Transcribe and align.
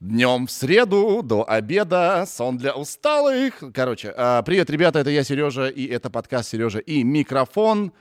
Днем 0.00 0.48
в 0.48 0.50
среду 0.50 1.22
до 1.22 1.48
обеда, 1.48 2.24
сон 2.26 2.58
для 2.58 2.74
усталых. 2.74 3.62
Короче, 3.72 4.12
а, 4.16 4.42
привет, 4.42 4.68
ребята, 4.68 4.98
это 4.98 5.10
я, 5.10 5.22
Сережа, 5.22 5.68
и 5.68 5.86
это 5.86 6.10
подкаст 6.10 6.50
Сережа 6.50 6.80
и 6.80 7.04
микрофон, 7.04 7.92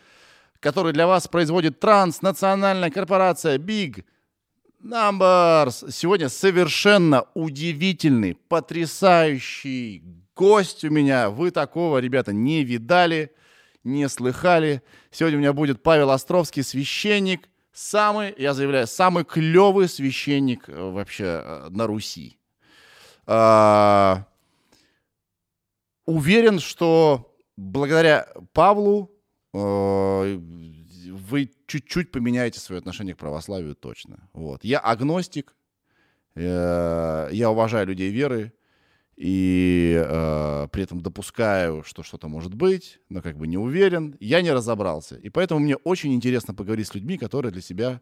который 0.60 0.94
для 0.94 1.06
вас 1.06 1.28
производит 1.28 1.80
транснациональная 1.80 2.90
корпорация 2.90 3.60
Big 3.60 4.04
Numbers. 4.84 5.92
Сегодня 5.92 6.28
совершенно 6.28 7.28
удивительный, 7.36 8.34
потрясающий 8.34 10.04
гость 10.36 10.84
у 10.84 10.90
меня. 10.90 11.30
Вы 11.30 11.52
такого, 11.52 12.00
ребята, 12.00 12.34
не 12.34 12.64
видали, 12.64 13.32
не 13.84 14.10
слыхали. 14.10 14.82
Сегодня 15.12 15.38
у 15.38 15.42
меня 15.42 15.54
будет 15.54 15.84
Павел 15.84 16.10
Островский, 16.10 16.64
священник, 16.64 17.48
самый, 17.74 18.34
я 18.38 18.54
заявляю, 18.54 18.88
самый 18.88 19.26
клевый 19.26 19.90
священник 19.90 20.70
э, 20.70 20.92
вообще 20.92 21.42
э, 21.44 21.68
на 21.70 21.88
Руси. 21.88 22.38
А, 23.26 24.26
уверен, 26.06 26.60
что 26.60 27.36
благодаря 27.58 28.28
Павлу 28.54 29.12
э, 29.54 30.38
вы 30.38 31.52
чуть-чуть 31.68 32.12
поменяете 32.12 32.60
свое 32.60 32.80
отношение 32.80 33.16
к 33.16 33.20
православию 33.20 33.76
точно. 33.76 34.30
Вот. 34.34 34.64
Я 34.64 34.80
агностик, 34.80 35.56
я 36.36 37.48
уважаю 37.50 37.88
людей 37.88 38.10
веры, 38.10 38.54
и 39.16 40.04
э, 40.04 40.68
при 40.72 40.84
этом 40.84 41.02
допускаю, 41.02 41.84
что 41.84 42.04
что-то 42.04 42.28
может 42.28 42.56
быть, 42.56 43.00
но 43.10 43.22
как 43.22 43.38
бы 43.38 43.48
не 43.48 43.58
уверен, 43.58 44.18
я 44.20 44.42
не 44.42 44.52
разобрался. 44.52 45.16
И 45.18 45.30
поэтому 45.30 45.60
мне 45.60 45.76
очень 45.76 46.14
интересно 46.14 46.54
поговорить 46.54 46.88
с 46.88 46.96
людьми, 46.96 47.18
которые 47.18 47.52
для 47.52 47.62
себя 47.62 48.02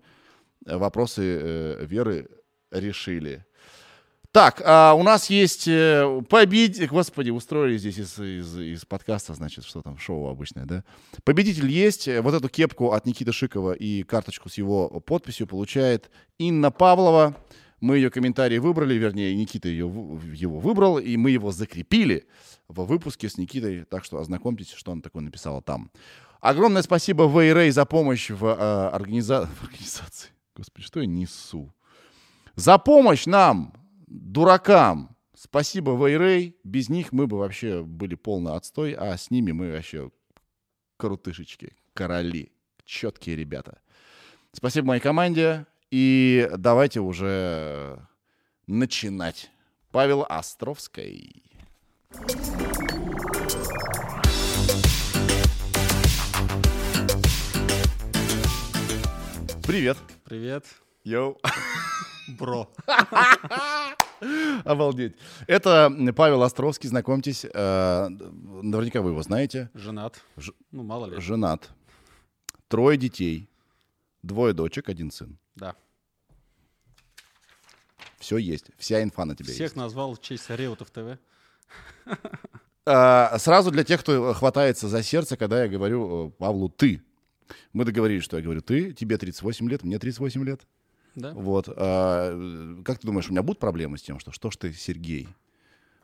э, 0.65 0.77
вопросы 0.77 1.21
э, 1.23 1.85
веры 1.85 2.29
решили. 2.71 3.45
Так, 4.31 4.61
а 4.63 4.93
у 4.93 5.03
нас 5.03 5.29
есть 5.29 5.67
э, 5.67 6.21
победитель, 6.29 6.87
господи, 6.87 7.31
устроили 7.31 7.77
здесь 7.77 7.97
из, 7.97 8.17
из, 8.17 8.57
из 8.57 8.85
подкаста, 8.85 9.33
значит, 9.33 9.65
что 9.65 9.81
там, 9.81 9.97
шоу 9.97 10.29
обычное, 10.29 10.65
да? 10.65 10.85
Победитель 11.25 11.69
есть, 11.69 12.07
вот 12.07 12.33
эту 12.33 12.47
кепку 12.47 12.93
от 12.93 13.05
Никиты 13.05 13.33
Шикова 13.33 13.73
и 13.73 14.03
карточку 14.03 14.47
с 14.47 14.57
его 14.57 15.01
подписью 15.01 15.47
получает 15.47 16.09
Инна 16.37 16.71
Павлова. 16.71 17.35
Мы 17.81 17.97
ее 17.97 18.11
комментарий 18.11 18.59
выбрали, 18.59 18.93
вернее, 18.93 19.35
Никита 19.35 19.67
ее, 19.67 19.87
его 20.33 20.59
выбрал, 20.59 20.99
и 20.99 21.17
мы 21.17 21.31
его 21.31 21.51
закрепили 21.51 22.27
в 22.67 22.85
выпуске 22.85 23.27
с 23.27 23.37
Никитой, 23.37 23.83
так 23.85 24.05
что 24.05 24.19
ознакомьтесь, 24.19 24.71
что 24.71 24.91
он 24.91 25.01
такое 25.01 25.23
написал 25.23 25.61
там. 25.61 25.91
Огромное 26.39 26.83
спасибо 26.83 27.27
Вейрей 27.27 27.71
за 27.71 27.85
помощь 27.85 28.29
в, 28.29 28.45
э, 28.45 28.89
организа... 28.89 29.45
в 29.59 29.63
организации. 29.63 30.29
Господи, 30.55 30.85
что 30.85 30.99
я 30.99 31.05
несу? 31.05 31.73
За 32.55 32.77
помощь 32.77 33.25
нам, 33.25 33.73
дуракам. 34.07 35.15
Спасибо, 35.35 35.91
Вейрей. 35.91 36.55
Без 36.63 36.89
них 36.89 37.11
мы 37.11 37.25
бы 37.25 37.37
вообще 37.37 37.83
были 37.83 38.13
полный 38.13 38.53
отстой, 38.53 38.93
а 38.93 39.17
с 39.17 39.31
ними 39.31 39.51
мы 39.51 39.71
вообще 39.71 40.11
крутышечки, 40.97 41.75
короли, 41.93 42.51
четкие 42.85 43.35
ребята. 43.35 43.81
Спасибо 44.53 44.87
моей 44.87 45.01
команде. 45.01 45.65
И 45.91 46.49
давайте 46.57 47.01
уже 47.01 47.99
начинать. 48.65 49.51
Павел 49.91 50.25
Островский. 50.29 51.43
Привет. 59.67 59.97
Привет. 60.23 60.65
Йоу. 61.03 61.37
Бро. 62.39 62.71
Обалдеть. 64.63 65.17
Это 65.47 65.91
Павел 66.15 66.43
Островский, 66.43 66.87
знакомьтесь. 66.87 67.45
Э, 67.53 68.07
наверняка 68.07 69.01
вы 69.01 69.09
его 69.09 69.21
знаете. 69.23 69.69
Женат. 69.73 70.21
Ж... 70.37 70.51
Ну, 70.71 70.83
мало 70.83 71.07
ли. 71.07 71.19
Женат. 71.19 71.69
Трое 72.69 72.97
детей. 72.97 73.49
Двое 74.23 74.53
дочек, 74.53 74.87
один 74.87 75.11
сын. 75.11 75.37
Да. 75.55 75.75
Все 78.19 78.37
есть. 78.37 78.67
Вся 78.77 79.01
инфа 79.01 79.25
на 79.25 79.35
тебе 79.35 79.49
Всех 79.49 79.59
есть. 79.59 79.75
назвал 79.75 80.13
в 80.15 80.21
честь 80.21 80.49
Реутов 80.49 80.91
ТВ. 80.91 81.17
А, 82.85 83.37
сразу 83.37 83.69
для 83.71 83.83
тех, 83.83 84.01
кто 84.01 84.33
хватается 84.33 84.87
за 84.87 85.03
сердце, 85.03 85.37
когда 85.37 85.63
я 85.63 85.69
говорю 85.69 86.29
э, 86.29 86.31
Павлу 86.31 86.67
«ты». 86.67 87.01
Мы 87.73 87.85
договорились, 87.85 88.23
что 88.23 88.37
я 88.37 88.43
говорю 88.43 88.61
«ты», 88.61 88.91
тебе 88.93 89.17
38 89.17 89.69
лет, 89.69 89.83
мне 89.83 89.99
38 89.99 90.43
лет. 90.43 90.61
Да. 91.15 91.31
Вот. 91.33 91.69
А, 91.69 92.81
как 92.83 92.97
ты 92.99 93.05
думаешь, 93.07 93.27
у 93.29 93.31
меня 93.31 93.43
будут 93.43 93.59
проблемы 93.59 93.97
с 93.97 94.01
тем, 94.01 94.19
что 94.19 94.31
что 94.31 94.49
ж 94.49 94.57
ты, 94.57 94.73
Сергей, 94.73 95.29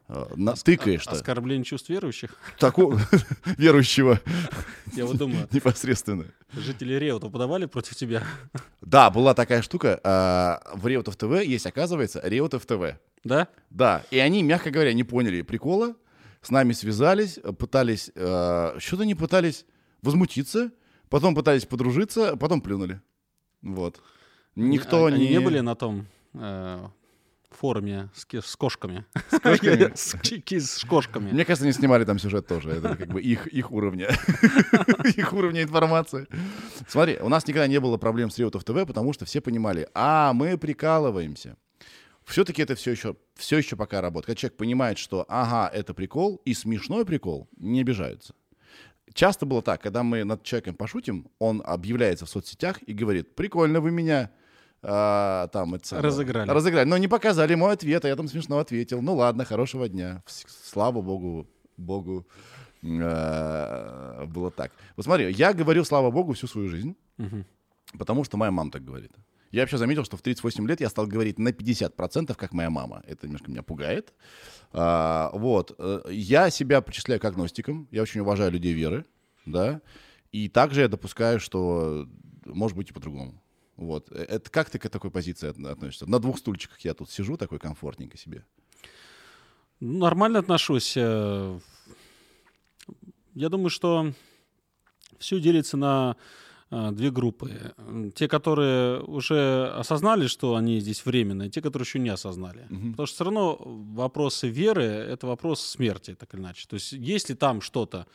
натыкаешь-то? 0.07 1.11
Оскорбление 1.11 1.65
чувств 1.65 1.89
верующих? 1.89 2.35
Такого 2.59 2.99
верующего 3.57 4.19
Я 4.93 5.05
вот 5.05 5.17
думаю, 5.17 5.47
непосредственно. 5.51 6.25
жители 6.53 6.93
Реутов 6.93 7.31
подавали 7.31 7.65
против 7.65 7.95
тебя? 7.95 8.23
Да, 8.81 9.09
была 9.09 9.33
такая 9.33 9.61
штука. 9.61 9.99
а, 10.03 10.61
В 10.75 10.87
Реутов 10.87 11.15
ТВ 11.17 11.43
есть, 11.43 11.65
оказывается, 11.65 12.21
Реутов 12.23 12.65
ТВ. 12.65 12.97
Да? 13.23 13.47
Да, 13.69 14.03
и 14.11 14.17
они, 14.19 14.43
мягко 14.43 14.69
говоря, 14.71 14.93
не 14.93 15.03
поняли 15.03 15.41
прикола, 15.41 15.95
с 16.41 16.49
нами 16.51 16.71
связались, 16.71 17.39
пытались, 17.59 18.09
э, 18.15 18.75
что-то 18.79 19.03
не 19.03 19.15
пытались 19.15 19.65
возмутиться, 20.01 20.71
потом 21.09 21.35
пытались 21.35 21.65
подружиться, 21.65 22.37
потом 22.37 22.61
плюнули. 22.61 23.01
Вот. 23.61 23.99
Никто 24.55 25.05
Они 25.07 25.25
не... 25.25 25.29
не 25.31 25.39
были 25.39 25.59
на 25.59 25.75
том 25.75 26.05
э, 26.33 26.87
форуме 27.55 28.09
с, 28.13 28.25
с 28.25 28.55
кошками? 28.55 29.05
С 29.29 29.39
кошками? 29.39 29.91
С 30.59 30.85
кошками. 30.85 31.31
Мне 31.31 31.45
кажется, 31.45 31.65
они 31.65 31.73
снимали 31.73 32.03
там 32.05 32.19
сюжет 32.19 32.47
тоже. 32.47 32.71
Это 32.71 32.95
как 32.95 33.09
бы 33.09 33.21
их, 33.21 33.47
их 33.47 33.71
уровня. 33.71 34.09
их 35.15 35.33
уровня 35.33 35.63
информации. 35.63 36.27
Смотри, 36.87 37.17
у 37.21 37.29
нас 37.29 37.47
никогда 37.47 37.67
не 37.67 37.79
было 37.79 37.97
проблем 37.97 38.29
с 38.29 38.37
Реутов 38.37 38.63
ТВ, 38.63 38.85
потому 38.85 39.13
что 39.13 39.25
все 39.25 39.41
понимали, 39.41 39.87
а, 39.93 40.33
мы 40.33 40.57
прикалываемся. 40.57 41.57
Все-таки 42.25 42.61
это 42.61 42.75
все 42.75 42.91
еще, 42.91 43.15
все 43.35 43.57
еще 43.57 43.77
пока 43.77 44.01
работает. 44.01 44.25
Когда 44.25 44.39
человек 44.39 44.57
понимает, 44.57 44.97
что, 44.97 45.25
ага, 45.29 45.73
это 45.73 45.93
прикол, 45.93 46.41
и 46.43 46.53
смешной 46.53 47.05
прикол, 47.05 47.47
не 47.57 47.81
обижаются. 47.81 48.33
Часто 49.13 49.45
было 49.45 49.61
так, 49.61 49.81
когда 49.81 50.03
мы 50.03 50.25
над 50.25 50.43
человеком 50.43 50.75
пошутим, 50.75 51.29
он 51.39 51.63
объявляется 51.65 52.25
в 52.25 52.29
соцсетях 52.29 52.79
и 52.85 52.93
говорит, 52.93 53.35
прикольно 53.35 53.79
вы 53.79 53.91
меня 53.91 54.31
а, 54.83 55.47
там 55.47 55.75
это 55.75 55.87
самое, 55.87 56.03
Разыграли. 56.05 56.49
Разыграли. 56.49 56.87
Но 56.87 56.97
не 56.97 57.07
показали 57.07 57.55
мой 57.55 57.73
ответ, 57.73 58.05
а 58.05 58.07
я 58.07 58.15
там 58.15 58.27
смешно 58.27 58.59
ответил. 58.59 59.01
Ну 59.01 59.15
ладно, 59.15 59.43
хорошего 59.45 59.87
дня. 59.89 60.23
Слава 60.27 61.01
богу, 61.01 61.47
богу, 61.77 62.25
э, 62.83 64.25
было 64.27 64.51
так. 64.51 64.71
Вот 64.95 65.05
смотри, 65.05 65.31
я 65.31 65.53
говорю 65.53 65.83
слава 65.83 66.11
богу 66.11 66.33
всю 66.33 66.47
свою 66.47 66.69
жизнь, 66.69 66.95
Мгм. 67.17 67.45
потому 67.97 68.23
что 68.23 68.37
моя 68.37 68.51
мама 68.51 68.71
так 68.71 68.83
говорит. 68.83 69.11
Я 69.51 69.61
вообще 69.61 69.77
заметил, 69.77 70.03
что 70.03 70.17
в 70.17 70.21
38 70.21 70.67
лет 70.67 70.81
я 70.81 70.89
стал 70.89 71.07
говорить 71.07 71.39
на 71.39 71.51
50%, 71.53 72.35
как 72.37 72.51
моя 72.53 72.69
мама. 72.69 73.01
Это 73.07 73.27
немножко 73.27 73.49
меня 73.49 73.63
пугает. 73.63 74.13
А, 74.73 75.29
вот. 75.33 75.73
Э, 75.79 76.01
Я 76.11 76.49
себя 76.49 76.81
причисляю 76.81 77.21
к 77.21 77.25
агностикам. 77.25 77.87
Я 77.91 78.01
очень 78.01 78.19
уважаю 78.21 78.51
людей 78.51 78.73
веры, 78.73 79.05
да. 79.45 79.79
И 80.33 80.49
также 80.49 80.81
я 80.81 80.87
допускаю, 80.89 81.39
что 81.39 82.07
может 82.45 82.75
быть 82.77 82.89
и 82.89 82.93
по-другому. 82.93 83.41
Вот. 83.77 84.11
Э, 84.11 84.15
Это 84.23 84.49
как 84.49 84.69
ты 84.69 84.79
к 84.79 84.89
такой 84.89 85.11
позиции 85.11 85.49
от- 85.49 85.59
относишься? 85.65 86.05
На 86.09 86.19
двух 86.19 86.37
стульчиках 86.39 86.79
я 86.81 86.93
тут 86.93 87.09
сижу, 87.09 87.37
такой 87.37 87.59
комфортненько 87.59 88.17
себе. 88.17 88.45
Ну, 89.79 89.99
Нормально 89.99 90.39
отношусь. 90.39 90.93
э, 90.97 91.59
Я 93.35 93.49
думаю, 93.49 93.69
что 93.69 94.13
все 95.19 95.39
делится 95.39 95.77
на 95.77 96.15
э, 96.71 96.91
две 96.91 97.11
группы. 97.11 97.73
Те, 98.15 98.27
которые 98.27 98.99
уже 99.01 99.67
осознали, 99.75 100.27
что 100.27 100.55
они 100.55 100.79
здесь 100.81 101.05
временные, 101.05 101.49
те, 101.49 101.61
которые 101.61 101.85
еще 101.85 101.99
не 101.99 102.09
осознали. 102.09 102.65
Мгм. 102.69 102.91
Потому 102.91 103.05
что 103.07 103.15
все 103.15 103.23
равно 103.23 103.55
вопросы 103.95 104.49
веры— 104.49 104.83
это 104.83 105.27
вопрос 105.27 105.61
смерти, 105.61 106.15
так 106.15 106.33
или 106.33 106.41
иначе. 106.41 106.67
То 106.67 106.73
есть 106.73 106.91
есть 106.93 107.29
ли 107.29 107.35
там 107.35 107.61
что-то 107.61 108.05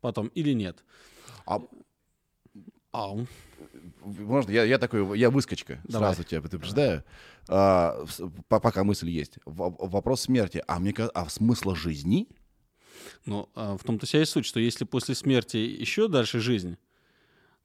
потом 0.00 0.28
или 0.28 0.52
нет. 0.54 0.84
А 1.46 1.60
Ау. 2.92 3.26
Можно 4.04 4.50
я, 4.50 4.64
я 4.64 4.78
такой, 4.78 5.18
я 5.18 5.30
выскочка, 5.30 5.80
Давай. 5.84 6.14
сразу 6.14 6.28
тебя 6.28 6.40
предупреждаю. 6.40 7.04
А, 7.48 8.04
пока 8.48 8.84
мысль 8.84 9.08
есть. 9.08 9.38
В- 9.44 9.76
вопрос 9.88 10.22
смерти. 10.22 10.62
А 10.66 10.78
мне 10.78 10.92
а 11.14 11.28
смысла 11.28 11.74
жизни? 11.74 12.28
Ну, 13.26 13.48
а, 13.54 13.76
в 13.76 13.84
том-то 13.84 14.06
вся 14.06 14.20
и 14.20 14.24
суть, 14.24 14.44
что 14.44 14.60
если 14.60 14.84
после 14.84 15.14
смерти 15.14 15.56
еще 15.56 16.08
дальше 16.08 16.40
жизнь, 16.40 16.76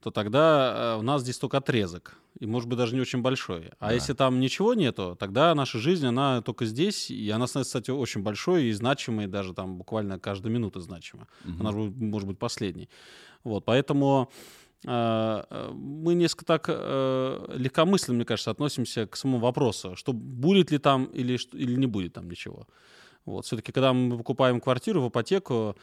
то 0.01 0.11
тогда 0.11 0.95
э, 0.95 0.99
у 0.99 1.01
нас 1.01 1.21
здесь 1.21 1.37
только 1.37 1.57
отрезок. 1.57 2.17
И, 2.39 2.45
может 2.45 2.67
быть, 2.67 2.77
даже 2.77 2.93
не 2.93 2.99
очень 3.01 3.21
большой. 3.21 3.71
А 3.79 3.87
Да. 3.87 3.93
если 3.93 4.13
там 4.13 4.41
ничего 4.41 4.73
нету, 4.73 5.15
тогда 5.17 5.55
наша 5.55 5.79
жизнь, 5.79 6.05
она 6.05 6.41
только 6.41 6.65
здесь. 6.65 7.09
И 7.09 7.29
она 7.29 7.47
становится, 7.47 7.79
кстати, 7.79 7.91
очень 7.95 8.21
большой 8.21 8.65
и 8.65 8.71
значимой, 8.73 9.27
даже 9.27 9.53
там 9.53 9.77
буквально 9.77 10.19
каждая 10.19 10.51
минута 10.51 10.81
значима. 10.81 11.27
Мгм. 11.45 11.61
Она 11.61 11.71
может 11.71 12.27
быть 12.27 12.37
последней. 12.37 12.89
Вот, 13.45 13.63
поэтому 13.63 14.29
мы 14.85 16.13
несколько 16.13 16.45
так 16.45 16.65
э, 16.67 17.45
легкомысленно, 17.55 18.15
мне 18.15 18.25
кажется, 18.25 18.51
относимся 18.51 19.07
к 19.07 19.15
самому 19.15 19.39
вопросу, 19.39 19.95
что 19.95 20.13
будет 20.13 20.71
ли 20.71 20.77
там 20.77 21.05
или, 21.05 21.39
или 21.53 21.75
не 21.75 21.87
будет 21.87 22.13
там 22.13 22.29
ничего. 22.29 22.67
Вот. 23.25 23.45
Все-таки, 23.45 23.71
когда 23.71 23.93
мы 23.93 24.17
покупаем 24.17 24.59
квартиру 24.59 25.01
в 25.01 25.09
ипотеку, 25.09 25.75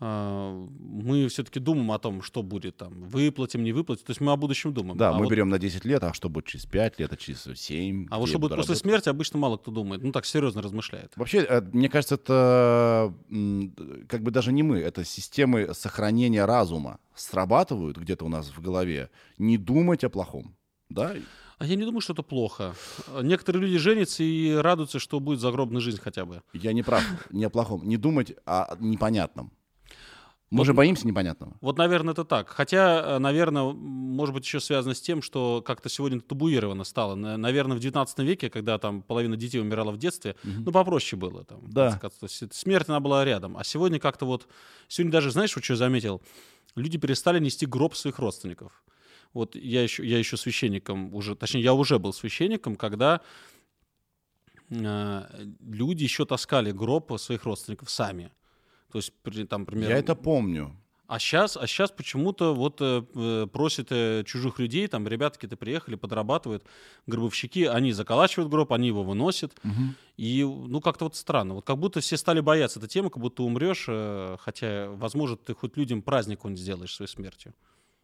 мы 0.00 1.26
все-таки 1.28 1.58
думаем 1.58 1.90
о 1.90 1.98
том, 1.98 2.22
что 2.22 2.42
будет 2.42 2.76
там, 2.76 3.02
выплатим, 3.02 3.64
не 3.64 3.72
выплатим. 3.72 4.04
То 4.06 4.10
есть 4.10 4.20
мы 4.20 4.32
о 4.32 4.36
будущем 4.36 4.72
думаем. 4.72 4.96
Да, 4.96 5.10
а 5.10 5.12
мы 5.14 5.24
вот- 5.24 5.30
берем 5.30 5.48
на 5.48 5.58
10 5.58 5.84
лет, 5.84 6.04
а 6.04 6.12
что 6.14 6.28
будет 6.28 6.46
через 6.46 6.66
5 6.66 7.00
лет, 7.00 7.12
а 7.12 7.16
через 7.16 7.48
7? 7.54 8.06
А 8.10 8.18
вот 8.18 8.28
что 8.28 8.38
будет 8.38 8.54
после 8.54 8.76
смерти, 8.76 9.08
обычно 9.08 9.38
мало 9.38 9.56
кто 9.56 9.70
думает. 9.70 10.02
Ну, 10.02 10.12
так 10.12 10.24
серьезно 10.24 10.62
размышляет. 10.62 11.12
Вообще, 11.16 11.38
э, 11.38 11.62
мне 11.72 11.88
кажется, 11.88 12.14
это 12.14 13.12
как 14.08 14.22
бы 14.22 14.30
даже 14.30 14.52
не 14.52 14.62
мы, 14.62 14.78
это 14.78 15.04
системы 15.04 15.74
сохранения 15.74 16.44
разума 16.44 16.98
срабатывают 17.14 17.98
где-то 17.98 18.24
у 18.24 18.28
нас 18.28 18.48
в 18.48 18.60
голове. 18.60 19.10
Не 19.36 19.58
думать 19.58 20.04
о 20.04 20.10
плохом. 20.10 20.54
Да? 20.88 21.14
А 21.58 21.66
я 21.66 21.74
не 21.74 21.84
думаю, 21.84 22.00
что 22.00 22.12
это 22.12 22.22
плохо. 22.22 22.74
Некоторые 23.20 23.62
люди 23.62 23.78
женятся 23.78 24.22
и 24.22 24.52
радуются, 24.52 25.00
что 25.00 25.18
будет 25.18 25.40
загробная 25.40 25.80
жизнь 25.80 26.00
хотя 26.00 26.24
бы. 26.24 26.42
Я 26.52 26.72
не 26.72 26.84
прав, 26.84 27.02
не 27.30 27.44
о 27.44 27.50
плохом. 27.50 27.86
Не 27.88 27.96
думать 27.96 28.32
о 28.46 28.76
непонятном. 28.78 29.52
Мы 30.50 30.58
Вот- 30.58 30.66
же 30.66 30.72
боимся 30.72 31.06
непонятного. 31.06 31.56
Вот, 31.60 31.76
наверное, 31.76 32.12
это 32.14 32.24
так. 32.24 32.48
Хотя, 32.48 33.18
наверное, 33.18 33.64
может 33.74 34.34
быть, 34.34 34.44
еще 34.44 34.60
связано 34.60 34.94
с 34.94 35.00
тем, 35.00 35.20
что 35.20 35.62
как-то 35.64 35.90
сегодня 35.90 36.20
табуировано 36.20 36.84
стало. 36.84 37.14
Наверное, 37.16 37.76
в 37.76 37.80
19 37.80 38.20
веке, 38.24 38.48
когда 38.48 38.78
там 38.78 39.02
половина 39.02 39.36
детей 39.36 39.60
умирала 39.60 39.90
в 39.92 39.98
детстве, 39.98 40.36
ну, 40.44 40.72
попроще 40.72 41.20
было. 41.20 41.44
Там, 41.44 41.60
Да. 41.70 41.98
То 41.98 42.10
есть 42.22 42.54
смерть, 42.54 42.88
она 42.88 43.00
была 43.00 43.24
рядом. 43.26 43.56
А 43.58 43.64
сегодня 43.64 43.98
как-то 43.98 44.24
вот... 44.24 44.48
Сегодня 44.88 45.12
даже, 45.12 45.30
знаешь, 45.32 45.50
что 45.50 45.60
я 45.68 45.76
заметил? 45.76 46.22
Люди 46.76 46.96
перестали 46.96 47.38
нести 47.40 47.66
гроб 47.66 47.94
своих 47.94 48.18
родственников. 48.18 48.82
Вот 49.34 49.54
я 49.54 49.82
еще, 49.82 50.06
я 50.06 50.18
еще 50.18 50.38
священником 50.38 51.14
уже... 51.14 51.34
Точнее, 51.34 51.60
я 51.60 51.74
уже 51.74 51.98
был 51.98 52.14
священником, 52.14 52.76
когда 52.76 53.20
э, 54.70 55.22
люди 55.60 56.04
еще 56.04 56.24
таскали 56.24 56.70
гроб 56.72 57.12
своих 57.18 57.44
родственников 57.44 57.90
сами. 57.90 58.30
То 58.92 58.98
есть, 58.98 59.12
при- 59.22 59.44
там, 59.44 59.66
примерно... 59.66 59.90
Я 59.92 59.98
это 59.98 60.14
помню. 60.14 60.74
А 61.06 61.18
сейчас, 61.18 61.56
а 61.56 61.66
сейчас 61.66 61.90
почему-то 61.90 62.54
вот 62.54 62.82
э, 62.82 63.02
э, 63.14 63.46
просят 63.50 63.86
э, 63.90 64.24
чужих 64.26 64.58
людей, 64.58 64.86
там 64.88 65.08
ребята 65.08 65.36
какие-то 65.38 65.56
приехали, 65.56 65.94
подрабатывают, 65.94 66.64
гробовщики, 67.06 67.64
они 67.64 67.92
заколачивают 67.92 68.50
гроб, 68.50 68.72
они 68.74 68.88
его 68.88 69.02
выносят. 69.02 69.58
И, 70.18 70.44
ну, 70.44 70.80
как-то 70.82 71.06
вот 71.06 71.16
странно. 71.16 71.54
Вот 71.54 71.64
как 71.64 71.78
будто 71.78 72.00
все 72.00 72.18
стали 72.18 72.40
бояться 72.40 72.78
этой 72.78 72.88
темы, 72.88 73.08
как 73.08 73.22
будто 73.22 73.42
умрешь, 73.42 73.86
э, 73.88 74.36
хотя, 74.38 74.90
возможно, 74.90 75.38
ты 75.38 75.54
хоть 75.54 75.78
людям 75.78 76.02
праздник 76.02 76.44
он 76.44 76.56
сделаешь 76.58 76.94
своей 76.94 77.08
смертью. 77.10 77.54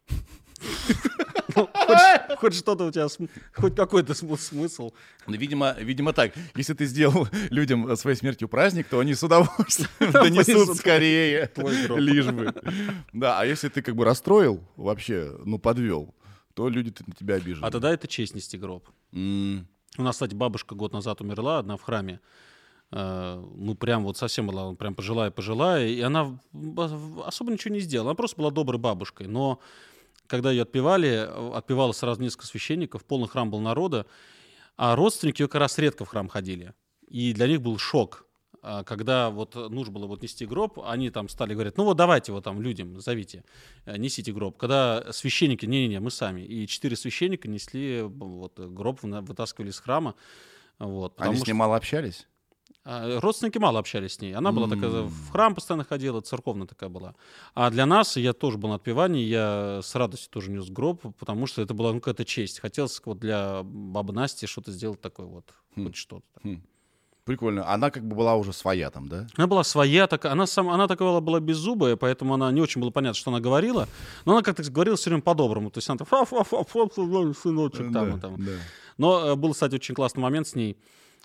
Ну, 1.56 1.68
хоть- 1.72 2.38
Хоть 2.38 2.54
что-то 2.54 2.84
у 2.86 2.90
тебя, 2.90 3.06
хоть 3.54 3.74
какой-то 3.76 4.14
см- 4.14 4.40
смысл. 4.40 4.92
Ну, 5.26 5.34
Видимо, 5.34 5.74
видимо 5.78 6.12
так. 6.12 6.32
Если 6.56 6.74
ты 6.74 6.84
сделал 6.86 7.28
людям 7.50 7.86
э, 7.90 7.96
своей 7.96 8.16
смертью 8.16 8.48
праздник, 8.48 8.86
то 8.88 8.98
они 8.98 9.14
с 9.14 9.22
удовольствием 9.22 9.88
донесут 10.12 10.76
скорее. 10.76 11.50
Лишь 11.96 12.26
бы. 12.26 12.52
Да, 13.12 13.40
а 13.40 13.46
если 13.46 13.68
ты 13.68 13.82
как 13.82 13.94
бы 13.96 14.04
расстроил 14.04 14.60
вообще, 14.76 15.36
ну, 15.44 15.58
подвел, 15.58 16.14
то 16.54 16.68
люди 16.68 16.92
на 17.06 17.14
тебя 17.14 17.36
обижены. 17.36 17.64
А 17.66 17.70
тогда 17.70 17.90
это 17.92 18.06
честь 18.08 18.34
нести 18.34 18.58
гроб. 18.58 18.88
У 19.12 20.02
нас, 20.02 20.16
кстати, 20.16 20.34
бабушка 20.34 20.74
год 20.74 20.92
назад 20.92 21.20
умерла, 21.20 21.58
одна 21.60 21.76
в 21.76 21.82
храме. 21.82 22.20
Э, 22.92 23.42
Ну, 23.56 23.74
прям 23.74 24.04
вот 24.04 24.16
совсем 24.18 24.46
была, 24.48 24.74
прям 24.74 24.94
пожилая-пожилая. 24.94 25.86
И 25.88 26.00
она 26.00 26.38
особо 27.24 27.52
ничего 27.52 27.74
не 27.74 27.80
сделала. 27.80 28.10
Она 28.10 28.14
просто 28.16 28.36
была 28.36 28.50
доброй 28.50 28.78
бабушкой. 28.80 29.26
Но 29.28 29.60
когда 30.26 30.50
ее 30.50 30.62
отпевали, 30.62 31.08
э, 31.08 31.52
отпевало 31.54 31.92
сразу 31.92 32.20
несколько 32.22 32.46
священников, 32.46 33.04
полный 33.04 33.28
храм 33.28 33.50
был 33.50 33.60
народа, 33.60 34.06
а 34.76 34.96
родственники 34.96 35.42
ее 35.42 35.48
как 35.48 35.60
раз 35.60 35.78
редко 35.78 36.04
в 36.04 36.08
храм 36.08 36.28
ходили. 36.28 36.74
И 37.08 37.32
для 37.32 37.46
них 37.46 37.60
был 37.62 37.78
шок. 37.78 38.26
А 38.66 38.82
Когда 38.82 39.28
вот 39.28 39.54
нужно 39.54 39.92
было 39.92 40.06
вот 40.06 40.22
нести 40.22 40.46
гроб, 40.46 40.80
они 40.80 41.10
там 41.10 41.28
стали 41.28 41.52
говорить, 41.52 41.76
ну 41.76 41.84
вот 41.84 41.98
давайте 41.98 42.32
вот 42.32 42.44
там 42.44 42.62
людям, 42.62 42.98
зовите, 42.98 43.44
э, 43.84 43.98
несите 43.98 44.32
гроб. 44.32 44.56
Когда 44.56 45.12
священники, 45.12 45.66
не-не-не, 45.66 46.00
мы 46.00 46.10
сами. 46.10 46.40
И 46.40 46.66
четыре 46.66 46.96
священника 46.96 47.46
несли 47.46 48.02
б- 48.02 48.24
вот 48.24 48.58
гроб, 48.58 49.00
вытаскивали 49.02 49.68
из 49.70 49.78
храма. 49.78 50.14
Вот, 50.78 51.20
Они 51.20 51.36
с 51.36 51.46
ней 51.46 51.52
мало 51.52 51.76
общались? 51.76 52.26
А, 52.84 53.20
Родственники 53.20 53.58
мало 53.58 53.78
общались 53.78 54.14
с 54.14 54.20
ней. 54.20 54.34
Она 54.34 54.52
была 54.52 54.68
такая, 54.68 54.90
в 54.90 55.30
храм 55.30 55.54
постоянно 55.54 55.84
ходила, 55.84 56.20
церковная 56.20 56.66
такая 56.66 56.90
была. 56.90 57.14
А 57.54 57.70
для 57.70 57.86
нас, 57.86 58.16
я 58.16 58.32
тоже 58.32 58.58
был 58.58 58.68
на 58.68 58.74
отпевании, 58.76 59.24
я 59.24 59.80
с 59.82 59.94
радостью 59.94 60.30
тоже 60.30 60.50
нес 60.50 60.68
гроб, 60.68 61.02
потому 61.18 61.46
что 61.46 61.62
это 61.62 61.72
была 61.74 61.92
ну, 61.92 62.00
какая-то 62.00 62.24
честь. 62.24 62.60
Хотелось 62.60 63.00
вот 63.04 63.18
для 63.18 63.62
бабы 63.62 64.12
Насти 64.12 64.46
что-то 64.46 64.70
сделать 64.70 65.00
такое 65.00 65.26
вот, 65.26 65.54
Хм. 65.76 65.84
хоть 65.84 65.96
что-то. 65.96 66.60
Прикольно. 67.24 67.66
Она 67.72 67.90
как 67.90 68.06
бы 68.06 68.16
была 68.16 68.36
уже 68.36 68.52
своя 68.52 68.90
там, 68.90 69.08
да? 69.08 69.26
Она 69.36 69.46
была 69.46 69.64
своя, 69.64 70.06
такая, 70.06 70.32
она, 70.32 70.46
сам, 70.46 70.68
она 70.68 70.86
такая 70.86 71.20
была, 71.20 71.40
беззубая, 71.40 71.96
поэтому 71.96 72.34
она 72.34 72.52
не 72.52 72.60
очень 72.60 72.82
было 72.82 72.90
понятно, 72.90 73.18
что 73.18 73.30
она 73.30 73.40
говорила. 73.40 73.88
Но 74.26 74.32
она 74.32 74.42
как-то 74.42 74.62
говорила 74.70 74.96
все 74.96 75.08
время 75.08 75.22
по-доброму. 75.22 75.70
То 75.70 75.78
есть 75.78 75.88
она 75.88 75.96
так, 75.96 76.08
«Фа-фа-фа-фа, 76.08 76.86
сыночек, 77.34 77.92
там, 77.94 78.18
и 78.18 78.20
там. 78.20 78.44
да. 78.44 78.52
Но 78.98 79.26
э, 79.28 79.34
был, 79.36 79.52
кстати, 79.52 79.74
очень 79.74 79.94
классный 79.94 80.22
момент 80.22 80.48
с 80.48 80.54
ней. 80.54 80.76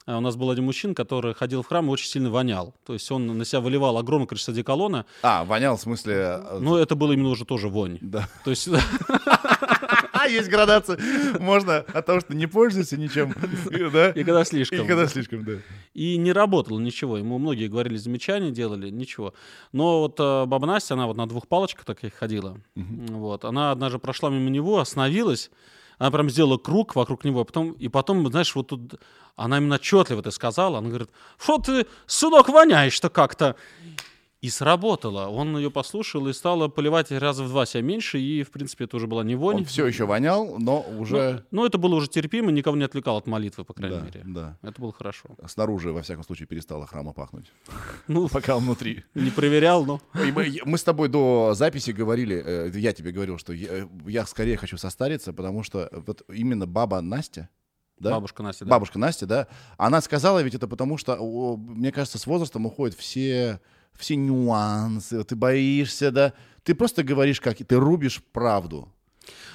Э, 0.10 0.16
У 0.18 0.20
нас 0.22 0.36
был 0.36 0.50
один 0.50 0.66
мужчина, 0.66 0.96
который 0.96 1.36
ходил 1.36 1.62
в 1.62 1.68
храм 1.68 1.86
и 1.88 1.90
очень 1.90 2.08
сильно 2.10 2.32
вонял. 2.32 2.74
То 2.86 2.94
есть 2.94 3.10
он 3.12 3.28
на 3.38 3.46
себя 3.46 3.62
выливал 3.62 3.98
огромное 3.98 4.26
количество 4.28 4.54
деколона, 4.54 5.06
А, 5.22 5.44
вонял 5.46 5.78
в 5.78 5.82
смысле... 5.82 6.14
э, 6.16 6.60
но 6.60 6.78
это 6.78 6.96
было 6.96 7.12
именно 7.14 7.30
уже 7.30 7.46
тоже 7.46 7.70
вонь. 7.70 8.00
Да. 8.02 8.28
То 8.44 8.50
есть 8.50 8.68
есть 10.30 10.50
градация. 10.50 11.00
Можно 11.40 11.78
от 11.78 12.06
того, 12.06 12.20
что 12.20 12.36
не 12.36 12.48
пользуешься 12.48 12.98
ничем, 12.98 13.32
и, 13.72 13.90
да? 13.90 14.10
и 14.12 14.24
когда 14.24 14.42
И 14.42 14.46
слишком. 14.46 14.86
когда 14.88 15.08
слишком, 15.08 15.44
да. 15.44 15.54
И 15.94 16.18
не 16.18 16.32
работало 16.32 16.80
ничего. 16.80 17.18
Ему 17.18 17.38
многие 17.40 17.68
говорили 17.68 17.98
замечания, 17.98 18.52
делали, 18.52 18.90
ничего. 18.90 19.34
Но 19.72 20.02
вот 20.02 20.20
э, 20.20 20.46
баба 20.46 20.66
Настя, 20.68 20.94
она 20.96 21.08
вот 21.08 21.18
на 21.18 21.28
двух 21.28 21.48
палочках 21.48 21.86
таких 21.86 22.14
ходила. 22.14 22.58
Вот. 22.76 23.46
Она 23.46 23.72
однажды 23.72 24.00
прошла 24.00 24.30
мимо 24.30 24.50
него, 24.50 24.80
остановилась, 24.80 25.50
она 26.00 26.12
прям 26.12 26.30
сделала 26.30 26.58
круг 26.58 26.96
вокруг 26.96 27.26
него, 27.26 27.42
а 27.42 27.46
потом, 27.46 27.74
и 27.74 27.90
потом, 27.90 28.26
знаешь, 28.32 28.56
вот 28.56 28.68
тут 28.68 28.96
она 29.36 29.58
именно 29.58 29.76
отчетливо 29.76 30.22
это 30.22 30.32
сказала. 30.32 30.80
Она 30.80 30.88
говорит, 30.88 31.10
что 31.38 31.58
ты, 31.60 31.86
сынок, 32.08 32.50
воняешь-то 32.50 33.10
как-то. 33.10 33.56
И 34.42 34.50
сработало. 34.50 35.28
Он 35.28 35.58
ее 35.58 35.70
послушал 35.70 36.28
и 36.30 36.34
стал 36.34 36.70
поливать 36.70 37.12
раза 37.12 37.44
в 37.44 37.50
два 37.50 37.66
себя 37.66 37.82
меньше, 37.82 38.20
и, 38.20 38.44
в 38.44 38.52
принципе, 38.52 38.86
это 38.86 38.96
уже 38.96 39.06
была 39.06 39.22
не 39.26 39.36
вонь. 39.36 39.58
Он 39.58 39.66
все 39.66 39.86
еще 39.86 40.06
вонял, 40.06 40.58
но 40.58 40.82
уже... 40.98 41.44
Ну, 41.52 41.66
это 41.66 41.78
было 41.78 41.96
уже 41.96 42.08
терпимо, 42.08 42.50
никого 42.50 42.78
не 42.78 42.86
отвлекал 42.86 43.18
от 43.18 43.28
молитвы, 43.28 43.66
по 43.66 43.74
крайней 43.74 43.98
Да, 43.98 44.06
мере. 44.06 44.24
да. 44.26 44.58
Это 44.62 44.82
было 44.82 44.94
хорошо. 44.94 45.28
Снаружи, 45.46 45.92
во 45.92 46.02
всяком 46.04 46.24
случае, 46.24 46.48
перестало 46.48 46.88
храма 46.88 47.12
пахнуть. 47.12 47.52
Ну, 48.08 48.30
Пока 48.30 48.56
он 48.56 48.64
внутри. 48.64 49.04
не 49.14 49.30
проверял, 49.30 49.86
но... 49.86 50.00
Мы, 50.14 50.58
мы 50.64 50.78
с 50.78 50.84
тобой 50.84 51.10
до 51.10 51.54
записи 51.54 51.92
говорили, 51.92 52.42
э, 52.44 52.72
я 52.76 52.94
тебе 52.94 53.12
говорил, 53.12 53.38
что 53.40 53.52
я, 53.52 53.90
я 54.08 54.26
скорее 54.26 54.56
хочу 54.56 54.78
состариться, 54.78 55.34
потому 55.34 55.64
что 55.64 55.90
вот 56.08 56.24
именно 56.34 56.66
баба 56.66 57.02
Настя, 57.02 57.50
да? 57.98 58.12
Бабушка 58.12 58.42
Настя, 58.42 58.64
да. 58.64 58.72
Бабушка 58.72 58.98
Настя, 59.00 59.26
да, 59.26 59.48
она 59.78 60.00
сказала 60.00 60.42
ведь 60.42 60.56
это 60.56 60.70
потому, 60.70 60.98
что, 60.98 61.18
мне 61.58 61.92
кажется, 61.92 62.18
с 62.18 62.26
возрастом 62.26 62.66
уходят 62.66 62.96
все, 62.98 63.60
все 64.00 64.16
нюансы, 64.16 65.24
ты 65.24 65.36
боишься, 65.36 66.12
да, 66.12 66.34
ты 66.64 66.74
просто 66.74 67.04
говоришь, 67.04 67.40
как 67.42 67.58
ты 67.58 67.76
рубишь 67.76 68.24
правду. 68.32 68.92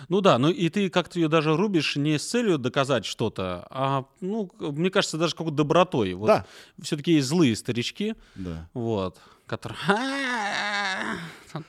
Ну 0.09 0.21
да, 0.21 0.39
ну 0.39 0.51
и 0.51 0.69
ты 0.69 0.91
как-то 0.91 1.19
ее 1.19 1.29
даже 1.29 1.57
рубишь 1.57 1.97
не 1.97 2.19
с 2.19 2.27
целью 2.29 2.59
доказать 2.59 3.05
что-то, 3.07 3.67
а, 3.71 4.05
ну, 4.21 4.51
мне 4.61 4.91
кажется, 4.91 5.17
даже 5.19 5.35
какой-то 5.35 5.57
добротой. 5.57 6.15
Вот 6.15 6.27
Да. 6.27 6.47
Все-таки 6.81 7.15
есть 7.15 7.27
злые 7.27 7.57
старички, 7.57 8.15
Да. 8.35 8.69
вот, 8.75 9.19
которые... 9.47 9.79
«А, 9.89 11.17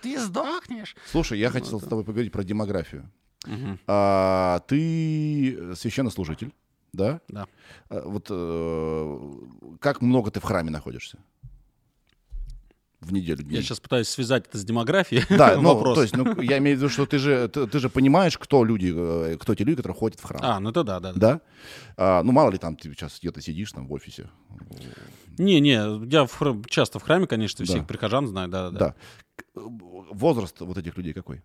Ты 0.02 0.20
сдохнешь. 0.20 0.96
Слушай, 1.12 1.40
я 1.40 1.50
хотел 1.50 1.80
с 1.80 1.84
тобой 1.84 2.04
поговорить 2.04 2.32
про 2.32 2.44
демографию. 2.44 3.10
А, 3.88 4.60
ты 4.68 5.76
священнослужитель, 5.76 6.52
да? 6.94 7.22
Да. 7.28 7.46
А, 7.90 8.02
Вот 8.08 8.28
э, 8.30 9.20
как 9.80 10.02
много 10.02 10.32
ты 10.32 10.40
в 10.40 10.44
храме 10.44 10.72
находишься? 10.72 11.20
В 13.06 13.14
неделю 13.14 13.44
дней. 13.44 13.58
Я 13.58 13.62
сейчас 13.62 13.80
пытаюсь 13.80 14.10
связать 14.10 14.48
это 14.48 14.58
с 14.58 14.66
демографией. 14.66 15.24
Да, 15.38 15.56
ну, 15.62 15.76
вопрос. 15.76 15.96
то 15.96 16.02
есть, 16.02 16.18
ну, 16.18 16.42
я 16.42 16.58
имею 16.58 16.76
в 16.76 16.80
виду, 16.80 16.90
что 16.90 17.06
ты 17.06 17.20
же, 17.20 17.48
ты, 17.50 17.68
ты 17.68 17.80
же 17.80 17.90
понимаешь, 17.90 18.36
кто 18.38 18.64
люди, 18.66 18.92
э, 18.96 19.38
кто 19.40 19.54
те 19.54 19.64
люди, 19.64 19.78
которые 19.78 19.96
ходят 19.98 20.20
в 20.20 20.24
храм. 20.24 20.42
А, 20.44 20.60
ну 20.60 20.72
это 20.72 20.84
да, 20.84 21.00
да. 21.00 21.14
да. 21.14 21.20
Да? 21.20 21.42
А, 21.98 22.24
ну, 22.24 22.32
мало 22.32 22.50
ли 22.50 22.58
там 22.58 22.76
ты 22.76 22.90
сейчас 22.94 23.20
где-то 23.20 23.42
сидишь 23.42 23.72
там 23.72 23.88
в 23.88 23.94
офисе. 23.94 24.30
Не-не, 25.38 26.08
я 26.10 26.26
в 26.26 26.34
храм- 26.34 26.64
часто 26.68 26.98
в 26.98 27.04
храме, 27.04 27.28
конечно, 27.28 27.64
всех 27.64 27.82
Да. 27.82 27.86
прихожан 27.86 28.28
знаю, 28.28 28.50
да-да. 28.50 28.80
Да. 28.80 28.96
К- 29.36 29.44
Возраст 29.56 30.60
вот 30.62 30.78
этих 30.78 30.98
людей 30.98 31.14
какой? 31.14 31.42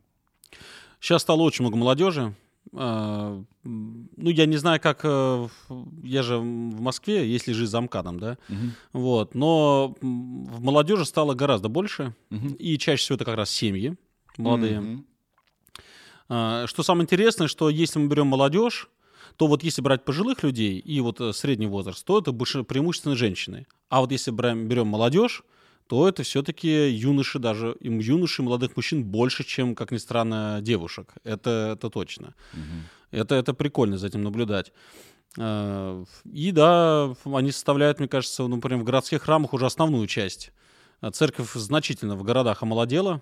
Сейчас 1.00 1.22
стало 1.22 1.42
очень 1.42 1.62
много 1.64 1.76
молодежи. 1.76 2.34
А, 2.72 3.42
Ну, 3.64 4.30
я 4.30 4.46
не 4.46 4.56
знаю, 4.56 4.80
как... 4.80 5.00
э, 5.04 5.48
Я 6.04 6.22
же 6.22 6.38
в 6.38 6.80
Москве, 6.80 7.28
если 7.30 7.52
жить 7.52 7.68
замкадом, 7.68 8.18
да? 8.20 8.38
Вот. 8.92 9.34
Но 9.34 9.94
в 10.00 10.60
молодежи 10.62 11.04
стало 11.04 11.34
гораздо 11.34 11.68
больше. 11.68 12.14
Мгм. 12.30 12.54
И 12.54 12.78
чаще 12.78 13.02
всего 13.02 13.16
это 13.16 13.24
как 13.24 13.36
раз 13.36 13.50
семьи 13.50 13.96
молодые. 14.38 15.02
А, 16.28 16.66
Что 16.66 16.82
самое 16.82 17.04
интересное, 17.04 17.48
что 17.48 17.68
если 17.70 17.98
мы 17.98 18.08
берем 18.08 18.28
молодежь, 18.28 18.88
то 19.36 19.46
вот 19.46 19.62
если 19.64 19.82
брать 19.82 20.04
пожилых 20.04 20.42
людей 20.42 20.78
и 20.78 21.00
вот 21.00 21.20
э, 21.20 21.32
средний 21.32 21.66
возраст, 21.66 22.04
то 22.04 22.18
это 22.18 22.30
больше 22.32 22.62
преимущественно 22.62 23.16
женщины. 23.16 23.66
А 23.88 24.00
вот 24.00 24.12
если 24.12 24.30
берем 24.30 24.86
молодежь, 24.88 25.42
то 25.90 26.08
это 26.08 26.22
все-таки 26.22 26.88
юноши, 26.88 27.40
даже 27.40 27.76
им 27.80 27.98
юноши, 27.98 28.44
молодых 28.44 28.76
мужчин 28.76 29.02
больше, 29.02 29.42
чем, 29.42 29.74
как 29.74 29.90
ни 29.90 29.96
странно, 29.96 30.60
девушек. 30.62 31.14
Это, 31.24 31.72
это 31.74 31.90
точно. 31.90 32.34
Это, 33.10 33.34
это 33.34 33.54
прикольно 33.54 33.98
за 33.98 34.06
этим 34.06 34.22
наблюдать. 34.22 34.72
Э, 35.36 36.04
И 36.32 36.52
да, 36.52 37.12
они 37.24 37.50
составляют, 37.50 37.98
мне 37.98 38.06
кажется, 38.06 38.42
ну, 38.44 38.54
например, 38.54 38.78
в 38.78 38.84
городских 38.84 39.22
храмах 39.22 39.52
уже 39.52 39.66
основную 39.66 40.06
часть. 40.06 40.52
Церковь 41.12 41.54
значительно 41.54 42.14
в 42.14 42.22
городах 42.22 42.62
омолодела. 42.62 43.20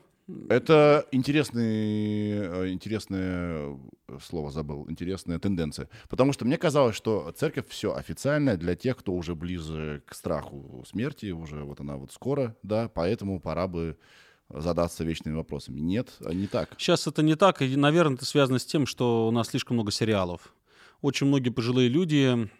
Это 0.48 1.06
интересный, 1.10 2.30
э, 2.32 2.68
интересное 2.68 3.78
э, 4.08 4.18
слово 4.22 4.50
забыл, 4.50 4.84
интересная 4.90 5.38
тенденция. 5.38 5.88
Потому 6.10 6.34
что 6.34 6.44
мне 6.44 6.58
казалось, 6.58 6.96
что 6.96 7.32
церковь 7.32 7.66
все 7.68 7.94
официальная 7.94 8.58
для 8.58 8.74
тех, 8.74 8.98
кто 8.98 9.14
уже 9.14 9.34
ближе 9.34 10.02
к 10.06 10.14
страху 10.14 10.84
смерти, 10.86 11.30
уже 11.30 11.64
вот 11.64 11.80
она 11.80 11.96
вот 11.96 12.12
скоро, 12.12 12.54
да, 12.62 12.90
поэтому 12.92 13.40
пора 13.40 13.66
бы 13.68 13.96
задаться 14.50 15.02
вечными 15.02 15.36
вопросами. 15.36 15.80
Нет, 15.80 16.10
а 16.24 16.34
не 16.34 16.46
так. 16.46 16.74
Сейчас 16.76 17.06
это 17.06 17.22
не 17.22 17.34
так, 17.34 17.62
и, 17.62 17.76
наверное, 17.76 18.16
это 18.16 18.26
связано 18.26 18.58
с 18.58 18.66
тем, 18.66 18.86
что 18.86 19.28
у 19.28 19.30
нас 19.30 19.48
слишком 19.48 19.76
много 19.76 19.90
сериалов. 19.90 20.54
Очень 21.00 21.28
многие 21.28 21.50
пожилые 21.50 21.88
люди, 21.88 22.50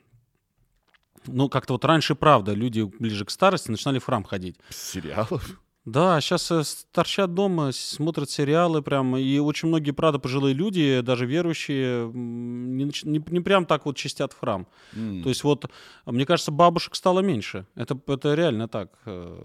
ну, 1.26 1.48
как-то 1.50 1.74
вот 1.74 1.84
раньше, 1.84 2.14
правда, 2.14 2.52
люди 2.52 2.82
ближе 2.82 3.26
к 3.26 3.30
старости 3.30 3.70
начинали 3.70 3.98
в 3.98 4.04
храм 4.04 4.24
ходить. 4.24 4.56
Сериалов? 4.70 5.60
Да, 5.92 6.20
сейчас 6.20 6.86
торчат 6.92 7.34
дома, 7.34 7.72
смотрят 7.72 8.28
сериалы 8.30 8.82
прям, 8.82 9.16
и 9.16 9.38
очень 9.38 9.68
многие, 9.68 9.92
правда, 9.92 10.18
пожилые 10.18 10.54
люди, 10.54 11.00
даже 11.00 11.24
верующие, 11.26 12.04
м, 12.10 12.76
не, 12.76 12.84
нач- 12.84 13.06
не- 13.08 13.22
не 13.30 13.40
прям 13.40 13.64
так 13.64 13.86
вот 13.86 13.96
чистят 13.96 14.32
в 14.32 14.38
храм. 14.40 14.66
М. 14.94 15.22
То 15.22 15.28
есть 15.30 15.44
вот, 15.44 15.70
мне 16.06 16.26
кажется, 16.26 16.52
бабушек 16.52 16.94
стало 16.94 17.20
меньше. 17.20 17.66
Это, 17.74 17.98
это 18.06 18.34
реально 18.34 18.68
так. 18.68 18.90
э, 19.06 19.36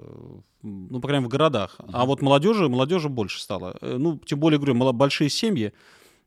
Ну, 0.65 1.01
по 1.01 1.07
крайней 1.09 1.23
мере, 1.23 1.27
в 1.27 1.31
городах. 1.31 1.75
А 1.91 2.05
вот 2.05 2.21
молодежи, 2.21 2.69
молодежи 2.69 3.09
больше 3.09 3.41
стало. 3.41 3.75
Э, 3.81 3.97
Ну, 3.97 4.17
тем 4.25 4.39
более, 4.39 4.57
говорю, 4.59 4.75
мало- 4.75 4.93
большие 4.93 5.29
семьи, 5.29 5.73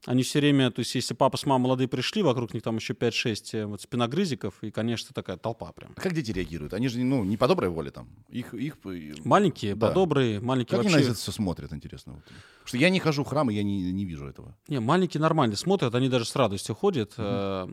они 0.06 0.22
все 0.22 0.38
время, 0.40 0.70
то 0.70 0.80
есть 0.80 0.94
если 0.94 1.14
папа 1.14 1.36
с 1.36 1.44
мамой 1.46 1.64
молодые 1.64 1.88
пришли, 1.88 2.22
вокруг 2.22 2.54
них 2.54 2.62
там 2.62 2.76
еще 2.76 2.94
5-6 2.94 3.36
э, 3.52 3.66
вот 3.66 3.82
спиногрызиков, 3.82 4.54
и, 4.62 4.70
конечно, 4.70 5.12
такая 5.12 5.36
толпа 5.36 5.72
прям. 5.72 5.92
А 5.96 6.00
Как 6.00 6.12
дети 6.14 6.30
реагируют? 6.32 6.72
Они 6.74 6.88
же, 6.88 6.98
ну, 7.00 7.24
не 7.24 7.36
по 7.36 7.48
доброй 7.48 7.68
воле 7.70 7.90
там. 7.90 8.08
Их, 8.28 8.54
их... 8.54 8.76
э, 8.84 9.14
Маленькие, 9.24 9.74
Да. 9.74 9.88
подобрые, 9.88 10.40
маленькие 10.40 10.70
Как 10.78 10.80
они 10.80 10.88
на 10.88 10.94
вообще... 10.94 11.10
это 11.10 11.18
все 11.18 11.32
смотрят, 11.32 11.72
интересно? 11.72 12.14
Вот. 12.14 12.22
Потому 12.24 12.66
что 12.66 12.76
я 12.78 12.88
не 12.90 13.00
хожу 13.00 13.24
в 13.24 13.28
храм, 13.28 13.50
и 13.50 13.54
я 13.54 13.62
не, 13.62 13.92
не 13.92 14.04
вижу 14.04 14.26
этого. 14.26 14.56
Не, 14.68 14.80
маленькие 14.80 15.20
нормально 15.20 15.56
смотрят, 15.56 15.94
они 15.94 16.08
даже 16.08 16.24
с 16.24 16.34
радостью 16.36 16.74
ходят. 16.74 17.12
Э, 17.18 17.66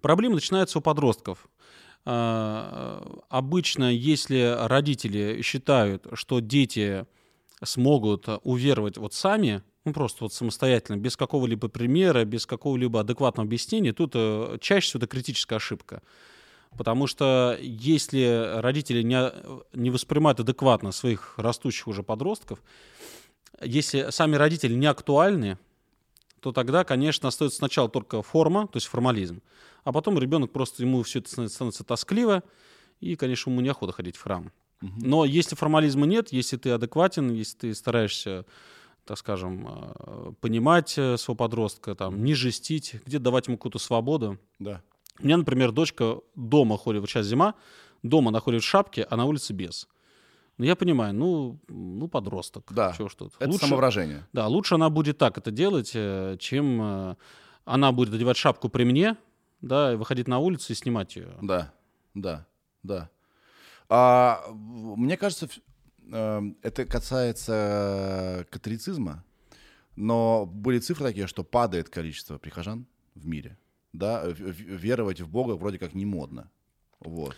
Проблемы 0.00 0.34
начинаются 0.36 0.78
у 0.78 0.82
подростков. 0.82 1.48
Обычно, 2.04 3.92
если 3.92 4.56
родители 4.66 5.42
считают, 5.42 6.06
что 6.14 6.40
дети 6.40 7.06
смогут 7.62 8.26
уверовать 8.44 8.96
вот 8.98 9.12
сами, 9.14 9.62
ну 9.84 9.92
просто 9.92 10.24
вот 10.24 10.32
самостоятельно, 10.32 10.96
без 10.96 11.16
какого-либо 11.16 11.68
примера, 11.68 12.24
без 12.24 12.46
какого-либо 12.46 13.00
адекватного 13.00 13.46
объяснения, 13.46 13.92
тут 13.92 14.12
э, 14.14 14.58
чаще 14.60 14.86
всего 14.88 14.98
это 14.98 15.06
критическая 15.06 15.56
ошибка. 15.56 16.02
Потому 16.76 17.06
что 17.06 17.56
если 17.60 18.60
родители 18.60 19.02
не, 19.02 19.32
не 19.72 19.90
воспринимают 19.90 20.40
адекватно 20.40 20.92
своих 20.92 21.34
растущих 21.38 21.88
уже 21.88 22.02
подростков, 22.02 22.62
если 23.62 24.10
сами 24.10 24.36
родители 24.36 24.74
не 24.74 24.86
актуальны, 24.86 25.58
то 26.40 26.52
тогда, 26.52 26.84
конечно, 26.84 27.28
остается 27.28 27.58
сначала 27.58 27.88
только 27.88 28.22
форма, 28.22 28.68
то 28.68 28.76
есть 28.76 28.86
формализм, 28.86 29.42
а 29.84 29.92
потом 29.92 30.18
ребенок 30.18 30.52
просто 30.52 30.82
ему 30.82 31.02
все 31.02 31.20
это 31.20 31.48
становится- 31.48 31.84
тоскливо, 31.84 32.42
и, 33.00 33.16
конечно, 33.16 33.50
ему 33.50 33.60
неохота 33.60 33.92
ходить 33.92 34.16
в 34.16 34.22
храм. 34.22 34.52
Но 34.80 35.24
если 35.24 35.56
формализма 35.56 36.06
нет, 36.06 36.32
если 36.32 36.56
ты 36.56 36.70
адекватен, 36.70 37.32
если 37.32 37.56
ты 37.58 37.74
стараешься, 37.74 38.44
так 39.08 39.16
скажем, 39.16 39.66
э, 39.66 40.32
понимать 40.42 40.98
э, 40.98 41.16
своего 41.16 41.36
подростка, 41.36 41.94
там, 41.94 42.22
не 42.22 42.34
жестить, 42.34 42.96
где 43.06 43.18
давать 43.18 43.46
ему 43.48 43.56
какую-то 43.56 43.78
свободу. 43.78 44.38
Да. 44.58 44.82
У 45.18 45.24
меня, 45.24 45.38
например, 45.38 45.72
дочка 45.72 46.18
дома 46.36 46.76
ходит, 46.76 47.00
вот 47.00 47.08
сейчас 47.08 47.24
зима, 47.26 47.54
дома 48.02 48.28
она 48.28 48.40
ходит 48.40 48.62
в 48.62 48.66
шапке, 48.66 49.06
а 49.08 49.16
на 49.16 49.24
улице 49.24 49.54
без. 49.54 49.88
Ну, 50.58 50.66
я 50.66 50.76
понимаю, 50.76 51.14
ну, 51.14 51.58
ну 51.68 52.06
подросток. 52.06 52.70
Да. 52.70 52.92
Чего 52.96 53.08
ж 53.08 53.14
тут. 53.14 53.32
Это 53.38 53.50
Лучше- 53.50 53.64
самовыражение. 53.66 54.26
да, 54.34 54.46
лучше 54.46 54.74
она 54.74 54.90
будет 54.90 55.16
так 55.16 55.38
это 55.38 55.50
делать, 55.50 55.92
э, 55.94 56.36
чем 56.38 57.16
она 57.64 57.92
будет 57.92 58.12
одевать 58.12 58.36
шапку 58.36 58.68
при 58.68 58.84
мне, 58.84 59.16
да, 59.62 59.94
и 59.94 59.96
выходить 59.96 60.28
на 60.28 60.38
улицу 60.38 60.72
и 60.72 60.76
снимать 60.76 61.16
ее. 61.16 61.34
Да, 61.40 61.72
да, 62.14 62.46
да. 62.82 63.08
А, 63.88 64.44
мне 64.50 65.16
кажется, 65.16 65.48
это 66.10 66.84
касается 66.86 68.46
католицизма, 68.50 69.24
но 69.96 70.46
были 70.46 70.78
цифры 70.78 71.06
такие, 71.06 71.26
что 71.26 71.44
падает 71.44 71.88
количество 71.88 72.38
прихожан 72.38 72.86
в 73.14 73.26
мире. 73.26 73.58
Да, 73.92 74.24
веровать 74.26 75.20
в 75.20 75.28
Бога 75.28 75.52
вроде 75.54 75.78
как 75.78 75.94
не 75.94 76.04
модно. 76.06 76.50
Вот. 77.00 77.34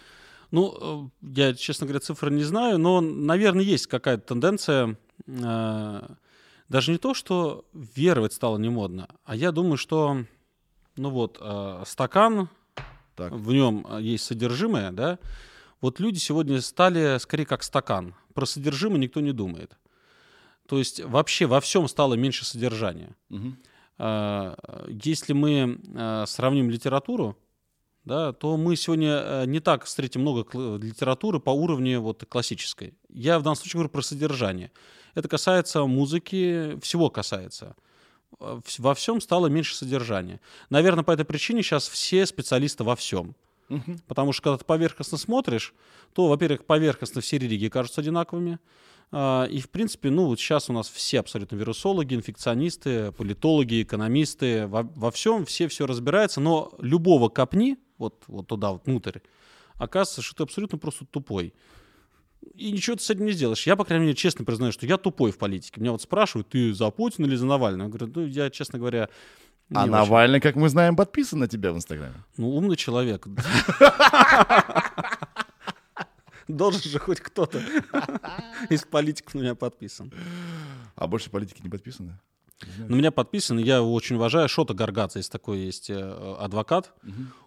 Ну, 0.51 1.11
э, 1.23 1.29
я, 1.33 1.55
честно 1.55 1.87
говоря, 1.87 2.01
цифры 2.01 2.31
не 2.33 2.43
знаю, 2.43 2.79
но, 2.79 3.01
наверное, 3.01 3.63
есть 3.63 3.87
какая-то 3.87 4.35
тенденция. 4.35 4.97
э, 5.27 6.01
Даже 6.69 6.93
не 6.93 6.99
то, 6.99 7.15
что 7.15 7.65
веровать 7.73 8.33
стало 8.33 8.59
не 8.59 8.69
модно, 8.69 9.09
а 9.25 9.37
я 9.37 9.53
думаю, 9.53 9.77
что, 9.77 10.25
ну 10.97 11.11
вот, 11.11 11.39
э, 11.41 11.83
стакан, 11.87 12.49
Так. 13.17 13.33
в 13.33 13.53
нем 13.53 13.87
э, 13.89 14.03
есть 14.03 14.25
содержимое, 14.25 14.91
да, 14.91 15.19
вот 15.81 16.01
люди 16.01 16.19
сегодня 16.19 16.61
стали 16.61 17.19
скорее 17.19 17.47
как 17.47 17.63
стакан. 17.63 18.15
Про 18.35 18.47
содержимое 18.47 18.99
никто 18.99 19.21
не 19.21 19.33
думает. 19.33 19.77
То 20.69 20.79
есть 20.79 21.01
вообще 21.01 21.47
во 21.47 21.61
всем 21.61 21.89
стало 21.89 22.15
меньше 22.15 22.45
содержания. 22.45 23.17
А, 23.99 24.57
Если 24.89 25.33
мы 25.33 25.81
а, 25.95 26.25
сравним 26.27 26.71
литературу, 26.71 27.37
да, 28.05 28.33
то 28.33 28.57
мы 28.57 28.77
сегодня 28.77 29.21
а, 29.21 29.45
не 29.47 29.61
так 29.61 29.85
встретим 29.85 30.21
много 30.23 30.47
литературы 30.79 31.41
по 31.41 31.51
уровню 31.51 32.01
вот, 32.01 32.25
классической. 32.29 32.95
Я 33.09 33.39
в 33.39 33.43
данном 33.43 33.57
случае 33.57 33.75
говорю 33.75 33.91
про 33.91 34.03
содержание. 34.03 34.71
Это 35.15 35.29
касается 35.29 35.85
музыки, 35.87 36.79
всего 36.81 37.11
касается. 37.11 37.75
Во 38.39 38.95
всем 38.95 39.21
стало 39.21 39.49
меньше 39.49 39.75
содержания. 39.75 40.41
Наверное, 40.71 41.03
по 41.03 41.11
этой 41.11 41.25
причине 41.25 41.63
сейчас 41.63 41.89
все 41.89 42.25
специалисты 42.27 42.85
во 42.85 42.95
всем. 42.95 43.35
Мгм. 43.71 44.01
Потому 44.07 44.33
что 44.33 44.43
когда 44.43 44.59
ты 44.59 44.65
поверхностно 44.65 45.17
смотришь, 45.17 45.75
то, 46.13 46.29
во-первых, 46.29 46.67
поверхностно 46.67 47.21
все 47.21 47.39
религии 47.39 47.69
кажутся 47.69 48.01
одинаковыми. 48.01 48.59
А, 49.13 49.45
И, 49.47 49.61
в 49.61 49.71
принципе, 49.71 50.11
ну, 50.11 50.27
вот 50.27 50.39
сейчас 50.39 50.69
у 50.69 50.73
нас 50.73 50.89
все 50.89 51.21
абсолютно 51.21 51.57
вирусологи, 51.57 52.15
инфекционисты, 52.15 53.13
политологи, 53.13 53.83
экономисты, 53.83 54.67
во, 54.67 54.83
во 54.83 55.11
всем 55.11 55.47
все 55.47 55.69
все 55.69 55.87
разбираются, 55.87 56.41
но 56.41 56.73
любого 56.79 57.29
копни, 57.29 57.79
вот, 57.97 58.25
вот 58.27 58.49
туда, 58.49 58.73
вот 58.73 58.87
внутрь, 58.87 59.21
оказывается, 59.77 60.23
что 60.23 60.37
ты 60.37 60.43
абсолютно 60.43 60.79
просто 60.79 61.07
тупой. 61.07 61.55
И 62.55 62.73
ничего 62.73 62.97
ты 62.97 63.03
с 63.03 63.11
этим 63.11 63.27
не 63.27 63.33
сделаешь. 63.33 63.67
Я, 63.67 63.77
по 63.77 63.85
крайней 63.85 64.07
мере, 64.07 64.17
честно 64.17 64.45
признаю, 64.45 64.73
что 64.73 64.87
я 64.87 64.97
тупой 64.97 65.31
в 65.31 65.39
политике. 65.39 65.81
Меня 65.81 65.93
вот 65.93 66.03
спрашивают, 66.03 66.49
ты 66.49 66.73
за 66.73 66.91
Путина 66.91 67.27
или 67.27 67.37
за 67.37 67.47
Навального? 67.47 67.89
Я 67.89 67.93
говорю, 67.93 68.13
ну, 68.15 68.27
я, 68.27 68.51
честно 68.51 68.79
говоря, 68.79 69.09
не 69.71 69.77
А 69.77 69.83
очень. 69.83 69.93
Навальный, 69.93 70.41
как 70.41 70.57
мы 70.57 70.69
знаем, 70.69 70.97
подписан 70.97 71.39
на 71.39 71.49
тебя 71.49 71.73
в 71.73 71.77
Инстаграме. 71.77 72.15
Ну, 72.37 72.51
умный 72.57 72.77
человек. 72.77 73.27
Должен 76.49 76.83
же 76.83 76.99
хоть 76.99 77.21
кто-то 77.21 77.63
из 78.69 78.83
политиков 78.83 79.35
на 79.35 79.41
меня 79.41 79.55
подписан. 79.55 80.13
А 80.97 81.07
больше 81.07 81.31
политики 81.31 81.63
не 81.63 81.69
подписаны? 81.69 82.19
На 82.79 82.95
меня 82.95 83.11
подписан, 83.13 83.59
я 83.59 83.77
его 83.77 83.95
очень 83.95 84.17
уважаю. 84.17 84.49
Шота 84.49 84.75
Гаргадзе, 84.75 85.21
есть 85.21 85.33
такой 85.33 85.61
есть 85.61 85.89
э, 85.91 86.37
адвокат. 86.39 86.93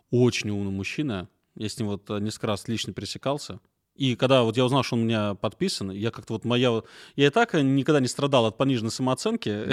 Очень 0.10 0.50
умный 0.52 0.72
мужчина. 0.72 1.28
Я 1.56 1.70
с 1.70 1.78
ним 1.78 1.90
вот 1.90 2.10
э, 2.10 2.20
несколько 2.20 2.48
раз 2.48 2.68
лично 2.68 2.94
пересекался. 2.94 3.60
И 3.96 4.16
когда 4.16 4.42
вот 4.42 4.58
я 4.58 4.66
узнал, 4.66 4.84
что 4.84 4.96
он 4.96 5.04
у 5.04 5.06
меня 5.06 5.36
подписан, 5.36 5.92
я 5.92 6.10
как-то 6.10 6.34
вот 6.34 6.46
моя... 6.46 6.82
Я 7.16 7.28
и 7.28 7.30
так 7.30 7.54
никогда 7.54 8.00
не 8.00 8.08
страдал 8.08 8.46
от 8.48 8.58
пониженной 8.58 8.92
самооценки. 8.92 9.68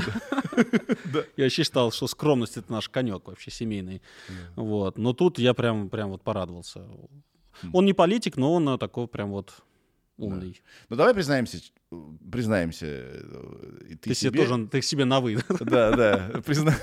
Я 1.36 1.44
вообще 1.44 1.62
считал, 1.64 1.92
что 1.92 2.06
скромность— 2.06 2.56
это 2.58 2.70
наш 2.72 2.88
конек 2.88 3.26
вообще 3.28 3.50
семейный. 3.50 4.02
Вот. 4.56 4.98
Но 4.98 5.12
тут 5.12 5.38
я 5.38 5.54
прям, 5.54 5.88
прям 5.90 6.10
вот 6.10 6.22
порадовался. 6.22 6.84
Он 7.72 7.84
не 7.84 7.92
политик, 7.92 8.36
но 8.36 8.54
он 8.54 8.68
э, 8.68 8.78
такой 8.78 9.06
прям 9.08 9.30
вот 9.30 9.52
умный. 10.16 10.60
Ну 10.88 10.96
давай 10.96 11.12
признаемся, 11.14 11.58
признаемся. 12.30 12.86
э, 12.86 13.78
и 13.90 13.94
Ты, 13.96 14.14
себе 14.14 14.46
тоже, 14.46 14.66
ты 14.68 14.80
себе 14.82 15.04
на 15.04 15.20
вы. 15.20 15.36
Да, 15.60 15.90
да. 15.96 16.30
призна- 16.44 16.76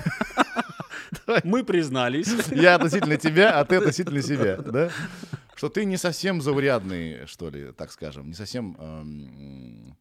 Мы 1.44 1.64
признались. 1.64 2.28
Я 2.52 2.76
относительно 2.76 3.18
тебя, 3.18 3.60
а 3.60 3.66
ты 3.66 3.78
относительно 3.78 4.22
себя, 4.22 4.58
да? 4.58 4.90
Что 5.56 5.70
ты 5.70 5.86
не 5.86 5.98
совсем 5.98 6.42
заурядный, 6.42 7.26
что 7.26 7.50
ли, 7.50 7.72
так 7.72 7.92
скажем, 7.92 8.28
не 8.28 8.34
совсем 8.34 8.76
эм, 8.80 9.98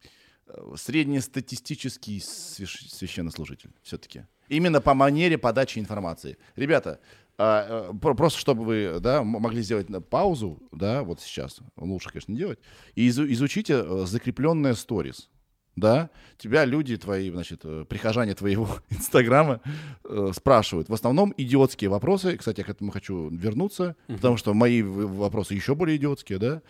среднестатистический 0.76 2.18
свящ- 2.18 2.88
священнослужитель 2.88 3.70
все-таки. 3.82 4.24
Именно 4.48 4.80
по 4.80 4.94
манере 4.94 5.38
подачи 5.38 5.78
информации. 5.78 6.38
Ребята, 6.54 7.00
а, 7.38 7.90
э, 7.92 7.98
про- 7.98 8.14
просто 8.14 8.38
чтобы 8.38 8.64
вы 8.64 9.00
да, 9.00 9.22
могли 9.22 9.62
сделать 9.62 9.88
паузу, 10.08 10.62
да, 10.72 11.02
вот 11.02 11.20
сейчас, 11.20 11.60
лучше, 11.76 12.10
конечно, 12.10 12.32
не 12.32 12.38
делать, 12.38 12.58
и 12.94 13.08
изу- 13.08 13.30
изучите 13.32 13.74
э, 13.84 14.04
закрепленное 14.06 14.74
сторис. 14.74 15.28
Да, 15.74 16.08
тебя 16.38 16.64
люди 16.64 16.96
твои, 16.96 17.30
значит, 17.30 17.60
э, 17.64 17.84
прихожане 17.86 18.34
твоего 18.34 18.66
инстаграма 18.90 19.60
э, 20.04 20.30
спрашивают. 20.34 20.88
В 20.88 20.94
основном 20.94 21.34
идиотские 21.36 21.90
вопросы. 21.90 22.38
Кстати, 22.38 22.60
я 22.60 22.64
к 22.64 22.70
этому 22.70 22.90
хочу 22.92 23.28
вернуться, 23.28 23.94
потому 24.06 24.38
что 24.38 24.54
мои 24.54 24.80
вопросы 24.82 25.52
еще 25.52 25.74
более 25.74 25.98
идиотские, 25.98 26.38
да. 26.38 26.62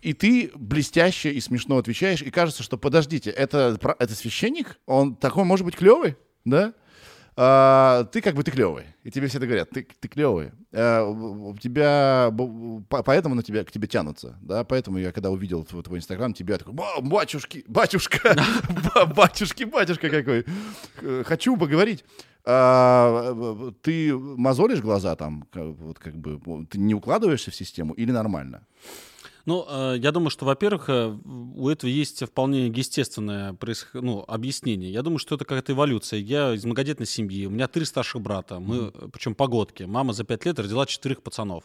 И 0.00 0.12
ты 0.12 0.50
блестяще 0.54 1.32
и 1.32 1.40
смешно 1.40 1.78
отвечаешь, 1.78 2.22
и 2.22 2.30
кажется, 2.30 2.62
что 2.62 2.78
подождите, 2.78 3.30
это, 3.30 3.78
это 3.98 4.14
священник? 4.14 4.78
Он 4.86 5.16
такой 5.16 5.44
может 5.44 5.64
быть 5.64 5.76
клевый, 5.76 6.16
да? 6.44 6.72
А, 7.40 8.02
ты 8.12 8.20
как 8.20 8.34
бы 8.34 8.42
ты 8.42 8.50
клевый. 8.50 8.84
И 9.04 9.12
тебе 9.12 9.28
все 9.28 9.38
это 9.38 9.46
говорят, 9.46 9.70
ты, 9.70 9.86
ты 10.00 10.08
клевый. 10.08 10.50
А, 10.72 11.04
у 11.04 11.56
тебя, 11.56 12.34
поэтому 12.88 13.36
на 13.36 13.44
тебя, 13.44 13.62
к 13.64 13.70
тебе 13.70 13.86
тянутся, 13.86 14.36
да, 14.42 14.64
поэтому 14.64 14.98
я 14.98 15.12
когда 15.12 15.30
увидел 15.30 15.64
твой, 15.64 15.84
твой 15.84 15.98
инстаграм, 15.98 16.34
тебя 16.34 16.58
такой, 16.58 16.74
«Ба- 16.74 17.00
батюшки, 17.00 17.64
батюшка, 17.68 18.36
ба- 18.94 19.06
батюшки, 19.06 19.62
батюшка 19.64 20.10
какой, 20.10 20.44
хочу 21.24 21.56
поговорить. 21.56 22.04
А, 22.44 23.72
ты 23.82 24.16
мозолишь 24.16 24.80
глаза 24.80 25.14
там, 25.14 25.46
вот 25.54 25.98
как 26.00 26.16
бы, 26.16 26.66
ты 26.66 26.78
не 26.78 26.94
укладываешься 26.94 27.50
в 27.52 27.54
систему 27.54 27.94
или 27.94 28.10
нормально? 28.10 28.66
Ну, 29.48 29.64
э, 29.66 29.96
я 29.98 30.12
думаю, 30.12 30.28
что, 30.28 30.44
во-первых, 30.44 30.90
э, 30.90 31.16
у 31.56 31.70
этого 31.70 31.88
есть 31.88 32.22
вполне 32.22 32.66
естественное 32.66 33.54
происх- 33.54 33.98
ну, 33.98 34.22
объяснение. 34.28 34.92
Я 34.92 35.00
думаю, 35.00 35.18
что 35.18 35.36
это 35.36 35.46
какая-то 35.46 35.72
эволюция. 35.72 36.20
Я 36.20 36.52
из 36.52 36.66
многодетной 36.66 37.06
семьи, 37.06 37.46
у 37.46 37.50
меня 37.50 37.66
три 37.66 37.86
старших 37.86 38.20
брата, 38.20 38.60
мы, 38.60 38.92
причем 39.10 39.34
погодки. 39.34 39.84
Мама 39.84 40.12
за 40.12 40.24
пять 40.24 40.44
лет 40.44 40.58
родила 40.58 40.84
четырех 40.84 41.22
пацанов. 41.22 41.64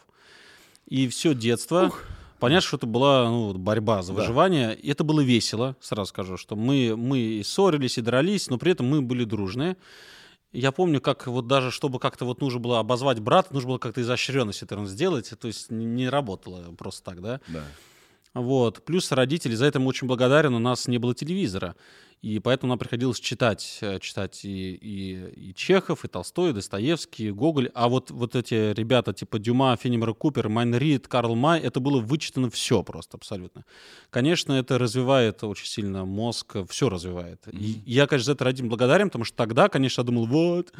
И 0.87 1.09
все 1.09 1.33
детство... 1.35 1.91
Понятно, 2.39 2.67
что 2.67 2.77
это 2.77 2.87
была 2.87 3.29
ну, 3.29 3.53
борьба 3.53 4.01
за 4.01 4.13
Да. 4.13 4.19
выживание. 4.19 4.75
И 4.75 4.89
это 4.89 5.03
было 5.03 5.19
весело, 5.21 5.75
сразу 5.81 6.09
скажу, 6.09 6.37
что 6.37 6.55
мы, 6.55 6.95
мы 6.97 7.19
и 7.19 7.43
ссорились, 7.43 7.97
и 7.97 8.01
дрались, 8.01 8.49
но 8.49 8.57
при 8.57 8.71
этом 8.73 8.85
мы 8.87 9.01
были 9.01 9.23
дружные. 9.25 9.75
Я 10.53 10.71
помню, 10.71 11.01
как 11.01 11.25
вот 11.25 11.47
даже, 11.47 11.71
чтобы 11.71 11.99
как-то 11.99 12.25
вот 12.25 12.39
нужно 12.39 12.59
было 12.59 12.79
обозвать 12.79 13.19
брата, 13.19 13.53
нужно 13.53 13.69
было 13.69 13.77
как-то 13.79 14.01
изощренно 14.01 14.51
все 14.51 14.65
это 14.65 14.85
сделать, 14.85 15.33
то 15.39 15.47
есть 15.47 15.71
не 15.71 16.07
работало 16.07 16.71
просто 16.73 17.03
так, 17.03 17.21
да. 17.21 17.41
Да. 17.47 17.63
Вот. 18.33 18.83
Плюс 18.83 19.11
родители, 19.11 19.55
за 19.55 19.65
это 19.65 19.79
мы 19.79 19.87
очень 19.87 20.07
благодарен, 20.07 20.53
у 20.53 20.59
нас 20.59 20.87
не 20.87 20.97
было 20.97 21.13
телевизора. 21.13 21.75
И 22.23 22.39
поэтому 22.39 22.69
нам 22.69 22.79
приходилось 22.79 23.19
читать, 23.19 23.79
э, 23.81 23.99
читать 23.99 24.45
и, 24.45 24.75
и, 24.75 25.49
и 25.49 25.53
Чехов, 25.53 26.05
и 26.05 26.07
Толстой, 26.07 26.51
и 26.51 26.53
Достоевский, 26.53 27.27
и 27.27 27.31
Гоголь. 27.31 27.69
А 27.73 27.89
вот, 27.89 28.11
вот 28.11 28.37
эти 28.37 28.73
ребята 28.73 29.11
типа 29.11 29.39
Дюма, 29.39 29.75
Фенимера 29.75 30.13
Купер, 30.13 30.47
Майн 30.47 30.73
Рид, 30.73 31.09
Карл 31.09 31.35
Май, 31.35 31.59
это 31.59 31.81
было 31.81 31.99
вычитано 31.99 32.49
все 32.49 32.81
просто 32.81 33.17
абсолютно. 33.17 33.65
Конечно, 34.09 34.53
это 34.53 34.77
развивает 34.77 35.43
очень 35.43 35.67
сильно 35.67 36.05
мозг, 36.05 36.55
все 36.69 36.87
развивает. 36.87 37.45
И 37.51 37.81
я, 37.85 38.07
конечно, 38.07 38.27
за 38.27 38.31
это 38.31 38.45
родителям 38.45 38.69
благодарен, 38.69 39.09
потому 39.09 39.25
что 39.25 39.35
тогда, 39.35 39.67
конечно, 39.67 39.99
я 39.99 40.05
думал, 40.05 40.25
вот, 40.25 40.71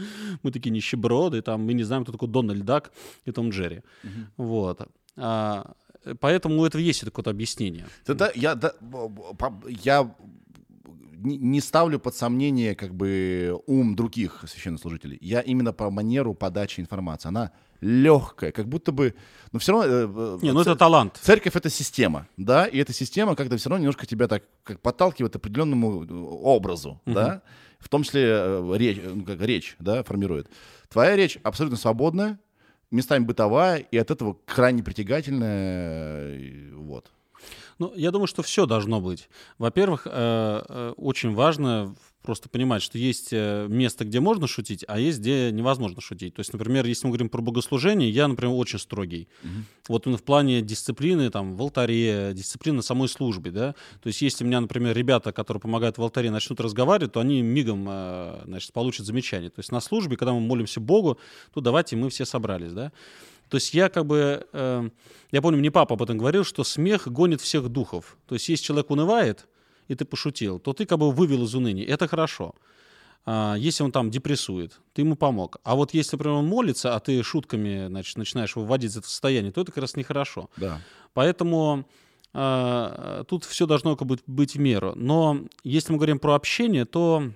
мы 0.44 0.52
такие 0.52 0.72
нищеброды, 0.72 1.42
там, 1.42 1.66
мы 1.66 1.74
не 1.74 1.84
знаем, 1.84 2.04
кто 2.04 2.14
такой 2.14 2.30
Дональд 2.30 2.64
Дак 2.64 2.94
и 3.26 3.32
Том 3.34 3.50
Джерри. 3.50 3.82
Вот. 4.38 4.88
А, 5.18 5.74
поэтому 6.20 6.60
у 6.62 6.66
этого 6.66 6.82
есть 6.82 7.02
какое-то 7.02 7.30
объяснение. 7.32 7.86
Я, 8.36 8.56
да, 8.56 8.74
б- 8.82 9.08
б- 9.10 9.36
по- 9.38 9.62
я 9.68 10.14
не 11.26 11.62
ставлю 11.62 12.00
под 12.00 12.16
сомнение 12.16 12.76
как 12.76 12.94
бы 12.94 13.58
ум 13.66 13.96
других 13.96 14.44
священнослужителей. 14.48 15.18
Я 15.22 15.40
именно 15.42 15.72
по 15.74 15.90
манеру 15.90 16.34
подачи 16.34 16.82
информации. 16.82 17.30
Она 17.30 17.52
легкая, 17.80 18.52
как 18.52 18.68
будто 18.68 18.92
бы... 18.92 19.14
Но 19.52 19.60
все 19.60 19.72
равно... 19.72 19.88
э, 19.88 20.08
э, 20.08 20.40
Не, 20.42 20.52
ну 20.52 20.62
это 20.62 20.76
талант. 20.76 21.20
Церковь— 21.22 21.56
это 21.56 21.70
система, 21.70 22.28
да, 22.38 22.66
и 22.66 22.78
эта 22.78 22.94
система 22.94 23.36
как-то 23.36 23.58
все 23.58 23.70
равно 23.70 23.84
немножко 23.84 24.06
тебя 24.06 24.28
так 24.28 24.44
как 24.64 24.80
подталкивает 24.82 25.34
к 25.34 25.36
определенному 25.38 26.04
э, 26.04 26.14
образу, 26.14 27.02
да, 27.06 27.42
в 27.80 27.90
том 27.90 28.04
числе 28.04 28.62
речь, 28.78 29.00
ну, 29.04 29.24
как 29.26 29.42
речь, 29.42 29.76
да, 29.80 30.04
формирует. 30.04 30.50
Твоя 30.90 31.16
речь 31.18 31.38
абсолютно 31.44 31.78
свободная, 31.78 32.40
местами 32.94 33.26
бытовая, 33.26 33.80
и 33.80 33.98
от 33.98 34.12
этого 34.12 34.38
крайне 34.46 34.84
притягательная, 34.84 36.36
и 36.36 36.72
вот. 36.72 37.12
Ну, 37.80 37.94
я 37.96 38.12
думаю, 38.12 38.28
что 38.28 38.44
все 38.44 38.66
должно 38.66 39.02
быть. 39.02 39.30
Во-первых, 39.58 40.06
э, 40.06 40.12
э, 40.12 40.94
очень 40.98 41.34
важно 41.34 41.96
просто 42.22 42.48
понимать, 42.48 42.82
что 42.82 42.98
есть 42.98 43.30
э, 43.32 43.68
место, 43.68 44.06
где 44.06 44.20
можно 44.20 44.48
шутить, 44.48 44.86
а 44.88 45.00
есть, 45.00 45.20
где 45.20 45.52
невозможно 45.52 46.00
шутить. 46.02 46.34
То 46.36 46.40
есть, 46.40 46.54
например, 46.54 46.86
если 46.86 47.06
мы 47.06 47.12
говорим 47.12 47.30
про 47.30 47.42
богослужение, 47.42 48.10
я, 48.10 48.28
например, 48.28 48.56
очень 48.56 48.80
строгий. 48.80 49.28
Вот 49.90 50.06
именно 50.06 50.18
в 50.18 50.24
плане 50.24 50.62
дисциплины 50.62 51.30
там, 51.30 51.56
в 51.56 51.62
алтаре, 51.62 52.32
дисциплины 52.34 52.82
самой 52.82 53.10
службе, 53.10 53.52
да. 53.52 53.76
То 54.02 54.08
есть, 54.08 54.22
если 54.22 54.46
у 54.46 54.48
меня, 54.48 54.62
например, 54.62 54.96
ребята, 54.96 55.34
которые 55.34 55.60
помогают 55.60 55.98
в 55.98 56.02
алтаре, 56.02 56.32
начнут 56.32 56.62
разговаривать, 56.62 57.12
то 57.12 57.20
они 57.20 57.42
мигом, 57.42 57.84
значит, 58.46 58.72
получат 58.72 59.06
замечание. 59.06 59.50
То 59.50 59.60
есть, 59.60 59.72
на 59.72 59.82
службе, 59.82 60.16
когда 60.16 60.32
мы 60.34 60.40
молимся 60.40 60.80
Богу, 60.80 61.18
то 61.54 61.60
давайте 61.60 61.98
мы 61.98 62.10
все 62.10 62.26
собрались, 62.26 62.72
да. 62.72 62.94
То 63.50 63.58
есть 63.58 63.74
я 63.74 63.90
как 63.90 64.06
бы, 64.06 64.48
э, 64.52 64.90
я 65.32 65.42
помню, 65.42 65.60
мне 65.60 65.72
папа 65.72 65.94
об 65.94 66.02
этом 66.02 66.18
говорил, 66.18 66.44
что 66.44 66.64
смех 66.64 67.08
гонит 67.08 67.42
всех 67.42 67.70
духов. 67.70 68.18
То 68.28 68.36
есть 68.36 68.50
если 68.50 68.66
человек 68.66 68.90
унывает, 68.92 69.48
и 69.88 69.96
ты 69.96 70.06
пошутил, 70.06 70.60
то 70.60 70.74
ты 70.74 70.86
как 70.86 71.00
бы 71.00 71.12
вывел 71.12 71.44
из 71.44 71.54
уныния. 71.56 71.86
Это 71.86 72.08
хорошо. 72.08 72.56
А, 73.26 73.56
если 73.56 73.84
он 73.84 73.92
там 73.92 74.10
депрессует, 74.10 74.80
ты 74.94 75.02
ему 75.02 75.16
помог. 75.16 75.58
А 75.64 75.76
вот 75.76 75.94
если, 75.94 76.16
например, 76.16 76.38
он 76.38 76.48
молится, 76.48 76.96
а 76.96 77.00
ты 77.00 77.22
шутками 77.24 77.88
значит, 77.88 78.18
начинаешь 78.18 78.56
выводить 78.56 78.92
из 78.92 78.98
этого 78.98 79.10
состояния, 79.10 79.52
то 79.52 79.62
это 79.62 79.72
как 79.72 79.82
раз 79.82 79.96
нехорошо. 79.96 80.50
Да. 80.58 80.82
Поэтому 81.14 81.86
а, 82.34 83.24
тут 83.26 83.46
все 83.46 83.66
должно 83.66 83.96
как 83.96 84.08
бы 84.08 84.20
быть 84.28 84.56
в 84.56 84.60
меру. 84.60 84.94
Но 84.96 85.46
если 85.64 85.94
мы 85.94 85.98
говорим 85.98 86.20
про 86.20 86.36
общение, 86.36 86.86
то 86.86 87.32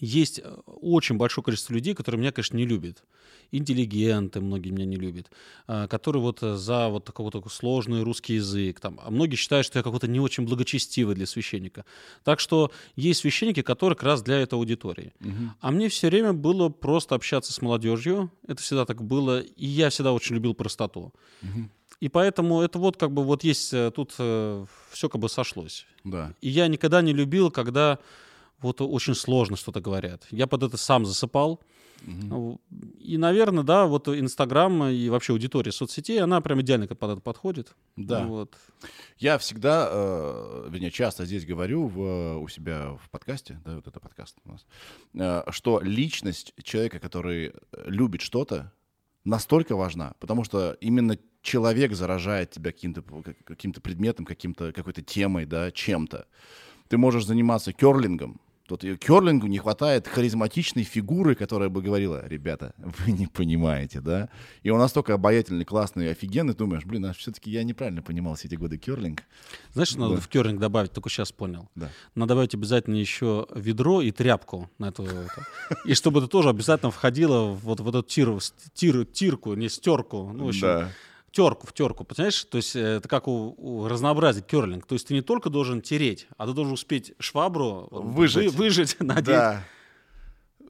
есть 0.00 0.40
э, 0.42 0.56
очень 0.66 1.16
большое 1.16 1.44
количество 1.44 1.74
людей, 1.74 1.94
которые 1.94 2.20
меня, 2.20 2.32
конечно, 2.32 2.56
не 2.56 2.66
любят. 2.66 3.04
Интеллигенты 3.52 4.40
многие 4.40 4.70
меня 4.70 4.84
не 4.84 4.96
любят, 4.96 5.30
а, 5.66 5.88
которые 5.88 6.22
вот 6.22 6.42
э, 6.42 6.56
за 6.56 6.88
вот 6.88 7.06
какой-то 7.06 7.42
сложный 7.48 8.02
русский 8.02 8.34
язык. 8.34 8.80
Там. 8.80 9.00
А 9.02 9.10
многие 9.10 9.36
считают, 9.36 9.66
что 9.66 9.78
я 9.78 9.82
какой-то 9.82 10.06
не 10.06 10.20
очень 10.20 10.44
благочестивый 10.44 11.14
для 11.14 11.26
священника. 11.26 11.84
Так 12.22 12.40
что 12.40 12.70
есть 12.96 13.20
священники, 13.20 13.62
которые 13.62 13.96
как 13.96 14.04
раз 14.04 14.22
для 14.22 14.38
этой 14.38 14.54
аудитории. 14.54 15.12
А 15.60 15.70
мне 15.70 15.88
все 15.88 16.08
время 16.08 16.32
было 16.32 16.68
просто 16.68 17.14
общаться 17.14 17.52
с 17.52 17.60
молодежью. 17.60 18.30
Это 18.46 18.62
всегда 18.62 18.84
так 18.84 19.02
было. 19.02 19.40
И 19.40 19.66
я 19.66 19.90
всегда 19.90 20.12
очень 20.12 20.36
любил 20.36 20.54
простоту. 20.54 21.12
И 22.00 22.08
поэтому 22.08 22.62
это 22.62 22.78
вот 22.78 22.96
как 22.96 23.12
бы 23.12 23.22
вот 23.24 23.44
есть, 23.44 23.74
э, 23.74 23.90
тут 23.94 24.12
все 24.12 25.08
как 25.10 25.20
бы 25.20 25.28
сошлось. 25.28 25.86
Да. 26.02 26.32
И 26.40 26.48
я 26.48 26.66
никогда 26.66 27.02
не 27.02 27.12
любил, 27.12 27.50
когда 27.50 27.98
вот 28.60 28.80
очень 28.80 29.14
сложно 29.14 29.56
что-то 29.56 29.80
говорят. 29.80 30.26
Я 30.30 30.46
под 30.46 30.62
это 30.62 30.76
сам 30.76 31.04
засыпал. 31.04 31.60
Ну, 32.02 32.60
И, 32.98 33.18
наверное, 33.18 33.64
да, 33.64 33.86
вот 33.86 34.08
Инстаграм 34.08 34.84
и 34.84 35.08
вообще 35.08 35.32
аудитория 35.32 35.72
соцсетей, 35.72 36.20
она 36.20 36.40
прям 36.40 36.60
идеально 36.60 36.86
под 36.86 37.10
это 37.10 37.20
подходит. 37.20 37.74
Да. 37.96 38.24
Вот. 38.26 38.56
Я 39.18 39.38
всегда, 39.38 39.88
э, 39.90 40.68
вернее, 40.70 40.90
часто 40.90 41.26
здесь 41.26 41.44
говорю 41.44 41.86
в, 41.88 42.38
у 42.38 42.48
себя 42.48 42.98
в 43.02 43.10
подкасте, 43.10 43.60
да, 43.64 43.76
вот 43.76 43.86
это 43.86 44.00
подкаст 44.00 44.38
у 44.44 44.52
нас, 44.52 44.66
э, 45.14 45.50
что 45.50 45.80
личность 45.80 46.54
человека, 46.62 46.98
который 46.98 47.52
любит 47.86 48.22
что-то, 48.22 48.72
настолько 49.24 49.76
важна, 49.76 50.14
потому 50.18 50.44
что 50.44 50.72
именно 50.80 51.18
человек 51.42 51.92
заражает 51.92 52.50
тебя 52.50 52.72
каким-то 52.72 53.02
каким 53.44 53.72
предметом, 53.72 54.24
каким-то, 54.24 54.72
какой-то 54.72 55.02
темой, 55.02 55.46
да, 55.46 55.70
чем-то. 55.70 56.26
Ты 56.88 56.98
можешь 56.98 57.24
заниматься 57.24 57.72
керлингом, 57.72 58.40
Тут 58.70 58.84
и 58.84 58.96
керлингу 58.96 59.48
не 59.48 59.58
хватает 59.58 60.06
харизматичной 60.06 60.84
фигуры, 60.84 61.34
которая 61.34 61.68
бы 61.68 61.82
говорила, 61.82 62.24
ребята, 62.28 62.72
вы 62.78 63.10
не 63.10 63.26
понимаете, 63.26 64.00
да? 64.00 64.28
И 64.62 64.70
он 64.70 64.78
настолько 64.78 65.12
обаятельный, 65.14 65.64
классный, 65.64 66.08
офигенный, 66.12 66.54
думаешь, 66.54 66.84
блин, 66.84 67.06
а 67.06 67.12
все-таки 67.12 67.50
я 67.50 67.64
неправильно 67.64 68.00
понимал 68.00 68.36
все 68.36 68.46
эти 68.46 68.54
годы 68.54 68.78
керлинг. 68.78 69.24
Знаешь, 69.72 69.88
что 69.88 69.98
надо 69.98 70.14
Да. 70.14 70.20
в 70.20 70.28
керлинг 70.28 70.60
добавить? 70.60 70.92
Только 70.92 71.10
сейчас 71.10 71.32
понял. 71.32 71.68
Да. 71.74 71.90
Надо 72.14 72.28
добавить 72.28 72.54
обязательно 72.54 72.94
еще 72.94 73.48
ведро 73.52 74.02
и 74.02 74.12
тряпку 74.12 74.70
на 74.78 74.90
эту. 74.90 75.02
это. 75.02 75.44
И 75.84 75.94
чтобы 75.94 76.20
это 76.20 76.28
тоже 76.28 76.48
обязательно 76.50 76.92
входило 76.92 77.46
в 77.50 77.58
вот, 77.64 77.80
в 77.80 77.88
эту 77.88 78.04
тиру, 78.04 78.38
с- 78.38 78.54
тир, 78.72 79.04
тирку, 79.04 79.54
не 79.54 79.68
стерку. 79.68 80.30
Ну, 80.32 80.44
в 80.44 80.48
общем. 80.50 80.86
Терку 81.32 81.66
в 81.66 81.72
терку, 81.72 82.04
понимаешь? 82.04 82.42
То 82.44 82.56
есть 82.56 82.74
э, 82.76 82.96
это 82.96 83.08
как 83.08 83.28
у, 83.28 83.54
у 83.56 83.88
разнообразия 83.88 84.42
керлинг. 84.42 84.86
То 84.86 84.94
есть 84.94 85.06
ты 85.08 85.14
не 85.14 85.22
только 85.22 85.48
должен 85.50 85.80
тереть, 85.80 86.26
а 86.36 86.46
ты 86.46 86.52
должен 86.52 86.72
успеть 86.74 87.12
швабру 87.18 87.88
Выжать. 87.90 88.46
вы- 88.46 88.64
выжать, 88.64 88.96
надеть. 89.00 89.26
Да. 89.26 89.62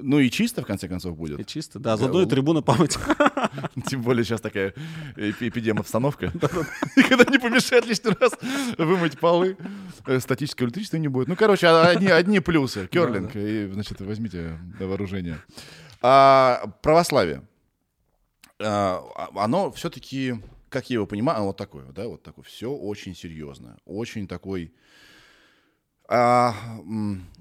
Ну 0.03 0.19
и 0.19 0.31
чисто, 0.31 0.63
в 0.63 0.67
конце 0.67 0.89
концов, 0.89 1.13
И 1.13 1.17
будет. 1.17 1.47
чисто, 1.47 1.79
да, 1.79 1.99
заодно 1.99 2.23
и 2.23 2.27
трибуны 2.27 2.63
помыть. 2.63 2.97
Тем 3.87 4.01
более 4.01 4.25
сейчас 4.25 4.41
такая 4.41 4.73
эпи- 5.17 5.49
эпидем-обстановка. 5.49 6.33
Никогда 6.97 7.31
не 7.31 7.39
помешает 7.39 7.87
лишний 7.87 8.13
раз 8.19 8.33
вымыть 8.79 9.19
полы. 9.19 9.59
Э, 10.07 10.19
Статического 10.21 10.67
электричества 10.67 10.97
не 10.97 11.09
будет. 11.09 11.29
Ну, 11.29 11.37
короче, 11.37 11.67
а- 11.67 11.89
одни, 11.89 12.07
одни 12.09 12.41
плюсы. 12.41 12.87
Керлинг. 12.91 13.33
И, 13.35 13.69
значит, 13.73 14.01
возьмите 14.01 14.59
на 14.79 14.87
вооружение. 14.87 15.39
А, 16.01 16.63
православие. 16.81 17.43
А, 18.61 19.31
оно 19.35 19.71
все-таки, 19.73 20.35
как 20.69 20.91
я 20.91 20.95
его 20.95 21.07
понимаю, 21.07 21.45
вот 21.45 21.57
такое, 21.57 21.87
да, 21.93 22.07
вот 22.07 22.23
такое. 22.23 22.45
Все 22.45 22.71
очень 22.71 23.15
серьезно. 23.15 23.79
Очень 23.85 24.29
такой... 24.29 24.73
а, 26.09 26.55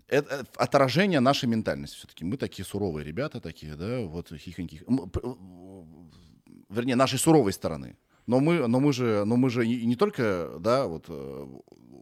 это 0.08 0.46
отражение 0.56 1.20
нашей 1.20 1.48
ментальности 1.48 1.98
все-таки. 1.98 2.26
Мы 2.26 2.38
такие 2.38 2.66
суровые 2.66 3.06
ребята 3.06 3.40
такие, 3.42 3.76
да, 3.76 4.02
вот 4.02 4.32
хихоньки. 4.32 4.82
Вернее, 6.70 6.96
нашей 6.96 7.20
суровой 7.20 7.54
стороны. 7.54 7.98
Но 8.28 8.40
мы, 8.40 8.68
но 8.68 8.80
мы 8.80 8.94
же, 8.94 9.24
но 9.26 9.38
мы 9.38 9.50
же 9.50 9.66
и 9.66 9.86
не 9.86 9.96
только, 9.96 10.58
да, 10.60 10.86
вот 10.86 11.06
э, 11.08 11.48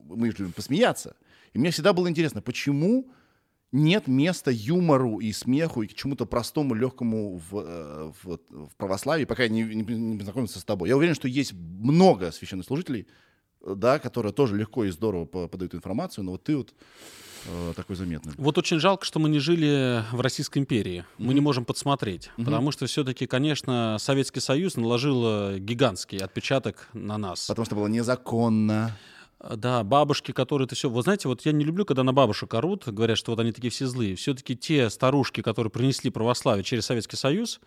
мы 0.03 0.29
же 0.29 0.37
любим 0.39 0.51
посмеяться. 0.51 1.15
И 1.53 1.59
мне 1.59 1.71
всегда 1.71 1.93
было 1.93 2.09
интересно, 2.09 2.41
почему 2.41 3.09
нет 3.71 4.07
места 4.07 4.51
юмору 4.51 5.19
и 5.19 5.31
смеху 5.31 5.81
и 5.83 5.87
к 5.87 5.93
чему-то 5.93 6.25
простому, 6.25 6.73
легкому 6.73 7.37
в, 7.37 7.59
э, 7.59 8.11
в, 8.23 8.39
в 8.49 8.75
православии, 8.77 9.25
пока 9.25 9.43
я 9.43 9.49
не, 9.49 9.63
не, 9.63 9.83
не 9.83 10.17
познакомился 10.17 10.59
с 10.59 10.63
тобой. 10.63 10.89
Я 10.89 10.97
уверен, 10.97 11.15
что 11.15 11.27
есть 11.27 11.53
много 11.53 12.31
священнослужителей, 12.31 13.07
э, 13.61 13.73
да, 13.75 13.99
которые 13.99 14.31
тоже 14.33 14.55
легко 14.55 14.85
и 14.85 14.89
здорово 14.89 15.25
по- 15.25 15.47
подают 15.47 15.75
информацию, 15.75 16.23
но 16.23 16.31
вот 16.31 16.43
ты 16.45 16.55
вот 16.55 16.73
э, 17.45 17.73
такой 17.75 17.97
заметный. 17.97 18.33
Вот 18.37 18.57
очень 18.57 18.79
жалко, 18.79 19.05
что 19.05 19.19
мы 19.19 19.27
не 19.27 19.39
жили 19.39 20.03
в 20.11 20.21
Российской 20.21 20.59
империи. 20.59 21.03
Мы 21.17 21.33
не 21.33 21.41
можем 21.41 21.65
подсмотреть. 21.65 22.31
Потому 22.37 22.71
что 22.71 22.85
все-таки, 22.85 23.27
конечно, 23.27 23.97
Советский 23.99 24.39
Союз 24.39 24.77
наложил 24.77 25.57
гигантский 25.57 26.19
отпечаток 26.19 26.87
на 26.93 27.17
нас. 27.17 27.47
Потому 27.47 27.65
что 27.65 27.75
было 27.75 27.87
незаконно. 27.87 28.95
А, 29.39 29.55
Да, 29.55 29.83
бабушки, 29.83 30.31
которые 30.31 30.65
это 30.65 30.75
все... 30.75 30.89
Вы 30.89 31.01
знаете, 31.01 31.27
вот 31.27 31.45
я 31.45 31.51
не 31.51 31.65
люблю, 31.65 31.85
когда 31.85 32.03
на 32.03 32.13
бабушек 32.13 32.53
орут, 32.53 32.87
говорят, 32.87 33.17
что 33.17 33.31
вот 33.31 33.39
они 33.39 33.51
такие 33.51 33.71
все 33.71 33.87
злые. 33.87 34.15
Все-таки 34.15 34.55
те 34.55 34.89
старушки, 34.89 35.41
которые 35.41 35.71
принесли 35.71 36.09
православие 36.09 36.63
через 36.63 36.85
Советский 36.85 37.17
Союз, 37.17 37.59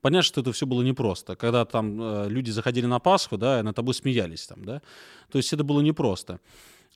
понятно, 0.00 0.22
что 0.22 0.40
это 0.40 0.52
все 0.52 0.66
было 0.66 0.82
непросто. 0.82 1.36
Когда 1.36 1.64
там 1.64 2.00
э, 2.00 2.28
люди 2.28 2.50
заходили 2.50 2.86
на 2.86 2.98
Пасху, 2.98 3.36
да, 3.36 3.60
и 3.60 3.62
над 3.62 3.76
тобой 3.76 3.94
смеялись 3.94 4.46
там, 4.46 4.64
да. 4.64 4.82
То 5.30 5.38
есть 5.38 5.52
это 5.52 5.64
было 5.64 5.80
непросто. 5.80 6.40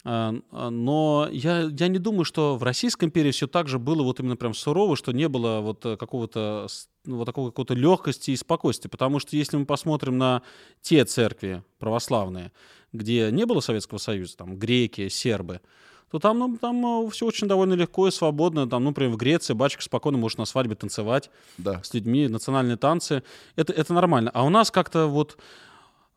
А, 0.05 0.35
а, 0.51 0.71
Но 0.71 1.29
я, 1.31 1.71
я 1.71 1.89
не 1.89 1.99
думаю, 1.99 2.25
что 2.25 2.57
в 2.57 2.63
Российской 2.65 3.05
империи 3.05 3.31
все 3.31 3.47
так 3.47 3.69
же 3.69 3.79
было 3.79 4.03
вот 4.03 4.19
именно 4.19 4.37
прям 4.37 4.53
сурово, 4.53 4.97
что 4.97 5.13
не 5.13 5.29
было 5.29 5.61
вот 5.61 5.87
э, 5.87 5.97
какого-то 5.97 6.67
ну, 7.05 7.19
вот 7.19 7.25
такой 7.25 7.47
какой-то 7.51 7.75
легкости 7.75 8.33
и 8.33 8.37
спокойствия. 8.37 8.91
Потому 8.91 9.21
что 9.21 9.37
если 9.37 9.57
мы 9.57 9.65
посмотрим 9.65 10.19
на 10.19 10.43
те 10.81 11.05
церкви 11.05 11.63
православные, 11.79 12.51
где 12.93 13.31
не 13.31 13.47
было 13.47 13.61
Советского 13.61 13.99
Союза, 13.99 14.37
там 14.37 14.57
греки, 14.57 15.09
сербы, 15.09 15.61
то 16.11 16.19
там, 16.19 16.39
ну, 16.39 16.59
там 16.59 17.09
все 17.11 17.25
очень 17.27 17.49
довольно 17.49 17.73
легко 17.73 18.07
и 18.07 18.11
свободно. 18.11 18.69
Там, 18.69 18.85
ну, 18.85 18.91
например, 18.91 19.13
в 19.13 19.17
Греции 19.17 19.55
батюшка 19.55 19.83
спокойно 19.83 20.19
может 20.19 20.37
на 20.39 20.45
свадьбе 20.45 20.75
танцевать 20.75 21.31
Да. 21.57 21.83
с 21.83 21.95
людьми, 21.95 22.29
национальные 22.29 22.77
танцы. 22.77 23.23
Это, 23.57 23.73
это 23.73 23.95
нормально. 23.95 24.31
А 24.35 24.45
у 24.45 24.51
нас 24.51 24.71
как-то 24.71 25.07
вот, 25.07 25.39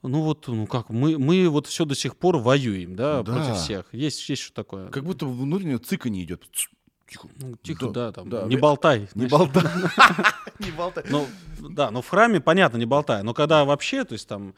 ну 0.03 0.21
вот, 0.21 0.47
ну 0.47 0.67
как, 0.67 0.89
мы, 0.89 1.17
мы 1.17 1.47
вот 1.47 1.67
все 1.67 1.85
до 1.85 1.95
сих 1.95 2.17
пор 2.17 2.37
воюем, 2.37 2.97
да, 2.97 3.23
Да. 3.23 3.33
против 3.33 3.55
всех. 3.55 3.85
Есть, 3.93 4.27
есть 4.27 4.41
что 4.41 4.53
такое. 4.53 4.89
Как 4.89 5.05
будто 5.05 5.25
внутреннее 5.25 5.77
цыканье 5.77 6.25
идет. 6.25 6.43
Тихо. 7.09 7.29
Ну, 7.39 7.55
Тихо, 7.63 7.87
да, 7.89 8.11
там, 8.11 8.29
да. 8.29 8.43
не 8.47 8.57
болтай. 8.57 9.07
Не 9.15 9.27
болтай. 9.27 9.63
Не 10.59 10.71
болтай. 10.71 11.03
Ну, 11.09 11.25
да, 11.69 11.91
но 11.91 12.01
в 12.01 12.09
храме, 12.09 12.41
понятно, 12.41 12.77
не 12.77 12.85
болтай. 12.85 13.23
Но 13.23 13.33
когда 13.33 13.63
вообще, 13.63 14.03
то 14.03 14.13
есть 14.13 14.27
там... 14.27 14.55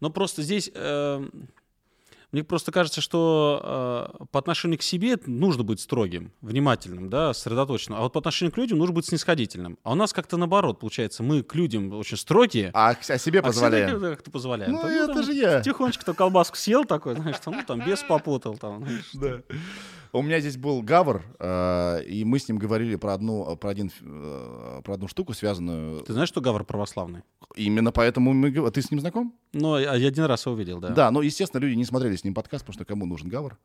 Но 0.00 0.10
просто 0.10 0.42
здесь... 0.42 0.70
э, 0.74 1.24
мне 2.30 2.42
просто 2.42 2.72
кажется, 2.72 3.02
что 3.02 4.16
э, 4.22 4.24
по 4.30 4.38
отношению 4.38 4.78
к 4.78 4.82
себе 4.82 5.18
нужно 5.26 5.64
быть 5.64 5.80
строгим, 5.80 6.32
внимательным, 6.40 7.10
да, 7.10 7.34
сосредоточенным. 7.34 7.98
А 7.98 8.02
вот 8.02 8.14
по 8.14 8.20
отношению 8.20 8.52
к 8.54 8.56
людям 8.56 8.78
нужно 8.78 8.94
быть 8.94 9.04
снисходительным. 9.04 9.78
А 9.82 9.92
у 9.92 9.94
нас 9.94 10.14
как-то 10.14 10.38
наоборот 10.38 10.80
получается. 10.80 11.22
Мы 11.22 11.42
к 11.42 11.54
людям 11.54 11.92
очень 11.92 12.16
строгие, 12.16 12.70
А 12.72 12.94
к- 12.94 13.10
о 13.10 13.18
себе 13.18 13.40
а 13.40 13.42
позволяем. 13.42 14.00
как-то 14.00 14.30
позволяем. 14.30 14.72
Ну, 14.72 14.80
Там, 14.80 14.90
это 14.90 15.12
там 15.12 15.22
же 15.24 15.34
я. 15.34 15.60
Тихонечко-то 15.60 16.14
колбаску 16.14 16.56
съел 16.56 16.86
такой, 16.86 17.16
знаешь, 17.16 17.36
там, 17.44 17.54
ну, 17.54 17.62
там, 17.66 17.84
без 17.84 18.02
попутал. 18.02 18.56
Там, 18.56 18.82
знаешь. 18.86 19.10
Да. 19.12 19.42
У 20.14 20.20
меня 20.20 20.40
здесь 20.40 20.58
был 20.58 20.82
Гавр, 20.82 21.22
э, 21.38 22.02
и 22.04 22.22
мы 22.24 22.38
с 22.38 22.46
ним 22.46 22.58
говорили 22.58 22.96
про 22.96 23.14
одну, 23.14 23.56
про 23.56 23.70
один, 23.70 23.90
э, 24.02 24.80
про 24.84 24.94
одну 24.94 25.08
штуку, 25.08 25.32
связанную. 25.32 26.02
Ты 26.02 26.12
знаешь, 26.12 26.28
что 26.28 26.42
Гавр 26.42 26.64
православный? 26.64 27.22
Именно 27.56 27.92
поэтому 27.92 28.34
мы... 28.34 28.50
говор- 28.50 28.70
Ты 28.72 28.82
с 28.82 28.90
ним 28.90 29.00
знаком? 29.00 29.34
Ну, 29.54 29.78
я 29.78 29.92
один 29.92 30.24
раз 30.24 30.44
его 30.44 30.54
видел, 30.54 30.80
да. 30.80 30.90
Да, 30.90 31.10
ну, 31.10 31.22
естественно, 31.22 31.62
люди 31.62 31.76
не 31.76 31.86
смотрели 31.86 32.14
с 32.16 32.24
ним 32.24 32.34
подкаст, 32.34 32.62
потому 32.66 32.74
что 32.74 32.84
кому 32.84 33.06
нужен 33.06 33.30
Гавр? 33.30 33.56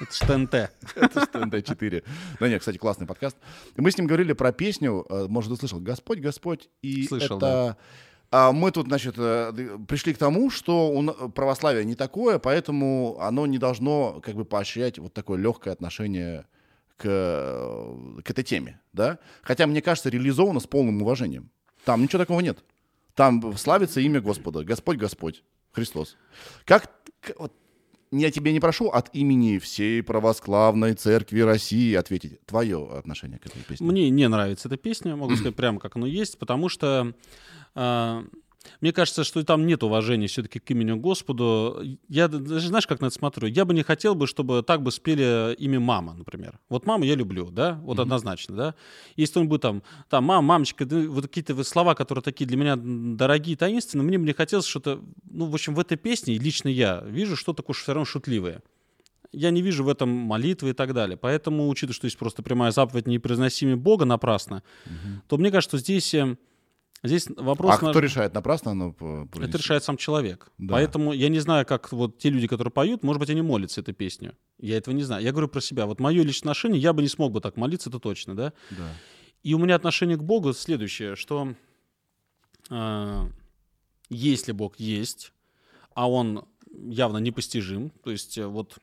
Это 0.00 0.12
ж 0.12 0.18
ТНТ. 0.20 0.54
Это 0.96 1.20
что, 1.24 1.38
НТ-4. 1.44 2.04
Да 2.40 2.48
нет, 2.48 2.60
кстати, 2.60 2.78
классный 2.78 3.06
подкаст. 3.06 3.36
Мы 3.76 3.90
с 3.90 3.98
ним 3.98 4.06
говорили 4.06 4.32
про 4.32 4.50
песню, 4.50 5.04
э, 5.10 5.26
может, 5.28 5.50
ты 5.52 5.56
слышал, 5.58 5.78
«Господь, 5.78 6.20
Господь». 6.20 6.70
И 6.80 7.06
Слышал, 7.06 7.36
это... 7.36 7.76
а 8.36 8.50
мы 8.50 8.72
тут, 8.72 8.88
значит, 8.88 9.14
э, 9.16 9.78
пришли 9.86 10.12
к 10.12 10.18
тому, 10.18 10.50
что 10.50 11.30
православие 11.36 11.84
не 11.84 11.94
такое, 11.94 12.40
поэтому 12.40 13.16
оно 13.20 13.46
не 13.46 13.58
должно 13.58 14.20
как 14.24 14.34
бы 14.34 14.44
поощрять 14.44 14.98
вот 14.98 15.14
такое 15.14 15.38
легкое 15.38 15.72
отношение 15.72 16.44
к, 16.96 17.04
э, 17.04 18.20
к 18.24 18.28
этой 18.28 18.42
теме, 18.42 18.80
да? 18.92 19.20
Хотя, 19.42 19.68
мне 19.68 19.80
кажется, 19.80 20.10
реализовано 20.10 20.58
с 20.58 20.66
полным 20.66 21.00
уважением. 21.00 21.48
Там 21.84 22.02
ничего 22.02 22.18
такого 22.18 22.40
нет. 22.40 22.64
Там 23.14 23.56
славится 23.56 24.00
имя 24.00 24.20
Господа. 24.20 24.64
Господь, 24.64 24.96
Господь, 24.96 25.44
Христос. 25.70 26.16
Как, 26.64 26.90
вот, 27.38 27.52
я 28.20 28.30
тебе 28.30 28.52
не 28.52 28.60
прошу 28.60 28.88
от 28.88 29.14
имени 29.14 29.58
всей 29.58 30.02
православной 30.02 30.94
церкви 30.94 31.40
России 31.40 31.94
ответить 31.94 32.44
твое 32.46 32.88
отношение 32.96 33.38
к 33.38 33.46
этой 33.46 33.62
песне. 33.62 33.86
Мне 33.86 34.10
не 34.10 34.28
нравится 34.28 34.68
эта 34.68 34.76
песня, 34.76 35.16
могу 35.16 35.34
сказать 35.36 35.56
прямо 35.56 35.80
как 35.80 35.96
оно 35.96 36.06
есть, 36.06 36.38
потому 36.38 36.68
что 36.68 37.12
а, 37.74 38.24
мне 38.80 38.92
кажется, 38.92 39.24
что 39.24 39.42
там 39.44 39.66
нет 39.66 39.82
уважения 39.82 40.26
все-таки 40.26 40.58
к 40.58 40.70
имени 40.70 40.92
Господу. 40.92 41.82
Я 42.08 42.28
даже 42.28 42.68
знаешь, 42.68 42.86
как 42.86 43.00
на 43.00 43.06
это 43.06 43.14
смотрю? 43.14 43.48
Я 43.48 43.64
бы 43.64 43.74
не 43.74 43.82
хотел 43.82 44.14
бы, 44.14 44.26
чтобы 44.26 44.62
так 44.62 44.82
бы 44.82 44.90
спели 44.90 45.54
имя 45.54 45.80
мама, 45.80 46.14
например. 46.14 46.58
Вот 46.68 46.86
маму 46.86 47.04
я 47.04 47.14
люблю, 47.14 47.50
да, 47.50 47.80
вот 47.82 47.98
однозначно, 47.98 48.56
да. 48.56 48.74
Если 49.16 49.38
он 49.38 49.48
бы 49.48 49.58
там, 49.58 49.82
там, 50.08 50.24
мама, 50.24 50.42
мамочка, 50.42 50.86
вот 50.86 51.24
какие-то 51.24 51.62
слова, 51.64 51.94
которые 51.94 52.22
такие 52.22 52.46
для 52.46 52.56
меня 52.56 52.76
дорогие, 52.76 53.56
таинственные, 53.56 54.06
мне 54.06 54.18
бы 54.18 54.24
не 54.24 54.32
хотелось 54.32 54.66
что-то, 54.66 55.00
ну, 55.30 55.46
в 55.46 55.54
общем, 55.54 55.74
в 55.74 55.80
этой 55.80 55.96
песне, 55.96 56.38
лично 56.38 56.68
я 56.68 57.02
вижу 57.06 57.36
что-то 57.36 57.62
такое 57.62 57.74
все 57.74 57.92
равно 57.92 58.04
шутливое 58.04 58.62
я 59.34 59.50
не 59.50 59.62
вижу 59.62 59.84
в 59.84 59.88
этом 59.88 60.08
молитвы 60.08 60.70
и 60.70 60.72
так 60.72 60.94
далее. 60.94 61.16
Поэтому, 61.16 61.68
учитывая, 61.68 61.94
что 61.94 62.06
есть 62.06 62.18
просто 62.18 62.42
прямая 62.42 62.70
заповедь 62.70 63.06
«не 63.06 63.18
произноси 63.18 63.74
Бога 63.74 64.04
напрасно», 64.04 64.62
то 65.28 65.36
мне 65.36 65.50
кажется, 65.50 65.76
что 65.76 65.84
здесь, 65.84 66.14
э, 66.14 66.36
здесь 67.04 67.28
вопрос... 67.36 67.78
а 67.80 67.84
на- 67.84 67.90
кто 67.90 68.00
решает, 68.00 68.34
напрасно 68.34 68.72
оно 68.72 68.92
по- 68.92 69.28
Это 69.40 69.58
решает 69.58 69.84
сам 69.84 69.96
человек. 69.96 70.50
Да. 70.58 70.72
Поэтому 70.72 71.12
я 71.12 71.28
не 71.28 71.38
знаю, 71.38 71.66
как 71.66 71.92
вот 71.92 72.18
те 72.18 72.30
люди, 72.30 72.46
которые 72.46 72.72
поют, 72.72 73.02
может 73.02 73.20
быть, 73.20 73.30
они 73.30 73.42
молятся 73.42 73.80
этой 73.80 73.94
песню. 73.94 74.34
Я 74.58 74.76
этого 74.76 74.94
не 74.94 75.02
знаю. 75.02 75.22
Я 75.22 75.30
говорю 75.30 75.48
про 75.48 75.60
себя. 75.60 75.86
Вот 75.86 76.00
мое 76.00 76.22
личное 76.22 76.50
отношение, 76.50 76.80
я 76.80 76.92
бы 76.92 77.02
не 77.02 77.08
смог 77.08 77.32
бы 77.32 77.40
так 77.40 77.56
молиться, 77.56 77.90
это 77.90 77.98
точно, 78.00 78.34
да? 78.34 78.52
Да. 78.70 78.88
И 79.42 79.54
у 79.54 79.58
меня 79.58 79.74
отношение 79.76 80.16
к 80.16 80.22
Богу 80.22 80.52
следующее, 80.54 81.16
что 81.16 81.54
э, 82.70 83.28
если 84.10 84.52
Бог 84.52 84.76
есть, 84.76 85.32
а 85.94 86.10
Он 86.10 86.46
явно 86.72 87.18
непостижим, 87.18 87.90
то 88.02 88.10
есть 88.10 88.38
э, 88.38 88.46
вот 88.46 88.78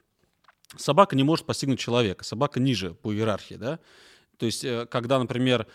собака 0.77 1.15
не 1.15 1.23
может 1.23 1.45
постигнуть 1.45 1.79
человека, 1.79 2.23
собака 2.23 2.59
ниже 2.59 2.93
по 2.93 3.13
иерархии, 3.13 3.55
да? 3.55 3.79
То 4.37 4.45
есть 4.45 4.63
э, 4.63 4.85
когда, 4.85 5.19
например, 5.19 5.67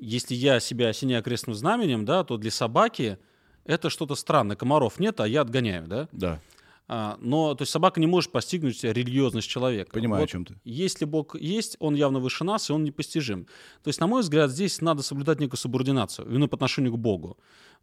если 0.00 0.34
я 0.34 0.60
себя 0.60 0.88
осеняю 0.88 1.22
крестным 1.22 1.54
знаменем, 1.54 2.04
да, 2.04 2.24
то 2.24 2.36
для 2.36 2.50
собаки 2.50 3.18
это 3.64 3.90
что-то 3.90 4.14
странное. 4.14 4.56
Комаров 4.56 4.98
нет, 4.98 5.20
а 5.20 5.28
я 5.28 5.42
отгоняю, 5.42 5.86
да? 5.86 6.08
Да, 6.12 6.40
А, 6.88 7.16
но, 7.20 7.54
то 7.54 7.62
есть 7.62 7.70
собака 7.70 8.00
не 8.00 8.06
может 8.08 8.32
постигнуть 8.32 8.82
религиозность 8.82 9.48
человека. 9.48 9.92
понимаю, 9.92 10.22
Вот 10.22 10.28
о 10.28 10.32
чем 10.32 10.44
ты. 10.44 10.54
если 10.64 11.04
Бог 11.04 11.36
есть, 11.40 11.76
Он 11.78 11.94
явно 11.94 12.18
выше 12.18 12.42
нас, 12.42 12.68
и 12.68 12.72
Он 12.72 12.82
непостижим. 12.82 13.46
То 13.84 13.88
есть, 13.88 14.00
на 14.00 14.08
мой 14.08 14.22
взгляд, 14.22 14.50
здесь 14.50 14.80
надо 14.80 15.02
соблюдать 15.02 15.38
некую 15.38 15.58
субординацию, 15.58 16.28
именно 16.28 16.48
по 16.48 16.56
отношению 16.56 16.92
к 16.94 16.98
Богу. 16.98 17.36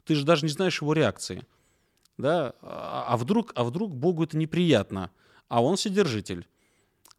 Ты 0.03 0.15
же 0.15 0.25
даже 0.25 0.43
не 0.45 0.51
знаешь 0.51 0.81
его 0.81 0.91
реакции. 0.93 1.43
Да? 2.17 2.53
А 2.61 3.05
а 3.07 3.15
вдруг, 3.17 3.53
а 3.55 3.63
вдруг 3.63 3.95
Богу 3.95 4.23
это 4.23 4.37
неприятно, 4.37 5.11
а 5.47 5.63
Он 5.63 5.75
вседержитель. 5.77 6.45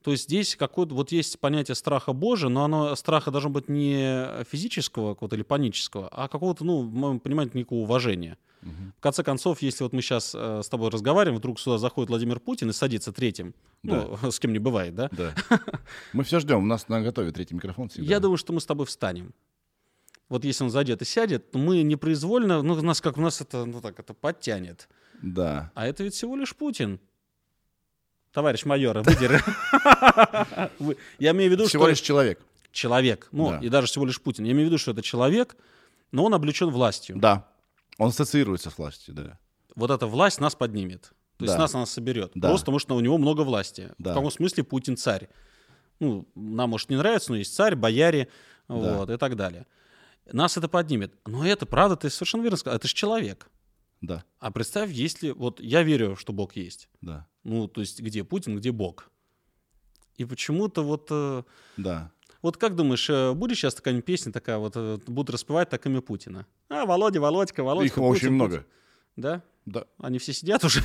То 0.02 0.12
есть 0.12 0.24
здесь 0.24 0.56
какое-то, 0.56 0.94
вот 0.94 1.10
есть 1.10 1.38
понятие 1.40 1.74
страха 1.74 2.12
Божия, 2.12 2.48
но 2.48 2.64
оно, 2.64 2.94
страха 2.94 3.30
должно 3.30 3.50
быть 3.50 3.68
не 3.68 4.44
физического 4.44 5.14
какого-то 5.14 5.36
или 5.36 5.42
панического, 5.42 6.08
а 6.08 6.28
какого-то, 6.28 6.64
ну, 6.64 6.82
в 6.82 6.92
моем 6.92 7.18
понимании, 7.18 7.50
некого 7.54 7.78
уважения. 7.78 8.38
Мгм. 8.62 8.92
В 8.96 9.00
конце 9.00 9.22
концов, 9.22 9.60
если 9.60 9.82
вот 9.82 9.92
мы 9.92 10.00
сейчас 10.00 10.34
с 10.34 10.68
тобой 10.68 10.90
разговариваем, 10.90 11.38
вдруг 11.38 11.58
сюда 11.58 11.78
заходит 11.78 12.10
Владимир 12.10 12.38
Путин 12.38 12.70
и 12.70 12.72
садится 12.72 13.12
третьим, 13.12 13.54
ну, 13.82 14.16
с 14.30 14.38
кем 14.38 14.52
не 14.52 14.58
бывает, 14.58 14.94
да? 14.94 15.08
Да. 15.12 15.34
Мы 16.12 16.24
все 16.24 16.40
ждем, 16.40 16.58
у 16.58 16.66
нас 16.66 16.88
на 16.88 17.00
готове 17.00 17.32
третий 17.32 17.54
микрофон 17.54 17.88
всегда. 17.88 18.08
Я 18.08 18.20
думаю, 18.20 18.36
что 18.36 18.52
мы 18.52 18.60
с 18.60 18.66
тобой 18.66 18.86
встанем. 18.86 19.34
Вот 20.28 20.44
если 20.44 20.64
он 20.64 20.70
зайдет 20.70 21.00
и 21.00 21.04
сядет, 21.04 21.50
то 21.50 21.58
мы 21.58 21.82
непроизвольно, 21.82 22.62
ну, 22.62 22.80
нас 22.82 23.00
как 23.00 23.16
у 23.16 23.20
нас 23.20 23.40
это, 23.40 23.64
ну 23.64 23.80
так, 23.80 23.98
это 23.98 24.12
подтянет. 24.12 24.88
Да. 25.22 25.72
А 25.74 25.86
это 25.86 26.04
ведь 26.04 26.14
всего 26.14 26.36
лишь 26.36 26.54
Путин. 26.54 27.00
Товарищ 28.38 28.64
майор, 28.66 29.00
выдержи. 29.00 29.42
Вы- 30.78 30.96
Я 31.18 31.32
имею 31.32 31.50
в 31.50 31.52
виду, 31.54 31.66
Всего 31.66 31.82
что 31.86 31.90
лишь 31.90 32.00
человек. 32.00 32.40
человек, 32.70 33.26
ну, 33.32 33.60
и 33.60 33.68
даже 33.68 33.88
всего 33.88 34.06
лишь 34.06 34.20
Путин. 34.20 34.44
Я 34.44 34.52
имею 34.52 34.68
в 34.68 34.70
виду, 34.70 34.78
что 34.78 34.92
это 34.92 35.02
человек, 35.02 35.56
но 36.12 36.24
он 36.24 36.34
облечен 36.34 36.70
властью. 36.70 37.16
Да. 37.18 37.48
Он 37.98 38.10
ассоциируется 38.10 38.70
с 38.70 38.78
властью, 38.78 39.12
да. 39.14 39.38
Вот 39.74 39.90
эта 39.90 40.06
власть 40.06 40.40
нас 40.40 40.54
поднимет. 40.54 41.10
То 41.38 41.46
есть 41.46 41.58
нас 41.58 41.74
она 41.74 41.84
соберет. 41.84 42.30
Просто 42.40 42.66
потому, 42.66 42.78
что 42.78 42.94
у 42.94 43.00
него 43.00 43.18
много 43.18 43.40
власти. 43.40 43.90
В 43.98 44.04
каком 44.04 44.30
смысле 44.30 44.62
Путин 44.62 44.96
царь? 44.96 45.28
Ну, 45.98 46.28
нам, 46.36 46.70
может, 46.70 46.90
не 46.90 46.96
нравится, 46.96 47.32
но 47.32 47.38
есть 47.38 47.52
царь, 47.56 47.74
бояре, 47.74 48.28
вот, 48.68 49.10
и 49.10 49.16
так 49.16 49.34
далее. 49.34 49.66
Нас 50.30 50.56
это 50.56 50.68
поднимет. 50.68 51.12
Но 51.26 51.44
это, 51.44 51.66
правда, 51.66 51.96
ты 51.96 52.08
совершенно 52.08 52.42
верно 52.42 52.56
сказал, 52.56 52.76
это 52.76 52.86
же 52.86 52.94
человек. 52.94 53.50
Да. 54.00 54.24
А 54.38 54.50
представь, 54.50 54.90
если... 54.90 55.30
Вот 55.30 55.60
я 55.60 55.82
верю, 55.82 56.16
что 56.16 56.32
Бог 56.32 56.56
есть. 56.56 56.88
Да. 57.00 57.26
Ну, 57.44 57.66
то 57.68 57.80
есть 57.80 58.00
где 58.00 58.24
Путин, 58.24 58.56
где 58.56 58.70
Бог. 58.72 59.10
И 60.16 60.24
почему-то 60.24 60.82
вот... 60.82 61.08
э, 61.10 61.42
Да. 61.76 62.10
Вот 62.42 62.56
как 62.56 62.76
думаешь, 62.76 63.08
э, 63.10 63.32
будет 63.32 63.56
сейчас 63.58 63.74
такая 63.74 64.00
песня 64.00 64.32
такая, 64.32 64.58
вот 64.58 64.74
э, 64.76 64.98
будут 65.06 65.30
распевать 65.30 65.68
так 65.70 65.84
имя 65.86 66.00
Путина? 66.00 66.46
А, 66.68 66.86
Володя, 66.86 67.20
Володька, 67.20 67.64
Володька. 67.64 67.86
Их 67.86 67.98
очень 67.98 68.20
Путин, 68.20 68.34
много. 68.34 68.56
Путин. 68.58 68.66
Да? 69.16 69.42
Да. 69.66 69.84
Они 69.98 70.18
все 70.18 70.32
сидят 70.32 70.64
уже? 70.64 70.80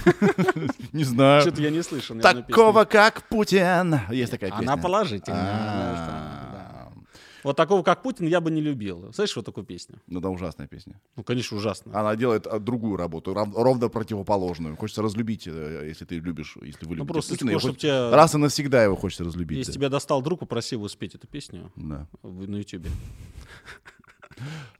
Не 0.92 1.04
знаю. 1.04 1.42
Что-то 1.42 1.62
я 1.62 1.70
не 1.70 1.82
слышал. 1.84 2.20
Такого, 2.20 2.84
как 2.86 3.30
Путин. 3.30 4.00
Есть 4.12 4.32
такая 4.32 4.50
песня. 4.52 4.64
Она 4.64 4.78
положительная. 4.78 5.40
она 5.40 5.94
что, 5.96 6.12
А, 6.12 6.50
да. 6.52 7.04
Вот 7.44 7.58
такого, 7.58 7.84
как 7.84 8.02
Путин, 8.04 8.28
я 8.28 8.40
бы 8.40 8.52
не 8.52 8.62
любил. 8.62 9.12
Слышишь 9.14 9.36
вот 9.36 9.46
такую 9.46 9.66
песню? 9.66 10.02
Ну 10.08 10.20
да, 10.22 10.30
ужасная 10.30 10.68
песня. 10.68 11.00
Ну, 11.16 11.24
конечно, 11.24 11.58
ужасно. 11.58 11.98
Она 12.00 12.16
делает 12.16 12.48
а, 12.48 12.60
другую 12.60 12.96
работу, 12.96 13.34
ровно 13.34 13.90
противоположную. 13.90 14.78
Хочется 14.78 15.02
разлюбить, 15.02 15.48
э, 15.48 15.86
если 15.88 16.06
ты 16.06 16.20
любишь, 16.20 16.58
если 16.62 16.86
вы 16.86 16.92
Ну, 16.92 17.04
любите 17.04 17.14
просто 17.14 17.34
Путина. 17.34 17.60
чтобы 17.60 17.78
тебя- 17.78 18.12
Раз 18.12 18.34
и 18.36 18.38
навсегда 18.38 18.84
его 18.84 18.96
хочется 18.96 19.24
разлюбить. 19.26 19.58
Если 19.58 19.72
да. 19.74 19.76
тебя 19.76 19.90
достал 19.90 20.22
друг, 20.22 20.40
попроси 20.40 20.76
его 20.76 20.88
спеть 20.88 21.16
эту 21.16 21.28
песню 21.28 21.72
Да. 21.76 22.08
на 22.24 22.56
Ютубе. 22.58 22.90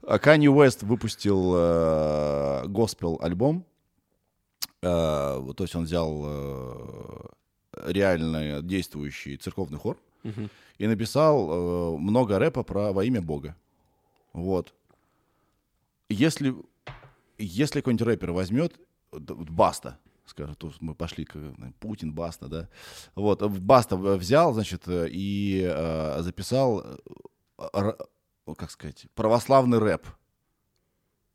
А 0.02 0.18
Kanye 0.18 0.52
West 0.52 0.84
выпустил 0.84 1.54
э, 1.56 2.64
госпел-альбом. 2.66 3.64
Э, 4.82 5.40
то 5.56 5.64
есть 5.64 5.74
он 5.76 5.84
взял 5.84 6.22
э, 6.26 7.20
реально 7.86 8.62
действующий 8.62 9.36
церковный 9.36 9.78
хор 9.78 9.96
И 10.78 10.86
написал 10.86 11.50
э, 11.50 11.98
много 11.98 12.38
рэпа 12.38 12.62
про 12.64 12.92
во 12.92 13.04
имя 13.04 13.20
Бога. 13.22 13.54
Вот. 14.32 14.74
Если, 16.08 16.54
если 17.38 17.80
какой-нибудь 17.80 18.06
рэпер 18.06 18.32
возьмет, 18.32 18.74
Баста, 19.12 19.98
скажет, 20.26 20.58
тут 20.58 20.80
мы 20.80 20.94
пошли, 20.94 21.24
к, 21.24 21.36
э, 21.36 21.52
Путин, 21.80 22.12
Баста, 22.12 22.48
да, 22.48 22.68
вот, 23.14 23.42
э, 23.42 23.48
Баста 23.48 23.96
в- 23.96 24.16
взял, 24.16 24.52
значит, 24.54 24.88
э, 24.88 25.08
и 25.10 25.62
э, 25.64 26.22
записал, 26.22 26.80
э, 26.80 27.68
р- 27.74 27.96
как 28.56 28.70
сказать, 28.70 29.06
православный 29.14 29.78
рэп. 29.78 30.06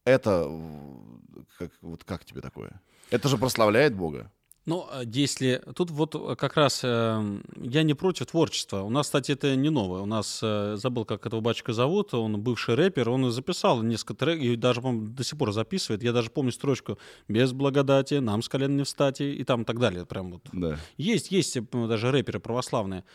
Это, 0.06 0.46
э, 0.50 1.42
как, 1.58 1.72
вот 1.82 2.04
как 2.04 2.26
тебе 2.26 2.42
такое? 2.42 2.82
Это 3.12 3.28
же 3.30 3.38
прославляет 3.38 3.96
Бога. 3.96 4.32
Ну, 4.70 4.86
если... 5.04 5.64
Тут 5.74 5.90
вот 5.90 6.14
э, 6.14 6.36
как 6.36 6.56
раз 6.56 6.82
э, 6.84 7.40
я 7.56 7.82
не 7.82 7.96
против 7.96 8.28
творчества. 8.28 8.84
У 8.84 8.92
нас, 8.92 9.08
кстати, 9.08 9.32
это 9.32 9.56
не 9.56 9.72
новое. 9.72 10.02
У 10.02 10.06
нас, 10.06 10.42
э, 10.44 10.76
забыл, 10.78 11.06
как 11.06 11.26
этого 11.26 11.42
батчика 11.42 11.74
зовут, 11.74 12.14
он 12.14 12.40
бывший 12.40 12.76
рэпер, 12.76 13.10
он 13.10 13.32
записал 13.32 13.82
несколько 13.82 14.14
треков, 14.14 14.44
и 14.44 14.56
даже, 14.56 14.82
по 14.82 14.94
до 14.94 15.24
сих 15.24 15.40
пор 15.40 15.54
записывает. 15.54 16.04
Я 16.04 16.14
даже 16.14 16.30
помню 16.30 16.52
строчку 16.52 17.00
«Без 17.28 17.52
благодати, 17.52 18.20
нам 18.20 18.44
с 18.44 18.48
колен 18.48 18.78
не 18.78 18.84
встать» 18.84 19.22
и 19.22 19.44
там 19.44 19.64
и 19.64 19.66
так 19.66 19.80
далее. 19.80 20.06
Прям 20.06 20.34
вот. 20.34 20.42
Да. 20.54 20.78
Есть, 20.98 21.32
есть 21.32 21.58
э, 21.58 21.62
даже 21.72 22.12
рэперы 22.12 22.40
православные. 22.40 23.06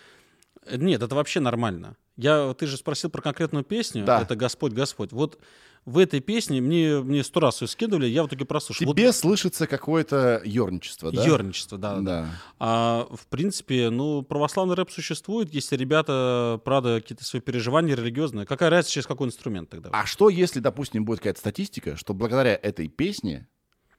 Нет, 0.69 1.03
это 1.03 1.15
вообще 1.15 1.39
нормально. 1.39 1.97
Я, 2.17 2.53
ты 2.55 2.67
же 2.67 2.77
спросил 2.77 3.11
про 3.11 3.23
конкретную 3.23 3.65
песню. 3.65 4.05
Да. 4.05 4.23
Это 4.23 4.35
«Господь, 4.35 4.73
Господь». 4.73 5.13
Вот 5.13 5.39
в 5.85 5.99
этой 5.99 6.21
песне 6.21 6.61
мне, 6.61 7.01
мне 7.01 7.23
сто 7.23 7.41
раз 7.41 7.61
ее 7.61 7.69
скидывали, 7.69 8.07
я 8.07 8.23
в 8.23 8.27
итоге 8.27 8.45
прослушал. 8.45 8.87
Вот 8.87 8.97
Тебе 8.97 9.13
слышится 9.13 9.67
какое-то 9.67 10.41
ерничество, 10.45 11.13
да? 11.13 11.25
Ёрничество, 11.25 11.77
да, 11.77 11.97
да. 11.97 12.01
Да. 12.01 12.31
А 12.59 13.07
в 13.11 13.27
принципе, 13.27 13.91
ну, 13.91 14.23
православный 14.23 14.75
рэп 14.77 14.91
существует, 14.91 15.53
если 15.53 15.77
ребята, 15.77 16.61
правда, 16.65 17.01
какие-то 17.01 17.25
свои 17.25 17.43
переживания 17.43 17.95
религиозные. 17.95 18.47
Какая 18.47 18.71
разница, 18.71 18.93
через 18.93 19.07
какой 19.07 19.29
инструмент 19.29 19.69
тогда? 19.69 19.91
А 19.93 20.07
что, 20.07 20.31
если, 20.31 20.61
допустим, 20.61 21.05
будет 21.05 21.19
какая-то 21.19 21.41
статистика, 21.41 21.97
что 21.97 22.15
благодаря 22.15 22.55
этой 22.55 22.89
песне 22.89 23.47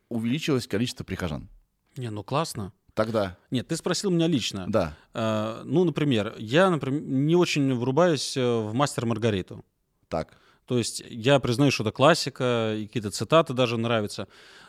увеличилось 0.09 0.67
количество 0.67 1.03
прихожан? 1.03 1.49
Не, 1.97 2.09
ну 2.09 2.23
классно. 2.23 2.73
Тогда, 2.95 3.37
Нет, 3.51 3.67
ты 3.67 3.75
спросил 3.75 4.09
меня 4.09 4.25
лично. 4.27 4.65
да, 4.69 4.95
А, 5.13 5.61
ну, 5.65 5.83
например, 5.83 6.33
я, 6.37 6.69
например, 6.69 7.01
не 7.01 7.35
очень 7.35 7.73
врубаюсь 7.75 8.37
э, 8.37 8.41
в 8.41 8.73
«Мастер 8.73 9.05
Маргариту». 9.05 9.65
так. 10.07 10.37
То 10.67 10.77
есть 10.77 11.03
я 11.09 11.39
признаю, 11.39 11.71
что 11.71 11.83
это 11.83 11.91
классика, 11.91 12.75
и 12.77 12.87
какие-то 12.87 13.11
цитаты 13.11 13.53
даже 13.53 13.77
нравятся. 13.77 14.27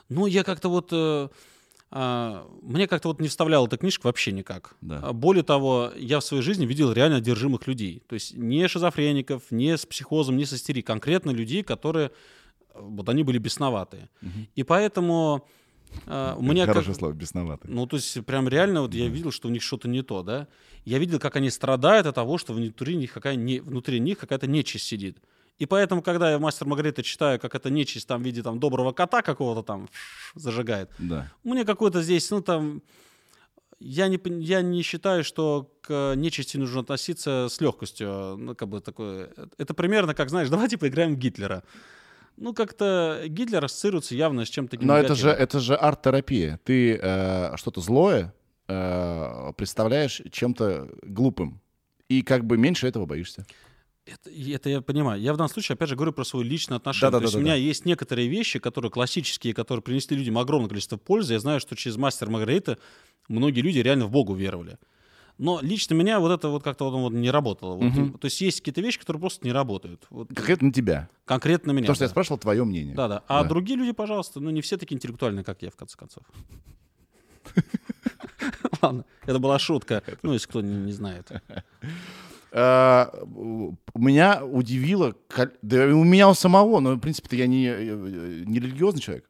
Но 0.09 0.27
я 0.27 0.45
как-то 0.45 0.69
вот... 0.69 0.89
э, 0.93 1.29
а, 1.91 2.47
мне 2.63 2.87
как-то 2.89 3.09
вот 3.09 3.21
не 3.21 3.29
вставляла 3.29 3.67
эта 3.67 3.77
книжка 3.77 4.07
вообще 4.07 4.33
никак. 4.33 4.75
Да. 4.81 5.01
А 5.03 5.13
Более 5.13 5.43
того, 5.45 5.93
я 5.97 6.19
в 6.21 6.25
своей 6.25 6.43
жизни 6.43 6.67
видел 6.67 6.93
реально 6.93 7.17
одержимых 7.19 7.67
людей. 7.67 8.03
То 8.09 8.15
есть 8.15 8.35
не 8.35 8.67
шизофреников, 8.69 9.43
не 9.51 9.77
с 9.77 9.87
психозом, 9.87 10.37
не 10.37 10.45
с 10.45 10.53
истерией. 10.53 10.83
Конкретно 10.83 11.31
людей, 11.31 11.63
которые... 11.63 12.11
э, 12.75 12.79
Вот 12.81 13.09
они 13.09 13.23
были 13.23 13.39
бесноватые. 13.39 14.09
И 14.55 14.63
поэтому... 14.65 15.47
э, 16.07 16.35
у 16.37 16.43
меня 16.43 16.67
как- 16.67 16.75
Хорошее 16.75 16.95
слово, 16.97 17.13
бесноватый. 17.13 17.71
ну, 17.71 17.87
то 17.87 17.97
есть, 17.97 18.25
прям 18.27 18.49
реально, 18.49 18.83
вот 18.83 18.93
я 18.95 19.09
видел, 19.09 19.31
что 19.31 19.49
у 19.49 19.51
них 19.51 19.63
что-то 19.63 19.89
не 19.89 20.03
то, 20.03 20.23
да. 20.23 20.47
Я 20.85 20.99
видел, 20.99 21.19
как 21.21 21.37
они 21.37 21.51
страдают 21.51 22.07
от 22.07 22.15
того, 22.17 22.37
что 22.39 22.53
внутри 22.53 22.97
них, 22.97 23.13
какая 23.13 23.37
не, 23.37 23.61
внутри 23.61 23.99
них 24.01 24.19
какая-то 24.19 24.47
нечисть 24.47 24.85
сидит. 24.87 25.19
И 25.59 25.67
поэтому, 25.67 26.03
когда 26.03 26.31
я 26.31 26.39
«Мастер 26.39 26.67
Маргарита» 26.67 27.03
читаю, 27.03 27.41
как 27.41 27.55
эта 27.55 27.71
нечисть 27.71 28.07
там 28.07 28.23
в 28.23 28.25
виде 28.25 28.43
там, 28.43 28.61
доброго 28.61 28.93
кота 28.93 29.23
какого-то 29.23 29.63
там 29.63 29.89
зажигает, 30.35 30.91
Да. 30.99 31.33
мне 31.45 31.65
какой-то 31.65 32.03
здесь, 32.03 32.31
ну, 32.31 32.43
там... 32.43 32.83
Я 33.79 34.09
не, 34.09 34.19
я 34.41 34.63
не 34.63 34.81
считаю, 34.81 35.23
что 35.23 35.71
к 35.83 36.15
нечисти 36.17 36.57
нужно 36.57 36.81
относиться 36.81 37.49
с 37.51 37.61
легкостью. 37.61 38.37
Ну, 38.39 38.55
как 38.55 38.69
бы 38.69 38.81
такое... 38.81 39.31
Это 39.59 39.75
примерно 39.75 40.15
как, 40.15 40.31
знаешь, 40.31 40.49
давайте 40.51 40.79
поиграем 40.79 41.15
в 41.15 41.19
Гитлера. 41.19 41.63
Ну, 42.39 42.55
как-то 42.55 43.23
Гитлер 43.27 43.65
ассоциируется 43.65 44.15
явно 44.15 44.47
с 44.47 44.49
чем-то 44.49 44.79
Но 44.81 44.97
это 44.97 45.15
же, 45.15 45.29
это 45.29 45.61
же 45.61 45.75
арт-терапия. 45.75 46.59
Ты 46.65 46.99
э, 47.01 47.57
что-то 47.57 47.83
злое 47.83 48.35
э, 48.69 49.53
представляешь 49.57 50.23
чем-то 50.31 50.89
глупым. 51.03 51.61
И 52.09 52.23
как 52.23 52.45
бы 52.45 52.57
меньше 52.57 52.87
этого 52.87 53.05
боишься. 53.05 53.47
Это, 54.07 54.31
это 54.31 54.69
я 54.71 54.81
понимаю. 54.81 55.21
Я 55.21 55.33
в 55.35 55.37
данном 55.37 55.51
случае, 55.51 55.75
опять 55.75 55.89
же, 55.89 55.97
говорю 55.97 56.13
про 56.13 56.25
свое 56.25 56.47
личное 56.49 56.77
отношение. 56.77 57.11
То 57.11 57.17
есть 57.19 57.35
у 57.35 57.39
Да-да-да-да-да. 57.39 57.45
меня 57.45 57.69
есть 57.69 57.85
некоторые 57.85 58.29
вещи, 58.29 58.61
которые 58.61 58.91
классические, 58.93 59.53
которые 59.53 59.83
принесли 59.83 60.17
людям 60.17 60.39
огромное 60.39 60.69
количество 60.69 60.97
пользы. 60.97 61.33
Я 61.35 61.41
знаю, 61.41 61.59
что 61.61 61.75
через 61.75 61.97
мастер 61.97 62.31
Маргарита 62.31 62.79
многие 63.29 63.61
люди 63.61 63.81
реально 63.81 64.07
в 64.07 64.11
Богу 64.13 64.33
веровали. 64.35 64.79
Но 65.39 65.59
лично 65.61 65.95
меня 65.95 66.19
вот 66.21 66.31
это 66.31 66.49
вот 66.49 66.63
как-то 66.63 66.85
вот, 66.89 66.99
вот 66.99 67.13
не 67.13 67.31
работало. 67.31 67.75
Вот, 67.75 67.85
Мгм. 67.93 68.19
То 68.19 68.27
есть 68.27 68.41
есть 68.41 68.61
какие-то 68.61 68.81
вещи, 68.81 68.99
которые 69.01 69.21
просто 69.21 69.45
не 69.45 69.53
работают. 69.53 70.07
Вот, 70.09 70.29
Конкретно 70.29 70.73
тебя. 70.73 71.09
конкретно 71.25 71.73
меня. 71.73 71.83
Потому 71.83 71.97
что 71.97 72.05
я 72.05 72.09
да. 72.09 72.13
спрашивал 72.13 72.39
твое 72.39 72.65
мнение. 72.65 72.95
Да, 72.95 73.09
да. 73.09 73.23
А 73.29 73.43
Да. 73.43 73.49
другие 73.49 73.77
люди, 73.77 73.93
пожалуйста, 73.93 74.41
ну 74.41 74.49
не 74.51 74.63
все 74.63 74.79
такие 74.79 74.95
интеллектуальные, 74.95 75.45
как 75.45 75.61
я, 75.63 75.71
в 75.71 75.77
конце 75.77 75.97
концов. 75.99 76.23
Ладно, 78.83 79.05
это 79.27 79.39
была 79.39 79.59
шутка. 79.59 80.03
Ну, 80.23 80.33
если 80.33 80.47
кто 80.49 80.61
не 80.63 80.93
знает. 80.93 81.31
Э, 82.59 83.09
меня 83.95 84.43
удивило, 84.43 85.15
да 85.61 85.85
у 85.89 86.05
меня 86.05 86.31
у 86.31 86.35
самого, 86.35 86.81
но 86.81 86.95
в 86.95 87.01
принципе-то 87.01 87.37
я 87.37 87.47
не, 87.47 87.67
э, 87.67 88.45
не 88.47 88.59
религиозный 88.59 89.03
человек. 89.03 89.29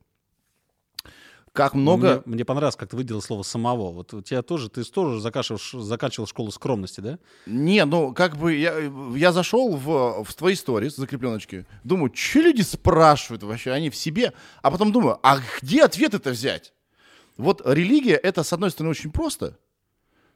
Как 1.52 1.74
много... 1.74 2.22
Мне, 2.24 2.36
мне 2.36 2.44
понравилось, 2.44 2.76
как 2.76 2.90
ты 2.90 2.96
выделил 2.96 3.20
слово 3.20 3.42
самого. 3.42 3.90
Вот 3.90 4.14
у 4.14 4.22
тебя 4.22 4.42
тоже, 4.42 4.68
ты 4.68 4.84
тоже 4.84 5.18
заканчивал, 5.18 5.58
заканчивал 5.82 6.28
школу 6.28 6.52
скромности, 6.52 7.00
да? 7.00 7.18
Не, 7.46 7.84
ну 7.84 8.14
как 8.14 8.36
бы 8.36 8.54
я, 8.54 8.78
я 9.16 9.32
зашел 9.32 9.74
в, 9.74 10.22
в 10.22 10.34
твои 10.34 10.54
истории 10.54 10.88
закрепленочки, 10.88 11.66
думаю, 11.82 12.12
что 12.14 12.38
люди 12.38 12.62
спрашивают 12.62 13.42
вообще, 13.42 13.72
они 13.72 13.90
в 13.90 13.96
себе, 13.96 14.34
а 14.62 14.70
потом 14.70 14.92
думаю, 14.92 15.18
а 15.24 15.40
где 15.60 15.82
ответ 15.82 16.14
это 16.14 16.30
взять? 16.30 16.74
Вот 17.36 17.60
религия, 17.64 18.14
это, 18.14 18.44
с 18.44 18.52
одной 18.52 18.70
стороны, 18.70 18.92
очень 18.92 19.10
просто, 19.10 19.58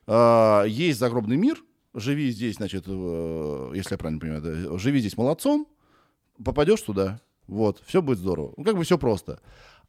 А, 0.09 0.65
есть 0.65 0.99
загробный 0.99 1.37
мир, 1.37 1.63
живи 1.95 2.31
здесь, 2.31 2.57
значит, 2.57 2.85
э, 2.87 3.73
если 3.75 3.95
я 3.95 3.99
правильно 3.99 4.21
понимаю, 4.21 4.43
да, 4.43 4.79
живи 4.79 5.01
здесь 5.01 5.17
молодцом, 5.17 5.67
попадешь 6.43 6.83
туда, 6.83 7.21
вот, 7.47 7.83
все 7.87 8.01
будет 8.03 8.19
здорово. 8.19 8.55
Ну, 8.57 8.65
как 8.65 8.77
бы 8.77 8.85
все 8.85 8.99
просто. 8.99 9.41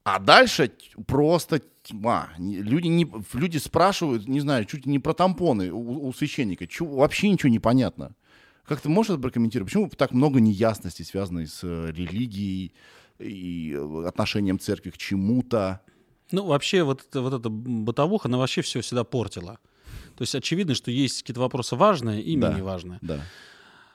А 0.04 0.18
дальше 0.20 0.72
просто 1.06 1.62
тьма. 1.84 2.30
Люди, 2.40 2.88
не, 2.88 3.08
люди 3.34 3.58
спрашивают, 3.58 4.28
не 4.28 4.40
знаю, 4.40 4.66
чуть 4.66 4.88
не 4.88 4.98
про 4.98 5.14
тампоны 5.14 5.72
у, 5.72 6.08
у 6.08 6.14
священника. 6.14 6.66
Чё- 6.66 6.86
вообще 6.88 7.30
ничего 7.30 7.50
не 7.50 7.60
понятно. 7.60 8.16
Как 8.66 8.82
ты 8.82 8.90
можешь 8.90 9.12
это 9.12 9.22
прокомментировать? 9.22 9.72
Почему 9.72 9.90
так 9.90 10.12
много 10.12 10.40
неясностей, 10.40 11.06
связанной 11.06 11.46
с 11.46 11.60
э, 11.64 11.92
религией 11.92 12.74
и 13.20 13.74
э, 13.76 14.04
отношением 14.08 14.60
церкви 14.60 14.90
к 14.90 14.98
чему-то? 14.98 15.82
Ну, 16.32 16.46
вообще, 16.46 16.82
вот, 16.84 17.06
это, 17.08 17.22
вот 17.22 17.34
эта 17.34 17.50
бытовуха, 17.50 18.28
она 18.28 18.38
вообще 18.40 18.62
все 18.62 18.82
всегда 18.82 19.04
портила. 19.04 19.60
То 20.18 20.22
есть 20.24 20.36
очевидно, 20.36 20.76
что 20.76 20.92
есть 20.92 21.22
какие-то 21.22 21.42
вопросы 21.42 21.76
важные 21.76 22.22
и 22.22 22.36
Да. 22.38 22.50
менее 22.50 22.64
важные. 22.64 23.00
Да. 23.02 23.20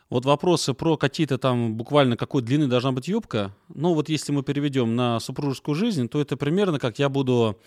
Вот 0.08 0.24
вопросы 0.24 0.72
про 0.72 0.96
какие-то 0.96 1.36
там 1.36 1.74
буквально 1.74 2.16
какой 2.16 2.42
длины 2.42 2.68
должна 2.68 2.92
быть 2.92 3.08
юбка. 3.08 3.52
Ну 3.74 3.92
вот 3.94 4.08
если 4.08 4.30
мы 4.32 4.42
переведем 4.42 4.94
на 4.94 5.18
супружескую 5.18 5.74
жизнь, 5.74 6.08
то 6.08 6.20
это 6.20 6.36
примерно 6.36 6.78
как 6.78 6.98
я 6.98 7.08
буду... 7.08 7.58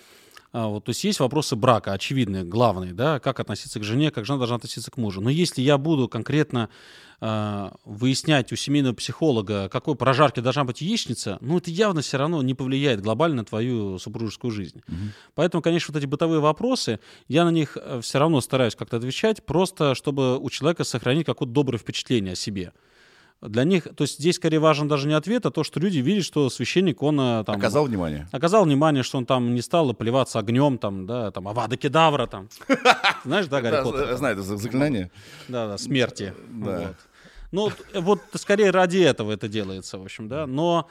а, 0.52 0.68
вот, 0.68 0.86
то 0.86 0.90
есть 0.90 1.04
есть 1.04 1.20
вопросы 1.20 1.56
брака, 1.56 1.94
очевидные, 1.94 2.44
главные, 2.44 2.94
да, 2.94 3.20
как 3.20 3.40
относиться 3.40 3.80
к 3.80 3.84
жене, 3.84 4.10
как 4.10 4.26
жена 4.26 4.40
должна 4.40 4.56
относиться 4.56 4.90
к 4.90 4.98
мужу. 4.98 5.22
Но 5.22 5.30
если 5.30 5.62
я 5.62 5.78
буду 5.78 6.08
конкретно 6.08 6.70
а, 7.22 7.76
выяснять 7.86 8.52
у 8.52 8.56
семейного 8.56 8.96
психолога, 8.96 9.70
какой 9.70 9.96
прожарки 9.96 10.40
должна 10.40 10.64
быть 10.64 10.82
яичница, 10.82 11.38
ну 11.42 11.58
это 11.58 11.70
явно 11.70 12.02
все 12.02 12.18
равно 12.18 12.42
не 12.42 12.56
повлияет 12.56 13.02
глобально 13.02 13.38
на 13.38 13.46
твою 13.46 14.00
супружескую 14.00 14.52
жизнь. 14.52 14.82
Поэтому, 15.36 15.62
конечно, 15.62 15.94
вот 15.94 16.00
эти 16.00 16.08
бытовые 16.08 16.40
вопросы, 16.40 17.00
я 17.28 17.46
на 17.46 17.52
них 17.52 17.78
все 18.02 18.20
равно 18.20 18.42
стараюсь 18.42 18.76
как-то 18.76 18.98
отвечать, 18.98 19.46
просто 19.46 19.94
чтобы 19.94 20.40
у 20.40 20.50
человека 20.50 20.84
сохранить 20.84 21.26
какое-то 21.26 21.54
доброе 21.54 21.78
впечатление 21.78 22.34
о 22.34 22.36
себе. 22.36 22.74
Для 23.42 23.64
них, 23.64 23.84
то 23.96 24.04
есть 24.04 24.20
здесь 24.20 24.36
скорее 24.36 24.60
важен 24.60 24.90
даже 24.90 25.08
не 25.08 25.14
ответ, 25.14 25.46
а 25.46 25.52
то, 25.52 25.64
что 25.64 25.80
люди 25.80 26.00
видят, 26.00 26.26
что 26.26 26.50
священник, 26.50 27.02
он 27.02 27.20
э, 27.22 27.44
там... 27.46 27.56
Оказал 27.56 27.86
внимание. 27.86 28.28
Оказал 28.34 28.66
внимание, 28.66 29.02
что 29.02 29.18
он 29.18 29.26
там 29.26 29.56
не 29.56 29.62
стал 29.62 29.94
плеваться 29.94 30.40
огнем, 30.40 30.78
там, 30.78 31.06
да, 31.06 31.32
там, 31.32 31.48
авада 31.48 31.78
кедавра, 31.78 32.28
там. 32.28 32.50
Знаешь, 33.24 33.48
да, 33.48 33.62
Гарри 33.62 33.82
Поттер? 33.84 34.18
знаю 34.18 34.34
это 34.34 34.44
за- 34.44 34.58
заклинание. 34.58 35.10
Да, 35.48 35.68
да, 35.68 35.78
смерти. 35.78 36.34
Да. 36.50 36.96
Ну, 37.52 37.72
вот 37.94 38.20
скорее 38.34 38.72
ради 38.72 38.98
этого 38.98 39.32
это 39.32 39.48
делается, 39.48 39.98
в 39.98 40.04
общем, 40.04 40.28
да. 40.28 40.46
Но, 40.46 40.90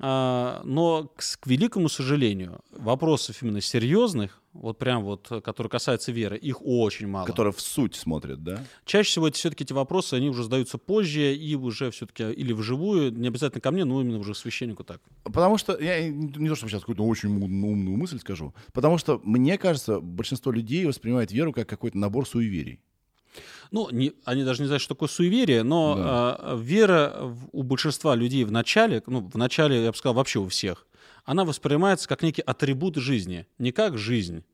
а, 0.00 0.60
но 0.64 1.12
к 1.16 1.46
великому 1.46 1.88
сожалению, 1.88 2.60
вопросов 2.72 3.40
именно 3.42 3.60
серьезных, 3.60 4.40
вот 4.60 4.78
прям 4.78 5.04
вот, 5.04 5.26
э, 5.30 5.40
которые 5.40 5.70
касаются 5.70 6.12
веры, 6.12 6.36
их 6.36 6.58
очень 6.64 7.06
мало. 7.06 7.26
Который 7.26 7.52
в 7.52 7.60
суть 7.60 7.94
смотрит, 7.94 8.42
да? 8.42 8.64
Чаще 8.84 9.08
всего 9.10 9.28
эти, 9.28 9.36
все-таки 9.36 9.64
эти 9.64 9.72
вопросы, 9.72 10.14
они 10.14 10.28
уже 10.28 10.42
задаются 10.44 10.78
позже 10.78 11.34
и 11.34 11.54
уже 11.54 11.90
все-таки 11.90 12.24
или 12.32 12.52
вживую, 12.52 13.12
не 13.12 13.28
обязательно 13.28 13.60
ко 13.60 13.70
мне, 13.70 13.84
но 13.84 14.00
именно 14.00 14.18
уже 14.18 14.32
к 14.34 14.36
священнику 14.36 14.84
так. 14.84 15.00
Потому 15.24 15.58
что, 15.58 15.78
я 15.80 16.08
не 16.08 16.48
то, 16.48 16.54
чтобы 16.54 16.70
сейчас 16.70 16.80
какую-то 16.80 17.04
очень 17.04 17.28
ум- 17.30 17.64
умную 17.64 17.96
мысль 17.96 18.18
скажу, 18.18 18.52
потому 18.72 18.98
что, 18.98 19.20
мне 19.24 19.58
кажется, 19.58 20.00
большинство 20.00 20.52
людей 20.52 20.84
воспринимает 20.86 21.32
веру 21.32 21.52
как 21.52 21.68
какой-то 21.68 21.96
набор 21.98 22.26
суеверий. 22.26 22.80
Ну, 23.70 23.88
не- 23.90 24.14
они 24.24 24.44
даже 24.44 24.62
не 24.62 24.66
знают, 24.66 24.82
что 24.82 24.94
такое 24.94 25.08
суеверие, 25.08 25.62
но 25.62 25.94
Да. 25.94 26.02
а, 26.04 26.56
вера 26.56 27.34
у 27.52 27.62
большинства 27.62 28.14
людей 28.16 28.44
в 28.44 28.50
начале, 28.50 29.02
ну, 29.06 29.20
в 29.20 29.36
начале, 29.36 29.84
я 29.84 29.90
бы 29.92 29.96
сказал, 29.96 30.14
вообще 30.14 30.38
у 30.40 30.48
всех, 30.48 30.86
она 31.28 31.44
воспринимается 31.44 32.08
как 32.08 32.22
некий 32.22 32.40
атрибут 32.40 32.96
жизни, 32.96 33.46
не 33.58 33.70
как 33.70 33.98
жизнь. 33.98 34.44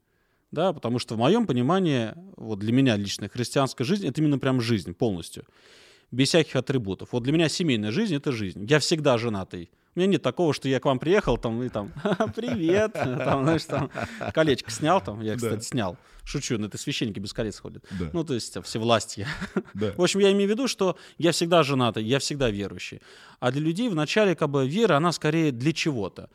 Да, 0.50 0.72
потому 0.72 0.98
что 0.98 1.14
в 1.14 1.18
моем 1.18 1.46
понимании, 1.46 2.12
вот 2.36 2.58
для 2.58 2.72
меня 2.72 2.96
лично 2.96 3.28
христианская 3.28 3.84
жизнь 3.84 4.08
это 4.08 4.20
именно 4.20 4.40
прям 4.40 4.60
жизнь 4.60 4.92
полностью, 4.92 5.44
без 6.10 6.30
всяких 6.30 6.56
атрибутов. 6.56 7.10
Вот 7.12 7.22
для 7.22 7.32
меня 7.32 7.48
семейная 7.48 7.92
жизнь 7.92 8.16
это 8.16 8.32
жизнь. 8.32 8.66
Я 8.68 8.80
всегда 8.80 9.18
женатый. 9.18 9.70
У 9.94 9.98
меня 10.00 10.08
нет 10.08 10.22
такого, 10.22 10.52
что 10.52 10.68
я 10.68 10.80
к 10.80 10.84
вам 10.86 10.98
приехал 10.98 11.38
там 11.38 11.62
и 11.62 11.68
там 11.68 11.92
привет, 12.34 12.92
там, 12.94 13.44
знаешь, 13.44 13.64
там 13.64 13.90
колечко 14.32 14.70
снял, 14.70 15.00
там, 15.00 15.20
я, 15.20 15.36
кстати, 15.36 15.54
Да. 15.54 15.60
снял. 15.60 15.96
Шучу, 16.24 16.56
но 16.58 16.66
это 16.66 16.78
священники 16.78 17.18
без 17.18 17.32
колец 17.34 17.58
ходят. 17.60 17.84
Да. 18.00 18.08
Ну, 18.14 18.24
то 18.24 18.32
есть 18.34 18.56
все 18.64 18.78
власти. 18.78 19.26
Да. 19.74 19.92
В 19.96 20.02
общем, 20.02 20.20
я 20.20 20.32
имею 20.32 20.48
в 20.48 20.52
виду, 20.52 20.68
что 20.68 20.96
я 21.18 21.32
всегда 21.32 21.62
женатый, 21.62 22.02
я 22.02 22.18
всегда 22.18 22.50
верующий. 22.50 23.02
А 23.40 23.52
для 23.52 23.60
людей 23.60 23.88
вначале 23.90 24.34
как 24.34 24.48
бы 24.48 24.66
вера, 24.66 24.96
она 24.96 25.12
скорее 25.12 25.52
для 25.52 25.72
чего-то. 25.72 26.30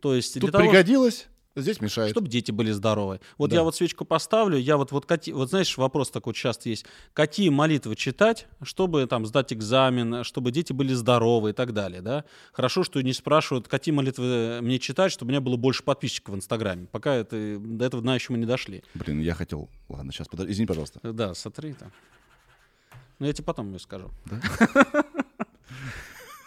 То 0.00 0.14
есть 0.14 0.32
для 0.34 0.40
Тут 0.40 0.52
того, 0.52 0.64
пригодилось, 0.64 1.26
здесь 1.56 1.80
мешает. 1.80 2.10
чтобы 2.10 2.28
дети 2.28 2.50
были 2.50 2.70
здоровы. 2.72 3.20
Вот 3.38 3.50
Да. 3.50 3.56
я 3.56 3.62
вот 3.62 3.76
свечку 3.76 4.04
поставлю, 4.04 4.58
я 4.58 4.76
вот, 4.76 4.92
вот, 4.92 5.06
кати- 5.06 5.32
вот 5.32 5.50
знаешь, 5.50 5.76
вопрос 5.76 6.10
такой 6.10 6.34
часто 6.34 6.68
есть. 6.68 6.84
Какие 7.12 7.48
молитвы 7.50 7.94
читать, 7.96 8.46
чтобы 8.62 9.06
там 9.06 9.24
сдать 9.26 9.52
экзамен, 9.52 10.24
чтобы 10.24 10.50
дети 10.50 10.72
были 10.72 10.92
здоровы 10.94 11.50
и 11.50 11.52
так 11.52 11.72
далее, 11.72 12.00
да? 12.02 12.24
Хорошо, 12.52 12.82
что 12.84 13.00
не 13.02 13.12
спрашивают, 13.12 13.68
какие 13.68 13.94
молитвы 13.94 14.60
мне 14.62 14.78
читать, 14.78 15.12
чтобы 15.12 15.28
у 15.28 15.32
меня 15.32 15.40
было 15.40 15.56
больше 15.56 15.82
подписчиков 15.82 16.34
в 16.34 16.38
Инстаграме. 16.38 16.86
Пока 16.90 17.14
это, 17.14 17.58
до 17.58 17.84
этого 17.84 18.02
дна 18.02 18.14
еще 18.14 18.32
мы 18.32 18.38
не 18.38 18.46
дошли. 18.46 18.82
Блин, 18.94 19.20
я 19.20 19.34
хотел... 19.34 19.68
Ладно, 19.88 20.12
сейчас, 20.12 20.28
подожди, 20.28 20.52
извини, 20.52 20.66
пожалуйста. 20.66 21.00
Да, 21.02 21.34
сотри 21.34 21.74
там. 21.74 21.92
Ну, 23.20 23.26
я 23.26 23.32
тебе 23.32 23.44
потом 23.44 23.72
ее 23.72 23.78
скажу. 23.78 24.10
Да? 24.26 24.40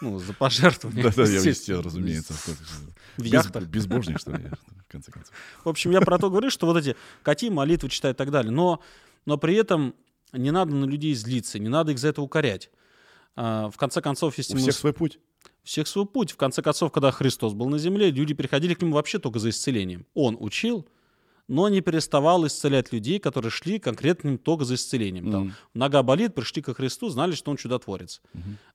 Ну, 0.00 0.18
за 0.20 0.32
пожертвование. 0.32 1.02
Да-да, 1.02 1.24
я 1.24 1.38
естественно. 1.38 1.82
разумеется. 1.82 2.32
В 3.18 3.22
Без- 3.24 3.32
яхтах. 3.32 3.64
Безбожник, 3.64 4.18
что 4.20 4.30
ли, 4.32 4.44
я, 4.44 4.50
в 4.50 4.90
конце 4.90 5.10
концов. 5.12 5.34
В 5.64 5.68
общем, 5.68 5.90
я 5.90 6.00
про 6.00 6.18
то 6.18 6.30
говорю, 6.30 6.48
что 6.50 6.66
вот 6.66 6.76
эти 6.78 6.96
какие 7.22 7.50
молитвы 7.50 7.88
читать 7.90 8.14
и 8.14 8.16
так 8.16 8.30
далее. 8.30 8.50
Но, 8.52 8.80
но 9.26 9.36
при 9.36 9.54
этом 9.56 9.94
не 10.32 10.50
надо 10.50 10.74
на 10.74 10.84
людей 10.86 11.14
злиться, 11.14 11.58
не 11.58 11.68
надо 11.68 11.92
их 11.92 11.98
за 11.98 12.08
это 12.08 12.22
укорять. 12.22 12.70
А, 13.36 13.70
В 13.70 13.76
конце 13.76 14.00
концов, 14.00 14.38
если 14.38 14.54
У 14.54 14.56
мы... 14.56 14.62
всех 14.62 14.74
свой 14.74 14.92
путь. 14.92 15.18
всех 15.64 15.86
свой 15.86 16.06
путь. 16.06 16.30
В 16.32 16.36
конце 16.36 16.62
концов, 16.62 16.92
когда 16.92 17.10
Христос 17.10 17.52
был 17.52 17.68
на 17.68 17.78
земле, 17.78 18.10
люди 18.10 18.34
приходили 18.34 18.74
к 18.74 18.80
нему 18.82 18.94
вообще 18.94 19.18
только 19.18 19.38
за 19.38 19.50
исцелением. 19.50 20.06
Он 20.14 20.36
учил, 20.40 20.86
но 21.48 21.68
не 21.68 21.80
переставал 21.80 22.46
исцелять 22.46 22.92
людей, 22.92 23.18
которые 23.18 23.50
шли 23.50 23.78
конкретно 23.78 24.20
к 24.20 24.24
нему 24.24 24.38
только 24.38 24.64
за 24.64 24.74
исцелением. 24.74 25.30
Там, 25.32 25.42
Мгм. 25.44 25.54
нога 25.74 26.02
болит, 26.02 26.34
пришли 26.34 26.62
ко 26.62 26.74
Христу, 26.74 27.08
знали, 27.08 27.32
что 27.32 27.50
он 27.50 27.56
чудотворец. 27.56 28.20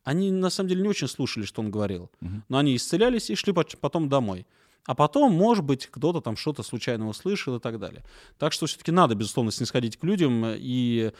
Они 0.03 0.31
на 0.31 0.49
самом 0.49 0.69
деле 0.69 0.81
не 0.81 0.89
очень 0.89 1.07
слушали, 1.07 1.45
что 1.45 1.61
он 1.61 1.71
говорил. 1.71 2.09
Но 2.49 2.57
они 2.57 2.75
исцелялись 2.75 3.29
и 3.29 3.35
шли 3.35 3.53
потом 3.53 4.09
домой. 4.09 4.45
А 4.85 4.95
потом, 4.95 5.31
может 5.31 5.63
быть, 5.63 5.87
кто-то 5.87 6.19
там 6.19 6.35
что-то 6.35 6.61
случайно 6.63 7.07
услышал 7.07 7.55
и 7.55 7.59
так 7.59 7.79
далее. 7.79 8.03
Так 8.37 8.51
что 8.51 8.65
все-таки 8.65 8.91
надо, 8.91 9.15
безусловно, 9.15 9.51
снисходить 9.51 9.95
к 9.95 10.03
людям. 10.03 10.43
И, 10.45 11.11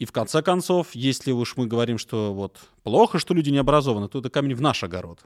и 0.00 0.04
в 0.04 0.10
конце 0.12 0.42
концов, 0.42 0.88
если 0.94 1.30
уж 1.30 1.56
мы 1.56 1.66
говорим, 1.68 1.98
что 1.98 2.34
вот 2.34 2.58
плохо, 2.82 3.18
что 3.20 3.32
люди 3.34 3.50
не 3.50 3.58
образованы, 3.58 4.08
то 4.08 4.18
это 4.18 4.28
камень 4.28 4.56
в 4.56 4.60
наш 4.60 4.82
огород. 4.82 5.20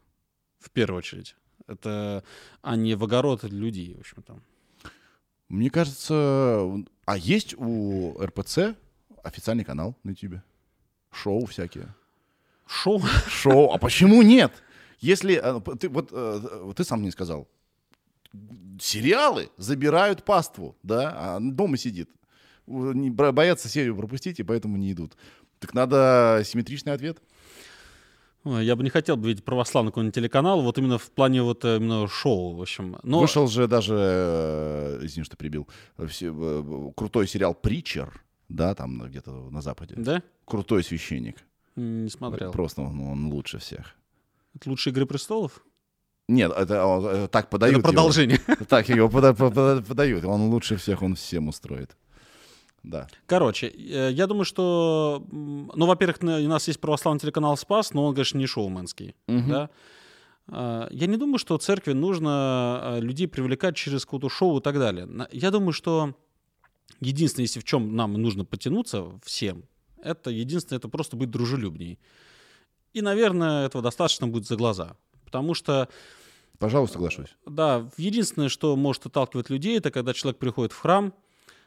В 0.59 0.71
первую 0.71 0.99
очередь. 0.99 1.37
Это, 1.69 2.23
а 2.61 2.77
не 2.77 2.97
в 2.97 3.05
огород 3.05 3.45
людей, 3.45 3.95
в 3.95 4.01
общем-то. 4.01 4.41
Мне 5.51 5.69
кажется... 5.69 6.67
А 7.05 7.17
есть 7.19 7.55
у 7.59 8.17
РПЦ 8.23 8.77
официальный 9.23 9.65
канал 9.65 9.97
на 10.05 10.11
YouTube? 10.11 10.41
Шоу 11.13 11.45
всякие. 11.47 11.93
Шоу. 12.67 13.03
Шоу. 13.29 13.73
А 13.73 13.79
почему 13.79 14.23
нет? 14.23 14.53
Если... 15.01 15.35
э, 15.43 15.77
Ты, 15.77 15.89
вот 15.89 16.11
э, 16.13 16.73
ты 16.77 16.85
сам 16.85 17.01
мне 17.01 17.11
сказал. 17.11 17.49
Сериалы 18.81 19.51
забирают 19.57 20.25
паству, 20.25 20.77
да? 20.85 21.37
А 21.37 21.41
дома 21.41 21.77
сидит. 21.77 22.09
Бо- 22.67 23.33
Боятся 23.33 23.69
серию 23.69 23.97
пропустить, 23.97 24.39
и 24.39 24.45
поэтому 24.45 24.77
не 24.77 24.93
идут. 24.93 25.17
Так 25.59 25.75
надо 25.75 26.43
симметричный 26.45 26.93
ответ. 26.93 27.21
Ой, 28.45 28.65
Я 28.65 28.75
бы 28.77 28.83
не 28.83 28.91
хотел 28.91 29.17
бы 29.17 29.29
видеть 29.29 29.45
православный 29.45 29.91
какой-нибудь 29.93 30.15
телеканал, 30.15 30.63
вот 30.63 30.79
именно 30.79 30.97
в 30.99 31.11
плане 31.11 31.43
вот 31.43 31.65
э, 31.65 31.77
именно 31.77 32.09
шоу, 32.09 32.55
в 32.57 32.63
общем. 32.63 32.97
Но 33.03 33.21
Вышел 33.21 33.47
же 33.49 33.67
даже, 33.69 33.95
э, 33.99 35.01
извини, 35.03 35.25
что 35.25 35.37
прибил, 35.37 35.69
э, 35.99 36.93
крутой 36.97 37.29
сериал 37.29 37.55
«Притчер», 37.55 38.23
да, 38.49 38.75
там 38.75 39.03
где-то 39.09 39.31
на 39.51 39.61
Западе. 39.61 39.95
Да? 39.99 40.23
Крутой 40.47 40.83
священник. 40.83 41.37
Не 41.77 42.09
смотрел. 42.09 42.51
Просто 42.53 42.83
он, 42.83 42.99
он 43.01 43.27
лучше 43.27 43.59
всех. 43.59 43.95
Это 44.55 44.71
лучше 44.71 44.91
«Игры 44.91 45.05
престолов»? 45.07 45.63
Нет, 46.29 46.53
это 46.57 46.75
э, 47.25 47.29
так 47.29 47.51
подают 47.51 47.79
Это 47.79 47.89
продолжение. 47.89 48.41
его. 48.47 48.65
Так 48.69 48.89
его 48.89 49.09
пода- 49.09 49.35
пода- 49.35 49.83
подают. 49.83 50.25
Он 50.25 50.43
лучше 50.51 50.77
всех, 50.77 51.03
он 51.03 51.15
всем 51.15 51.49
устроит. 51.49 51.97
Да. 52.83 53.09
Короче, 53.27 53.69
э, 53.69 54.11
я 54.13 54.27
думаю, 54.27 54.45
что... 54.45 55.27
Ну, 55.31 55.87
во-первых, 55.87 56.19
у 56.23 56.49
нас 56.49 56.67
есть 56.69 56.81
православный 56.81 57.21
телеканал 57.21 57.57
«Спас», 57.57 57.93
но 57.93 58.07
он, 58.07 58.15
конечно, 58.15 58.39
не 58.39 58.47
шоуменский. 58.47 59.15
Да? 59.27 59.71
А, 60.49 60.89
Я 60.91 61.07
не 61.07 61.17
думаю, 61.17 61.39
что 61.39 61.59
церкви 61.59 61.93
нужно 61.93 62.31
а, 62.31 62.99
людей 63.01 63.29
привлекать 63.29 63.77
через 63.77 64.05
какое-то 64.05 64.29
шоу 64.29 64.59
и 64.59 64.63
так 64.63 64.79
далее. 64.79 65.09
Я 65.33 65.51
думаю, 65.51 65.73
что 65.73 66.15
единственное, 67.01 67.45
если 67.45 67.61
в 67.61 67.65
чем 67.65 67.95
нам 67.97 68.15
нужно 68.15 68.45
потянуться 68.45 69.05
всем, 69.25 69.65
это 70.03 70.31
единственное, 70.31 70.79
это 70.79 70.89
просто 70.89 71.17
быть 71.17 71.31
дружелюбней. 71.31 71.99
И, 72.93 73.03
наверное, 73.03 73.67
этого 73.67 73.83
достаточно 73.83 74.27
будет 74.27 74.47
за 74.47 74.57
глаза. 74.57 74.97
Потому 75.25 75.55
что 75.55 75.89
Пожалуй, 76.59 76.89
соглашусь. 76.89 77.29
Да, 77.47 77.89
единственное, 77.97 78.49
что 78.49 78.77
может 78.77 79.07
отталкивать 79.07 79.49
людей, 79.49 79.79
это 79.79 79.91
когда 79.91 80.13
человек 80.13 80.39
приходит 80.39 80.73
в 80.73 80.79
храм, 80.79 81.15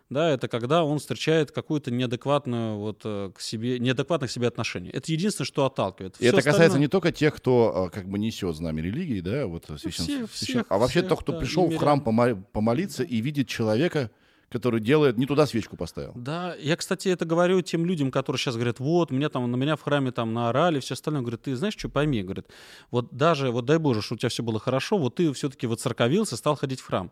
да, 0.10 0.30
это 0.30 0.47
когда 0.47 0.84
он 0.84 0.99
встречает 0.99 1.51
какую-то 1.51 1.89
неадекватную 1.91 2.78
вот 2.78 3.01
э, 3.06 3.32
к 3.36 3.41
себе, 3.41 3.80
неадекватных 3.80 4.30
себе 4.32 4.47
отношения. 4.47 4.91
Это 4.91 5.12
единственное, 5.12 5.45
что 5.47 5.66
отталкивает. 5.66 6.16
И 6.16 6.18
Всё 6.20 6.28
это 6.28 6.38
касается 6.38 6.64
остальное- 6.66 6.80
не 6.82 6.88
только 6.88 7.12
тех, 7.12 7.36
кто 7.36 7.86
а, 7.86 7.89
как 7.89 8.08
бы 8.08 8.20
несет 8.20 8.56
знамя 8.56 8.82
религии, 8.84 9.22
да, 9.22 9.47
вот 9.47 9.66
священ- 9.70 9.89
всех- 9.91 10.06
священ- 10.06 10.28
всех- 10.32 10.66
а 10.70 10.78
вообще 10.78 10.99
всех, 10.99 11.10
тот, 11.10 11.20
кто 11.22 11.32
да, 11.34 11.39
пришел 11.39 11.68
в 11.70 11.76
храм 11.78 11.99
помо- 12.06 12.41
помолиться 12.51 13.04
и 13.04 13.22
видит 13.22 13.47
человека, 13.47 14.12
который 14.49 14.80
делает, 14.82 15.18
не 15.18 15.26
туда 15.26 15.47
свечку 15.47 15.76
поставил. 15.78 16.12
Да, 16.14 16.54
я, 16.60 16.76
кстати, 16.76 17.08
это 17.10 17.26
говорю 17.26 17.62
тем 17.62 17.88
людям, 17.88 18.12
которые 18.12 18.39
сейчас 18.39 18.54
говорят, 18.54 18.80
вот, 18.80 19.10
меня 19.10 19.30
там, 19.30 19.49
на 19.49 19.56
меня 19.56 19.76
в 19.76 19.82
храме 19.82 20.12
там 20.12 20.32
наорали, 20.32 20.80
все 20.80 20.93
остальное. 20.93 21.22
Говорят, 21.24 21.41
ты 21.41 21.56
знаешь, 21.56 21.74
что 21.76 21.89
пойми, 21.89 22.22
говорит, 22.22 22.45
вот 22.91 23.12
даже, 23.12 23.49
вот 23.49 23.66
дай 23.66 23.80
Боже, 23.80 24.04
что 24.04 24.14
у 24.14 24.18
тебя 24.20 24.30
все 24.30 24.43
было 24.43 24.60
хорошо, 24.60 24.99
вот 24.99 25.16
ты 25.16 25.34
все-таки 25.34 25.66
воцерковился, 25.66 26.38
стал 26.38 26.56
ходить 26.56 26.82
в 26.82 26.86
храм. 26.86 27.10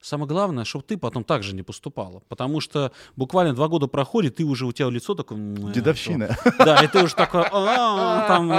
Самое 0.00 0.26
главное, 0.28 0.64
чтобы 0.64 0.84
ты 0.84 0.96
потом 0.96 1.24
так 1.24 1.42
же 1.42 1.54
не 1.54 1.62
поступала. 1.62 2.22
Потому 2.28 2.60
что 2.60 2.90
буквально 3.16 3.54
два 3.54 3.68
года 3.68 3.86
проходит, 3.86 4.40
и 4.40 4.44
уже 4.44 4.64
у 4.64 4.72
тебя 4.72 4.88
лицо 4.88 5.14
такое... 5.14 5.36
м, 5.38 5.72
Дедовщина. 5.72 6.36
Да, 6.58 6.82
и 6.82 6.88
ты 6.88 7.04
уже 7.04 7.14
такой... 7.14 7.44
«А, 7.50 8.26
там, 8.26 8.50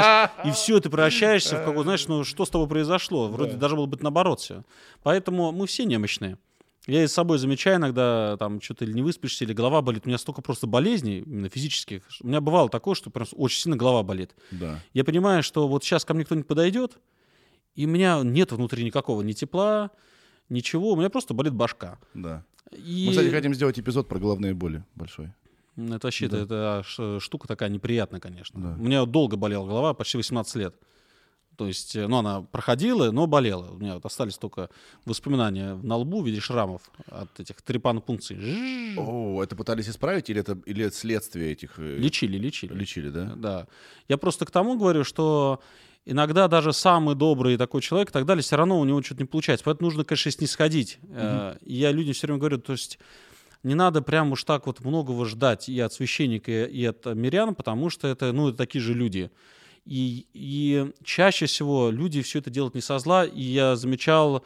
и 0.47 0.51
все, 0.53 0.79
ты 0.79 0.89
превращаешься 0.89 1.57
в 1.57 1.65
какой, 1.65 1.83
знаешь, 1.83 2.07
ну 2.07 2.23
что 2.23 2.45
с 2.45 2.49
тобой 2.51 2.67
произошло? 2.67 3.27
Вроде 3.27 3.53
Да. 3.53 3.57
должно 3.57 3.77
было 3.77 3.85
быть 3.87 4.03
наоборот 4.03 4.39
все. 4.39 4.63
Поэтому 5.01 5.51
мы 5.51 5.65
все 5.65 5.85
немощные. 5.85 6.37
Я 6.87 7.03
и 7.03 7.07
с 7.07 7.13
собой 7.13 7.37
замечаю 7.39 7.77
иногда, 7.77 8.37
там, 8.37 8.59
что-то 8.61 8.85
или 8.85 8.93
не 8.93 9.01
выспишься, 9.01 9.43
или 9.43 9.53
голова 9.53 9.81
болит. 9.81 10.03
У 10.05 10.09
меня 10.09 10.17
столько 10.19 10.41
просто 10.43 10.67
болезней, 10.67 11.19
именно 11.19 11.49
физических. 11.49 12.03
У 12.21 12.27
меня 12.27 12.41
бывало 12.41 12.69
такое, 12.69 12.93
что 12.95 13.09
прям 13.09 13.27
очень 13.33 13.61
сильно 13.61 13.77
голова 13.77 14.03
болит. 14.03 14.35
Да. 14.51 14.79
Я 14.93 15.03
понимаю, 15.03 15.41
что 15.43 15.67
вот 15.67 15.83
сейчас 15.83 16.05
ко 16.05 16.13
мне 16.13 16.23
кто-нибудь 16.25 16.47
подойдет, 16.47 16.97
и 17.75 17.85
у 17.85 17.89
меня 17.89 18.21
нет 18.23 18.51
внутри 18.51 18.83
никакого 18.83 19.21
ни 19.21 19.33
тепла, 19.33 19.91
ничего, 20.51 20.91
у 20.91 20.95
меня 20.95 21.09
просто 21.09 21.33
болит 21.33 21.53
башка. 21.53 21.97
Да. 22.13 22.43
И... 22.71 23.05
Мы, 23.07 23.11
кстати, 23.11 23.29
хотим 23.31 23.53
сделать 23.53 23.79
эпизод 23.79 24.07
про 24.07 24.19
головные 24.19 24.53
боли 24.53 24.83
большой. 24.95 25.31
Это 25.77 26.07
вообще 26.07 26.27
Да. 26.27 26.37
это, 26.37 26.83
ш- 26.85 27.19
штука 27.19 27.47
такая 27.47 27.69
неприятная, 27.69 28.19
конечно. 28.19 28.61
Да. 28.61 28.75
У 28.79 28.83
меня 28.83 29.05
долго 29.05 29.35
болела 29.37 29.65
голова, 29.65 29.93
почти 29.93 30.17
18 30.17 30.55
лет. 30.55 30.75
То 31.57 31.67
есть, 31.67 31.95
э, 31.95 32.07
ну, 32.07 32.17
она 32.17 32.41
проходила, 32.41 33.11
но 33.11 33.27
болела. 33.27 33.71
У 33.71 33.77
меня 33.77 33.95
вот 33.95 34.05
остались 34.05 34.37
только 34.37 34.69
воспоминания 35.05 35.75
на 35.75 35.95
лбу 35.97 36.21
в 36.21 36.25
виде 36.25 36.39
шрамов 36.39 36.89
от 37.07 37.39
этих 37.39 37.61
трепанпункций. 37.61 38.95
О, 38.97 39.43
это 39.43 39.55
пытались 39.55 39.89
исправить 39.89 40.29
или 40.29 40.39
это, 40.39 40.57
или 40.65 40.85
это 40.85 40.95
следствие 40.95 41.51
этих... 41.51 41.77
Лечили, 41.77 42.37
лечили. 42.37 42.73
Лечили, 42.73 43.09
да? 43.09 43.33
Да. 43.35 43.67
Я 44.07 44.17
просто 44.17 44.45
к 44.45 44.51
тому 44.51 44.77
говорю, 44.77 45.03
что 45.03 45.61
иногда 46.05 46.47
даже 46.47 46.73
самый 46.73 47.15
добрый 47.15 47.57
такой 47.57 47.81
человек 47.81 48.09
и 48.09 48.13
так 48.13 48.25
далее, 48.25 48.43
все 48.43 48.55
равно 48.55 48.79
у 48.79 48.85
него 48.85 49.01
что-то 49.01 49.21
не 49.21 49.27
получается. 49.27 49.63
Поэтому 49.65 49.87
нужно, 49.87 50.03
конечно, 50.03 50.31
снисходить. 50.31 50.99
Э, 51.09 51.57
И 51.61 51.75
я 51.75 51.91
людям 51.91 52.13
все 52.13 52.27
время 52.27 52.39
говорю, 52.39 52.57
то 52.59 52.73
есть 52.73 52.99
не 53.63 53.75
надо 53.75 54.01
прям 54.01 54.31
уж 54.31 54.43
так 54.43 54.65
вот 54.65 54.79
многого 54.79 55.25
ждать 55.25 55.69
и 55.69 55.79
от 55.79 55.93
священника, 55.93 56.65
и 56.65 56.83
от 56.85 57.05
мирян, 57.05 57.53
потому 57.53 57.89
что 57.89 58.07
это, 58.07 58.31
ну, 58.31 58.49
это 58.49 58.57
такие 58.57 58.81
же 58.81 58.93
люди. 58.93 59.29
И, 59.85 60.27
и 60.33 60.91
чаще 61.03 61.45
всего 61.45 61.89
люди 61.89 62.21
все 62.21 62.39
это 62.39 62.49
делают 62.49 62.75
не 62.75 62.81
со 62.81 62.99
зла. 62.99 63.25
И 63.25 63.41
я 63.41 63.75
замечал, 63.75 64.43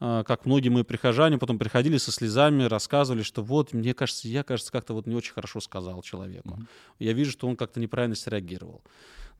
э, 0.00 0.24
как 0.26 0.44
многие 0.46 0.68
мои 0.68 0.82
прихожане 0.82 1.38
потом 1.38 1.58
приходили 1.58 1.96
со 1.96 2.12
слезами, 2.12 2.64
рассказывали, 2.64 3.22
что 3.22 3.42
вот, 3.42 3.72
мне 3.72 3.94
кажется, 3.94 4.28
я, 4.28 4.42
кажется, 4.42 4.72
как-то 4.72 4.94
вот 4.94 5.06
не 5.06 5.14
очень 5.14 5.32
хорошо 5.32 5.60
сказал 5.60 6.02
человеку. 6.02 6.58
Я 6.98 7.12
вижу, 7.14 7.32
что 7.32 7.48
он 7.48 7.56
как-то 7.56 7.80
неправильно 7.80 8.16
среагировал. 8.16 8.82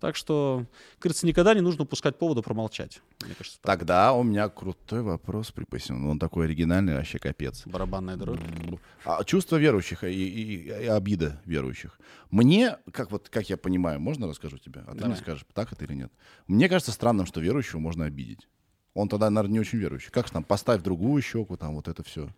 Так 0.00 0.14
что, 0.14 0.64
кажется, 1.00 1.26
никогда 1.26 1.54
не 1.54 1.60
нужно 1.60 1.82
упускать 1.82 2.18
повода 2.18 2.40
промолчать. 2.40 3.00
Мне 3.24 3.34
кажется, 3.34 3.58
так. 3.60 3.78
Тогда 3.80 4.12
у 4.12 4.22
меня 4.22 4.48
крутой 4.48 5.02
вопрос 5.02 5.50
припасен. 5.50 6.06
Он 6.06 6.18
такой 6.20 6.46
оригинальный, 6.46 6.94
вообще 6.94 7.18
капец. 7.18 7.62
барабанная 7.66 8.16
дробь. 8.16 8.38
А 9.04 9.24
чувство 9.24 9.56
верующих 9.56 10.04
и, 10.04 10.08
и- 10.08 10.68
и 10.68 10.86
обида 10.86 11.40
верующих. 11.44 11.98
Мне, 12.30 12.78
как 12.92 13.10
вот, 13.10 13.28
как 13.28 13.48
я 13.50 13.56
понимаю, 13.56 13.98
можно 14.00 14.28
расскажу 14.28 14.58
тебе? 14.58 14.82
А 14.86 14.92
ты 14.92 14.98
Давай. 14.98 15.08
мне 15.14 15.16
скажешь, 15.16 15.44
так 15.52 15.72
это 15.72 15.84
или 15.84 15.94
нет. 15.94 16.12
Мне 16.46 16.68
кажется 16.68 16.92
странным, 16.92 17.26
что 17.26 17.40
верующего 17.40 17.80
можно 17.80 18.04
обидеть. 18.04 18.48
Он 18.94 19.08
тогда, 19.08 19.30
наверное, 19.30 19.54
не 19.54 19.60
очень 19.60 19.78
верующий. 19.78 20.10
Как 20.10 20.26
же 20.26 20.32
там, 20.32 20.44
поставь 20.44 20.82
другую 20.82 21.20
щеку, 21.22 21.56
там 21.56 21.74
вот 21.74 21.88
это 21.88 22.02
все. 22.02 22.28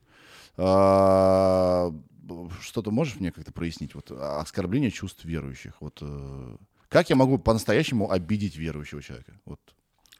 Что-то 2.61 2.91
можешь 2.91 3.17
мне 3.19 3.33
как-то 3.33 3.53
прояснить? 3.53 3.95
Вот 3.95 4.11
а, 4.13 4.41
оскорбление 4.41 4.91
чувств 4.91 5.25
верующих. 5.25 5.75
Вот 5.81 5.99
э, 6.03 6.57
как 6.91 7.09
я 7.09 7.16
могу 7.16 7.38
по-настоящему 7.38 8.11
обидеть 8.11 8.57
верующего 8.57 9.03
человека? 9.03 9.41
Вот. 9.47 9.61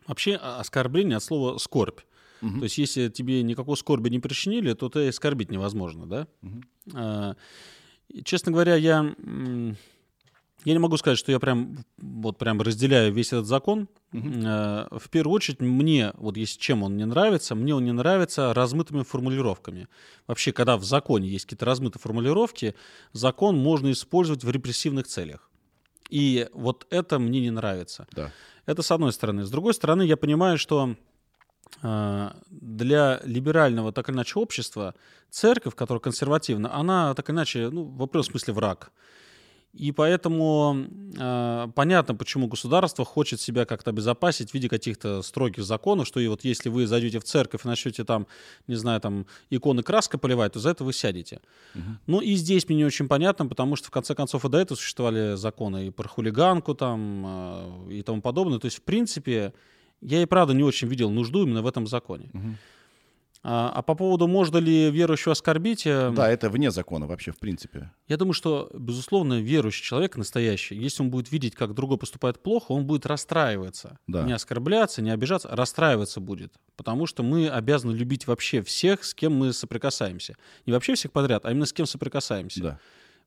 Вообще 0.07 0.39
а- 0.41 0.61
оскорбление 0.61 1.17
от 1.19 1.23
слова 1.23 1.59
«скорбь». 1.59 2.01
Мгм. 2.41 2.61
То 2.61 2.65
есть 2.65 2.79
если 2.79 3.09
тебе 3.11 3.43
никакой 3.43 3.77
скорби 3.77 4.09
не 4.09 4.19
причинили, 4.19 4.73
то 4.73 4.89
ты 4.89 5.09
оскорбить 5.09 5.51
невозможно, 5.51 6.07
да? 6.07 6.27
Мгм. 6.41 6.63
А, 6.95 7.37
Честно 8.25 8.51
говоря, 8.51 8.75
я, 8.75 9.15
я 10.65 10.73
не 10.73 10.79
могу 10.79 10.97
сказать, 10.97 11.17
что 11.19 11.31
я 11.33 11.39
прям 11.39 11.79
вот 11.99 12.39
прям 12.39 12.61
разделяю 12.61 13.13
весь 13.13 13.29
этот 13.33 13.47
закон. 13.47 13.89
Э, 14.13 14.87
В 14.91 15.09
первую 15.11 15.35
очередь 15.37 15.61
мне, 15.61 16.13
вот 16.17 16.37
если 16.37 16.59
чем 16.59 16.83
он 16.83 16.97
не 16.97 17.05
нравится, 17.07 17.55
мне 17.55 17.75
он 17.75 17.85
не 17.85 17.93
нравится 17.93 18.53
размытыми 18.53 19.03
формулировками. 19.05 19.87
Вообще, 20.27 20.53
когда 20.53 20.77
в 20.77 20.85
законе 20.85 21.29
есть 21.29 21.45
какие-то 21.45 21.67
размытые 21.67 22.01
формулировки, 22.01 22.75
закон 23.13 23.57
можно 23.57 23.93
использовать 23.93 24.45
в 24.45 24.51
репрессивных 24.51 25.07
целях. 25.07 25.50
И 26.11 26.49
вот 26.53 26.87
это 26.91 27.19
мне 27.19 27.41
не 27.41 27.51
нравится. 27.51 28.07
Да. 28.13 28.33
Это 28.67 28.83
с 28.83 28.91
одной 28.91 29.13
стороны. 29.13 29.45
С 29.45 29.51
другой 29.51 29.75
стороны, 29.75 30.03
я 30.03 30.17
понимаю, 30.17 30.59
что 30.59 30.97
э, 31.83 32.31
для 32.51 33.21
либерального 33.25 33.93
так 33.93 34.09
или 34.09 34.17
иначе 34.17 34.39
общества 34.39 34.95
церковь, 35.31 35.75
которая 35.75 36.01
консервативна, 36.01 36.75
она 36.75 37.15
так 37.15 37.29
или 37.29 37.37
иначе, 37.37 37.71
ну, 37.71 37.85
в 37.85 38.03
определенном 38.03 38.31
смысле 38.31 38.55
враг. 38.55 38.93
И 39.73 39.93
поэтому 39.93 40.87
э, 41.17 41.69
понятно, 41.77 42.17
почему 42.17 42.49
государство 42.49 43.05
хочет 43.05 43.41
себя 43.41 43.65
как-то 43.65 43.91
обезопасить 43.91 44.51
в 44.51 44.55
виде 44.55 44.69
каких-то 44.69 45.23
строгих 45.23 45.63
законов, 45.63 46.09
что 46.09 46.19
и 46.19 46.27
вот 46.27 46.45
если 46.45 46.69
вы 46.69 46.89
зайдете 46.89 47.21
в 47.21 47.25
церковь 47.25 47.65
и 47.65 47.69
начнете 47.69 48.05
там, 48.05 48.27
не 48.67 48.75
знаю, 48.75 49.01
там 49.01 49.27
иконы 49.49 49.85
краской 49.85 50.19
поливать, 50.19 50.55
то 50.55 50.59
за 50.59 50.71
это 50.71 50.83
вы 50.83 50.93
сядете. 50.93 51.41
Ну 52.07 52.21
и 52.21 52.35
здесь 52.35 52.69
мне 52.69 52.79
не 52.79 52.85
очень 52.85 53.07
понятно, 53.07 53.47
потому 53.47 53.77
что 53.77 53.89
в 53.89 53.91
конце 53.91 54.15
концов 54.15 54.45
и 54.45 54.49
до 54.49 54.59
этого 54.59 54.77
существовали 54.77 55.37
законы 55.37 55.87
и 55.87 55.91
про 55.91 56.09
хулиганку 56.09 56.75
там 56.75 57.25
э, 57.89 57.93
и 57.93 58.03
тому 58.03 58.23
подобное. 58.23 58.59
То 58.59 58.67
есть, 58.67 58.79
в 58.79 58.83
принципе, 58.83 59.53
я 60.01 60.21
и 60.21 60.27
правда 60.27 60.53
не 60.53 60.65
очень 60.65 60.89
видел 60.89 61.11
нужду 61.11 61.45
именно 61.45 61.63
в 61.63 61.67
этом 61.67 61.87
законе. 61.87 62.31
Мгм. 62.33 62.57
А, 63.43 63.73
а 63.75 63.83
по 63.83 63.95
поводу, 63.95 64.27
можно 64.27 64.59
ли 64.59 64.91
верующего 64.91 65.33
оскорбить, 65.33 65.87
э, 65.87 66.13
Да, 66.15 66.31
это 66.31 66.51
вне 66.51 66.71
закона 66.71 67.07
вообще, 67.07 67.33
в 67.33 67.39
принципе. 67.39 67.91
я 68.07 68.19
думаю, 68.19 68.35
что, 68.35 68.71
безусловно, 68.75 69.41
верующий 69.41 69.83
человек 69.83 70.17
настоящий, 70.19 70.75
если 70.77 71.03
он 71.03 71.11
будет 71.11 71.33
видеть, 71.33 71.55
как 71.55 71.73
другой 71.73 71.97
поступает 71.97 72.43
плохо, 72.43 72.73
он 72.73 72.85
будет 72.87 73.07
расстраиваться. 73.07 73.99
Да. 74.07 74.25
Не 74.25 74.33
оскорбляться, 74.35 75.01
не 75.01 75.11
обижаться, 75.11 75.49
а 75.49 75.57
расстраиваться 75.57 76.21
будет. 76.21 76.53
Потому 76.77 77.07
что 77.07 77.23
мы 77.23 77.49
обязаны 77.49 77.93
любить 77.93 78.27
вообще 78.27 78.61
всех, 78.63 79.05
с 79.05 79.15
кем 79.15 79.35
мы 79.35 79.55
соприкасаемся. 79.55 80.37
Не 80.67 80.75
вообще 80.75 80.95
всех 80.95 81.11
подряд, 81.13 81.47
а 81.47 81.51
именно 81.51 81.65
с 81.65 81.73
кем 81.73 81.87
соприкасаемся. 81.87 82.63
Да. 82.63 82.79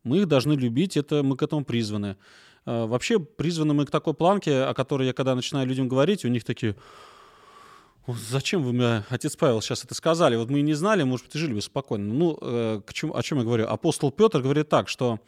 Мы 0.03 0.19
их 0.19 0.27
должны 0.27 0.53
любить, 0.53 0.95
это 0.95 1.23
мы 1.23 1.37
к 1.37 1.41
этому 1.41 1.65
призваны. 1.65 2.17
Э, 2.65 2.85
Вообще 2.85 3.19
призваны 3.19 3.73
мы 3.73 3.85
к 3.87 3.91
такой 3.91 4.13
планке, 4.13 4.61
о 4.63 4.73
которой 4.75 5.07
я 5.07 5.13
когда 5.13 5.33
начинаю 5.33 5.65
людям 5.67 5.87
говорить, 5.87 6.23
у 6.23 6.27
них 6.27 6.43
такие... 6.43 6.75
«Вот 8.05 8.17
Зачем 8.17 8.63
вы 8.63 8.73
мне, 8.73 9.03
отец 9.09 9.35
Павел, 9.35 9.61
сейчас 9.61 9.85
это 9.85 9.95
сказали? 9.95 10.35
Вот 10.35 10.49
мы 10.49 10.59
и 10.59 10.61
не 10.61 10.73
знали, 10.73 11.03
может 11.03 11.25
быть, 11.27 11.35
и 11.35 11.39
жили 11.39 11.53
бы 11.53 11.61
спокойно. 11.61 12.13
Ну, 12.13 12.37
э, 12.41 12.81
к 12.85 12.93
чему, 12.93 13.15
о 13.15 13.23
чем 13.23 13.37
я 13.39 13.43
говорю? 13.43 13.67
Апостол 13.67 14.11
Петр 14.11 14.41
говорит 14.41 14.67
так, 14.69 14.89
что 14.89 15.19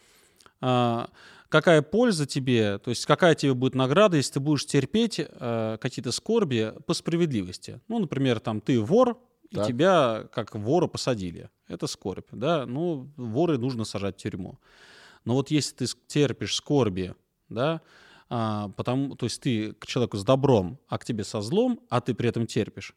а, 0.61 1.09
какая 1.49 1.81
польза 1.81 2.25
тебе, 2.25 2.79
то 2.79 2.89
есть 2.89 3.05
какая 3.05 3.35
тебе 3.35 3.53
будет 3.53 3.75
награда, 3.75 4.17
если 4.17 4.33
ты 4.33 4.39
будешь 4.39 4.65
терпеть 4.65 5.19
э, 5.19 5.77
какие-то 5.79 6.11
скорби 6.11 6.73
по 6.85 6.93
справедливости. 6.93 7.79
Ну, 7.87 7.99
например, 7.99 8.39
там 8.39 8.61
ты 8.61 8.79
вор, 8.79 9.17
и 9.49 9.55
Так. 9.55 9.67
тебя 9.67 10.27
как 10.33 10.55
вора 10.55 10.87
посадили. 10.87 11.49
Это 11.67 11.87
скорбь, 11.87 12.27
да? 12.31 12.65
Ну, 12.65 13.11
воры 13.15 13.57
нужно 13.57 13.85
сажать 13.85 14.15
в 14.15 14.21
тюрьму. 14.21 14.59
Но 15.23 15.35
вот 15.35 15.51
если 15.51 15.75
ты 15.75 15.85
терпишь 16.07 16.55
скорби, 16.55 17.15
да, 17.49 17.81
а, 18.29 18.69
потому, 18.69 19.15
то 19.15 19.25
есть 19.25 19.41
ты 19.41 19.73
к 19.73 19.85
человеку 19.85 20.17
с 20.17 20.23
добром, 20.23 20.79
а 20.87 20.97
к 20.97 21.05
тебе 21.05 21.23
со 21.23 21.41
злом, 21.41 21.79
а 21.89 22.01
ты 22.01 22.13
при 22.13 22.29
этом 22.29 22.47
терпишь, 22.47 22.95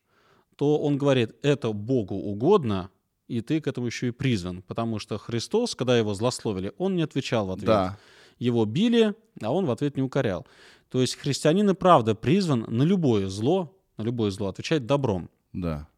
то 0.57 0.79
он 0.79 0.99
говорит, 0.99 1.37
это 1.43 1.73
Богу 1.73 2.15
угодно, 2.15 2.91
и 3.29 3.43
ты 3.43 3.61
к 3.61 3.67
этому 3.67 3.87
еще 3.87 4.09
и 4.09 4.11
призван. 4.11 4.63
Потому 4.63 4.99
что 4.99 5.19
Христос, 5.19 5.75
когда 5.75 5.97
его 5.97 6.15
злословили, 6.15 6.73
он 6.79 6.97
не 6.97 7.03
отвечал 7.03 7.47
в 7.47 7.53
ответ. 7.53 7.67
Да. 7.67 7.99
Его 8.39 8.65
били, 8.65 9.15
а 9.43 9.53
он 9.53 9.67
в 9.67 9.71
ответ 9.71 9.97
не 9.97 10.03
укорял. 10.03 10.47
То 10.91 11.01
есть 11.01 11.17
христианин 11.17 11.69
и 11.71 11.75
правда 11.75 12.15
призван 12.15 12.65
на 12.69 12.83
любое 12.83 13.29
зло, 13.29 13.77
на 13.99 14.03
любое 14.03 14.31
зло 14.31 14.49
отвечать 14.49 14.87
добром. 14.87 15.29
Да. 15.53 15.89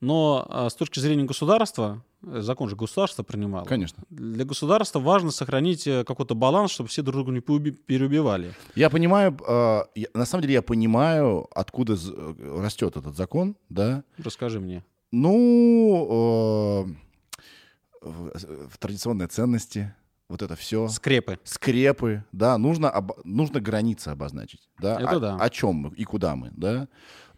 Но 0.00 0.46
а, 0.48 0.68
с 0.70 0.74
точки 0.74 1.00
зрения 1.00 1.24
государства, 1.24 2.04
закон 2.22 2.68
же 2.68 2.76
государство 2.76 3.22
принимало, 3.22 3.64
Конечно. 3.64 4.02
для 4.10 4.44
государства 4.44 4.98
важно 5.00 5.30
сохранить 5.30 5.86
э, 5.86 6.04
какой-то 6.04 6.34
баланс, 6.34 6.70
чтобы 6.72 6.88
все 6.88 7.02
друг 7.02 7.16
друга 7.16 7.32
не 7.32 7.40
переубивали. 7.40 8.54
Я 8.74 8.90
понимаю, 8.90 9.36
э, 9.46 9.80
я- 9.94 10.08
на 10.14 10.24
самом 10.26 10.42
деле 10.42 10.54
я 10.54 10.62
понимаю, 10.62 11.46
откуда 11.54 11.94
э, 11.94 12.60
растет 12.62 12.96
этот 12.96 13.16
закон, 13.16 13.56
да. 13.68 14.02
Расскажи 14.18 14.60
мне. 14.60 14.84
Ну, 15.12 16.86
э, 16.90 18.06
в- 18.08 18.68
в 18.70 18.78
традиционные 18.78 19.28
ценности, 19.28 19.94
вот 20.28 20.42
это 20.42 20.56
все. 20.56 20.88
Скрепы. 20.88 21.38
скрепы, 21.44 22.24
да, 22.32 22.58
нужно, 22.58 22.90
об- 22.90 23.12
нужно 23.24 23.60
границы 23.60 24.08
обозначить, 24.08 24.68
да, 24.80 24.96
Это 25.00 25.10
о, 25.16 25.20
да. 25.20 25.36
о 25.36 25.50
чем 25.50 25.74
мы 25.76 25.90
и 25.90 26.04
куда 26.04 26.34
мы, 26.36 26.50
да. 26.56 26.88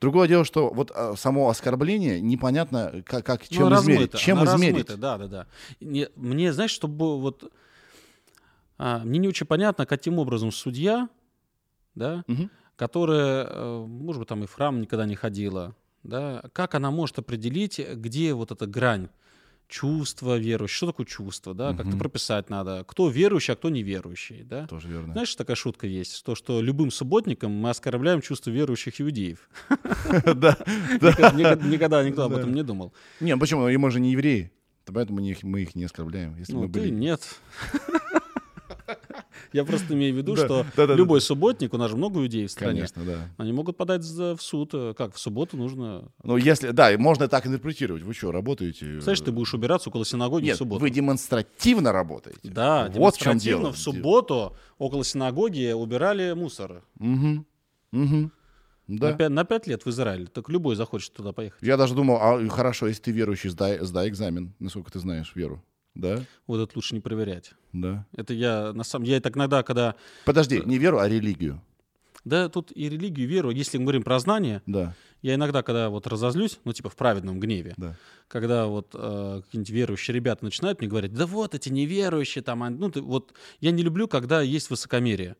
Другое 0.00 0.28
дело, 0.28 0.44
что 0.44 0.70
вот 0.72 0.92
а, 0.94 1.14
само 1.16 1.48
оскорбление 1.48 2.20
непонятно, 2.20 3.02
как, 3.04 3.24
как 3.26 3.48
чем 3.48 3.68
Ну, 3.68 3.74
измерить, 3.76 4.00
размыто, 4.14 4.18
чем 4.18 4.38
она 4.38 4.54
измерить. 4.54 4.88
размыта, 4.90 4.96
да, 4.96 5.18
да, 5.18 5.26
да. 5.26 5.46
Не- 5.80 6.08
мне, 6.16 6.52
знаешь, 6.52 6.70
чтобы 6.70 7.20
вот... 7.20 7.52
а, 8.78 9.00
мне 9.04 9.18
не 9.18 9.28
очень 9.28 9.46
понятно, 9.46 9.86
каким 9.86 10.18
образом 10.18 10.52
судья, 10.52 11.08
да, 11.94 12.22
Мгм. 12.28 12.50
которая, 12.76 13.46
э, 13.50 13.84
может 13.86 14.20
быть, 14.20 14.28
там 14.28 14.44
и 14.44 14.46
в 14.46 14.52
храм 14.52 14.80
никогда 14.80 15.04
не 15.04 15.16
ходила, 15.16 15.74
да, 16.04 16.44
как 16.52 16.74
она 16.76 16.90
может 16.92 17.18
определить, 17.18 17.80
где 17.94 18.34
вот 18.34 18.52
эта 18.52 18.66
грань 18.66 19.08
чувства 19.68 20.38
верующего, 20.38 20.76
что 20.76 20.86
такое 20.88 21.06
чувство, 21.06 21.54
да, 21.54 21.74
как-то 21.74 21.96
прописать 21.96 22.50
надо, 22.50 22.84
кто 22.86 23.08
верующий, 23.08 23.52
а 23.52 23.56
кто 23.56 23.68
неверующий, 23.68 24.42
да. 24.42 24.66
Тоже 24.66 24.88
верно. 24.88 25.12
Знаешь, 25.12 25.34
такая 25.34 25.56
шутка 25.56 25.86
есть, 25.86 26.24
то, 26.24 26.34
что 26.34 26.60
любым 26.60 26.90
субботником 26.90 27.52
мы 27.52 27.70
оскорбляем 27.70 28.20
чувство 28.20 28.50
верующих 28.50 29.00
иудеев. 29.00 29.48
Да, 30.24 30.56
да. 31.00 31.10
Никогда 31.56 32.02
никто 32.02 32.24
об 32.24 32.32
этом 32.32 32.54
не 32.54 32.62
думал. 32.62 32.92
Не, 33.20 33.34
ну 33.34 33.40
почему? 33.40 33.68
И 33.68 33.76
мы 33.76 33.90
же 33.90 34.00
не 34.00 34.12
евреи, 34.12 34.50
то 34.84 34.92
поэтому 34.92 35.20
мы 35.42 35.60
их, 35.62 35.74
не 35.74 35.84
оскорбляем. 35.84 36.36
Если 36.38 36.52
Ну, 36.52 36.62
мы 36.62 36.68
были... 36.68 36.88
нет. 36.88 37.20
Я 39.58 39.64
просто 39.64 39.94
имею 39.94 40.14
в 40.14 40.18
виду, 40.18 40.36
что 40.36 40.64
любой 40.76 41.20
субботник, 41.20 41.74
у 41.74 41.78
нас 41.78 41.90
же 41.90 41.96
много 41.96 42.20
иудеев 42.20 42.48
в 42.48 42.52
стране, 42.52 42.82
Конечно, 42.88 43.04
да. 43.04 43.28
они 43.36 43.52
могут 43.52 43.76
подать 43.76 44.04
в 44.04 44.38
суд. 44.40 44.70
э, 44.72 44.94
Как, 44.96 45.14
в 45.14 45.18
субботу 45.18 45.56
нужно... 45.56 46.10
Ну, 46.22 46.36
если, 46.36 46.70
да, 46.70 46.96
можно 46.96 47.26
так 47.28 47.46
интерпретировать. 47.46 48.02
Вы 48.02 48.14
что, 48.14 48.30
работаете? 48.32 49.00
Знаешь, 49.00 49.20
ты 49.20 49.32
будешь 49.32 49.52
убираться 49.54 49.88
около 49.88 50.04
синагоги 50.04 50.44
Нет, 50.46 50.54
в 50.56 50.58
субботу. 50.58 50.80
вы 50.80 50.90
демонстративно 50.90 51.92
работаете. 51.92 52.40
Да, 52.44 52.90
вот 52.94 53.16
в 53.16 53.18
чем 53.18 53.32
демонстративно 53.38 53.60
дело. 53.62 53.72
в 53.72 53.78
субботу 53.78 54.56
около 54.78 55.04
синагоги 55.04 55.72
убирали 55.72 56.32
мусор. 56.34 56.82
Угу. 57.00 57.44
Угу. 57.92 58.30
Да. 58.88 59.10
На, 59.10 59.16
пять, 59.16 59.30
на 59.30 59.44
пять 59.44 59.66
лет 59.66 59.84
в 59.84 59.90
Израиле. 59.90 60.26
Так 60.26 60.48
любой 60.48 60.74
захочет 60.76 61.12
туда 61.12 61.32
поехать. 61.32 61.60
Я 61.62 61.76
даже 61.76 61.94
думал, 61.94 62.16
а 62.20 62.48
хорошо, 62.48 62.86
если 62.86 63.02
ты 63.02 63.10
верующий, 63.10 63.50
сдай, 63.50 63.78
сдай 63.84 64.08
экзамен. 64.08 64.54
Насколько 64.60 64.92
ты 64.92 64.98
знаешь 64.98 65.32
веру. 65.34 65.62
Да? 65.98 66.22
Вот 66.46 66.60
это 66.60 66.72
лучше 66.78 66.94
не 66.94 67.00
проверять. 67.00 67.52
Да. 67.72 68.06
Это 68.16 68.32
я 68.32 68.72
на 68.72 68.84
самом 68.84 69.04
я 69.04 69.20
так 69.20 69.36
иногда, 69.36 69.62
когда... 69.62 69.96
Подожди, 70.24 70.62
не 70.64 70.78
веру, 70.78 70.98
а 70.98 71.08
религию. 71.08 71.60
Да, 72.24 72.48
тут 72.48 72.72
и 72.74 72.88
религию, 72.88 73.26
и 73.26 73.30
веру. 73.30 73.50
Если 73.50 73.78
мы 73.78 73.84
говорим 73.84 74.02
про 74.02 74.18
знание, 74.18 74.62
Да. 74.66 74.94
я 75.22 75.34
иногда, 75.34 75.62
когда 75.62 75.88
вот 75.90 76.06
разозлюсь, 76.06 76.58
ну, 76.64 76.72
типа 76.72 76.88
в 76.88 76.96
праведном 76.96 77.40
гневе, 77.40 77.74
Да. 77.76 77.96
когда 78.28 78.66
вот 78.66 78.90
э, 78.94 79.40
какие-нибудь 79.44 79.70
верующие 79.70 80.14
ребята 80.14 80.44
начинают 80.44 80.80
мне 80.80 80.88
говорить, 80.88 81.12
да 81.14 81.26
вот 81.26 81.54
эти 81.54 81.68
неверующие 81.68 82.42
там, 82.42 82.62
а, 82.62 82.70
ну, 82.70 82.90
ты, 82.90 83.00
вот 83.00 83.32
я 83.60 83.70
не 83.72 83.82
люблю, 83.82 84.06
когда 84.08 84.40
есть 84.40 84.70
высокомерие. 84.70 85.36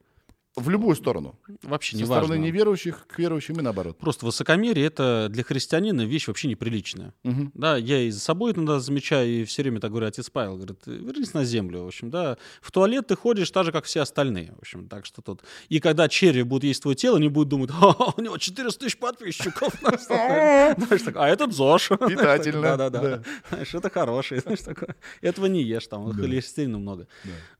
В 0.59 0.69
любую 0.71 0.97
сторону. 0.97 1.39
Вообще 1.63 1.93
Со 1.93 1.99
не 1.99 2.05
стороны 2.05 2.29
важно. 2.29 2.43
неверующих 2.43 3.07
к 3.07 3.19
верующим 3.19 3.59
и 3.59 3.63
наоборот. 3.63 3.99
Просто 3.99 4.27
высокомерие 4.27 4.87
это 4.87 5.29
для 5.31 5.43
христианина 5.43 6.03
вещь 6.05 6.29
вообще 6.29 6.49
неприличная. 6.49 7.15
Мгм. 7.25 7.53
Да, 7.55 7.77
я 7.77 8.01
и 8.01 8.11
за 8.11 8.21
собой 8.21 8.53
иногда 8.53 8.81
замечаю, 8.81 9.29
и 9.29 9.45
все 9.45 9.63
время 9.63 9.81
так 9.81 9.91
говорю, 9.91 10.07
отец 10.07 10.31
Павел, 10.31 10.57
говорит, 10.57 10.81
вернись 10.87 11.35
на 11.35 11.45
землю, 11.45 11.85
в 11.85 11.87
общем, 11.89 12.11
да. 12.11 12.37
В 12.61 12.71
туалет 12.73 13.07
ты 13.07 13.17
ходишь 13.17 13.51
так 13.51 13.65
же, 13.65 13.73
как 13.73 13.85
все 13.85 14.01
остальные, 14.01 14.53
в 14.57 14.59
общем, 14.61 14.89
так 14.89 15.07
что 15.07 15.23
тут. 15.23 15.43
И 15.69 15.81
когда 15.81 16.09
черви 16.09 16.43
будут 16.43 16.65
есть 16.65 16.83
твое 16.83 16.95
тело, 16.97 17.17
они 17.19 17.29
будут 17.29 17.49
думать, 17.49 17.71
«Ха, 17.71 17.95
у 18.17 18.21
него 18.21 18.39
400 18.39 18.81
тысяч 18.81 18.99
подписчиков. 18.99 19.75
Знаешь, 19.81 21.03
так, 21.05 21.17
А 21.17 21.29
этот 21.29 21.53
ЗОЖ. 21.55 21.89
Питательно, 22.09 22.63
Да-да-да. 22.77 23.01
да. 23.01 23.23
Знаешь, 23.51 23.75
это 23.75 23.91
хороший, 23.91 24.41
знаешь, 24.41 24.61
такое. 24.61 24.97
Этого 25.21 25.47
не 25.47 25.63
ешь, 25.63 25.87
там, 25.87 26.11
холестерина 26.13 26.79
много. 26.79 27.07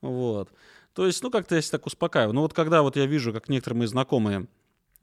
Вот. 0.01 0.49
То 0.99 1.07
есть, 1.07 1.23
ну, 1.23 1.31
как-то 1.31 1.55
я 1.55 1.63
себя 1.63 1.79
так 1.79 1.87
успокаиваю. 1.87 2.35
Но 2.35 2.41
вот 2.43 2.55
когда 2.55 2.83
вот 2.83 2.97
я 2.97 3.07
вижу, 3.07 3.33
как 3.33 3.49
некоторые 3.49 3.79
мои 3.79 3.87
знакомые 3.87 4.49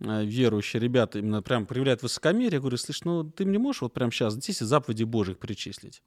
э, 0.01 0.25
верующие 0.25 0.81
ребята 0.81 1.19
именно 1.19 1.41
прям 1.41 1.65
проявляют 1.65 2.03
высокомерие, 2.03 2.55
я 2.55 2.59
говорю, 2.59 2.75
слышь, 2.75 3.05
ну 3.05 3.23
ты 3.23 3.45
мне 3.45 3.59
можешь 3.59 3.81
вот 3.81 3.93
прям 3.93 4.11
сейчас 4.11 4.35
10 4.35 4.67
заповедей 4.67 5.05
Божьих 5.05 5.39
перечислить? 5.39 6.03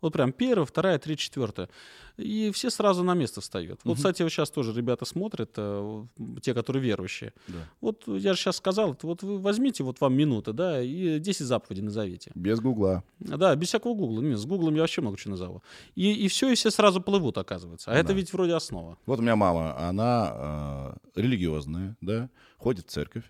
Вот 0.00 0.12
прям 0.12 0.32
первая, 0.32 0.64
вторая, 0.64 0.98
третья, 0.98 1.24
четвертая. 1.24 1.68
И 2.16 2.50
все 2.52 2.70
сразу 2.70 3.02
на 3.04 3.14
место 3.14 3.40
встают. 3.40 3.80
Вот, 3.84 3.96
кстати, 3.96 4.22
вот 4.22 4.30
сейчас 4.30 4.50
тоже 4.50 4.72
ребята 4.72 5.04
смотрят, 5.04 5.52
э, 5.56 6.06
те, 6.42 6.54
которые 6.54 6.82
верующие. 6.82 7.32
Да. 7.48 7.58
Вот 7.80 8.02
я 8.06 8.34
же 8.34 8.38
сейчас 8.40 8.56
сказал, 8.56 8.92
это 8.92 9.06
вот 9.06 9.22
вы 9.22 9.38
возьмите, 9.38 9.82
вот 9.84 10.00
вам 10.00 10.14
минута, 10.14 10.52
да, 10.52 10.80
и 10.82 11.18
10 11.18 11.46
заповедей 11.46 11.82
назовите. 11.82 12.30
Без 12.34 12.60
гугла. 12.60 13.02
Да, 13.18 13.54
без 13.56 13.68
всякого 13.68 13.94
гугла. 13.94 14.20
Нет, 14.20 14.38
с 14.38 14.46
гуглом 14.46 14.74
я 14.74 14.82
вообще 14.82 15.00
много 15.00 15.16
чего 15.16 15.32
назову. 15.32 15.62
И, 15.94 16.12
и 16.12 16.28
все, 16.28 16.50
и 16.50 16.54
все 16.54 16.70
сразу 16.70 17.00
плывут, 17.00 17.38
оказывается. 17.38 17.90
А 17.90 17.94
это 17.94 18.08
Да. 18.08 18.14
ведь 18.14 18.32
вроде 18.32 18.54
основа. 18.54 18.98
Вот 19.06 19.18
у 19.18 19.22
меня 19.22 19.36
мама, 19.36 19.76
она 19.78 20.96
э, 21.14 21.20
религиозная, 21.20 21.96
да, 22.00 22.30
ходит 22.56 22.86
в 22.86 22.90
церковь. 22.90 23.24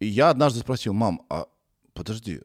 И 0.00 0.06
я 0.06 0.30
однажды 0.30 0.60
спросил, 0.60 0.92
мам, 0.94 1.22
а 1.28 1.46
подожди, 1.92 2.40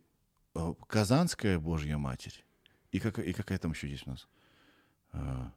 э, 0.55 0.74
Казанская 0.88 1.60
Божья 1.60 1.97
Матерь, 1.97 2.43
и, 2.91 2.99
как, 2.99 3.19
и 3.19 3.33
какая 3.33 3.57
там 3.57 3.71
еще 3.71 3.88
есть 3.89 4.07
у 4.07 4.11
нас? 4.11 4.27
Э, 5.13 5.49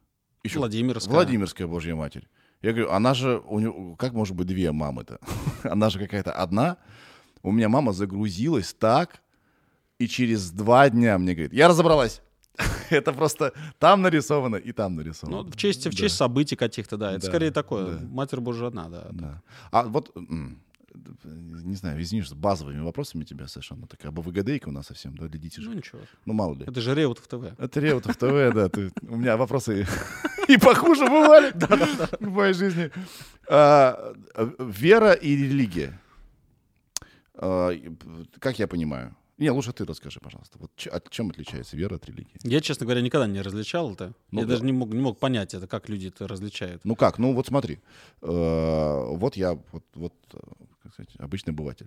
еще 0.44 0.58
Владимирская. 0.58 1.14
Владимирская 1.14 1.66
Божья 1.66 1.94
Матерь. 1.94 2.28
Я 2.62 2.72
говорю, 2.72 2.90
она 2.90 3.14
же, 3.14 3.42
у 3.46 3.58
неё- 3.58 3.96
как 3.96 4.12
может 4.12 4.36
быть 4.36 4.46
две 4.46 4.72
мамы-то? 4.72 5.18
она 5.62 5.90
же 5.90 5.98
какая-то 5.98 6.32
одна. 6.32 6.76
У 7.42 7.52
меня 7.52 7.68
мама 7.68 7.92
загрузилась 7.92 8.74
так, 8.74 9.22
и 9.98 10.06
через 10.08 10.50
два 10.50 10.90
дня 10.90 11.18
мне 11.18 11.34
говорит, 11.34 11.52
я 11.52 11.68
разобралась. 11.68 12.20
Это 12.90 13.12
просто 13.12 13.52
там 13.78 14.02
нарисовано 14.02 14.56
и 14.56 14.72
там 14.72 14.96
нарисовано. 14.96 15.42
Ну, 15.44 15.50
в 15.50 15.56
честь, 15.56 15.86
в 15.86 15.90
Да. 15.90 15.96
честь 15.96 16.16
событий 16.16 16.56
каких-то, 16.56 16.96
да. 16.98 17.12
Это 17.12 17.22
Да, 17.22 17.28
скорее 17.28 17.50
такое. 17.50 17.98
да. 17.98 18.06
Матерь 18.06 18.40
Божья 18.40 18.66
одна, 18.66 18.88
да. 18.88 19.06
Да. 19.12 19.42
А 19.70 19.84
вот, 19.84 20.14
не 21.24 21.74
знаю, 21.76 22.00
извини, 22.02 22.22
с 22.22 22.32
базовыми 22.32 22.80
вопросами 22.80 23.24
тебя 23.24 23.46
совершенно 23.48 23.86
такая 23.86 24.10
БВГДейка 24.12 24.68
у 24.68 24.72
нас 24.72 24.86
совсем, 24.86 25.16
да, 25.16 25.28
для 25.28 25.38
Ну 25.38 25.42
детишек. 25.44 25.74
ничего. 25.74 26.00
Ну, 26.26 26.32
мало 26.32 26.54
ли. 26.54 26.64
Это 26.66 26.80
же 26.80 26.94
Реутов 26.94 27.26
ТВ. 27.28 27.44
Это 27.58 27.80
Реутов 27.80 28.16
ТВ, 28.16 28.54
да. 28.54 28.68
ты- 28.68 28.92
у 29.02 29.16
меня 29.16 29.36
вопросы 29.36 29.86
и 30.48 30.56
похуже 30.58 31.06
бывали 31.06 31.52
в 32.20 32.30
моей 32.30 32.54
жизни. 32.54 32.90
А, 33.48 34.14
Вера 34.58 35.12
и 35.12 35.36
религия. 35.36 36.00
А, 37.34 37.70
Как 38.38 38.58
я 38.58 38.66
понимаю? 38.66 39.14
Не, 39.38 39.50
лучше 39.50 39.72
ты 39.72 39.86
расскажи, 39.86 40.20
пожалуйста. 40.20 40.58
Вот 40.58 40.70
от- 40.92 41.08
чем 41.08 41.30
отличается 41.30 41.74
вера 41.74 41.94
от 41.94 42.04
религии? 42.06 42.36
Я, 42.42 42.60
честно 42.60 42.84
говоря, 42.84 43.00
никогда 43.00 43.26
не 43.26 43.40
различал 43.40 43.90
это. 43.94 44.12
Ну 44.32 44.40
я 44.40 44.46
да. 44.46 44.52
даже 44.52 44.64
не 44.66 44.72
мог, 44.72 44.92
не 44.92 45.00
мог 45.00 45.18
понять 45.18 45.54
это, 45.54 45.66
как 45.66 45.88
люди 45.88 46.08
это 46.08 46.28
различают. 46.28 46.84
Ну 46.84 46.94
как? 46.94 47.18
Ну 47.18 47.32
вот 47.34 47.46
смотри. 47.46 47.78
Э, 48.20 49.04
Вот 49.16 49.36
я, 49.36 49.54
вот, 49.72 49.84
вот, 49.94 50.12
как 50.90 50.94
сказать, 51.10 51.14
обычный 51.20 51.50
обыватель. 51.52 51.86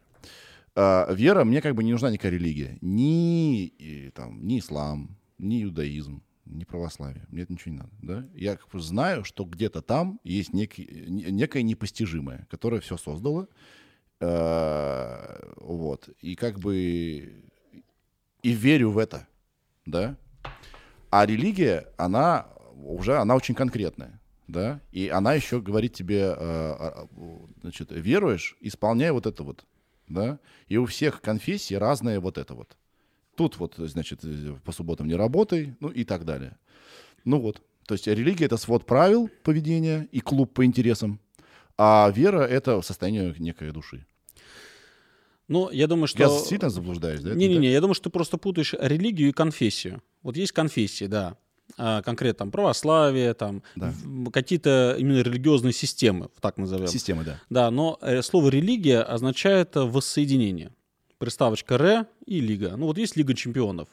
Э, 0.76 1.14
Вера, 1.14 1.44
мне 1.44 1.62
как 1.62 1.76
бы 1.76 1.84
не 1.84 1.92
нужна 1.92 2.10
никакая 2.10 2.32
религия. 2.32 2.78
Ни, 2.82 3.66
и, 3.66 4.10
там, 4.12 4.46
ни 4.46 4.60
ислам, 4.60 5.18
ни 5.38 5.64
иудаизм, 5.64 6.24
ни 6.46 6.64
православие. 6.64 7.26
Мне 7.30 7.44
это 7.44 7.54
ничего 7.54 7.72
не 7.74 7.78
надо. 7.80 7.92
Да? 8.02 8.28
Я 8.34 8.56
как 8.56 8.70
бы 8.70 8.80
знаю, 8.80 9.24
что 9.24 9.44
где-то 9.46 9.82
там 9.82 10.20
есть 10.24 10.54
некий, 10.54 11.06
не- 11.08 11.32
некое 11.32 11.64
непостижимое, 11.64 12.48
которое 12.50 12.82
все 12.82 12.98
создало. 12.98 13.48
Э, 14.20 15.40
Вот. 15.58 16.10
И 16.22 16.36
как 16.36 16.60
бы 16.60 17.44
и 18.42 18.50
верю 18.52 18.92
в 18.92 18.98
это. 18.98 19.28
Да? 19.86 20.16
А 21.10 21.26
религия, 21.26 21.88
она 21.98 22.48
уже, 22.76 23.18
она 23.18 23.36
очень 23.36 23.56
конкретная, 23.56 24.20
да, 24.54 24.80
и 24.94 25.10
она 25.10 25.34
еще 25.34 25.60
говорит 25.60 25.94
тебе, 25.94 26.20
э, 26.20 26.36
а, 26.38 27.08
а, 27.12 27.48
значит, 27.62 27.92
веруешь, 27.92 28.56
исполняй 28.62 29.12
вот 29.12 29.26
это 29.26 29.44
вот, 29.44 29.66
да, 30.08 30.40
и 30.68 30.78
у 30.78 30.86
всех 30.86 31.20
конфессий 31.20 31.78
разное 31.78 32.22
вот 32.22 32.38
это 32.38 32.54
вот. 32.54 32.78
Тут 33.36 33.58
вот, 33.58 33.74
значит, 33.78 34.22
по 34.64 34.72
субботам 34.72 35.08
не 35.08 35.16
работай, 35.16 35.76
ну 35.80 35.90
и 35.90 36.06
так 36.06 36.24
далее. 36.24 36.58
Ну 37.26 37.42
вот, 37.42 37.62
то 37.86 37.96
есть 37.96 38.08
религия— 38.08 38.46
это 38.48 38.58
свод 38.58 38.86
правил 38.86 39.30
поведения 39.44 40.08
и 40.12 40.22
клуб 40.22 40.54
по 40.54 40.64
интересам, 40.64 41.20
а 41.78 42.10
вера— 42.16 42.42
это 42.58 42.82
состояние 42.82 43.36
некой 43.40 43.72
души. 43.72 44.06
Ну, 45.50 45.70
я 45.72 45.88
думаю, 45.88 46.08
что... 46.08 46.20
Я 46.20 46.30
сильно 46.30 46.70
заблуждаюсь, 46.70 47.22
да? 47.22 47.34
Не-не-не, 47.34 47.72
я 47.72 47.82
думаю, 47.82 47.96
что 47.96 48.06
ты 48.06 48.10
просто 48.12 48.38
путаешь 48.38 48.74
религию 48.80 49.30
и 49.30 49.34
конфессию. 49.34 50.02
Вот 50.22 50.38
есть 50.38 50.54
конфессии, 50.54 51.06
да. 51.06 51.38
А, 51.78 52.02
конкретно 52.02 52.40
там 52.40 52.52
православие, 52.52 53.34
там 53.34 53.64
Да. 53.76 53.94
какие-то 54.32 54.96
именно 55.00 55.22
религиозные 55.22 55.74
системы, 55.74 56.30
так 56.40 56.58
назовем. 56.58 56.86
так? 56.86 56.94
Система, 56.94 57.24
да. 57.24 57.40
Да, 57.50 57.72
но 57.72 57.98
э, 58.02 58.22
слово 58.22 58.50
религия 58.50 59.02
означает 59.02 59.76
э, 59.76 59.82
воссоединение. 59.82 60.72
Приставочка 61.18 61.78
«ре» 61.78 62.06
и 62.26 62.40
«лига». 62.42 62.76
Ну 62.78 62.86
вот 62.88 62.98
есть 62.98 63.16
Лига 63.16 63.34
чемпионов. 63.34 63.88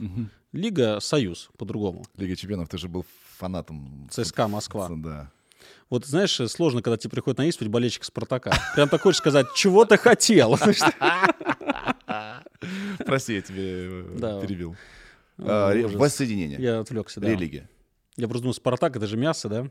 Лига— 0.53 0.99
союз, 1.01 1.49
по-другому. 1.59 2.05
Лига 2.17 2.35
чемпионов, 2.37 2.69
ты 2.69 2.77
же 2.77 2.89
был 2.89 3.05
фанатом. 3.39 4.09
ЦСКА 4.11 4.49
Москва. 4.49 4.89
Да. 4.91 5.31
Вот 5.89 6.07
знаешь, 6.07 6.39
э, 6.41 6.49
сложно, 6.49 6.83
когда 6.83 6.97
тебе 6.97 7.11
приходит 7.11 7.39
на 7.39 7.47
исповедь 7.47 7.71
болельщик 7.71 8.05
Спартака. 8.05 8.53
Прям 8.75 8.89
так 8.89 9.01
хочешь 9.01 9.19
сказать, 9.19 9.47
чего 9.55 9.85
ты 9.85 9.97
хотел? 9.97 10.57
Прости, 13.07 13.35
я 13.35 13.43
тебе 13.43 14.05
перебил. 14.41 14.77
А, 15.43 15.75
ужас. 15.75 15.95
Воссоединение. 15.99 16.59
Я 16.61 16.81
отвлекся, 16.81 17.21
да. 17.21 17.29
Религия. 17.29 17.69
Я 18.17 18.27
просто 18.29 18.43
думал, 18.43 18.55
Спартак 18.55 18.97
это 18.97 19.07
же 19.07 19.17
мясо, 19.17 19.49
да? 19.49 19.71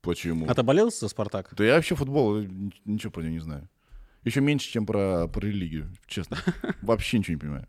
Почему? 0.00 0.46
А 0.48 0.54
ты 0.54 0.62
болел 0.62 0.90
за 0.90 1.08
Спартак? 1.08 1.52
Да 1.56 1.64
я 1.64 1.74
вообще 1.74 1.94
футбол 1.94 2.38
э, 2.38 2.48
ничего 2.84 3.12
про 3.12 3.22
него 3.22 3.32
не 3.32 3.40
знаю. 3.40 3.68
Еще 4.24 4.40
меньше, 4.40 4.70
чем 4.70 4.86
про, 4.86 5.28
про 5.28 5.40
религию, 5.40 5.92
честно. 6.06 6.36
Вообще 6.82 7.18
ничего 7.18 7.34
не 7.34 7.40
понимаю. 7.40 7.68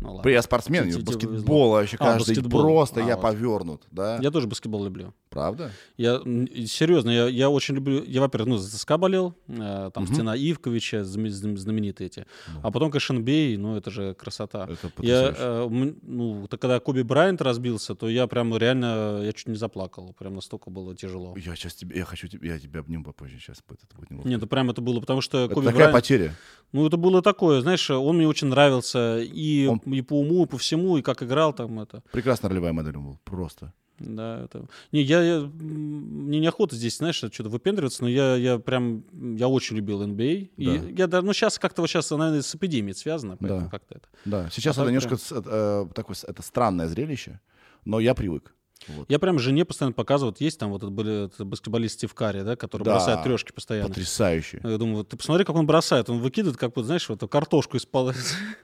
Ну 0.00 0.14
ладно. 0.14 0.28
Я 0.28 0.42
спортсмен, 0.42 1.04
баскетбол 1.04 1.70
вообще 1.72 1.96
А, 2.00 2.04
каждый 2.18 2.42
просто 2.42 3.02
А, 3.02 3.06
я 3.06 3.16
повернут, 3.16 3.86
да? 3.90 4.18
Я 4.20 4.30
тоже 4.30 4.46
баскетбол 4.46 4.84
люблю. 4.84 5.14
Правда? 5.30 5.70
Я 5.96 6.20
серьезно, 6.66 7.10
я, 7.10 7.28
я 7.28 7.48
очень 7.50 7.76
люблю. 7.76 8.02
Я, 8.04 8.20
во-первых, 8.20 8.48
ну, 8.48 8.56
за 8.58 8.68
ЦСКА 8.76 8.98
болел, 8.98 9.34
э, 9.46 9.90
там 9.94 10.02
Мгм. 10.04 10.14
стена 10.14 10.34
Ивковича, 10.36 11.04
знам- 11.04 11.30
знам- 11.30 11.56
знаменитые 11.56 12.06
эти. 12.08 12.26
Ну. 12.52 12.60
А 12.64 12.70
потом, 12.72 12.90
NBA, 12.90 13.56
ну 13.56 13.76
это 13.76 13.90
же 13.92 14.14
красота. 14.14 14.64
Это 14.68 14.86
Я, 14.86 14.90
потрясающе. 14.90 15.38
э, 15.40 15.66
м, 15.66 15.96
ну, 16.02 16.46
то 16.48 16.58
когда 16.58 16.80
Коби 16.80 17.02
Брайант 17.02 17.40
разбился, 17.42 17.94
то 17.94 18.08
я 18.08 18.26
прям 18.26 18.56
реально, 18.56 19.20
я 19.22 19.32
чуть 19.32 19.46
не 19.48 19.54
заплакал. 19.54 20.14
Прям 20.18 20.34
настолько 20.34 20.68
было 20.70 20.96
тяжело. 20.96 21.36
Я 21.36 21.54
сейчас 21.54 21.74
тебе, 21.74 21.96
я 21.98 22.04
хочу 22.04 22.26
тебе, 22.26 22.48
я 22.48 22.58
тебя 22.58 22.80
обниму 22.80 23.04
попозже, 23.04 23.38
сейчас 23.38 23.58
это 23.68 23.96
будет 23.96 24.10
неловко. 24.10 24.28
Нет, 24.28 24.40
ну 24.40 24.46
прям 24.48 24.68
это 24.70 24.80
было, 24.82 24.98
потому 25.00 25.20
что 25.20 25.38
это 25.44 25.54
Коби 25.54 25.66
такая 25.66 25.76
Брайант, 25.76 25.92
потеря. 25.94 26.34
ну 26.72 26.86
это 26.88 26.96
было 26.96 27.22
такое, 27.22 27.60
знаешь, 27.60 27.88
он 27.90 28.16
мне 28.16 28.26
очень 28.26 28.48
нравился 28.48 29.20
и, 29.20 29.66
Он- 29.68 29.78
и 29.94 30.02
по 30.02 30.14
уму, 30.20 30.42
и 30.44 30.46
по 30.48 30.58
всему, 30.58 30.96
и 30.98 31.02
как 31.02 31.22
играл 31.22 31.52
там 31.52 31.78
это. 31.78 32.02
Прекрасная 32.10 32.50
ролевая 32.50 32.72
модель 32.72 32.94
был, 32.96 33.18
просто. 33.24 33.72
Да, 34.00 34.44
это... 34.44 34.66
Не, 34.92 35.02
я, 35.02 35.22
я- 35.22 35.40
мне 35.40 36.40
неохота 36.40 36.74
здесь, 36.74 36.96
знаешь, 36.96 37.16
что-то 37.16 37.48
выпендриваться, 37.50 38.02
но 38.02 38.08
я, 38.08 38.34
я 38.36 38.58
прям, 38.58 39.04
я 39.36 39.46
очень 39.48 39.76
любил 39.76 40.02
NBA. 40.02 40.50
Да. 40.56 40.62
И 40.74 40.94
я, 40.96 41.06
да, 41.06 41.22
ну, 41.22 41.32
сейчас 41.32 41.58
как-то 41.58 41.82
вот 41.82 41.88
сейчас, 41.88 42.10
наверное, 42.10 42.42
с 42.42 42.54
эпидемией 42.54 42.94
связано, 42.94 43.36
поэтому 43.36 43.60
Да. 43.62 43.68
как-то 43.68 43.94
это. 43.96 44.08
Да, 44.24 44.50
сейчас 44.50 44.78
А 44.78 44.82
это 44.82 44.90
так 44.90 45.02
немножко 45.04 45.16
с- 45.16 45.42
э, 45.44 45.86
такое, 45.94 46.14
с- 46.16 46.24
это 46.24 46.42
странное 46.42 46.88
зрелище, 46.88 47.40
но 47.84 48.00
я 48.00 48.14
привык. 48.14 48.54
Вот. 48.88 49.10
Я 49.10 49.18
прям 49.18 49.38
жене 49.38 49.64
постоянно 49.66 49.92
показываю, 49.92 50.32
вот 50.32 50.40
есть 50.40 50.58
там 50.58 50.70
вот 50.70 50.78
этот, 50.82 50.92
были, 50.92 51.30
баскетболист 51.38 51.94
Стив 51.96 52.14
Карри, 52.14 52.40
да, 52.42 52.56
который 52.56 52.84
Да. 52.84 52.92
бросает 52.92 53.22
трешки 53.22 53.52
постоянно. 53.52 53.88
Потрясающе. 53.88 54.60
Я 54.64 54.78
думаю, 54.78 54.96
вот 54.98 55.08
ты 55.10 55.16
посмотри, 55.18 55.44
как 55.44 55.54
он 55.56 55.66
бросает. 55.66 56.08
Он 56.08 56.20
выкидывает, 56.20 56.56
как 56.58 56.74
вот, 56.76 56.86
знаешь, 56.86 57.06
вот 57.08 57.20
картошку 57.30 57.76
из 57.76 57.84
пола. 57.84 58.14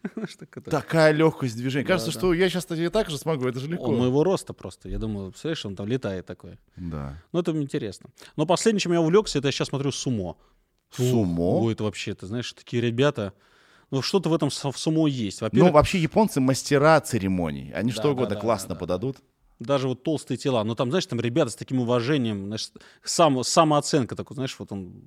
Такая 0.71 1.13
легкость 1.13 1.57
движения. 1.57 1.85
Да, 1.85 1.89
Кажется, 1.95 2.13
да. 2.13 2.19
что 2.19 2.33
я 2.33 2.49
сейчас 2.49 2.67
и 2.71 2.89
так 2.89 3.11
же 3.11 3.19
смогу, 3.19 3.47
это 3.47 3.61
же 3.61 3.69
легко. 3.69 3.87
Он 3.87 3.99
моего 3.99 4.25
роста 4.25 4.53
просто. 4.53 4.89
Я 4.89 4.99
думаю, 4.99 5.31
представляешь, 5.31 5.67
он 5.67 5.77
там 5.77 5.87
летает 5.87 6.27
такой. 6.27 6.59
Да. 6.77 7.23
Ну, 7.33 7.41
это 7.41 7.53
интересно. 7.53 8.11
Но 8.37 8.47
последнее, 8.47 8.81
чем 8.81 8.93
я 8.93 9.01
увлекся, 9.01 9.39
это 9.39 9.49
я 9.49 9.53
сейчас 9.53 9.69
смотрю 9.69 9.93
сумо. 9.93 10.37
Сумо? 10.91 11.71
Это 11.71 11.85
вообще, 11.85 12.15
ты 12.15 12.27
знаешь, 12.27 12.53
такие 12.53 12.81
ребята. 12.83 13.33
Ну, 13.91 14.03
что-то 14.03 14.29
в 14.31 14.35
этом 14.35 14.51
в 14.51 14.55
сумо 14.79 15.07
есть. 15.09 15.41
Ну, 15.53 15.71
вообще 15.71 15.99
японцы 15.99 16.41
мастера 16.41 17.01
церемоний. 17.01 17.71
Они 17.73 17.91
Да, 17.93 17.97
что 18.01 18.11
угодно 18.13 18.35
да, 18.35 18.41
классно 18.41 18.71
да, 18.71 18.75
да. 18.75 18.81
подадут. 18.81 19.19
Даже 19.59 19.89
вот 19.89 20.03
толстые 20.03 20.39
тела. 20.39 20.65
Но 20.65 20.75
там, 20.75 20.91
знаешь, 20.91 21.07
там 21.07 21.21
ребята 21.21 21.51
с 21.51 21.57
таким 21.57 21.81
уважением, 21.81 22.47
знаешь, 22.47 22.71
сам, 23.03 23.43
самооценка 23.45 24.17
такой, 24.17 24.35
знаешь, 24.35 24.57
вот 24.59 24.73
он... 24.73 25.03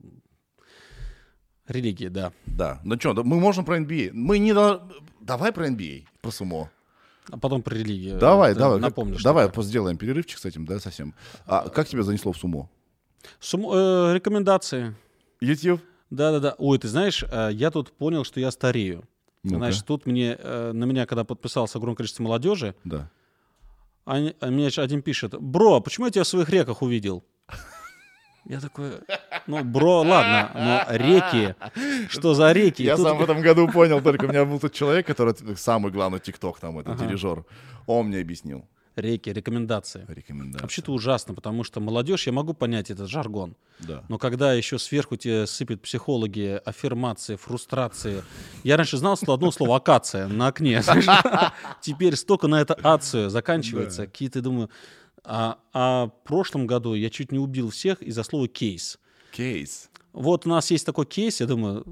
Религия, 1.68 2.10
да. 2.10 2.34
Да. 2.46 2.80
Ну 2.84 3.00
что, 3.00 3.14
мы 3.24 3.40
можем 3.40 3.64
про 3.64 3.78
NBA. 3.80 4.12
Мы 4.14 4.40
не... 4.40 4.54
Давай 5.22 5.52
про 5.52 5.68
NBA, 5.70 6.06
про 6.22 6.32
сумо. 6.32 6.72
А 7.32 7.38
потом 7.38 7.62
про 7.62 7.76
религию. 7.76 8.18
Давай, 8.18 8.54
Ты 8.54 8.60
давай. 8.60 8.80
Напомнишь. 8.80 9.22
давай 9.22 9.50
просто 9.50 9.70
сделаем 9.70 9.98
перерывчик 9.98 10.40
с 10.40 10.46
этим, 10.46 10.66
да, 10.66 10.80
совсем. 10.80 11.14
А 11.46 11.70
как 11.70 11.88
тебя 11.88 12.02
занесло 12.02 12.32
в 12.32 12.38
сумо? 12.38 12.70
Сумо- 13.40 14.12
э, 14.12 14.16
рекомендации. 14.16 14.96
YouTube? 15.40 15.82
Да-да-да. 16.10 16.56
Ой, 16.58 16.80
ты 16.80 16.88
знаешь, 16.88 17.24
э, 17.32 17.50
я 17.54 17.70
тут 17.70 17.92
понял, 17.92 18.24
что 18.24 18.40
я 18.40 18.50
старею. 18.50 19.04
Ну-ка. 19.44 19.58
Знаешь, 19.58 19.82
тут 19.84 20.08
мне, 20.08 20.36
э, 20.40 20.72
на 20.74 20.86
меня, 20.86 21.06
когда 21.06 21.24
подписался 21.24 21.78
огромное 21.78 21.98
количество 21.98 22.24
молодежи, 22.24 22.74
Да. 22.84 23.12
Они- 24.14 24.36
а 24.40 24.48
мне 24.48 24.68
один 24.78 25.02
пишет, 25.02 25.36
бро, 25.40 25.80
почему 25.82 26.06
я 26.08 26.12
тебя 26.12 26.24
в 26.24 26.28
своих 26.28 26.50
реках 26.50 26.82
увидел? 26.82 27.24
Я 28.46 28.60
такой, 28.60 28.92
ну, 29.48 29.64
бро, 29.64 30.02
ладно, 30.02 30.52
но 30.56 30.98
реки, 30.98 31.56
что 32.10 32.34
за 32.34 32.52
реки? 32.52 32.84
Я 32.84 32.96
тут- 32.96 33.06
сам 33.06 33.18
в 33.18 33.22
этом 33.22 33.42
году 33.42 33.68
понял, 33.68 34.02
только 34.02 34.26
у 34.26 34.28
меня 34.28 34.44
был 34.46 34.60
тут 34.60 34.74
человек, 34.74 35.06
который 35.06 35.36
самый 35.56 35.92
главный 35.92 36.20
тикток 36.20 36.60
там, 36.60 36.80
этот 36.80 36.96
Ага. 36.96 37.06
дирижер. 37.06 37.46
Он 37.86 38.08
мне 38.08 38.20
объяснил. 38.20 38.66
Реки, 39.00 39.30
рекомендации. 39.30 40.06
Рекомендации. 40.08 40.62
Вообще-то 40.62 40.92
ужасно, 40.92 41.34
потому 41.34 41.64
что 41.64 41.80
молодежь, 41.80 42.28
я 42.28 42.34
могу 42.34 42.54
понять 42.54 42.92
этот 42.92 43.10
жаргон, 43.10 43.56
Да. 43.80 44.04
но 44.10 44.18
когда 44.18 44.54
еще 44.54 44.78
сверху 44.80 45.16
тебе 45.16 45.48
сыпят 45.48 45.82
психологи, 45.82 46.62
аффирмации, 46.66 47.36
фрустрации. 47.36 48.24
Я 48.64 48.78
раньше 48.78 48.98
знал 48.98 49.18
слово, 49.18 49.36
одно 49.36 49.52
слово 49.52 49.78
акация 49.78 50.28
на 50.28 50.48
окне. 50.48 50.82
Теперь 51.82 52.16
столько 52.16 52.48
на 52.48 52.62
это 52.62 52.78
ацию 52.84 53.30
заканчивается. 53.30 54.06
Какие-то, 54.06 54.42
думаю... 54.42 54.70
А, 55.24 55.60
а 55.74 56.06
в 56.08 56.28
прошлом 56.28 56.66
году 56.66 56.94
я 56.94 57.10
чуть 57.10 57.32
не 57.32 57.40
убил 57.40 57.70
всех 57.70 58.02
из-за 58.02 58.24
слова 58.24 58.48
кейс. 58.48 59.00
Кейс. 59.32 59.90
Вот 60.14 60.46
у 60.46 60.50
нас 60.50 60.72
есть 60.72 60.86
такой 60.86 61.06
кейс, 61.06 61.40
я 61.40 61.46
думаю... 61.46 61.86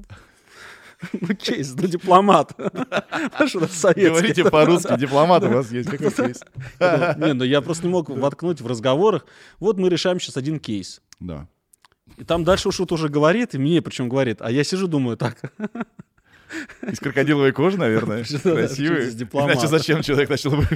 Ну, 1.21 1.35
кейс, 1.35 1.73
ну, 1.75 1.87
дипломат. 1.87 2.53
Говорите 2.57 4.49
по-русски, 4.49 4.97
дипломат 4.97 5.43
у 5.43 5.49
вас 5.49 5.71
есть. 5.71 5.89
Какой 5.89 6.11
кейс? 6.11 6.41
Не, 6.79 7.33
ну 7.33 7.43
я 7.43 7.61
просто 7.61 7.85
не 7.85 7.91
мог 7.91 8.09
воткнуть 8.09 8.61
в 8.61 8.67
разговорах. 8.67 9.25
Вот 9.59 9.77
мы 9.77 9.89
решаем 9.89 10.19
сейчас 10.19 10.37
один 10.37 10.59
кейс. 10.59 11.01
Да. 11.19 11.47
И 12.17 12.23
там 12.23 12.43
дальше 12.43 12.69
вот 12.77 12.91
уже 12.91 13.09
говорит, 13.09 13.53
и 13.53 13.57
мне 13.57 13.81
причем 13.81 14.09
говорит, 14.09 14.41
а 14.41 14.49
я 14.49 14.63
сижу, 14.63 14.87
думаю, 14.87 15.17
так, 15.17 15.39
Из 16.81 16.99
крокодиловой 16.99 17.51
кожи, 17.51 17.77
наверное. 17.77 18.23
Красивый. 18.23 19.09
Иначе 19.09 19.67
зачем 19.67 20.01
человек 20.01 20.29
начал 20.29 20.51
бы 20.51 20.67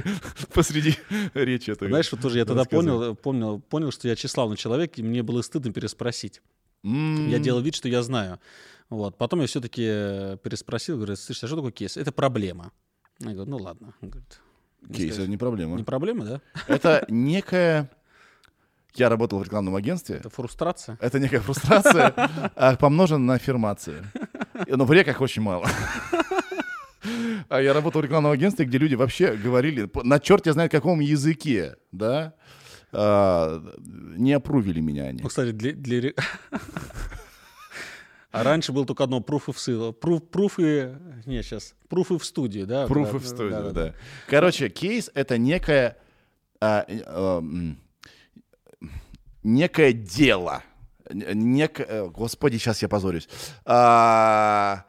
посреди 0.52 0.96
речи 1.34 1.70
эту 1.70 1.88
знаешь, 1.88 2.12
вот 2.12 2.20
тоже 2.20 2.38
я 2.38 2.44
тогда 2.44 2.64
понял, 2.64 3.14
понял, 3.14 3.60
понял, 3.60 3.90
что 3.90 4.08
я 4.08 4.14
тщеславный 4.14 4.56
человек, 4.56 4.98
и 4.98 5.02
мне 5.02 5.22
было 5.22 5.42
стыдно 5.42 5.72
переспросить. 5.72 6.42
Я 6.82 7.38
делал 7.38 7.60
вид, 7.60 7.74
что 7.74 7.88
я 7.88 8.02
знаю. 8.02 8.38
Вот. 8.90 9.16
Потом 9.16 9.40
я 9.40 9.46
все-таки 9.46 10.38
переспросил, 10.42 10.96
говорю, 10.96 11.16
слушай, 11.16 11.44
а 11.44 11.46
что 11.46 11.56
такое 11.56 11.72
кейс? 11.72 11.96
Это 11.96 12.12
проблема. 12.12 12.72
Я 13.20 13.32
говорю, 13.32 13.50
ну 13.50 13.56
ладно. 13.58 13.94
Он 14.00 14.10
говорит, 14.10 14.40
не 14.88 14.94
Кейс, 14.96 15.14
это 15.18 15.28
не 15.28 15.36
проблема. 15.36 15.76
Не 15.76 15.84
проблема, 15.84 16.24
да? 16.24 16.40
Это 16.66 17.04
некая... 17.08 17.90
Я 18.94 19.08
работал 19.08 19.38
в 19.38 19.42
рекламном 19.42 19.74
агентстве. 19.74 20.16
Это 20.16 20.28
фрустрация. 20.28 20.98
Это 21.00 21.18
некая 21.18 21.40
фрустрация, 21.40 22.12
а, 22.54 22.76
помноженная 22.76 23.26
на 23.26 23.34
аффирмации. 23.34 24.04
Но 24.66 24.84
в 24.84 24.92
реках 24.92 25.22
очень 25.22 25.40
мало. 25.40 25.66
А 27.48 27.60
я 27.60 27.72
работал 27.72 28.02
в 28.02 28.04
рекламном 28.04 28.32
агентстве, 28.32 28.66
где 28.66 28.78
люди 28.78 28.94
вообще 28.94 29.34
говорили 29.34 29.90
на 30.04 30.20
черте 30.20 30.52
знает 30.52 30.70
каком 30.70 31.00
языке, 31.00 31.76
да? 31.90 32.34
А, 32.92 33.62
Не 34.16 34.34
опрувили 34.34 34.80
меня 34.80 35.04
они. 35.04 35.22
Ну, 35.22 35.28
кстати, 35.28 35.52
для... 35.52 35.72
для 35.72 36.12
А 38.32 38.42
раньше 38.42 38.72
было 38.72 38.86
только 38.86 39.04
одно 39.04 39.20
пруфы 39.20 39.52
в 39.52 39.58
ссылу. 39.58 39.92
Пруф, 39.92 40.22
пруфы... 40.28 40.98
Не, 41.26 41.42
сейчас. 41.42 41.74
Пруфы 41.88 42.18
в 42.18 42.24
студию, 42.24 42.66
да? 42.66 42.86
Пруфы 42.86 43.12
Да, 43.12 43.18
в 43.18 43.26
студию, 43.26 43.62
да, 43.64 43.70
да. 43.70 43.94
Короче, 44.26 44.70
кейс— 44.70 45.10
это 45.14 45.36
некое... 45.36 45.98
а, 46.60 46.84
э, 46.88 47.02
а, 47.06 47.42
Некое 49.42 49.92
дело. 49.92 50.62
Некое... 51.12 52.08
Господи, 52.08 52.56
сейчас 52.56 52.80
я 52.80 52.88
позорюсь. 52.88 53.28
А, 53.66 54.86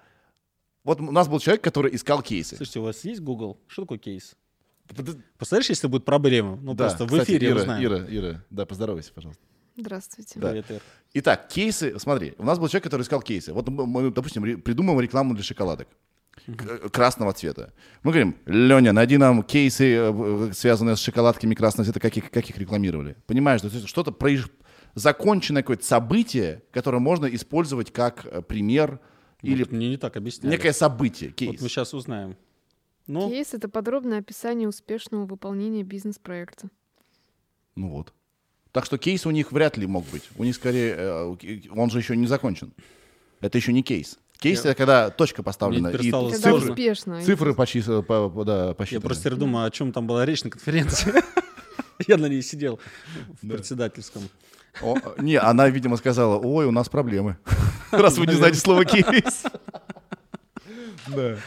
Вот 0.86 1.02
у 1.02 1.12
нас 1.12 1.28
был 1.28 1.39
человек, 1.39 1.62
который 1.64 1.94
искал 1.94 2.22
кейсы. 2.22 2.56
Слушайте, 2.56 2.80
у 2.80 2.84
вас 2.84 3.04
есть 3.04 3.22
Google? 3.22 3.60
Что 3.68 3.82
такое 3.82 3.98
кейс? 3.98 4.36
Представляешь, 5.38 5.70
если 5.70 5.88
будет 5.88 6.06
проблема? 6.06 6.56
Ну, 6.62 6.74
да, 6.74 6.86
просто 6.86 7.06
в 7.06 7.08
кстати, 7.10 7.32
эфире 7.32 7.50
Ира, 7.50 7.62
узнаем. 7.62 7.84
Ира, 7.86 8.06
Ира, 8.08 8.44
да, 8.50 8.66
поздоровайся, 8.66 9.12
пожалуйста. 9.14 9.44
Здравствуйте. 9.76 10.39
Да. 10.39 10.49
Привет, 10.49 10.69
Ир. 10.71 10.82
Итак, 11.15 11.47
кейсы, 11.47 11.97
смотри, 11.99 12.34
у 12.38 12.43
нас 12.43 12.59
был 12.59 12.67
человек, 12.67 12.84
который 12.84 13.01
искал 13.03 13.21
кейсы. 13.21 13.53
Вот 13.53 13.67
мы, 13.69 14.11
допустим, 14.11 14.61
придумываем 14.61 15.01
рекламу 15.01 15.34
для 15.34 15.43
шоколадок 15.43 15.88
к- 16.45 16.89
красного 16.89 17.34
цвета. 17.34 17.74
Мы 18.03 18.11
говорим, 18.11 18.36
Леня, 18.45 18.93
найди 18.93 19.17
нам 19.17 19.43
кейсы, 19.43 19.93
э, 19.95 20.11
в- 20.11 20.53
связанные 20.53 20.95
с 20.95 20.99
шоколадками 20.99 21.55
красного 21.55 21.86
цвета, 21.86 21.99
как 21.99 22.17
их, 22.17 22.30
как 22.32 22.49
их 22.49 22.57
рекламировали. 22.57 23.15
Понимаешь, 23.28 23.61
что-то 23.88 24.11
произ- 24.11 24.49
законченное 24.95 25.63
какое-то 25.63 25.86
событие, 25.86 26.61
которое 26.71 26.99
можно 26.99 27.26
использовать 27.28 27.91
как 27.91 28.26
э, 28.26 28.41
пример 28.41 28.99
или 29.41 29.63
Вот 29.63 29.71
мне 29.71 29.89
не 29.89 29.97
так 29.97 30.17
объясняли. 30.17 30.51
некое 30.53 30.74
событие, 30.74 31.32
кейс. 31.32 31.51
Вот 31.51 31.61
мы 31.61 31.69
сейчас 31.69 31.93
узнаем. 31.93 32.36
Ну, 33.05 33.30
Кейс— 33.30 33.49
это 33.53 33.67
подробное 33.67 34.19
описание 34.19 34.67
успешного 34.67 35.26
выполнения 35.26 35.84
бизнес-проекта. 35.84 36.69
Ну 37.76 37.89
вот. 37.89 38.13
Так 38.74 38.86
что 38.86 38.97
кейс 38.97 39.26
у 39.26 39.32
них 39.32 39.51
вряд 39.53 39.78
ли 39.78 39.88
мог 39.88 40.05
быть. 40.11 40.24
У 40.36 40.43
них 40.43 40.55
скорее, 40.55 40.95
э, 40.97 41.36
он 41.76 41.89
же 41.89 41.99
еще 41.99 42.17
не 42.17 42.28
закончен. 42.28 42.74
Это 43.39 43.57
еще 43.57 43.71
не 43.71 43.84
кейс. 43.84 44.19
Кейс 44.39 44.65
Я- 44.65 44.71
это 44.71 44.78
когда 44.78 45.09
точка 45.09 45.41
поставлена 45.43 45.88
и 45.89 46.09
сложно. 46.11 46.71
успешно. 46.71 47.21
цифры 47.24 47.53
почти, 47.53 47.82
по, 47.82 48.30
по- 48.30 48.43
да, 48.43 48.67
я 48.69 48.74
посчитаны. 48.74 49.01
просто 49.01 49.24
теперь 49.24 49.38
думаю, 49.39 49.65
о 49.67 49.71
чем 49.71 49.93
там 49.93 50.05
была 50.05 50.26
речь 50.26 50.43
на 50.43 50.49
конференции. 50.49 51.13
Я 52.07 52.17
на 52.17 52.26
ней 52.26 52.41
сидел 52.41 52.80
в 53.41 53.47
Да. 53.47 53.55
председательском. 53.55 54.24
О, 54.82 54.95
не, 55.19 55.36
она, 55.36 55.69
видимо, 55.69 55.95
сказала, 55.95 56.38
ой, 56.39 56.65
у 56.65 56.71
нас 56.71 56.89
проблемы. 56.89 57.38
Раз 57.91 58.17
вы 58.17 58.26
не 58.26 58.34
знаете 58.34 58.57
слово 58.59 58.84
кейс. 58.86 59.43
Да. 61.07 61.38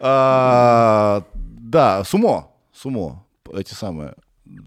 А, 0.00 1.24
Да, 1.34 2.04
сумо. 2.04 2.50
Сумо. 2.72 3.24
Эти 3.52 3.74
самые 3.74 4.14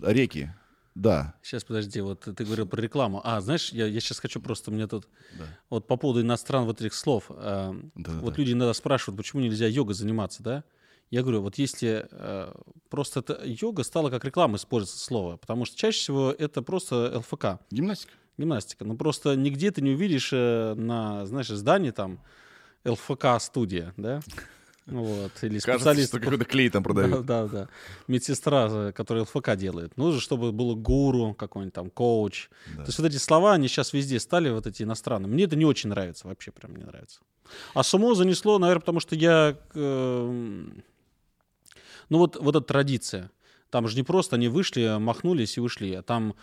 реки. 0.01 0.51
Да. 0.95 1.35
Сейчас, 1.43 1.63
подожди, 1.65 1.99
вот 2.01 2.21
ты 2.21 2.43
говорил 2.45 2.65
про 2.67 2.81
рекламу. 2.81 3.19
А, 3.23 3.41
знаешь, 3.41 3.69
я, 3.73 3.85
я 3.85 3.99
сейчас 3.99 4.19
хочу 4.19 4.39
просто, 4.41 4.71
мне 4.71 4.87
тут, 4.87 5.07
Да. 5.37 5.45
вот 5.69 5.87
по 5.87 5.97
поводу 5.97 6.21
иностранных 6.21 6.67
вот 6.67 6.79
этих 6.81 6.93
слов. 6.93 7.25
э, 7.29 7.73
Да-да-да. 7.95 8.19
вот 8.21 8.37
люди 8.37 8.53
иногда 8.53 8.73
спрашивают, 8.73 9.17
почему 9.17 9.41
нельзя 9.41 9.67
йога 9.67 9.93
заниматься, 9.93 10.41
да? 10.41 10.63
Я 11.11 11.21
говорю, 11.21 11.41
вот 11.41 11.57
если 11.57 12.07
э, 12.09 12.51
просто 12.89 13.19
это, 13.19 13.41
йога 13.45 13.83
стала 13.83 14.09
как 14.09 14.23
реклама 14.25 14.55
использоваться 14.55 15.03
слово, 15.05 15.35
потому 15.37 15.65
что 15.65 15.77
чаще 15.77 15.99
всего 15.99 16.31
это 16.31 16.61
просто 16.61 17.17
ЛФК, 17.19 17.59
Гимнастика. 17.71 18.13
гимнастика. 18.37 18.85
Ну 18.85 18.95
просто 18.97 19.35
нигде 19.35 19.71
ты 19.71 19.81
не 19.81 19.91
увидишь 19.91 20.29
э, 20.33 20.73
на, 20.75 21.25
знаешь, 21.25 21.47
здании 21.49 21.91
там 21.91 22.19
ЛФК-студия, 22.85 23.93
да? 23.97 24.21
Вот. 24.88 25.31
Или 25.41 25.59
Кажется, 25.59 25.77
специалист 25.77 26.09
что 26.09 26.19
какой-то 26.19 26.45
клей 26.45 26.69
там 26.69 26.83
да, 26.83 26.89
продают. 26.89 27.25
да, 27.25 27.47
да. 27.47 27.69
Медсестра, 28.07 28.67
э, 28.69 28.91
которая 28.91 29.23
ЛФК 29.23 29.55
делает. 29.55 29.97
Нужно, 29.97 30.21
чтобы 30.21 30.51
было 30.51 30.75
гуру, 30.75 31.33
какой-нибудь 31.33 31.73
там 31.73 31.89
коуч. 31.89 32.49
Да. 32.75 32.83
То 32.83 32.89
есть 32.89 32.99
вот 32.99 33.07
эти 33.07 33.17
слова, 33.17 33.53
они 33.53 33.67
сейчас 33.67 33.93
везде 33.93 34.19
стали, 34.19 34.49
вот 34.49 34.67
эти 34.67 34.83
иностранные. 34.83 35.29
Мне 35.29 35.45
это 35.45 35.55
не 35.55 35.65
очень 35.65 35.89
нравится, 35.89 36.27
вообще 36.27 36.51
прям 36.51 36.75
не 36.75 36.83
нравится. 36.83 37.21
А 37.73 37.83
сумо 37.83 38.13
занесло, 38.13 38.59
наверное, 38.59 38.81
потому 38.81 38.99
что 38.99 39.15
я... 39.15 39.57
э, 39.73 40.65
ну 42.09 42.17
вот, 42.17 42.38
вот 42.39 42.55
эта 42.55 42.65
традиция. 42.65 43.31
Там 43.71 43.88
же 43.88 43.95
не 43.97 44.03
просто 44.03 44.36
они 44.36 44.47
вышли, 44.47 44.97
махнулись 44.99 45.57
и 45.57 45.61
ушли, 45.61 45.95
а 45.95 46.03
там 46.03 46.36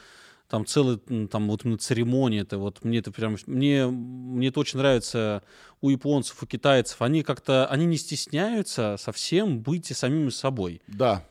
там 0.53 0.67
целый, 0.67 1.01
м, 1.09 1.29
там 1.29 1.49
вот 1.49 1.65
именно 1.65 1.79
церемония, 1.79 2.41
это 2.41 2.59
вот 2.59 2.85
мне 2.85 2.99
это 2.99 3.11
прям, 3.11 3.39
мне, 3.47 3.87
мне 3.87 4.49
это 4.49 4.61
очень 4.61 4.79
нравится 4.79 5.43
у 5.81 5.89
японцев, 5.89 6.43
у 6.43 6.47
китайцев, 6.47 7.01
они 7.01 7.23
как-то, 7.23 7.67
они 7.69 7.87
не 7.87 7.97
стесняются 7.97 8.97
совсем 8.99 9.61
быть 9.63 9.87
самими 9.97 10.29
собой. 10.29 10.83
Да. 10.89 11.27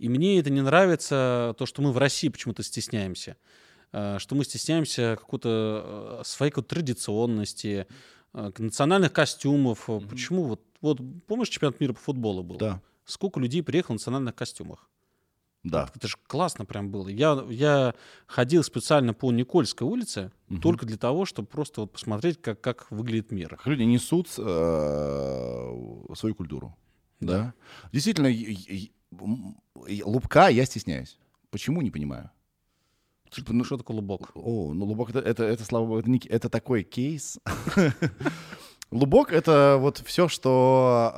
И 0.00 0.08
мне 0.08 0.40
это 0.40 0.50
не 0.50 0.62
нравится, 0.62 1.54
то, 1.56 1.64
что 1.64 1.80
мы 1.80 1.92
в 1.92 1.98
России 1.98 2.28
почему-то 2.28 2.64
стесняемся. 2.64 3.36
Э, 3.92 4.18
Что 4.18 4.34
мы 4.34 4.42
стесняемся 4.42 5.16
какой-то 5.20 6.18
э, 6.20 6.24
своей 6.24 6.50
какой-то 6.50 6.74
традиционности, 6.74 7.86
э, 8.34 8.50
национальных 8.58 9.12
костюмов. 9.12 9.88
Э, 9.88 10.00
Почему? 10.00 10.42
Вот, 10.42 10.62
вот 10.80 10.98
помнишь, 11.28 11.50
чемпионат 11.50 11.78
мира 11.78 11.92
по 11.92 12.00
футболу 12.00 12.42
был? 12.42 12.56
Да. 12.56 12.82
Сколько 13.04 13.38
людей 13.38 13.62
приехало 13.62 13.94
в 13.94 14.00
национальных 14.00 14.34
костюмах? 14.34 14.88
Да. 15.66 15.90
Это 15.94 16.06
же 16.06 16.16
классно 16.28 16.64
прям 16.64 16.90
было. 16.90 17.08
Я, 17.08 17.44
я 17.50 17.94
ходил 18.26 18.62
специально 18.62 19.12
по 19.12 19.32
Никольской 19.32 19.86
улице 19.86 20.30
Мгм. 20.48 20.60
только 20.60 20.86
для 20.86 20.96
того, 20.96 21.24
чтобы 21.24 21.48
просто 21.48 21.80
вот 21.80 21.92
посмотреть, 21.92 22.40
как, 22.40 22.60
как 22.60 22.90
выглядит 22.90 23.32
мир. 23.32 23.48
Как 23.56 23.66
люди 23.66 23.82
несут 23.82 24.28
э, 24.38 26.04
свою 26.14 26.34
культуру. 26.36 26.76
Да. 27.18 27.52
Действительно, 27.92 28.28
м, 28.28 29.56
и 29.88 30.02
лубка 30.04 30.48
я 30.48 30.64
стесняюсь. 30.66 31.18
Почему, 31.50 31.82
не 31.82 31.90
понимаю. 31.90 32.30
Типа, 33.30 33.52
ну, 33.52 33.64
Что 33.64 33.76
такое 33.76 33.96
лубок? 33.96 34.30
О, 34.34 34.72
ну 34.72 34.84
лубок 34.86 35.10
это, 35.10 35.18
это, 35.18 35.42
это 35.42 35.64
слава 35.64 35.84
богу, 35.86 35.98
это, 35.98 36.10
не 36.10 36.20
это 36.28 36.48
такой 36.48 36.84
кейс. 36.84 37.38
Лубок 38.92 39.32
это 39.32 39.76
вот 39.80 39.98
все, 40.06 40.28
что... 40.28 41.12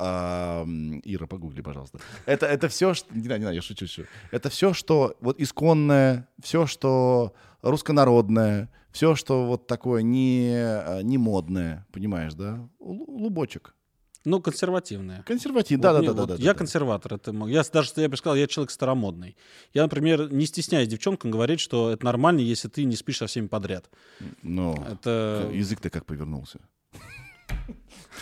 м, 0.65 1.01
Ира, 1.05 1.27
погугли, 1.27 1.61
пожалуйста. 1.61 1.99
Это, 2.25 2.45
это 2.47 2.67
все, 2.67 2.93
что... 2.93 3.13
Не 3.13 3.23
знаю, 3.23 3.39
не 3.39 3.43
знаю, 3.43 3.55
я 3.55 3.61
шучу, 3.61 3.85
шучу. 3.87 4.05
Это 4.31 4.49
все, 4.49 4.73
что 4.73 5.15
вот 5.21 5.39
исконное, 5.39 6.27
все, 6.41 6.65
что 6.65 7.33
руссконародное, 7.61 8.69
все, 8.91 9.15
что 9.15 9.45
вот 9.45 9.67
такое 9.67 10.01
не, 10.01 10.51
а, 10.55 11.01
не 11.03 11.17
модное, 11.19 11.85
понимаешь, 11.91 12.33
да? 12.33 12.67
Лу- 12.79 13.05
Лубочек. 13.07 13.75
Ну, 14.25 14.41
консервативное. 14.41 15.23
Консерватив, 15.23 15.77
Вот 15.77 15.81
да-да-да. 15.83 15.99
мне- 16.07 16.13
да, 16.13 16.21
вот 16.21 16.29
да, 16.29 16.35
я 16.43 16.53
да. 16.53 16.57
консерватор. 16.57 17.13
Это, 17.13 17.31
я 17.47 17.63
даже 17.71 17.91
я 17.97 18.09
бы 18.09 18.17
сказал, 18.17 18.35
я 18.35 18.47
человек 18.47 18.71
старомодный. 18.71 19.37
Я, 19.73 19.83
например, 19.83 20.33
не 20.33 20.45
стесняюсь 20.45 20.87
девчонкам 20.89 21.31
говорить, 21.31 21.59
что 21.59 21.91
это 21.91 22.03
нормально, 22.03 22.39
если 22.39 22.67
ты 22.67 22.83
не 22.83 22.95
спишь 22.95 23.17
со 23.17 23.27
всеми 23.27 23.47
подряд. 23.47 23.89
Ну, 24.41 24.75
Это 24.91 25.49
язык-то 25.53 25.89
как 25.89 26.05
повернулся. 26.05 26.59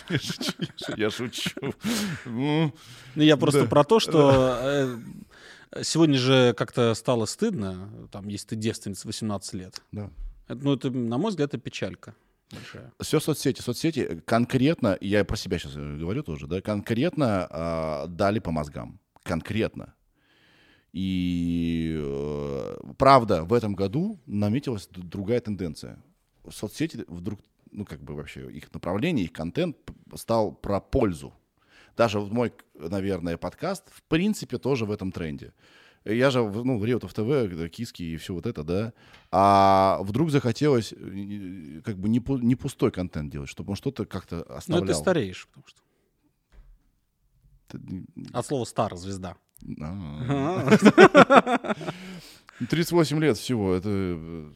Я 0.08 0.18
шучу, 0.18 0.52
я 0.96 1.10
шучу. 1.10 1.74
Ну, 2.24 2.72
ну, 3.14 3.22
я 3.22 3.36
просто 3.36 3.62
Да. 3.62 3.68
про 3.68 3.84
то, 3.84 4.00
что 4.00 4.58
э, 4.60 4.98
сегодня 5.82 6.18
же 6.18 6.54
как-то 6.54 6.94
стало 6.94 7.26
стыдно, 7.26 8.08
там, 8.10 8.28
если 8.28 8.48
ты 8.48 8.56
девственница 8.56 9.06
18 9.06 9.54
лет. 9.54 9.82
Да. 9.92 10.10
Это, 10.46 10.64
ну, 10.64 10.74
это, 10.74 10.90
на 10.90 11.18
мой 11.18 11.30
взгляд, 11.30 11.50
это 11.50 11.58
печалька 11.58 12.14
большая. 12.50 12.92
Все 13.00 13.20
соцсети. 13.20 13.60
Соцсети 13.60 14.22
конкретно, 14.24 14.96
я 15.00 15.24
про 15.24 15.36
себя 15.36 15.58
сейчас 15.58 15.74
говорю 15.74 16.22
тоже, 16.22 16.46
да, 16.46 16.60
конкретно 16.60 17.46
а, 17.50 18.06
дали 18.06 18.38
по 18.38 18.50
мозгам. 18.50 19.00
Конкретно. 19.22 19.94
И 20.92 21.96
э, 22.00 22.76
правда, 22.96 23.44
в 23.44 23.52
этом 23.52 23.74
году 23.74 24.18
наметилась 24.26 24.88
другая 24.90 25.40
тенденция. 25.40 26.02
Соцсети 26.50 27.04
вдруг, 27.08 27.40
ну 27.72 27.84
как 27.84 28.02
бы 28.02 28.14
вообще 28.14 28.50
их 28.50 28.72
направление, 28.72 29.24
их 29.24 29.32
контент 29.32 29.76
стал 30.14 30.52
про 30.52 30.80
пользу. 30.80 31.32
Даже 31.96 32.20
вот 32.20 32.30
мой, 32.32 32.52
наверное, 32.74 33.36
подкаст 33.36 33.84
в 33.92 34.02
принципе 34.04 34.58
тоже 34.58 34.84
в 34.84 34.90
этом 34.92 35.10
тренде. 35.12 35.52
Я 36.04 36.30
же, 36.30 36.40
ну, 36.42 36.78
в 36.78 36.84
Реутов 36.84 37.12
ТВ, 37.12 37.28
э, 37.28 37.68
Киски 37.68 38.02
и 38.02 38.16
все 38.16 38.32
вот 38.32 38.46
это, 38.46 38.62
да. 38.62 38.92
А 39.30 39.98
вдруг 40.02 40.30
захотелось 40.30 40.92
э, 40.96 41.80
как 41.84 41.98
бы 41.98 42.08
не, 42.08 42.22
не 42.44 42.54
пустой 42.54 42.92
контент 42.92 43.30
делать, 43.32 43.48
чтобы 43.50 43.70
он 43.70 43.76
что-то 43.76 44.06
как-то 44.06 44.46
Ну, 44.48 44.54
оставлял. 44.54 44.84
это 44.84 44.94
стареешь, 44.94 45.48
потому 45.48 45.66
что. 45.66 45.80
Ты- 47.66 48.06
От 48.32 48.46
слова 48.46 48.64
стар, 48.64 48.96
звезда. 48.96 49.36
А. 49.82 51.74
38 52.70 53.18
лет 53.22 53.36
всего, 53.36 53.74
это... 53.74 54.52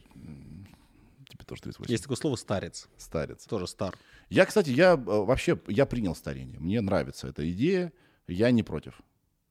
Тебе 1.43 1.49
тоже 1.49 1.61
38. 1.63 1.91
Есть 1.91 2.03
такое 2.03 2.17
слово 2.17 2.35
старец. 2.35 2.87
Старец. 2.97 3.45
Тоже 3.45 3.67
стар. 3.67 3.97
Я, 4.29 4.45
кстати, 4.45 4.69
я 4.69 4.93
э, 4.93 4.95
вообще, 4.95 5.59
я 5.67 5.85
принял 5.85 6.15
старение. 6.15 6.59
Мне 6.59 6.81
нравится 6.81 7.27
эта 7.27 7.49
идея, 7.51 7.91
я 8.27 8.51
не 8.51 8.63
против. 8.63 9.01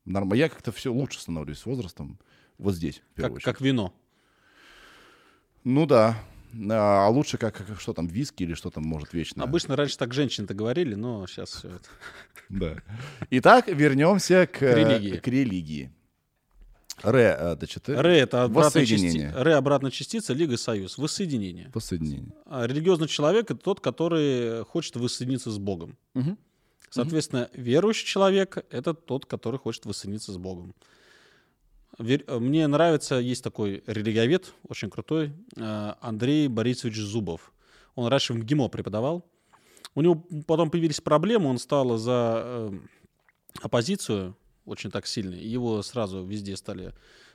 Норм... 0.05 0.33
Я 0.33 0.49
как-то 0.49 0.73
все 0.73 0.93
лучше 0.93 1.21
становлюсь 1.21 1.59
с 1.59 1.67
возрастом. 1.67 2.19
Вот 2.59 2.75
здесь, 2.75 3.03
Как, 3.15 3.33
очередь. 3.33 3.45
как 3.45 3.61
вино. 3.61 3.95
Ну 5.65 5.87
да. 5.87 6.17
А 6.71 7.09
лучше 7.09 7.39
как, 7.39 7.57
как- 7.57 7.81
что 7.81 7.93
там, 7.95 8.07
виски 8.09 8.43
или 8.43 8.55
что 8.55 8.71
там 8.71 8.85
может 8.85 9.13
вечно. 9.13 9.43
Обычно 9.45 9.77
раньше 9.77 9.97
так 9.97 10.13
женщины-то 10.13 10.55
говорили, 10.55 10.95
но 10.95 11.27
сейчас 11.27 11.51
все 11.51 11.69
это. 11.69 11.89
Да. 12.49 12.77
Итак, 13.31 13.69
вернемся 13.69 14.47
к, 14.47 14.61
религии. 14.63 15.17
к 15.17 15.29
религии. 15.29 15.93
Ре, 17.03 17.37
э, 17.39 17.57
значит, 17.59 17.89
Ре 17.89 18.19
это 18.19 18.45
обратная 18.45 18.87
частица. 18.87 19.45
Ре 19.45 19.55
обратная 19.55 19.91
частица, 19.91 20.33
Лига 20.33 20.57
Союз. 20.57 20.99
Воссоединение. 20.99 21.71
воссоединение. 21.75 22.33
А 22.47 22.67
религиозный 22.67 23.09
человек 23.09 23.51
это 23.51 23.57
тот, 23.61 23.81
который 23.81 24.65
хочет 24.65 24.97
воссоединиться 24.97 25.51
с 25.51 25.59
Богом. 25.59 25.97
Мгм. 26.15 26.39
Соответственно, 26.91 27.49
верующий 27.55 28.07
человек 28.07 28.65
это 28.71 28.93
тот, 28.95 29.25
который 29.27 29.59
хочет 29.59 29.87
воссоединиться 29.87 30.33
с 30.33 30.37
Богом. 30.37 30.75
Вер- 31.99 32.39
Мне 32.41 32.67
нравится, 32.67 33.17
есть 33.17 33.43
такой 33.45 33.83
религиовед, 33.87 34.53
очень 34.69 34.91
крутой, 34.91 35.33
э, 35.57 35.93
Андрей 36.01 36.49
Борисович 36.49 36.97
Зубов. 36.97 37.53
Он 37.95 38.07
раньше 38.09 38.33
в 38.33 38.37
МГИМО 38.37 38.69
преподавал. 38.69 39.25
У 39.95 40.01
него 40.01 40.25
потом 40.47 40.71
появились 40.71 41.01
проблемы, 41.03 41.51
он 41.51 41.59
стал 41.59 41.99
за 41.99 42.43
э, 42.45 42.79
оппозицию 43.61 44.35
очень 44.65 44.91
так 44.91 45.07
сильно, 45.07 45.35
и 45.35 45.47
его 45.47 45.83
сразу 45.83 46.25
везде 46.25 46.57
стали... 46.57 46.93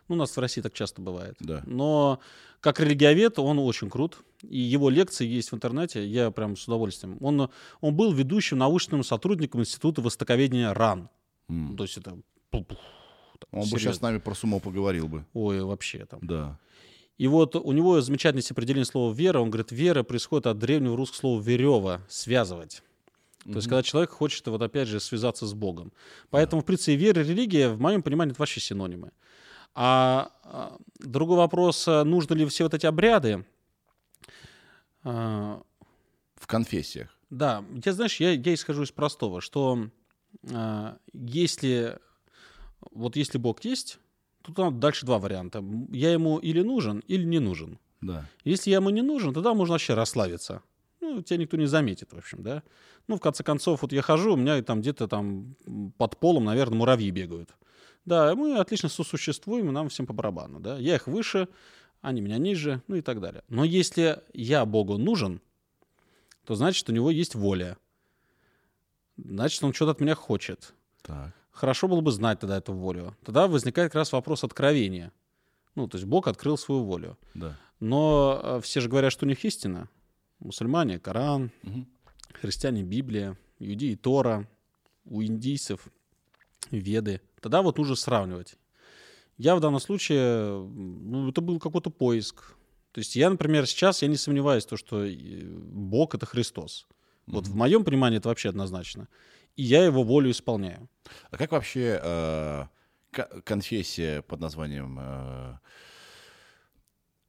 Ну, 0.08 0.16
у 0.16 0.18
нас 0.18 0.36
в 0.36 0.40
России 0.40 0.62
так 0.62 0.74
часто 0.74 1.02
бывает. 1.02 1.36
Да. 1.40 1.62
Но 1.66 2.20
как 2.62 2.80
религиовед 2.80 3.40
он 3.40 3.60
очень 3.60 3.90
крут. 3.90 4.20
И 4.42 4.58
его 4.58 4.90
лекции 4.90 5.28
есть 5.28 5.52
в 5.52 5.56
интернете, 5.56 6.06
я 6.08 6.32
прям 6.32 6.56
с 6.56 6.66
удовольствием. 6.66 7.18
Он, 7.20 7.50
он 7.82 7.96
был 7.96 8.14
ведущим 8.14 8.58
научным 8.58 9.04
сотрудником 9.04 9.62
Института 9.62 10.02
востоковедения 10.02 10.74
РАН. 10.74 11.10
М. 11.50 11.76
То 11.76 11.84
есть 11.84 11.98
это... 11.98 12.18
так, 12.52 12.64
Он 13.52 13.62
бы 13.62 13.66
сейчас 13.66 13.72
с 13.72 13.80
серьезно. 13.82 14.10
нами 14.10 14.20
про 14.20 14.34
сумо 14.34 14.60
поговорил 14.60 15.08
бы. 15.10 15.26
Ой, 15.34 15.62
вообще 15.62 16.06
там. 16.06 16.20
Да. 16.22 16.60
И 17.18 17.28
вот 17.28 17.56
у 17.56 17.72
него 17.72 18.00
замечательное 18.00 18.44
определение 18.50 18.86
слова 18.86 19.14
«вера». 19.14 19.40
Он 19.40 19.50
говорит, 19.50 19.72
вера 19.72 20.04
происходит 20.04 20.48
от 20.48 20.60
древнего 20.60 20.96
русского 20.96 21.18
слова 21.20 21.42
«верева»— 21.42 22.02
«связывать». 22.10 22.84
То 23.52 23.56
есть, 23.56 23.68
когда 23.70 23.82
человек 23.82 24.10
хочет, 24.10 24.46
вот 24.48 24.62
опять 24.62 24.90
же, 24.90 25.00
связаться 25.00 25.46
с 25.46 25.54
Богом. 25.54 25.94
Поэтому, 26.30 26.62
в 26.62 26.66
принципе, 26.66 26.96
вера 26.96 27.22
и 27.22 27.26
религия, 27.26 27.70
в 27.70 27.80
моем 27.80 28.04
понимании, 28.04 28.34
это 28.34 28.42
вообще 28.42 28.60
синонимы. 28.60 29.12
А, 29.74 30.32
а, 30.44 30.78
другой 31.00 31.38
вопрос, 31.38 31.88
а, 31.88 32.04
нужны 32.04 32.34
ли 32.36 32.46
все 32.46 32.64
вот 32.66 32.74
эти 32.74 32.86
обряды? 32.86 33.46
А, 35.04 35.62
В 36.36 36.48
конфессиях. 36.48 37.10
да, 37.30 37.64
я, 37.86 37.94
знаешь, 37.94 38.20
я, 38.20 38.32
я 38.32 38.54
исхожу 38.54 38.84
из 38.84 38.92
простого, 38.92 39.40
что 39.40 39.90
а, 40.52 40.98
если, 41.14 41.98
вот 42.92 43.16
если 43.16 43.38
Бог 43.38 43.64
есть, 43.64 44.00
то 44.42 44.54
там 44.54 44.80
дальше 44.80 45.06
два 45.06 45.20
варианта. 45.20 45.64
Я 45.90 46.12
ему 46.12 46.38
или 46.38 46.62
нужен, 46.62 47.00
или 47.08 47.24
не 47.24 47.40
нужен. 47.40 47.80
Да. 48.02 48.26
Если 48.44 48.72
я 48.72 48.78
ему 48.78 48.90
не 48.90 49.02
нужен, 49.02 49.34
тогда 49.34 49.54
можно 49.54 49.74
вообще 49.74 49.94
расслабиться. 49.94 50.62
Ну, 51.00 51.22
тебя 51.22 51.38
никто 51.38 51.58
не 51.58 51.68
заметит, 51.68 52.14
в 52.14 52.18
общем, 52.18 52.44
да. 52.44 52.64
Ну, 53.08 53.18
в 53.18 53.20
конце 53.20 53.44
концов, 53.44 53.82
вот 53.82 53.94
я 53.94 54.02
хожу, 54.02 54.34
у 54.34 54.38
меня 54.38 54.62
там 54.64 54.82
где-то 54.82 55.08
там 55.08 55.56
под 55.98 56.18
полом, 56.20 56.46
наверное, 56.46 56.78
муравьи 56.78 57.12
бегают. 57.12 57.56
Да, 58.06 58.36
мы 58.36 58.58
отлично 58.58 58.90
сосуществуем, 58.90 59.70
и 59.70 59.72
нам 59.72 59.90
всем 59.90 60.06
по 60.06 60.14
барабану, 60.14 60.60
да. 60.60 60.78
Я 60.78 60.96
их 60.96 61.08
выше, 61.08 61.48
они 62.02 62.22
меня 62.22 62.38
ниже, 62.38 62.82
ну 62.88 62.96
и 62.96 63.02
так 63.02 63.20
далее. 63.20 63.44
Но 63.50 63.64
если 63.64 64.24
я 64.34 64.66
Богу 64.66 64.98
нужен, 64.98 65.42
то 66.46 66.56
значит, 66.56 66.90
у 66.90 66.94
него 66.94 67.12
есть 67.12 67.36
воля. 67.36 67.78
Значит, 69.18 69.64
он 69.64 69.74
что-то 69.74 69.92
от 69.92 70.00
меня 70.00 70.16
хочет. 70.16 70.74
Так. 71.02 71.34
Хорошо 71.52 71.88
было 71.88 72.02
бы 72.02 72.12
знать 72.12 72.40
тогда 72.40 72.58
эту 72.58 72.74
волю. 72.74 73.18
Тогда 73.26 73.48
возникает 73.48 73.92
как 73.92 74.00
раз 74.00 74.12
вопрос 74.14 74.44
откровения. 74.44 75.12
Ну, 75.76 75.88
то 75.88 75.98
есть 75.98 76.08
Бог 76.08 76.28
открыл 76.28 76.58
свою 76.58 76.84
волю. 76.84 77.18
Да. 77.34 77.58
Но 77.80 78.40
э, 78.42 78.62
все 78.62 78.80
же 78.80 78.90
говорят, 78.90 79.12
что 79.12 79.26
у 79.26 79.30
них 79.30 79.44
истина. 79.44 79.90
Мусульмане— 80.40 81.00
Коран, 81.02 81.52
Мгм. 81.64 81.88
христиане— 82.34 82.84
Библия, 82.84 83.38
иудеи— 83.60 83.96
Тора, 84.02 84.48
у 85.06 85.22
индийцев— 85.24 85.88
Веды. 86.72 87.22
Тогда 87.42 87.62
вот 87.62 87.78
нужно 87.78 87.96
сравнивать. 87.96 88.56
Я 89.38 89.56
в 89.56 89.60
данном 89.62 89.80
случае, 89.80 90.50
ну, 90.68 91.30
это 91.30 91.42
был 91.42 91.60
какой-то 91.60 91.90
поиск. 91.90 92.56
То 92.92 93.00
есть 93.00 93.16
я, 93.16 93.30
например, 93.30 93.68
сейчас, 93.68 94.02
я 94.02 94.08
не 94.08 94.18
сомневаюсь, 94.18 94.66
в 94.66 94.70
том, 94.70 94.78
что 94.78 95.06
э, 95.06 95.14
Бог— 95.14 96.16
это 96.16 96.26
Христос. 96.26 96.88
Вот 97.28 97.48
в 97.48 97.56
моем 97.56 97.84
понимании 97.84 98.18
это 98.18 98.30
вообще 98.30 98.50
однозначно. 98.50 99.08
И 99.56 99.64
я 99.64 99.86
его 99.86 100.04
волю 100.04 100.32
исполняю. 100.32 100.90
А 101.30 101.38
как 101.38 101.52
вообще 101.52 102.00
э, 102.04 102.66
ко- 103.12 103.42
конфессия 103.44 104.22
под 104.22 104.40
названием 104.40 104.98
э, 105.00 105.60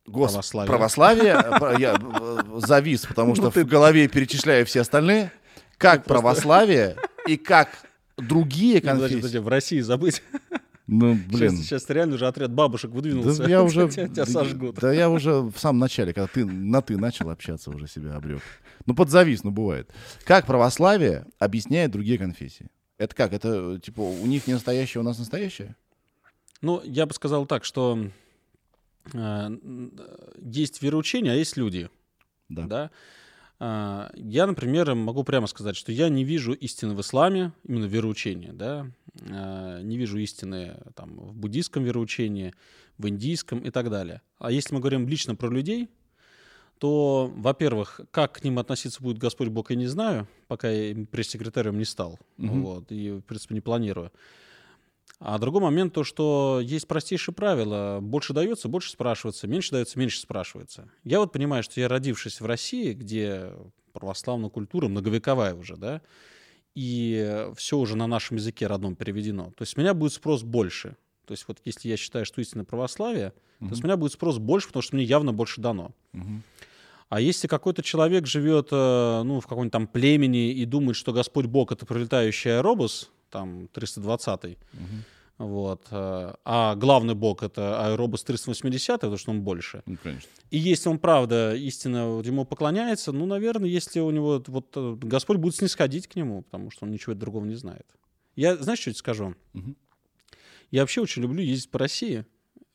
гос- 0.09 0.32
Православие. 0.32 0.68
православие? 0.68 1.34
Э, 1.34 1.74
Я 1.78 1.96
э, 2.20 2.61
завис, 2.66 3.06
потому 3.06 3.34
что 3.34 3.50
в 3.50 3.56
голове 3.64 4.09
перечисляю 4.09 4.66
все 4.66 4.80
остальные. 4.80 5.32
Как 5.76 6.04
просто- 6.04 6.22
православие 6.22 6.96
и 7.26 7.36
как 7.36 7.68
другие 8.16 8.80
подожди, 8.80 8.98
конфессии. 9.00 9.16
подожди, 9.16 9.38
в 9.38 9.48
России 9.48 9.80
забыть. 9.80 10.22
Ну, 10.90 11.12
Блин. 11.14 11.28
блин. 11.28 11.56
Сейчас, 11.59 11.88
реально 11.90 12.14
уже 12.14 12.26
отряд 12.26 12.50
бабушек 12.50 12.90
выдвинулся. 12.90 13.42
Да 13.42 13.48
я 13.50 13.62
уже, 13.62 13.88
тебя, 13.90 14.24
сожгут. 14.24 14.76
Да 14.76 14.90
я 14.92 15.11
уже 15.11 15.32
в 15.42 15.59
самом 15.59 15.80
начале, 15.80 16.14
когда 16.14 16.26
ты 16.26 16.46
на 16.46 16.80
ты 16.80 16.96
начал 16.96 17.28
общаться, 17.28 17.70
уже 17.70 17.86
себя 17.86 18.14
обрек. 18.14 18.40
Ну, 18.86 18.94
подзавис, 18.94 19.44
ну, 19.44 19.50
бывает. 19.50 19.90
Как 20.24 20.46
православие 20.46 21.26
объясняет 21.38 21.90
другие 21.90 22.16
конфессии? 22.18 22.68
Это 22.96 23.14
как? 23.14 23.34
Это, 23.34 23.78
типа, 23.78 24.00
у 24.00 24.26
них 24.26 24.46
не 24.46 24.54
настоящее, 24.54 25.02
у 25.02 25.04
нас 25.04 25.18
настоящее? 25.18 25.76
Ну, 26.62 26.80
я 26.82 27.04
бы 27.04 27.12
сказал 27.12 27.44
так, 27.44 27.64
что 27.64 27.98
э, 27.98 28.09
есть 30.42 30.82
вероучения, 30.82 31.32
а 31.32 31.34
есть 31.34 31.57
люди. 31.57 31.88
Да. 32.49 32.66
Да? 32.66 32.90
А, 33.61 34.11
Я, 34.14 34.46
например, 34.46 34.94
могу 34.94 35.24
прямо 35.24 35.46
сказать, 35.46 35.76
что 35.76 35.90
я 35.92 36.09
не 36.09 36.24
вижу 36.24 36.53
истины 36.53 36.94
в 36.94 37.01
исламе, 37.01 37.53
именно 37.64 37.86
вероучения, 37.86 38.53
да, 38.53 38.90
А, 39.30 39.80
не 39.82 39.99
вижу 39.99 40.18
истины 40.18 40.76
там, 40.94 41.16
в 41.18 41.34
буддийском 41.36 41.82
вероучении, 41.82 42.55
в 42.99 43.09
индийском 43.09 43.59
и 43.61 43.70
так 43.70 43.90
далее. 43.90 44.22
А 44.38 44.53
если 44.53 44.74
мы 44.74 44.80
говорим 44.80 45.09
лично 45.09 45.34
про 45.34 45.51
людей, 45.51 45.88
то, 46.78 47.32
во-первых, 47.36 48.01
как 48.12 48.34
к 48.34 48.44
ним 48.44 48.61
относиться 48.61 49.03
будет 49.03 49.18
Господь 49.18 49.49
Бог, 49.49 49.70
я 49.70 49.76
не 49.76 49.88
знаю, 49.88 50.28
пока 50.46 50.70
я 50.70 50.94
пресс-секретарем 51.07 51.76
не 51.76 51.84
стал, 51.84 52.20
Мгм. 52.36 52.62
вот, 52.62 52.92
и, 52.92 53.11
в 53.11 53.22
принципе, 53.22 53.55
не 53.55 53.61
планирую. 53.61 54.12
А 55.20 55.38
другой 55.38 55.62
момент 55.62 55.94
то, 55.94 56.04
что 56.04 56.60
есть 56.62 56.86
простейшие 56.86 57.34
правила. 57.34 57.98
Больше 58.00 58.32
дается, 58.32 58.68
больше 58.68 58.90
спрашивается, 58.90 59.48
меньше 59.48 59.72
дается, 59.72 59.98
меньше 59.98 60.20
спрашивается. 60.20 60.88
Я 61.02 61.18
вот 61.18 61.32
понимаю, 61.32 61.62
что 61.62 61.80
я 61.80 61.88
родившись 61.88 62.40
в 62.40 62.46
России, 62.46 62.92
где 62.92 63.52
православная 63.92 64.48
культура 64.48 64.86
многовековая 64.86 65.54
уже, 65.54 65.76
да, 65.76 66.02
и 66.76 67.48
все 67.56 67.78
уже 67.78 67.96
на 67.96 68.06
нашем 68.06 68.36
языке 68.36 68.68
родном 68.68 68.94
переведено. 68.94 69.50
То 69.56 69.62
есть 69.62 69.72
с 69.72 69.76
меня 69.76 69.92
будет 69.92 70.12
спрос 70.12 70.44
больше. 70.44 70.96
То 71.26 71.32
есть 71.32 71.44
вот 71.48 71.58
если 71.64 71.88
я 71.88 71.96
считаю, 71.96 72.24
что 72.24 72.40
истинное 72.40 72.64
православие, 72.64 73.32
то 73.58 73.74
с 73.74 73.82
меня 73.82 73.96
будет 73.96 74.12
спрос 74.12 74.38
больше, 74.38 74.68
потому 74.68 74.82
что 74.82 74.94
мне 74.94 75.04
явно 75.04 75.32
больше 75.32 75.60
дано. 75.60 75.90
Мгм. 76.12 76.44
А 77.08 77.20
если 77.20 77.48
какой-то 77.48 77.82
человек 77.82 78.26
живет 78.26 78.68
э, 78.70 79.22
ну, 79.24 79.40
в 79.40 79.46
каком-нибудь 79.46 79.72
там 79.72 79.86
племени 79.86 80.52
и 80.52 80.64
думает, 80.64 80.94
что 80.94 81.12
Господь 81.12 81.46
Бог— 81.46 81.72
это 81.72 81.86
пролетающий 81.86 82.58
аэробус, 82.58 83.10
там 83.31 83.68
320-й, 83.72 84.59
Мгм. 84.72 85.05
вот, 85.39 85.87
э, 85.91 86.35
а 86.45 86.74
главный 86.76 87.14
Бог— 87.14 87.43
это 87.45 87.87
аэробус 87.87 88.24
380 88.24 89.01
потому 89.01 89.16
что 89.16 89.31
он 89.31 89.43
больше. 89.43 89.83
Ну, 89.87 89.97
конечно. 90.03 90.29
И 90.51 90.59
если 90.59 90.89
он, 90.89 90.99
правда, 90.99 91.55
истинно 91.55 92.09
вот 92.16 92.26
ему 92.26 92.45
поклоняется, 92.45 93.12
ну, 93.12 93.26
наверное, 93.26 93.68
если 93.68 94.01
у 94.01 94.11
него 94.11 94.43
вот 94.47 94.72
э, 94.76 94.97
Господь 95.03 95.37
будет 95.39 95.57
снисходить 95.57 96.07
к 96.09 96.16
нему, 96.16 96.43
потому 96.43 96.70
что 96.70 96.85
он 96.87 96.91
ничего 96.91 97.14
другого 97.14 97.45
не 97.45 97.55
знает. 97.55 97.87
Я, 98.37 98.57
знаешь, 98.57 98.81
что 98.81 98.91
я 98.91 98.95
тебе 98.95 98.99
скажу? 99.01 99.35
Мгм. 99.53 99.76
Я 100.70 100.83
вообще 100.83 101.01
очень 101.01 101.22
люблю 101.22 101.43
ездить 101.43 101.70
по 101.70 101.79
России. 101.79 102.24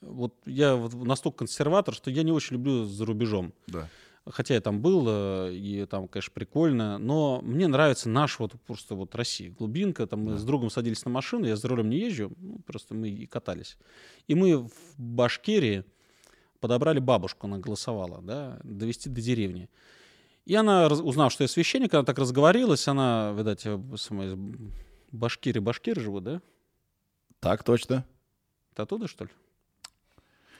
Вот 0.02 0.36
я 0.46 0.76
вот 0.76 0.94
настолько 0.94 1.40
консерватор, 1.40 1.94
что 1.94 2.10
я 2.12 2.24
не 2.24 2.32
очень 2.32 2.56
люблю 2.58 2.86
за 2.86 3.06
рубежом. 3.06 3.54
Да. 3.68 3.90
Хотя 4.26 4.54
я 4.54 4.62
там 4.62 4.82
был, 4.82 5.06
э, 5.08 5.54
и 5.54 5.86
там, 5.86 6.08
конечно, 6.08 6.32
прикольно, 6.34 6.98
но 6.98 7.42
мне 7.42 7.68
нравится 7.68 8.08
наш 8.08 8.40
вот 8.40 8.54
просто 8.66 8.96
вот 8.96 9.14
Россия, 9.16 9.52
глубинка. 9.52 10.08
Там 10.08 10.24
мы 10.24 10.38
с 10.38 10.44
другом 10.46 10.70
садились 10.70 11.04
на 11.04 11.12
машину, 11.12 11.46
я 11.46 11.58
за 11.58 11.68
рулем 11.68 11.90
не 11.90 11.98
езжу, 12.00 12.32
ну, 12.38 12.60
просто 12.66 12.94
мы 12.94 13.10
и 13.10 13.26
катались. 13.26 13.78
И 14.28 14.36
мы 14.36 14.60
в 14.60 14.72
Башкирии 14.98 15.84
подобрали 16.62 17.00
бабушку, 17.00 17.48
она 17.48 17.58
голосовала, 17.58 18.22
да, 18.22 18.62
довести 18.64 19.10
до 19.10 19.20
деревни. 19.20 19.70
И 20.46 20.56
она, 20.56 20.88
узнав, 20.88 21.34
что 21.34 21.44
я 21.44 21.50
священник, 21.50 21.94
она 21.94 22.04
так 22.04 22.18
разговорилась, 22.18 22.88
она, 22.88 23.34
видать, 23.38 23.68
самая 23.98 24.30
из 24.30 24.38
Башкирии, 25.12 25.60
Башкиры 25.60 26.00
живут, 26.02 26.24
да? 26.24 26.42
Так 27.42 27.64
точно. 27.64 28.06
Ты 28.74 28.84
оттуда, 28.84 29.08
что 29.08 29.26
ли? 29.26 29.30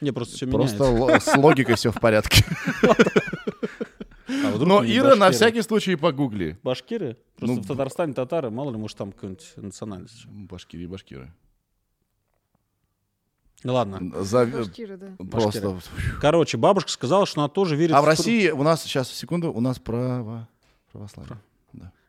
Не, 0.02 0.10
просто 0.12 0.36
все 0.36 0.46
Просто 0.46 0.84
меняется. 0.84 1.30
ло- 1.30 1.34
с 1.34 1.36
логикой 1.38 1.76
все 1.76 1.90
в 1.90 1.98
порядке. 1.98 2.44
Вдруг 4.54 4.68
Но, 4.68 4.84
Ира, 4.84 5.02
на 5.10 5.16
башкиры? 5.16 5.32
всякий 5.32 5.62
случай 5.62 5.96
погугли. 5.96 6.58
Башкиры? 6.62 7.16
Просто 7.36 7.56
Ну, 7.56 7.62
в 7.62 7.66
Татарстане 7.66 8.12
татары, 8.14 8.50
мало 8.50 8.70
ли, 8.70 8.76
может, 8.78 8.96
там 8.96 9.12
какая-нибудь 9.12 9.52
национальность. 9.56 10.26
Башкиры, 10.26 10.88
башкиры. 10.88 11.32
Ну 13.62 13.72
ладно. 13.74 14.22
За- 14.24 14.46
Башкиры, 14.46 14.96
да. 14.98 15.16
Просто... 15.30 15.78
Короче, 16.20 16.56
бабушка 16.58 16.90
сказала, 16.90 17.24
что 17.26 17.40
она 17.40 17.48
тоже 17.48 17.76
верит 17.76 17.94
А 17.94 18.00
в 18.00 18.04
тру- 18.04 18.10
России 18.10 18.50
у 18.50 18.62
нас, 18.62 18.82
сейчас, 18.82 19.10
секунду, 19.10 19.52
у 19.52 19.60
нас 19.60 19.78
право... 19.78 20.48
православие. 20.92 21.38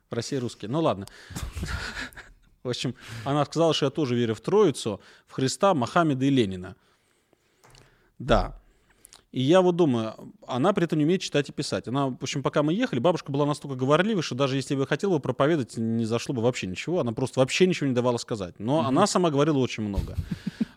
В 0.10 0.14
России 0.14 0.36
русские. 0.36 0.70
Ну 0.70 0.82
ладно. 0.82 1.06
В 2.64 2.70
общем, 2.70 2.96
она 3.26 3.46
сказала, 3.46 3.74
что 3.74 3.86
я 3.86 3.90
тоже 3.92 4.16
верю 4.16 4.34
в 4.36 4.42
Троицу, 4.42 5.00
в 5.28 5.34
Христа, 5.34 5.74
Мохаммеда 5.74 6.26
и 6.26 6.30
Ленина. 6.30 6.76
Да. 8.20 8.60
И 9.36 9.42
я 9.42 9.60
вот 9.60 9.76
думаю, 9.76 10.14
она 10.48 10.72
при 10.72 10.86
этом 10.86 10.98
не 10.98 11.04
умеет 11.04 11.20
читать 11.20 11.50
и 11.50 11.52
писать. 11.52 11.90
Она, 11.90 12.08
в 12.08 12.18
общем, 12.22 12.42
пока 12.42 12.64
мы 12.64 12.74
ехали, 12.74 13.00
бабушка 13.02 13.34
была 13.34 13.46
настолько 13.46 13.76
говорливой, 13.76 14.24
что 14.24 14.34
даже 14.34 14.56
если 14.56 14.76
бы 14.76 14.84
я 14.84 14.88
хотел 14.88 15.12
бы 15.12 15.20
проповедовать, 15.20 15.76
не 15.76 16.06
зашло 16.06 16.34
бы 16.34 16.42
вообще 16.42 16.68
ничего. 16.68 17.02
Она 17.02 17.12
просто 17.12 17.42
вообще 17.42 17.68
ничего 17.68 17.88
не 17.90 17.94
давала 17.94 18.16
сказать. 18.16 18.58
Но 18.60 18.88
она 18.88 19.06
сама 19.08 19.32
говорила 19.32 19.58
очень 19.58 19.84
много. 19.84 20.16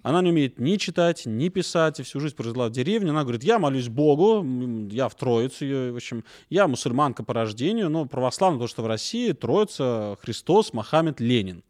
Она 0.02 0.22
не 0.22 0.30
умеет 0.30 0.58
ни 0.58 0.74
читать, 0.74 1.22
ни 1.24 1.48
писать, 1.50 2.00
и 2.00 2.02
всю 2.02 2.18
жизнь 2.18 2.34
прожила 2.34 2.66
в 2.66 2.72
деревне. 2.72 3.10
Она 3.10 3.22
говорит, 3.22 3.44
я 3.44 3.60
молюсь 3.60 3.86
Богу, 3.86 4.44
я 4.90 5.08
в 5.08 5.14
Троицу, 5.14 5.92
в 5.92 5.96
общем, 5.96 6.24
я 6.50 6.66
мусульманка 6.66 7.22
по 7.22 7.34
рождению, 7.34 7.90
но 7.90 8.06
православна, 8.06 8.56
потому 8.56 8.68
что 8.68 8.82
в 8.82 8.88
России 8.88 9.30
Троица, 9.30 10.18
Христос, 10.20 10.72
Мохаммед, 10.72 11.20
Ленин. 11.20 11.62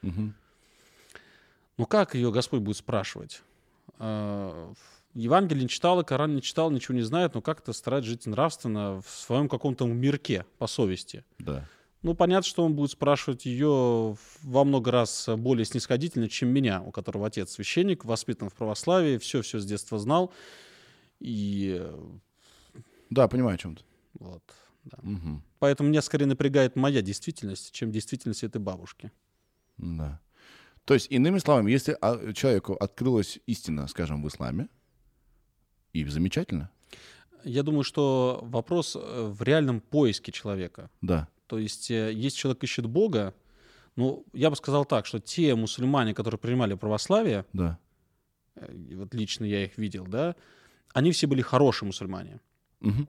Мгм. 0.00 0.34
Ну 1.76 1.84
как 1.84 2.14
ее 2.14 2.32
Господь 2.32 2.62
будет 2.62 2.78
спрашивать? 2.78 3.42
Евангелие 5.14 5.64
не 5.64 5.68
читала, 5.68 6.02
Коран 6.02 6.34
не 6.36 6.42
читал, 6.42 6.70
ничего 6.70 6.94
не 6.96 7.02
знает, 7.02 7.34
но 7.34 7.42
как-то 7.42 7.72
старается 7.72 8.10
жить 8.10 8.26
нравственно 8.26 9.00
в 9.02 9.08
своем 9.08 9.48
каком-то 9.48 9.86
мирке 9.86 10.46
по 10.58 10.66
совести. 10.66 11.24
Да. 11.38 11.68
Ну, 12.02 12.14
понятно, 12.14 12.48
что 12.48 12.64
он 12.64 12.74
будет 12.74 12.92
спрашивать 12.92 13.44
ее 13.44 14.16
во 14.42 14.64
много 14.64 14.90
раз 14.90 15.28
более 15.36 15.66
снисходительно, 15.66 16.28
чем 16.28 16.48
меня, 16.48 16.80
у 16.80 16.92
которого 16.92 17.26
отец 17.26 17.50
священник, 17.52 18.04
воспитан 18.04 18.48
в 18.48 18.54
православии, 18.54 19.18
все-все 19.18 19.58
с 19.58 19.66
детства 19.66 19.98
знал. 19.98 20.32
И 21.18 21.76
э, 21.78 22.80
Да, 23.10 23.28
понимаю, 23.28 23.56
о 23.56 23.58
чем 23.58 23.76
ты. 23.76 23.84
вот, 24.14 24.42
да. 24.84 24.98
Мгм. 25.02 25.42
Поэтому 25.58 25.90
меня 25.90 26.00
скорее 26.00 26.24
напрягает 26.26 26.74
моя 26.76 27.02
действительность, 27.02 27.72
чем 27.72 27.90
действительность 27.92 28.44
этой 28.44 28.62
бабушки. 28.62 29.12
Да. 29.76 30.20
То 30.86 30.94
есть, 30.94 31.08
иными 31.10 31.38
словами, 31.38 31.70
если 31.70 31.96
а, 32.00 32.32
человеку 32.32 32.72
открылась 32.74 33.38
истина, 33.46 33.86
скажем, 33.88 34.22
в 34.22 34.28
исламе, 34.28 34.68
и 35.92 36.04
замечательно, 36.04 36.70
Я 37.44 37.62
думаю, 37.62 37.84
что 37.84 38.40
вопрос 38.42 38.96
э, 38.96 39.00
в 39.32 39.42
реальном 39.42 39.80
поиске 39.80 40.32
человека. 40.32 40.90
да. 41.02 41.26
То 41.46 41.58
есть, 41.58 41.90
э, 41.90 42.12
если 42.12 42.38
человек 42.38 42.62
ищет 42.64 42.86
Бога, 42.86 43.34
ну, 43.96 44.24
я 44.32 44.50
бы 44.50 44.56
сказал 44.56 44.84
так, 44.84 45.06
что 45.06 45.18
те 45.18 45.54
мусульмане, 45.54 46.14
которые 46.14 46.38
принимали 46.38 46.74
православие, 46.74 47.44
Да. 47.52 47.78
э, 48.56 48.94
вот 48.96 49.14
лично 49.14 49.44
я 49.46 49.64
их 49.64 49.78
видел, 49.78 50.06
да, 50.06 50.34
они 50.94 51.10
все 51.12 51.26
были 51.26 51.42
хорошие 51.42 51.86
мусульмане. 51.86 52.40
Мгм. 52.80 53.08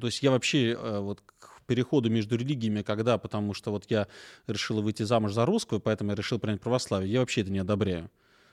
То 0.00 0.06
есть 0.08 0.22
я 0.22 0.30
вообще 0.30 0.76
вот 1.00 1.20
к 1.38 1.62
переходу 1.66 2.10
между 2.10 2.36
религиями, 2.36 2.82
когда, 2.82 3.18
потому 3.18 3.54
что 3.54 3.70
вот 3.70 3.84
я 3.90 4.06
решил 4.46 4.80
выйти 4.82 5.02
замуж 5.04 5.32
за 5.32 5.44
русскую, 5.46 5.80
поэтому 5.80 6.10
я 6.10 6.16
решил 6.16 6.38
принять 6.38 6.60
православие, 6.60 7.12
я 7.12 7.20
вообще 7.20 7.42
это 7.42 7.50
не 7.50 7.58
одобряю. 7.58 8.04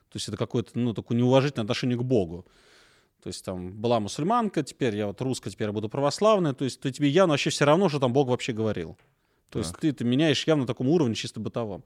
То 0.09 0.17
есть 0.17 0.27
это 0.27 0.37
какое-то, 0.37 0.71
ну, 0.79 0.93
такое 0.93 1.17
неуважительное 1.17 1.63
отношение 1.63 1.97
к 1.97 2.03
Богу. 2.03 2.45
То 3.25 3.29
есть 3.29 3.43
там 3.43 3.71
была 3.71 3.99
мусульманка, 3.99 4.61
теперь 4.61 4.95
я 4.95 5.07
вот 5.07 5.19
русская, 5.19 5.49
теперь 5.49 5.69
я 5.69 5.73
буду 5.73 5.89
православная. 5.89 6.53
То 6.53 6.63
есть 6.63 6.79
то 6.79 6.91
тебе 6.91 7.09
явно 7.09 7.31
вообще 7.33 7.49
все 7.49 7.65
равно, 7.65 7.89
что 7.89 7.99
там 7.99 8.13
Бог 8.13 8.27
вообще 8.27 8.53
говорил. 8.53 8.97
То 9.49 9.57
есть 9.57 9.71
Так. 9.71 9.81
ты 9.81 9.89
это 9.89 10.03
меняешь 10.03 10.45
явно 10.45 10.61
на 10.61 10.67
таком 10.67 10.87
уровне 10.89 11.15
чисто 11.15 11.39
бытовом. 11.39 11.83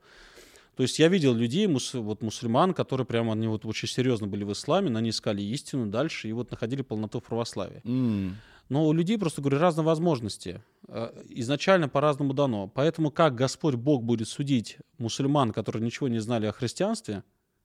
То 0.76 0.82
есть 0.82 0.98
я 0.98 1.08
видел 1.08 1.32
людей, 1.32 1.66
мус- 1.66 1.94
вот 1.98 2.20
мусульман, 2.22 2.74
которые 2.74 3.06
прямо, 3.06 3.32
они 3.32 3.48
вот 3.48 3.64
очень 3.64 3.88
серьезно 3.88 4.26
были 4.26 4.44
в 4.44 4.52
исламе, 4.52 4.94
они 4.94 5.08
искали 5.08 5.40
истину 5.40 5.86
дальше 5.86 6.28
и 6.28 6.32
вот 6.34 6.50
находили 6.50 6.82
полноту 6.82 7.20
в 7.20 7.22
православии. 7.24 7.80
М, 7.84 8.36
Но 8.68 8.86
у 8.86 8.92
людей, 8.92 9.16
просто 9.16 9.40
говорю, 9.40 9.58
разные 9.60 9.84
возможности. 9.86 10.62
Э, 10.88 11.10
Изначально 11.30 11.88
по-разному 11.88 12.34
дано. 12.34 12.68
Поэтому 12.68 13.10
как 13.10 13.34
Господь 13.34 13.76
Бог 13.76 14.02
будет 14.02 14.28
судить 14.28 14.76
мусульман, 14.98 15.52
которые 15.52 15.82
ничего 15.82 16.08
не 16.08 16.18
знали 16.20 16.44
о 16.46 16.52
христианстве, 16.52 17.22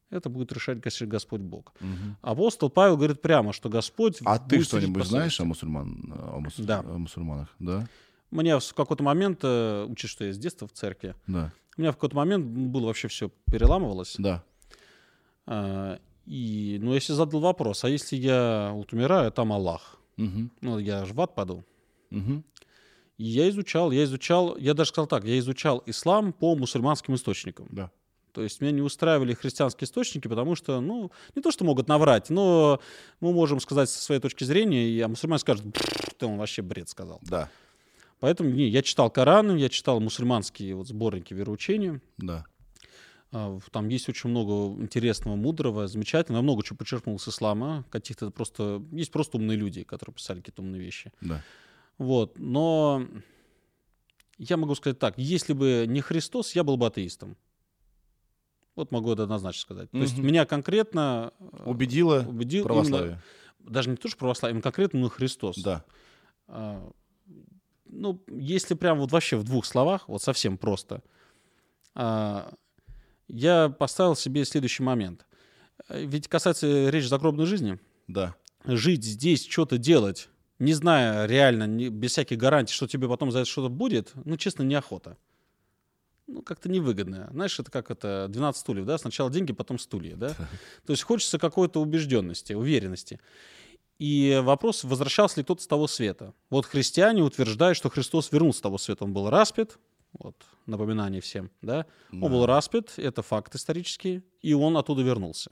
это 0.09 0.29
будет 0.29 0.51
решать 0.53 0.79
Господь 0.79 1.41
Бог. 1.41 1.73
мгм. 1.79 2.17
Апостол 2.21 2.69
Павел 2.69 2.95
говорит 2.97 3.21
прямо, 3.21 3.53
что 3.53 3.69
Господь... 3.69 4.19
А 4.25 4.37
ты 4.39 4.61
что-нибудь 4.63 5.05
знаешь 5.05 5.39
о, 5.39 5.45
мусульман, 5.45 6.13
о, 6.15 6.39
мус- 6.39 6.61
Да. 6.63 6.79
о 6.79 6.97
мусульманах? 6.97 7.53
Да? 7.59 7.87
Мне 8.31 8.57
в 8.59 8.73
какой-то 8.73 9.03
момент, 9.03 9.39
э, 9.43 9.85
учишь, 9.89 10.09
что 10.11 10.25
я 10.25 10.33
с 10.33 10.37
детства 10.37 10.67
в 10.67 10.71
церкви, 10.73 11.15
Да. 11.27 11.51
у 11.77 11.81
меня 11.81 11.91
в 11.91 11.95
какой-то 11.95 12.15
момент 12.15 12.45
было 12.45 12.87
вообще 12.87 13.07
все 13.07 13.29
переламывалось. 13.51 14.15
Да. 14.19 14.43
А, 15.45 15.99
И, 16.27 16.79
ну, 16.81 16.95
если 16.95 17.13
задал 17.13 17.39
вопрос, 17.39 17.83
а 17.83 17.89
если 17.89 18.15
я 18.15 18.71
вот 18.73 18.91
умираю, 18.93 19.31
там 19.31 19.53
Аллах, 19.53 19.99
Мгм. 20.17 20.49
ну, 20.61 20.79
я 20.79 21.05
же 21.05 21.13
в 21.13 21.21
ад 21.21 21.35
паду. 21.35 21.63
Мгм. 22.09 22.43
И 23.19 23.23
я 23.25 23.47
изучал, 23.49 23.91
я 23.91 24.03
изучал, 24.05 24.57
я 24.57 24.73
даже 24.73 24.89
сказал 24.89 25.05
так, 25.07 25.23
я 25.23 25.37
изучал 25.37 25.83
ислам 25.85 26.33
по 26.33 26.55
мусульманским 26.55 27.13
источникам. 27.13 27.67
Да. 27.69 27.91
То 28.35 28.43
есть 28.43 28.59
меня 28.59 28.71
не 28.73 28.81
устраивали 28.81 29.33
христианские 29.33 29.85
источники, 29.85 30.27
потому 30.27 30.55
что, 30.55 30.81
ну, 30.81 31.09
не 31.35 31.41
то, 31.41 31.51
что 31.51 31.63
могут 31.63 31.87
наврать, 31.87 32.29
но 32.29 32.81
мы 33.21 33.31
можем 33.31 33.61
сказать 33.61 33.89
со 33.89 34.01
своей 34.01 34.19
точки 34.19 34.43
зрения, 34.43 34.89
и 34.89 34.99
а 34.99 35.07
мусульмане 35.07 35.39
скажут, 35.39 35.73
«Пф, 35.73 36.15
ты 36.17 36.25
он 36.25 36.37
вообще 36.37 36.61
бред 36.61 36.89
сказал. 36.89 37.21
Да. 37.21 37.49
Поэтому 38.19 38.49
не, 38.49 38.67
я 38.67 38.81
читал 38.81 39.09
Коран, 39.09 39.55
я 39.55 39.69
читал 39.69 40.01
мусульманские 40.01 40.75
вот 40.75 40.89
сборники 40.89 41.33
вероучения. 41.33 42.01
Да. 42.17 42.45
А, 43.31 43.57
Там 43.71 43.87
есть 43.87 44.09
очень 44.09 44.29
много 44.29 44.81
интересного, 44.81 45.37
мудрого, 45.37 45.87
замечательного. 45.87 46.41
Я 46.41 46.43
много 46.43 46.61
чего 46.61 46.75
подчеркнул 46.75 47.17
с 47.17 47.29
ислама. 47.29 47.85
Каких-то 47.89 48.31
просто... 48.31 48.83
Есть 48.91 49.13
просто 49.13 49.37
умные 49.37 49.57
люди, 49.57 49.83
которые 49.83 50.13
писали 50.13 50.39
какие-то 50.39 50.61
умные 50.61 50.81
вещи. 50.81 51.13
Да. 51.21 51.41
Вот. 51.97 52.37
Но 52.37 53.07
я 54.37 54.57
могу 54.57 54.75
сказать 54.75 54.99
так. 54.99 55.13
Если 55.17 55.53
бы 55.53 55.85
не 55.87 56.01
Христос, 56.01 56.53
я 56.53 56.65
был 56.65 56.75
бы 56.75 56.87
атеистом. 56.87 57.37
Вот 58.75 58.91
могу 58.91 59.11
это 59.13 59.23
однозначно 59.23 59.61
сказать. 59.61 59.91
То 59.91 59.97
есть 59.97 60.17
меня 60.17 60.45
конкретно 60.45 61.31
э, 61.39 61.63
Убедило 61.65 62.25
убедил 62.27 62.63
православие. 62.65 63.07
именно- 63.07 63.21
даже 63.71 63.89
не 63.89 63.95
то, 63.95 64.07
что 64.09 64.17
православие, 64.17 64.51
именно 64.53 64.61
конкретно 64.61 64.97
именно 64.97 65.09
Христос. 65.09 65.57
Да. 65.57 65.83
А, 66.47 66.91
ну, 67.85 68.21
если 68.29 68.73
прям 68.75 68.99
вот 68.99 69.11
вообще 69.11 69.37
в 69.37 69.43
двух 69.43 69.65
словах, 69.65 70.07
вот 70.09 70.21
совсем 70.21 70.57
просто, 70.57 71.01
а, 71.93 72.53
я 73.27 73.69
поставил 73.69 74.15
себе 74.15 74.45
следующий 74.45 74.83
момент. 74.83 75.25
Э, 75.89 76.03
Ведь 76.05 76.27
касается 76.27 76.89
речи 76.89 77.05
загробной 77.07 77.45
жизни, 77.45 77.79
Да. 78.07 78.35
жить 78.65 79.03
здесь, 79.03 79.47
что-то 79.47 79.77
делать, 79.77 80.29
не 80.59 80.73
зная 80.73 81.25
реально, 81.25 81.65
не- 81.67 81.89
без 81.89 82.11
всяких 82.11 82.37
гарантий, 82.37 82.73
что 82.73 82.87
тебе 82.87 83.07
потом 83.07 83.31
за 83.31 83.39
это 83.39 83.49
что-то 83.49 83.69
будет, 83.69 84.11
ну, 84.25 84.37
честно, 84.37 84.63
неохота. 84.63 85.17
Ну, 86.27 86.41
как-то 86.41 86.69
невыгодно. 86.69 87.29
Знаешь, 87.31 87.59
это 87.59 87.69
как 87.69 87.91
это 87.91 88.27
12 88.29 88.59
стульев, 88.59 88.85
да? 88.85 88.97
Сначала 88.97 89.29
деньги, 89.29 89.53
потом 89.53 89.77
стулья, 89.77 90.15
да? 90.15 90.29
То 90.85 90.91
есть 90.91 91.03
хочется 91.03 91.37
какой-то 91.37 91.81
убежденности, 91.81 92.53
уверенности. 92.53 93.19
И 93.99 94.41
вопрос, 94.43 94.83
возвращался 94.83 95.39
ли 95.39 95.43
кто-то 95.43 95.61
с 95.61 95.67
того 95.67 95.87
света. 95.87 96.33
Вот 96.49 96.65
христиане 96.65 97.21
утверждают, 97.23 97.77
что 97.77 97.89
Христос 97.89 98.31
вернулся 98.31 98.59
с 98.59 98.61
того 98.61 98.77
света. 98.77 99.05
Он 99.05 99.13
был 99.13 99.29
распят, 99.29 99.77
вот, 100.19 100.35
напоминание 100.65 101.21
всем, 101.21 101.49
да? 101.61 101.85
Он 102.11 102.19
Да. 102.21 102.27
был 102.29 102.45
распят, 102.45 102.93
это 102.97 103.21
факт 103.21 103.55
исторический, 103.55 104.23
и 104.41 104.53
он 104.53 104.75
оттуда 104.77 105.01
вернулся. 105.03 105.51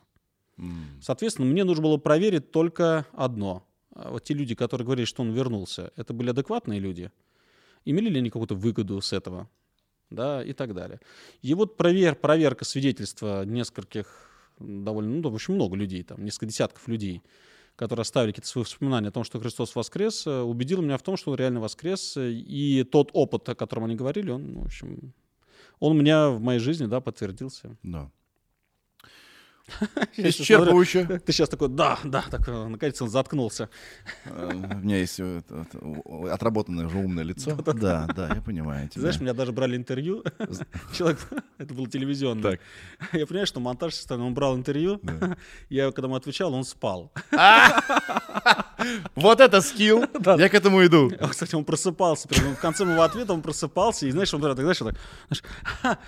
М. 0.57 0.99
Соответственно, 1.01 1.47
мне 1.47 1.63
нужно 1.63 1.84
было 1.84 1.97
проверить 1.97 2.51
только 2.51 3.05
одно. 3.13 3.65
А 3.95 4.09
Вот 4.11 4.24
те 4.24 4.34
люди, 4.34 4.55
которые 4.55 4.86
говорили, 4.86 5.05
что 5.05 5.21
он 5.21 5.32
вернулся, 5.32 5.91
это 5.95 6.13
были 6.13 6.32
адекватные 6.32 6.80
люди? 6.80 7.11
Имели 7.86 8.09
ли 8.09 8.17
они 8.19 8.30
какую-то 8.30 8.55
выгоду 8.55 8.99
с 9.01 9.13
этого? 9.13 9.47
Да, 10.14 10.43
и 10.43 10.53
так 10.53 10.76
далее. 10.76 10.99
И 11.41 11.55
вот 11.55 11.76
провер, 11.76 12.16
проверка 12.16 12.66
свидетельства 12.66 13.43
нескольких, 13.45 14.30
довольно, 14.59 15.09
ну, 15.22 15.30
в 15.30 15.34
общем, 15.34 15.55
много 15.55 15.76
людей, 15.76 16.03
там, 16.03 16.24
несколько 16.24 16.45
десятков 16.45 16.88
людей, 16.88 17.24
которые 17.76 18.03
оставили 18.03 18.32
какие-то 18.32 18.47
свои 18.47 18.64
воспоминания 18.64 19.07
о 19.07 19.11
том, 19.11 19.24
что 19.24 19.39
Христос 19.39 19.76
воскрес, 19.76 20.28
э, 20.28 20.41
убедил 20.41 20.84
меня 20.84 20.97
в 20.97 21.01
том, 21.01 21.18
что 21.18 21.32
он 21.32 21.38
реально 21.38 21.59
воскрес. 21.61 22.16
э, 22.18 22.30
И 22.32 22.84
тот 22.84 23.09
опыт, 23.14 23.49
о 23.49 23.55
котором 23.55 23.86
они 23.86 23.95
говорили, 23.95 24.30
он, 24.30 24.59
в 24.59 24.66
общем, 24.66 25.14
он 25.80 25.97
у 25.97 25.99
меня 25.99 26.30
в 26.30 26.39
моей 26.39 26.59
жизни, 26.59 26.86
да, 26.86 27.01
подтвердился. 27.01 27.76
Да. 27.82 28.11
Исчерпывающе. 30.18 31.20
Ты 31.26 31.32
сейчас 31.32 31.49
такой, 31.49 31.70
да, 31.70 31.97
да, 32.03 32.24
так, 32.30 32.47
э, 32.47 32.68
наконец 32.68 33.01
он 33.01 33.09
заткнулся. 33.09 33.70
Э, 34.26 34.51
У 34.53 34.78
меня 34.78 34.97
есть 34.97 35.20
э, 35.20 35.41
отработанное 36.32 36.86
уже 36.86 36.97
умное 36.97 37.24
лицо. 37.24 37.57
Да, 37.74 38.07
да, 38.16 38.36
я 38.36 38.41
понимаю 38.41 38.88
тебя. 38.89 39.01
знаешь, 39.01 39.20
меня 39.20 39.34
даже 39.34 39.51
брали 39.51 39.76
интервью. 39.76 40.24
Человек, 40.93 41.20
это 41.57 41.74
было 41.74 41.88
телевизионное. 41.88 42.51
Так. 42.51 42.59
Я 43.14 43.26
понимаю, 43.26 43.47
что 43.47 43.59
монтаж 43.59 43.93
он 44.09 44.34
брал 44.34 44.55
интервью. 44.55 44.99
Я 45.70 45.91
когда 45.91 46.07
ему 46.07 46.16
отвечал, 46.16 46.53
он 46.53 46.64
спал. 46.64 47.11
Вот 49.16 49.39
это 49.39 49.61
скилл. 49.61 50.05
Я 50.38 50.49
к 50.49 50.53
этому 50.53 50.86
иду. 50.86 51.11
А, 51.20 51.28
Кстати, 51.30 51.55
он 51.55 51.64
просыпался. 51.64 52.28
Прям 52.28 52.55
в 52.55 52.59
конце 52.59 52.86
моего 52.86 53.01
ответа 53.03 53.34
он 53.34 53.41
просыпался. 53.41 54.05
И 54.07 54.11
знаешь, 54.11 54.34
он 54.34 54.41
так, 54.41 54.55
знаешь, 54.57 54.78
так, 54.78 55.99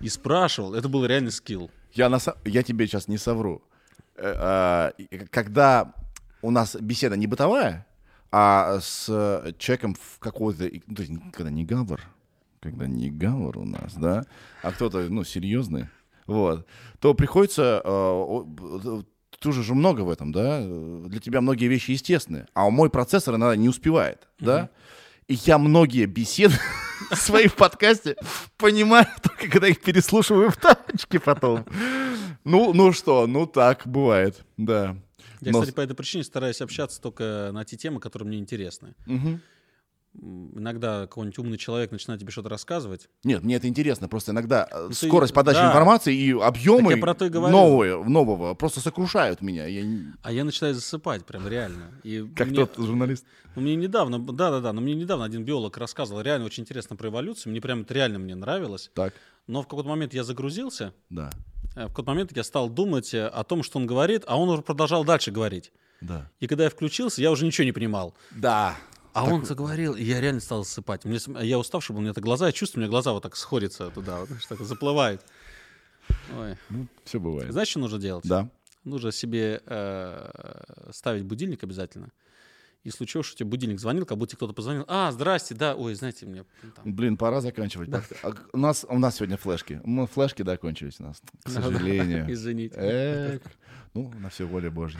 и 0.00 0.08
спрашивал. 0.08 0.74
Это 0.74 0.88
был 0.88 1.04
реальный 1.04 1.32
скилл. 1.32 1.70
Я, 1.92 2.08
на, 2.08 2.18
я 2.44 2.62
тебе 2.62 2.86
сейчас 2.86 3.08
не 3.08 3.18
совру. 3.18 3.62
Э, 4.16 4.34
а, 4.36 4.92
Когда 5.30 5.94
у 6.42 6.50
нас 6.50 6.76
беседа 6.76 7.16
не 7.16 7.26
бытовая, 7.26 7.86
а 8.32 8.78
с 8.80 9.06
э, 9.08 9.52
человеком 9.58 9.94
в 9.94 10.18
какой-то... 10.18 10.70
ну, 10.86 10.94
То 10.94 11.02
есть 11.02 11.12
когда 11.32 11.50
не 11.50 11.64
гавр, 11.64 12.00
когда 12.60 12.86
не 12.86 13.10
гавр 13.10 13.58
у 13.58 13.64
нас, 13.64 13.94
да, 13.94 14.24
а 14.62 14.70
кто-то, 14.72 15.00
ну, 15.10 15.24
серьезный, 15.24 15.86
вот, 16.26 16.66
то 17.00 17.14
приходится... 17.14 17.80
э, 17.84 17.88
о- 17.88 18.44
б- 18.44 19.04
Тоже 19.40 19.62
же 19.62 19.74
много 19.74 20.02
в 20.02 20.10
этом, 20.10 20.32
да? 20.32 20.60
Для 20.62 21.18
тебя 21.18 21.40
многие 21.40 21.66
вещи 21.68 21.92
естественны, 21.92 22.46
а 22.54 22.68
мой 22.70 22.88
процессор 22.90 23.34
иногда 23.34 23.56
не 23.56 23.68
успевает, 23.68 24.28
да? 24.38 24.64
И 24.64 25.09
я 25.34 25.58
многие 25.58 26.06
беседы 26.06 26.54
свои 27.12 27.46
в 27.48 27.54
подкасте 27.54 28.16
понимаю 28.56 29.06
только 29.22 29.48
когда 29.50 29.68
их 29.68 29.80
переслушиваю 29.80 30.50
в 30.50 30.56
тачке 30.56 31.20
потом. 31.20 31.64
Ну, 32.44 32.72
ну 32.72 32.92
что, 32.92 33.26
ну 33.26 33.46
так 33.46 33.82
бывает, 33.86 34.44
да. 34.56 34.96
Я, 35.40 35.52
Но- 35.52 35.60
кстати, 35.60 35.74
по 35.74 35.80
этой 35.80 35.94
причине 35.94 36.24
стараюсь 36.24 36.60
общаться 36.60 37.00
только 37.00 37.50
на 37.52 37.64
те 37.64 37.76
темы, 37.76 38.00
которые 38.00 38.28
мне 38.28 38.38
интересны. 38.38 38.94
Мгм. 39.06 39.40
Иногда 40.12 41.02
какой-нибудь 41.02 41.38
умный 41.38 41.56
человек 41.56 41.92
начинает 41.92 42.20
тебе 42.20 42.32
что-то 42.32 42.48
рассказывать. 42.48 43.08
Нет, 43.22 43.44
мне 43.44 43.56
это 43.56 43.68
интересно. 43.68 44.08
Просто 44.08 44.32
иногда 44.32 44.66
э, 44.70 44.88
ты- 44.88 45.06
скорость 45.06 45.32
подачи 45.32 45.58
да. 45.58 45.68
информации 45.68 46.14
и 46.16 46.32
объемы 46.32 46.92
я 46.94 46.98
про 46.98 47.14
то 47.14 47.26
и 47.26 47.28
говорю. 47.28 47.56
новые, 47.56 48.02
нового 48.02 48.54
просто 48.54 48.80
сокрушают 48.80 49.40
меня. 49.40 49.66
Я 49.66 49.84
А 50.22 50.32
я 50.32 50.42
начинаю 50.44 50.74
засыпать 50.74 51.24
прям 51.24 51.46
реально. 51.46 51.92
И 52.02 52.26
как 52.36 52.48
мне- 52.48 52.66
тот 52.66 52.84
журналист. 52.84 53.24
Ну, 53.54 53.62
мне 53.62 53.76
недавно, 53.76 54.18
да-да-да, 54.18 54.72
но 54.72 54.80
мне 54.80 54.94
недавно 54.94 55.24
один 55.24 55.44
биолог 55.44 55.76
рассказывал 55.76 56.20
реально 56.22 56.46
очень 56.46 56.62
интересно 56.64 56.96
про 56.96 57.08
эволюцию. 57.08 57.52
Мне 57.52 57.60
прям 57.60 57.82
это 57.82 57.94
реально 57.94 58.18
мне 58.18 58.34
нравилось. 58.34 58.90
Так, 58.94 59.14
Но 59.46 59.62
в 59.62 59.68
какой-то 59.68 59.88
момент 59.88 60.12
я 60.12 60.24
загрузился, 60.24 60.92
да, 61.08 61.30
э, 61.76 61.84
в 61.86 61.88
какой-то 61.90 62.10
момент 62.10 62.36
я 62.36 62.42
стал 62.44 62.68
думать 62.68 63.14
э, 63.14 63.26
о 63.26 63.44
том, 63.44 63.62
что 63.62 63.78
он 63.78 63.86
говорит, 63.86 64.24
а 64.26 64.36
он 64.38 64.48
уже 64.48 64.62
продолжал 64.62 65.04
дальше 65.04 65.30
говорить. 65.30 65.72
да. 66.00 66.30
И 66.40 66.46
когда 66.46 66.64
я 66.64 66.70
включился, 66.70 67.22
я 67.22 67.30
уже 67.30 67.44
ничего 67.46 67.64
не 67.64 67.72
понимал. 67.72 68.14
Да. 68.32 68.76
А 69.12 69.24
он 69.24 69.44
заговорил, 69.44 69.94
и 69.94 70.02
я 70.04 70.20
реально 70.20 70.40
стал 70.40 70.64
засыпать. 70.64 71.04
Мне, 71.04 71.18
я 71.42 71.58
уставший 71.58 71.92
был, 71.92 71.98
у 71.98 72.02
меня 72.02 72.12
это 72.12 72.20
глаза, 72.20 72.46
я 72.46 72.52
чувствую, 72.52 72.80
у 72.80 72.82
меня 72.82 72.90
глаза 72.90 73.12
вот 73.12 73.22
так 73.22 73.36
сходятся 73.36 73.90
туда, 73.90 74.20
вот, 74.20 74.28
так 74.48 74.60
заплывают. 74.60 75.22
Ой. 76.36 76.56
Ну, 76.68 76.86
все 77.04 77.18
бывает. 77.18 77.52
Знаешь, 77.52 77.68
что 77.68 77.80
нужно 77.80 77.98
делать? 77.98 78.24
Да. 78.26 78.48
Нужно 78.84 79.12
себе 79.12 79.62
э, 79.66 80.90
ставить 80.92 81.24
будильник 81.24 81.62
обязательно. 81.62 82.10
И 82.82 82.90
случилось, 82.90 83.26
что 83.26 83.36
тебе 83.36 83.50
будильник 83.50 83.78
звонил, 83.78 84.06
как 84.06 84.16
будто 84.16 84.36
кто-то 84.36 84.54
позвонил. 84.54 84.84
А, 84.88 85.12
здрасте, 85.12 85.54
да, 85.54 85.74
ой, 85.74 85.94
знаете, 85.94 86.24
мне 86.24 86.44
там, 86.74 86.94
Блин, 86.94 87.18
пора 87.18 87.42
заканчивать. 87.42 87.90
А 88.22 88.32
У 88.54 88.58
нас, 88.58 88.86
у 88.88 88.98
нас 88.98 89.16
сегодня 89.16 89.36
флешки. 89.36 89.82
Мы 89.84 90.06
флешки, 90.06 90.42
да, 90.42 90.56
кончились 90.56 90.98
у 90.98 91.02
нас, 91.04 91.20
к 91.44 91.50
сожалению. 91.50 92.24
Извините. 92.32 92.74
Эх, 92.78 93.42
ну, 93.92 94.10
на 94.18 94.30
все 94.30 94.46
воля 94.46 94.70
Божья. 94.70 94.98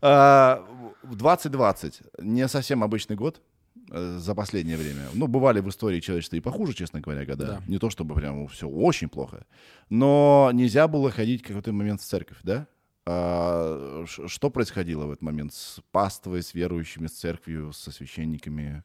А, 0.00 0.64
В 1.02 1.14
2020 1.14 2.00
не 2.22 2.48
совсем 2.48 2.82
обычный 2.82 3.16
год 3.16 3.42
э, 3.90 4.16
за 4.18 4.34
последнее 4.34 4.78
время. 4.78 5.02
Ну, 5.12 5.26
бывали 5.26 5.60
в 5.60 5.68
истории 5.68 6.00
человечества 6.00 6.36
и 6.36 6.40
похуже, 6.40 6.72
честно 6.72 7.00
говоря, 7.00 7.26
года. 7.26 7.46
Да. 7.46 7.62
Не 7.68 7.78
то 7.78 7.90
чтобы 7.90 8.14
прям 8.14 8.48
все 8.48 8.66
очень 8.66 9.10
плохо. 9.10 9.44
Но 9.90 10.50
нельзя 10.54 10.88
было 10.88 11.10
ходить 11.10 11.42
в 11.42 11.48
какой-то 11.48 11.72
момент 11.72 12.00
в 12.00 12.04
церковь, 12.04 12.38
да? 12.42 12.66
А, 13.12 14.04
что 14.06 14.50
происходило 14.50 15.06
в 15.06 15.10
этот 15.10 15.22
момент 15.22 15.52
с 15.52 15.80
паствой, 15.90 16.42
с 16.42 16.54
верующими, 16.54 17.08
с 17.08 17.12
церковью, 17.12 17.72
со 17.72 17.90
священниками? 17.90 18.84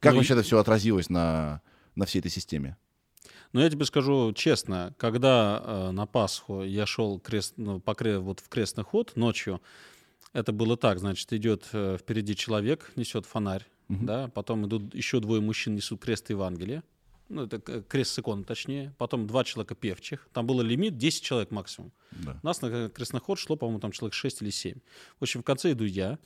Как 0.00 0.12
Ну, 0.12 0.18
вообще 0.18 0.34
и- 0.34 0.36
это 0.36 0.42
все 0.42 0.58
отразилось 0.58 1.08
на, 1.08 1.62
на 1.94 2.04
всей 2.04 2.18
этой 2.18 2.30
системе? 2.30 2.76
Но 3.52 3.62
я 3.62 3.70
тебе 3.70 3.84
скажу 3.84 4.32
честно, 4.34 4.94
когда 4.98 5.62
э, 5.64 5.90
на 5.92 6.06
Пасху 6.06 6.62
я 6.62 6.86
шел 6.86 7.18
крест, 7.20 7.54
ну, 7.56 7.80
по 7.80 7.94
вот 8.20 8.40
в 8.40 8.48
крестный 8.48 8.84
ход 8.84 9.16
ночью, 9.16 9.62
это 10.32 10.52
было 10.52 10.76
так, 10.76 10.98
значит, 10.98 11.32
идет 11.32 11.68
э, 11.72 11.96
впереди 11.98 12.34
человек, 12.36 12.92
несет 12.96 13.26
фонарь, 13.26 13.66
Мгм. 13.88 14.06
да, 14.06 14.28
потом 14.28 14.66
идут 14.66 14.94
еще 14.94 15.20
двое 15.20 15.40
мужчин 15.40 15.74
несут 15.74 16.00
крест 16.00 16.30
Евангелия, 16.30 16.82
ну, 17.32 17.44
это 17.44 17.58
к- 17.60 17.82
крест 17.88 18.12
с 18.12 18.18
иконой 18.18 18.44
точнее, 18.44 18.94
потом 18.98 19.26
два 19.26 19.44
человека 19.44 19.74
певчих, 19.74 20.28
там 20.32 20.46
был 20.46 20.60
лимит 20.60 20.96
10 20.96 21.22
человек 21.22 21.50
максимум. 21.50 21.92
Да. 22.12 22.38
У 22.42 22.46
нас 22.46 22.60
на 22.62 22.88
крестный 22.90 23.20
ход 23.20 23.38
шло, 23.38 23.56
по-моему, 23.56 23.80
там 23.80 23.92
человек 23.92 24.14
6 24.14 24.42
или 24.42 24.50
7. 24.50 24.78
В 25.18 25.22
общем, 25.22 25.40
в 25.40 25.44
конце 25.44 25.72
иду 25.72 25.84
я, 25.84 26.18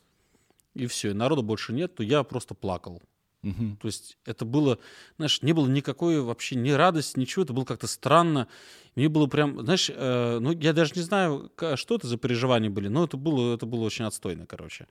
и 0.74 0.86
все, 0.86 1.10
и 1.10 1.14
народу 1.14 1.42
больше 1.42 1.72
нет, 1.72 1.94
то 1.94 2.02
я 2.02 2.22
просто 2.22 2.54
плакал. 2.54 3.00
Мгм. 3.42 3.76
То 3.76 3.86
есть 3.86 4.18
это 4.24 4.44
было, 4.44 4.78
знаешь, 5.18 5.40
не 5.42 5.52
было 5.52 5.68
никакой 5.68 6.20
вообще 6.20 6.56
ни 6.56 6.70
радости, 6.70 7.18
ничего, 7.18 7.44
это 7.44 7.52
было 7.52 7.64
как-то 7.64 7.86
странно. 7.86 8.48
Мне 8.96 9.08
было 9.08 9.26
прям, 9.28 9.62
знаешь, 9.62 9.88
э, 9.94 10.38
ну 10.40 10.50
я 10.52 10.72
даже 10.72 10.94
не 10.96 11.02
знаю, 11.02 11.52
что 11.76 11.94
это 11.94 12.08
за 12.08 12.16
переживания 12.16 12.70
были, 12.70 12.88
но 12.88 13.04
это 13.04 13.16
было, 13.16 13.54
это 13.54 13.64
было 13.64 13.84
очень 13.84 14.04
отстойно, 14.04 14.46
короче. 14.46 14.88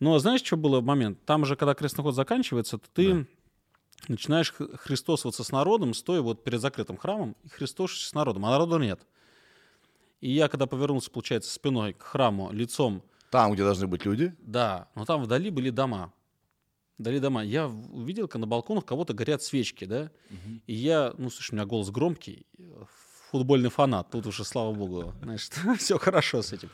Но 0.00 0.16
знаешь, 0.20 0.42
что 0.44 0.56
было 0.56 0.80
момент? 0.80 1.18
Там 1.24 1.44
же, 1.44 1.56
когда 1.56 1.74
крестный 1.74 2.02
ход 2.04 2.14
заканчивается, 2.14 2.78
то 2.78 2.86
ты 2.92 3.12
Да. 3.14 3.24
Начинаешь 4.06 4.52
христосоваться 4.52 5.42
с 5.44 5.50
народом, 5.50 5.94
стоя 5.94 6.20
вот 6.20 6.44
перед 6.44 6.60
закрытым 6.60 6.96
храмом, 6.96 7.36
и 7.44 7.48
христосишься 7.48 8.08
с 8.08 8.14
народом, 8.14 8.46
а 8.46 8.50
народа 8.50 8.78
нет. 8.78 9.00
И 10.20 10.30
я, 10.30 10.48
когда 10.48 10.66
повернулся, 10.66 11.10
получается, 11.10 11.52
спиной 11.52 11.92
к 11.92 12.02
храму, 12.02 12.50
лицом 12.52 13.02
Там, 13.30 13.52
где 13.52 13.62
должны 13.62 13.86
быть 13.86 14.04
люди. 14.04 14.34
да, 14.40 14.88
но 14.94 15.04
там 15.04 15.22
вдали 15.22 15.50
были 15.50 15.70
дома. 15.70 16.12
Вдали 16.98 17.20
дома. 17.20 17.44
Я 17.44 17.68
увидел, 17.68 18.26
как 18.26 18.40
на 18.40 18.46
балконах 18.48 18.84
кого-то 18.84 19.14
горят 19.14 19.42
свечки, 19.42 19.84
да? 19.84 20.10
И 20.66 20.74
я, 20.74 21.14
ну, 21.16 21.30
слушай, 21.30 21.52
у 21.52 21.54
меня 21.54 21.64
голос 21.66 21.90
громкий, 21.90 22.44
э, 22.58 22.84
футбольный 23.30 23.70
фанат, 23.70 24.10
тут 24.10 24.26
уже, 24.26 24.44
слава 24.44 24.72
богу, 24.74 25.14
знаешь, 25.22 25.48
все 25.78 25.98
хорошо 25.98 26.42
с 26.42 26.52
этим. 26.52 26.70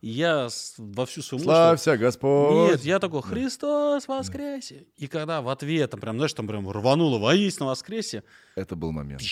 И 0.00 0.10
я 0.10 0.48
во 0.78 1.06
всю 1.06 1.22
свою 1.22 1.42
мощь- 1.42 1.44
Славься, 1.46 1.96
Господь! 1.96 2.70
Нет, 2.70 2.84
я 2.84 2.98
такой, 3.00 3.20
Христос 3.22 4.06
воскресе! 4.06 4.86
И 4.96 5.08
когда 5.08 5.42
в 5.42 5.48
ответ, 5.48 5.90
там 5.90 6.00
прям, 6.00 6.16
знаешь, 6.16 6.32
там 6.34 6.46
прям 6.46 6.70
рвануло 6.70 7.18
воистину 7.18 7.66
воскресе, 7.66 8.22
Это 8.54 8.76
был 8.76 8.92
момент. 8.92 9.22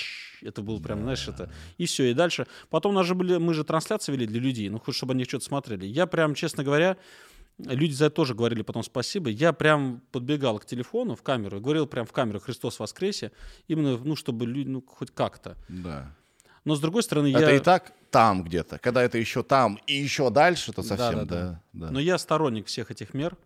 это 0.42 0.62
было 0.62 0.80
прям, 0.80 1.02
знаешь, 1.02 1.28
это... 1.28 1.52
И 1.78 1.86
все, 1.86 2.10
и 2.10 2.14
дальше. 2.14 2.46
Потом 2.68 2.92
у 2.92 2.94
нас 2.96 3.06
же 3.06 3.14
были, 3.14 3.36
мы 3.36 3.54
же 3.54 3.62
трансляции 3.62 4.10
вели 4.12 4.26
для 4.26 4.40
людей, 4.40 4.68
ну, 4.68 4.80
хоть 4.80 4.94
чтобы 4.96 5.12
они 5.14 5.24
что-то 5.24 5.44
смотрели. 5.44 5.86
Я 5.86 6.06
прям, 6.06 6.34
честно 6.34 6.64
говоря, 6.64 6.96
люди 7.58 7.92
за 7.92 8.06
это 8.06 8.16
тоже 8.16 8.34
говорили 8.34 8.62
потом 8.62 8.82
спасибо. 8.82 9.30
Я 9.30 9.52
прям 9.52 10.02
подбегал 10.10 10.58
к 10.58 10.66
телефону 10.66 11.14
в 11.14 11.22
камеру 11.22 11.58
и 11.58 11.60
говорил 11.60 11.86
прям 11.86 12.06
в 12.06 12.12
камеру 12.12 12.40
«Христос 12.40 12.80
воскресе», 12.80 13.30
именно, 13.68 13.96
ну, 13.98 14.16
чтобы 14.16 14.46
люди, 14.46 14.68
ну, 14.68 14.82
хоть 14.84 15.12
как-то. 15.12 15.56
Да. 15.68 16.12
Но, 16.66 16.74
с 16.74 16.80
другой 16.80 17.04
стороны, 17.04 17.28
я... 17.28 17.38
Это 17.38 17.54
и 17.54 17.60
так 17.60 17.92
там 18.10 18.42
где-то. 18.42 18.78
Когда 18.78 19.00
это 19.00 19.18
еще 19.18 19.44
там 19.44 19.78
и 19.86 19.94
еще 19.94 20.30
дальше, 20.30 20.72
то 20.72 20.82
совсем, 20.82 21.20
да, 21.20 21.24
да. 21.24 21.26
да. 21.26 21.62
да. 21.72 21.90
Но 21.92 22.00
я 22.00 22.18
сторонник 22.18 22.66
всех 22.66 22.90
этих 22.90 23.14
мер, 23.14 23.36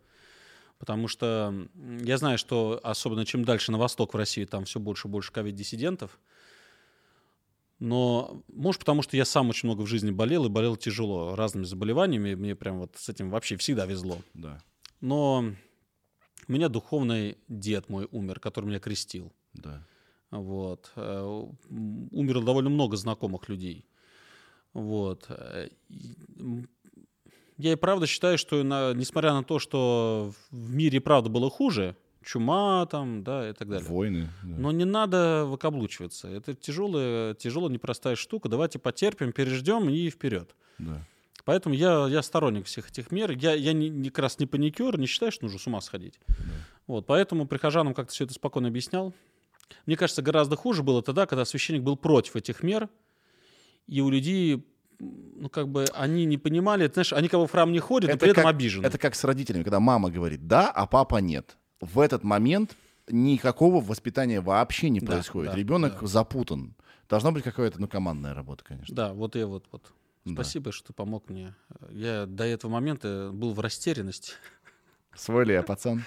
потому 0.79 1.07
что 1.07 1.55
я 2.01 2.17
знаю, 2.17 2.39
что 2.39 2.81
особенно 2.83 3.27
чем 3.27 3.45
дальше 3.45 3.73
на 3.73 3.79
восток 3.79 4.15
в 4.15 4.17
России, 4.17 4.47
там 4.47 4.65
все 4.65 4.81
больше 4.81 5.07
и 5.07 5.11
больше 5.11 5.33
ковид-диссидентов. 5.33 6.19
Но, 7.79 8.43
может, 8.49 8.79
потому 8.81 9.03
что 9.03 9.19
я 9.19 9.27
сам 9.27 9.51
очень 9.51 9.69
много 9.69 9.83
в 9.83 9.87
жизни 9.87 10.11
болел, 10.11 10.47
и 10.47 10.49
болел 10.49 10.77
тяжело 10.77 11.37
разными 11.37 11.65
заболеваниями, 11.65 12.35
мне 12.35 12.55
прям 12.55 12.79
вот 12.79 12.97
с 12.97 13.11
этим 13.11 13.29
вообще 13.29 13.59
всегда 13.59 13.85
везло. 13.85 14.17
Да, 14.33 14.63
Но 15.03 15.45
у 16.49 16.53
меня 16.53 16.71
духовный 16.71 17.37
дед 17.49 17.91
мой 17.91 18.09
умер, 18.11 18.41
который 18.41 18.65
меня 18.65 18.81
крестил. 18.81 19.31
да. 19.53 19.87
Вот. 20.31 20.93
Э, 20.97 21.49
Умерло 22.13 22.45
довольно 22.45 22.71
много 22.71 22.97
знакомых 22.97 23.49
людей. 23.49 23.87
Вот. 24.73 25.27
Э, 25.29 25.69
Я 27.59 27.73
и 27.73 27.77
правда 27.77 28.07
считаю, 28.07 28.39
что 28.39 28.63
на- 28.63 28.95
несмотря 28.95 29.33
на 29.35 29.43
то, 29.45 29.59
что 29.59 30.33
в 30.51 30.75
мире 30.75 31.01
правда 31.01 31.29
было 31.29 31.51
хуже, 31.51 31.95
чума 32.25 32.87
там, 32.87 33.23
да, 33.23 33.51
и 33.51 33.53
так 33.53 33.69
далее. 33.69 33.87
Войны. 33.89 34.29
да. 34.43 34.57
Но 34.57 34.73
не 34.73 34.85
надо 34.87 35.45
выкаблучиваться. 35.47 36.29
Это 36.29 36.55
тяжелая, 36.55 37.35
тяжелая, 37.35 37.71
непростая 37.71 38.17
штука. 38.17 38.49
Давайте 38.49 38.79
потерпим, 38.79 39.33
переждем 39.33 39.91
и 39.91 40.09
вперед. 40.11 40.55
Да. 40.79 41.05
Поэтому 41.45 41.75
я, 41.75 42.07
я 42.09 42.23
сторонник 42.23 42.67
всех 42.67 42.89
этих 42.91 43.11
мер. 43.11 43.31
Я, 43.33 43.53
я 43.55 43.73
не, 43.73 43.89
не, 43.91 44.09
как 44.11 44.21
раз 44.21 44.39
не 44.39 44.47
паникер, 44.47 44.99
не 44.99 45.07
считаю, 45.07 45.33
что 45.33 45.45
нужно 45.45 45.59
с 45.59 45.67
ума 45.67 45.81
сходить. 45.81 46.19
Вот, 46.87 47.07
поэтому 47.07 47.47
прихожанам 47.47 47.93
как-то 47.95 48.13
все 48.13 48.25
это 48.25 48.33
спокойно 48.35 48.69
объяснял. 48.69 49.13
Мне 49.87 49.97
кажется, 49.97 50.23
гораздо 50.23 50.57
хуже 50.57 50.83
было 50.83 51.03
тогда, 51.03 51.27
когда 51.27 51.45
священник 51.45 51.83
был 51.83 51.97
против 51.97 52.37
этих 52.37 52.63
мер, 52.63 52.89
и 53.87 54.01
у 54.01 54.11
людей, 54.11 54.67
ну, 54.99 55.49
как 55.49 55.69
бы, 55.69 55.85
они 55.95 56.25
не 56.25 56.39
понимали, 56.39 56.87
ты 56.89 56.95
знаешь, 56.95 57.13
они 57.13 57.29
бы 57.29 57.47
в 57.47 57.51
храм 57.51 57.73
не 57.73 57.79
ходят, 57.81 58.09
но 58.11 58.15
Это 58.15 58.21
при 58.21 58.31
этом 58.31 58.45
как- 58.45 58.55
обижены. 58.55 58.87
Это 58.87 58.99
как 58.99 59.15
с 59.15 59.25
родителями, 59.25 59.63
когда 59.63 59.81
мама 59.81 60.11
говорит 60.11 60.47
«да», 60.47 60.71
а 60.71 60.87
папа 60.87 61.17
«нет». 61.19 61.57
В 61.81 61.99
этот 62.01 62.23
момент 62.25 62.77
никакого 63.09 63.81
воспитания 63.81 64.41
вообще 64.41 64.91
не 64.91 65.01
Да, 65.01 65.07
происходит. 65.07 65.53
да, 65.53 65.57
Ребенок 65.59 65.99
да. 66.01 66.07
запутан. 66.07 66.75
Должна 67.09 67.33
быть 67.33 67.43
какая-то, 67.43 67.81
ну, 67.81 67.89
командная 67.89 68.35
работа, 68.35 68.63
конечно. 68.63 68.95
Да, 68.95 69.13
вот 69.15 69.35
я 69.35 69.47
вот, 69.47 69.67
вот. 69.73 69.93
Да. 70.27 70.35
Спасибо, 70.35 70.71
что 70.71 70.89
ты 70.89 70.93
помог 70.93 71.29
мне. 71.31 71.55
Я 71.91 72.27
до 72.27 72.45
этого 72.45 72.71
момента 72.71 73.31
был 73.33 73.55
в 73.55 73.61
растерянности. 73.61 74.35
Свой 75.15 75.47
ли 75.47 75.55
я 75.55 75.63
пацан? 75.65 76.05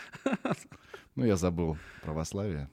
Ну, 1.16 1.26
я 1.26 1.36
забыл 1.36 1.78
православие. 2.03 2.70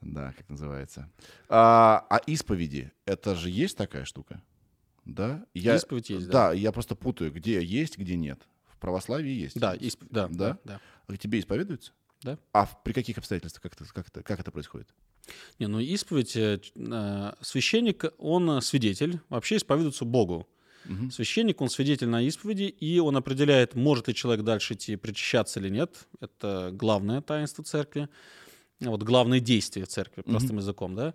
Да, 0.00 0.32
как 0.36 0.48
называется. 0.48 1.10
А, 1.48 2.06
а 2.08 2.18
исповеди, 2.26 2.92
это 3.04 3.34
же 3.34 3.50
есть 3.50 3.76
такая 3.76 4.04
штука? 4.04 4.42
Да? 5.04 5.44
Я, 5.54 5.76
Исповедь 5.76 6.10
есть, 6.10 6.26
да. 6.26 6.48
Да, 6.48 6.52
я 6.52 6.72
просто 6.72 6.94
путаю, 6.94 7.32
где 7.32 7.62
есть, 7.62 7.98
где 7.98 8.16
нет. 8.16 8.40
В 8.66 8.78
православии 8.78 9.30
есть. 9.32 9.58
Да, 9.58 9.74
исп- 9.76 10.06
да, 10.10 10.28
Да? 10.28 10.58
да. 10.64 10.80
А 11.06 11.16
тебе 11.16 11.40
исповедуются? 11.40 11.92
Да. 12.22 12.38
А 12.52 12.66
в- 12.66 12.82
при 12.82 12.92
каких 12.92 13.18
обстоятельствах? 13.18 13.62
Как 13.62 13.72
это, 13.74 13.84
как 13.92 14.08
это, 14.08 14.22
как 14.22 14.40
это 14.40 14.50
происходит? 14.50 14.88
Не, 15.58 15.66
ну 15.66 15.80
исповедь, 15.80 16.36
э, 16.36 16.60
э, 16.74 17.32
священник, 17.40 18.04
он 18.18 18.50
э, 18.50 18.60
свидетель, 18.62 19.20
вообще 19.28 19.56
исповедуется 19.56 20.04
Богу. 20.04 20.48
Мгм. 20.86 21.10
Священник, 21.10 21.60
он 21.60 21.68
свидетель 21.68 22.08
на 22.08 22.22
исповеди, 22.22 22.62
и 22.64 22.98
он 23.00 23.16
определяет, 23.16 23.74
может 23.74 24.08
ли 24.08 24.14
человек 24.14 24.44
дальше 24.44 24.74
идти 24.74 24.96
причащаться 24.96 25.60
или 25.60 25.68
нет. 25.68 26.06
Это 26.20 26.70
главное 26.72 27.20
таинство 27.20 27.62
церкви, 27.64 28.08
вот 28.80 29.02
главное 29.02 29.40
действие 29.40 29.86
церкви, 29.86 30.22
простым 30.22 30.56
языком, 30.58 30.94
да. 30.94 31.14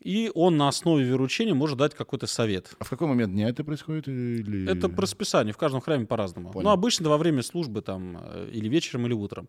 И 0.00 0.32
он 0.34 0.56
на 0.56 0.66
основе 0.68 1.04
вероучения 1.04 1.54
может 1.54 1.78
дать 1.78 1.94
какой-то 1.94 2.26
совет. 2.26 2.74
А 2.80 2.84
в 2.84 2.90
какой 2.90 3.06
момент 3.06 3.32
дня 3.32 3.48
это 3.48 3.62
происходит? 3.62 4.08
Или... 4.08 4.68
Это 4.68 4.88
по 4.88 5.02
расписанию, 5.02 5.54
в 5.54 5.56
каждом 5.56 5.80
храме 5.80 6.06
по-разному. 6.06 6.50
Понял. 6.50 6.64
Но 6.64 6.72
обычно 6.72 7.08
во 7.08 7.18
время 7.18 7.42
службы 7.42 7.82
там 7.82 8.18
э, 8.20 8.50
или 8.52 8.68
вечером, 8.68 9.06
или 9.06 9.12
утром. 9.12 9.48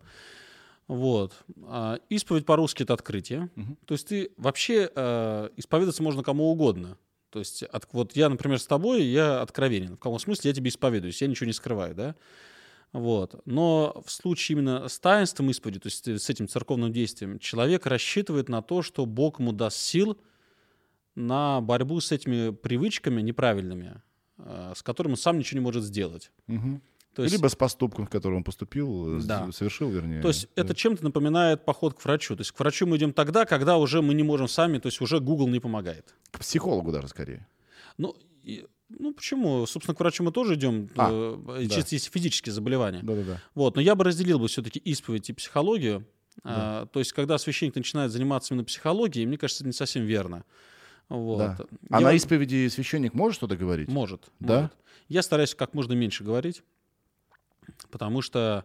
Вот. 0.86 1.32
А, 1.64 1.98
Исповедь 2.08 2.46
по-русски 2.46 2.84
это 2.84 2.94
открытие. 2.94 3.50
Мгм. 3.56 3.76
То 3.84 3.94
есть 3.94 4.06
ты 4.06 4.30
вообще 4.36 4.90
э, 4.94 5.48
исповедаться 5.56 6.02
можно 6.04 6.22
кому 6.22 6.50
угодно. 6.50 6.98
То 7.30 7.40
есть 7.40 7.64
от- 7.64 7.88
вот 7.92 8.14
я, 8.14 8.28
например, 8.28 8.60
с 8.60 8.66
тобой, 8.66 9.02
я 9.02 9.40
откровенен. 9.42 9.94
В 9.96 9.98
каком 9.98 10.20
смысле 10.20 10.50
я 10.50 10.54
тебе 10.54 10.68
исповедуюсь, 10.68 11.20
я 11.20 11.26
ничего 11.26 11.46
не 11.46 11.52
скрываю, 11.52 11.94
да? 11.96 12.14
Вот. 12.94 13.42
Но 13.44 14.02
в 14.06 14.10
случае 14.10 14.56
именно 14.56 14.88
с 14.88 14.98
таинством 15.00 15.50
исповеди, 15.50 15.80
то 15.80 15.88
есть 15.88 16.06
э, 16.08 16.16
с 16.18 16.30
этим 16.30 16.46
церковным 16.48 16.92
действием, 16.92 17.38
человек 17.40 17.86
рассчитывает 17.86 18.48
на 18.48 18.62
то, 18.62 18.82
что 18.82 19.04
Бог 19.04 19.40
ему 19.40 19.52
даст 19.52 19.76
сил 19.78 20.16
на 21.16 21.60
борьбу 21.60 22.00
с 22.00 22.12
этими 22.12 22.50
привычками 22.50 23.20
неправильными, 23.20 24.00
э, 24.38 24.72
с 24.76 24.82
которыми 24.82 25.12
он 25.14 25.16
сам 25.18 25.38
ничего 25.38 25.58
не 25.58 25.64
может 25.64 25.82
сделать. 25.84 26.30
Мгм. 26.46 26.80
То 27.14 27.22
есть, 27.24 27.34
Либо 27.36 27.48
с 27.48 27.54
поступком, 27.56 28.06
в 28.06 28.10
котором 28.10 28.38
он 28.38 28.44
поступил, 28.44 29.20
с- 29.20 29.24
Да. 29.24 29.50
совершил, 29.52 29.88
вернее. 29.90 30.20
то 30.22 30.28
есть 30.28 30.48
да. 30.56 30.62
это 30.62 30.74
чем-то 30.74 31.02
напоминает 31.04 31.64
поход 31.64 31.94
к 31.94 32.04
врачу. 32.04 32.34
То 32.36 32.40
есть 32.42 32.52
к 32.52 32.58
врачу 32.60 32.86
мы 32.86 32.96
идем 32.96 33.12
тогда, 33.12 33.44
когда 33.44 33.76
уже 33.76 34.02
мы 34.02 34.14
не 34.14 34.22
можем 34.24 34.46
сами, 34.48 34.78
то 34.78 34.86
есть 34.86 35.00
уже 35.00 35.18
Google 35.20 35.48
не 35.48 35.60
помогает. 35.60 36.14
К 36.30 36.38
психологу 36.40 36.90
даже 36.92 37.08
скорее. 37.08 37.46
Ну, 37.98 38.16
и- 38.44 38.66
ну 38.88 39.12
почему? 39.12 39.66
Собственно, 39.66 39.94
к 39.94 40.00
врачу 40.00 40.22
мы 40.24 40.32
тоже 40.32 40.54
идем, 40.54 40.88
А, 40.96 41.38
э, 41.58 41.66
чисто 41.68 41.94
если 41.94 42.10
физические 42.10 42.52
заболевания. 42.52 43.00
Да-да-да. 43.02 43.40
Вот, 43.54 43.76
но 43.76 43.82
я 43.82 43.94
бы 43.94 44.04
разделил 44.04 44.38
бы 44.38 44.48
все-таки 44.48 44.78
исповедь 44.78 45.30
и 45.30 45.32
психологию. 45.32 46.06
А, 46.42 46.86
то 46.86 46.98
есть, 46.98 47.12
когда 47.12 47.38
священник 47.38 47.74
начинает 47.76 48.10
заниматься 48.10 48.54
именно 48.54 48.64
психологией, 48.64 49.26
мне 49.26 49.38
кажется, 49.38 49.62
это 49.62 49.68
не 49.68 49.72
совсем 49.72 50.04
верно. 50.04 50.44
Вот. 51.08 51.38
Да. 51.38 51.58
А 51.90 52.00
Я- 52.00 52.06
на 52.08 52.12
исповеди 52.14 52.68
священник 52.68 53.14
может 53.14 53.36
что-то 53.36 53.56
говорить? 53.56 53.88
Может. 53.88 54.30
Да? 54.40 54.62
может. 54.62 54.72
Я 55.08 55.22
стараюсь 55.22 55.54
как 55.54 55.74
можно 55.74 55.92
меньше 55.92 56.24
говорить, 56.24 56.62
потому 57.90 58.22
что 58.22 58.64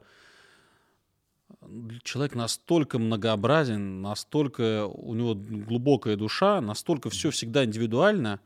человек 2.03 2.35
настолько 2.35 2.97
многообразен, 2.97 4.01
настолько 4.01 4.85
у 4.87 5.13
него 5.13 5.35
глубокая 5.35 6.15
душа, 6.15 6.61
настолько 6.61 7.09
все 7.09 7.29
всегда 7.31 7.65
индивидуально, 7.65 8.39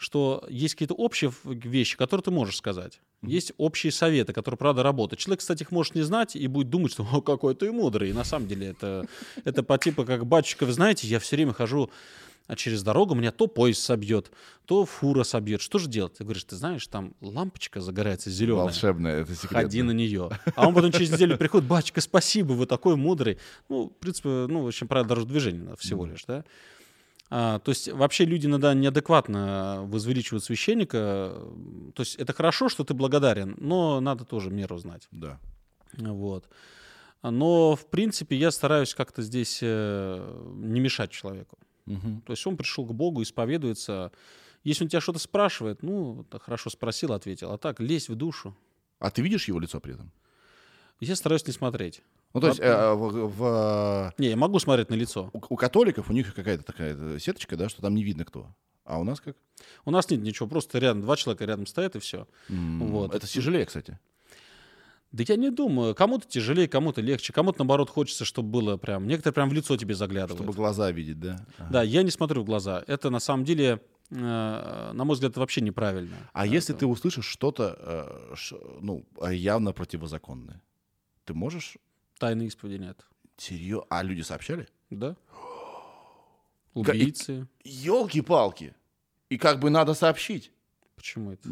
что 0.00 0.42
есть 0.48 0.76
какие-то 0.76 0.94
общие 0.94 1.30
вещи, 1.44 1.94
которые 1.94 2.24
ты 2.24 2.30
можешь 2.30 2.56
сказать. 2.56 3.02
Есть 3.20 3.52
общие 3.58 3.92
советы, 3.92 4.32
которые, 4.32 4.56
правда, 4.56 4.82
работают. 4.82 5.20
Человек, 5.20 5.40
кстати, 5.40 5.62
их 5.62 5.72
может 5.72 5.94
не 5.94 6.00
знать 6.00 6.34
и 6.36 6.46
будет 6.46 6.70
думать, 6.70 6.92
что 6.92 7.06
«О, 7.12 7.20
какой 7.20 7.54
ты 7.54 7.70
мудрый. 7.70 8.08
И 8.08 8.12
на 8.14 8.24
самом 8.24 8.48
деле 8.48 8.68
это, 8.68 9.06
это 9.44 9.62
по 9.62 9.76
типу 9.76 10.06
как 10.06 10.24
батюшка, 10.24 10.64
вы 10.64 10.72
знаете, 10.72 11.06
я 11.06 11.18
все 11.18 11.36
время 11.36 11.52
хожу 11.52 11.90
а 12.46 12.56
через 12.56 12.82
дорогу, 12.82 13.14
меня 13.14 13.30
то 13.30 13.46
поезд 13.46 13.80
собьет, 13.80 14.32
то 14.64 14.84
фура 14.86 15.22
собьет. 15.22 15.60
Что 15.60 15.78
же 15.78 15.88
делать? 15.88 16.14
Ты 16.14 16.24
говоришь, 16.24 16.42
ты 16.44 16.56
знаешь, 16.56 16.84
там 16.86 17.14
лампочка 17.20 17.80
загорается 17.80 18.30
зеленая. 18.30 18.64
Волшебное, 18.64 19.20
это 19.20 19.34
секрет. 19.34 19.52
Ходи 19.52 19.82
на 19.82 19.92
нее. 19.92 20.30
А 20.56 20.66
он 20.66 20.74
потом 20.74 20.90
через 20.90 21.12
неделю 21.12 21.36
приходит, 21.36 21.68
батюшка, 21.68 22.00
спасибо, 22.00 22.54
вы 22.54 22.66
такой 22.66 22.96
мудрый. 22.96 23.38
Ну, 23.68 23.90
в 23.90 24.00
принципе, 24.00 24.46
ну, 24.48 24.62
в 24.62 24.66
общем, 24.66 24.88
правила 24.88 25.08
дорожного 25.08 25.32
движения 25.32 25.76
всего 25.76 26.06
лишь, 26.06 26.24
да. 26.24 26.44
А, 27.32 27.60
то 27.60 27.70
есть 27.70 27.88
вообще 27.88 28.24
люди 28.24 28.46
иногда 28.46 28.74
неадекватно 28.74 29.84
возвеличивают 29.86 30.42
священника. 30.42 31.40
То 31.94 32.02
есть 32.02 32.16
это 32.16 32.32
хорошо, 32.32 32.68
что 32.68 32.82
ты 32.82 32.92
благодарен, 32.92 33.54
но 33.58 34.00
надо 34.00 34.24
тоже 34.24 34.50
меру 34.50 34.78
знать. 34.78 35.06
Да. 35.12 35.38
Вот. 35.96 36.48
Но, 37.22 37.76
в 37.76 37.86
принципе, 37.86 38.36
я 38.36 38.50
стараюсь 38.50 38.94
как-то 38.94 39.22
здесь 39.22 39.60
э, 39.62 40.52
не 40.56 40.80
мешать 40.80 41.10
человеку. 41.10 41.58
Мгм. 41.86 42.22
То 42.22 42.32
есть 42.32 42.46
он 42.46 42.56
пришел 42.56 42.84
к 42.84 42.92
Богу, 42.92 43.22
исповедуется. 43.22 44.10
Если 44.64 44.84
он 44.84 44.88
тебя 44.88 45.00
что-то 45.00 45.18
спрашивает, 45.18 45.82
ну, 45.82 46.26
хорошо 46.40 46.70
спросил, 46.70 47.12
ответил. 47.12 47.52
А 47.52 47.58
так, 47.58 47.78
лезь 47.78 48.08
в 48.08 48.14
душу. 48.14 48.56
А 48.98 49.10
ты 49.10 49.22
видишь 49.22 49.48
его 49.48 49.60
лицо 49.60 49.80
при 49.80 49.94
этом? 49.94 50.10
Я 50.98 51.14
стараюсь 51.14 51.46
не 51.46 51.52
смотреть. 51.52 52.02
Ну, 52.32 52.40
то 52.40 52.48
есть 52.48 52.60
э, 52.60 52.92
в- 52.94 53.28
в, 53.28 54.14
Не, 54.18 54.28
я 54.28 54.36
могу 54.36 54.58
смотреть 54.60 54.90
на 54.90 54.94
лицо. 54.94 55.30
у, 55.32 55.38
у 55.48 55.56
католиков 55.56 56.10
у 56.10 56.12
них 56.12 56.32
какая-то 56.34 56.62
такая 56.62 56.96
э, 56.96 57.18
сеточка, 57.18 57.56
да, 57.56 57.68
что 57.68 57.82
там 57.82 57.94
не 57.94 58.04
видно 58.04 58.24
кто. 58.24 58.46
А 58.84 58.98
у 59.00 59.04
нас 59.04 59.20
как? 59.20 59.36
У 59.84 59.90
нас 59.90 60.08
нет 60.10 60.20
ничего, 60.22 60.48
просто 60.48 60.78
рядом 60.78 61.02
два 61.02 61.16
человека 61.16 61.44
рядом 61.44 61.66
стоят 61.66 61.96
и 61.96 61.98
все. 61.98 62.26
М, 62.48 62.86
Вот. 62.88 63.14
Это 63.14 63.26
тяжелее, 63.26 63.66
кстати. 63.66 63.98
Да 65.12 65.24
я 65.26 65.34
не 65.36 65.50
думаю. 65.50 65.94
Кому-то 65.96 66.28
тяжелее, 66.28 66.68
кому-то 66.68 67.00
легче. 67.00 67.32
Кому-то, 67.32 67.58
наоборот, 67.58 67.90
хочется, 67.90 68.24
чтобы 68.24 68.48
было 68.50 68.76
прям... 68.76 69.08
Некоторые 69.08 69.34
прям 69.34 69.48
в 69.48 69.52
лицо 69.52 69.76
тебе 69.76 69.94
заглядывают. 69.96 70.40
Чтобы 70.40 70.52
глаза 70.52 70.90
видеть, 70.92 71.18
да? 71.18 71.44
Ага. 71.58 71.68
Да, 71.72 71.82
я 71.82 72.04
не 72.04 72.10
смотрю 72.12 72.42
в 72.42 72.44
глаза. 72.44 72.84
Это, 72.86 73.10
на 73.10 73.18
самом 73.18 73.44
деле, 73.44 73.80
э, 74.12 74.14
на 74.94 75.04
мой 75.04 75.14
взгляд, 75.14 75.36
вообще 75.36 75.62
неправильно. 75.62 76.14
А 76.32 76.44
Это- 76.46 76.54
если 76.54 76.74
ты 76.74 76.86
услышишь 76.86 77.26
что-то, 77.26 77.76
э, 77.80 78.34
ну, 78.80 79.04
э, 79.20 79.34
явно 79.34 79.72
противозаконное, 79.72 80.62
ты 81.24 81.34
можешь 81.34 81.76
Тайны 82.20 82.46
исповеди 82.48 82.78
нет. 82.82 83.04
серьезно... 83.38 83.86
А 83.88 84.02
люди 84.02 84.20
сообщали? 84.20 84.68
Да? 84.90 85.16
Убийцы. 86.74 87.48
Елки-палки! 87.64 88.74
И 89.30 89.38
как 89.38 89.58
бы 89.58 89.70
надо 89.70 89.94
сообщить. 89.94 90.52
Почему 90.96 91.32
это? 91.32 91.48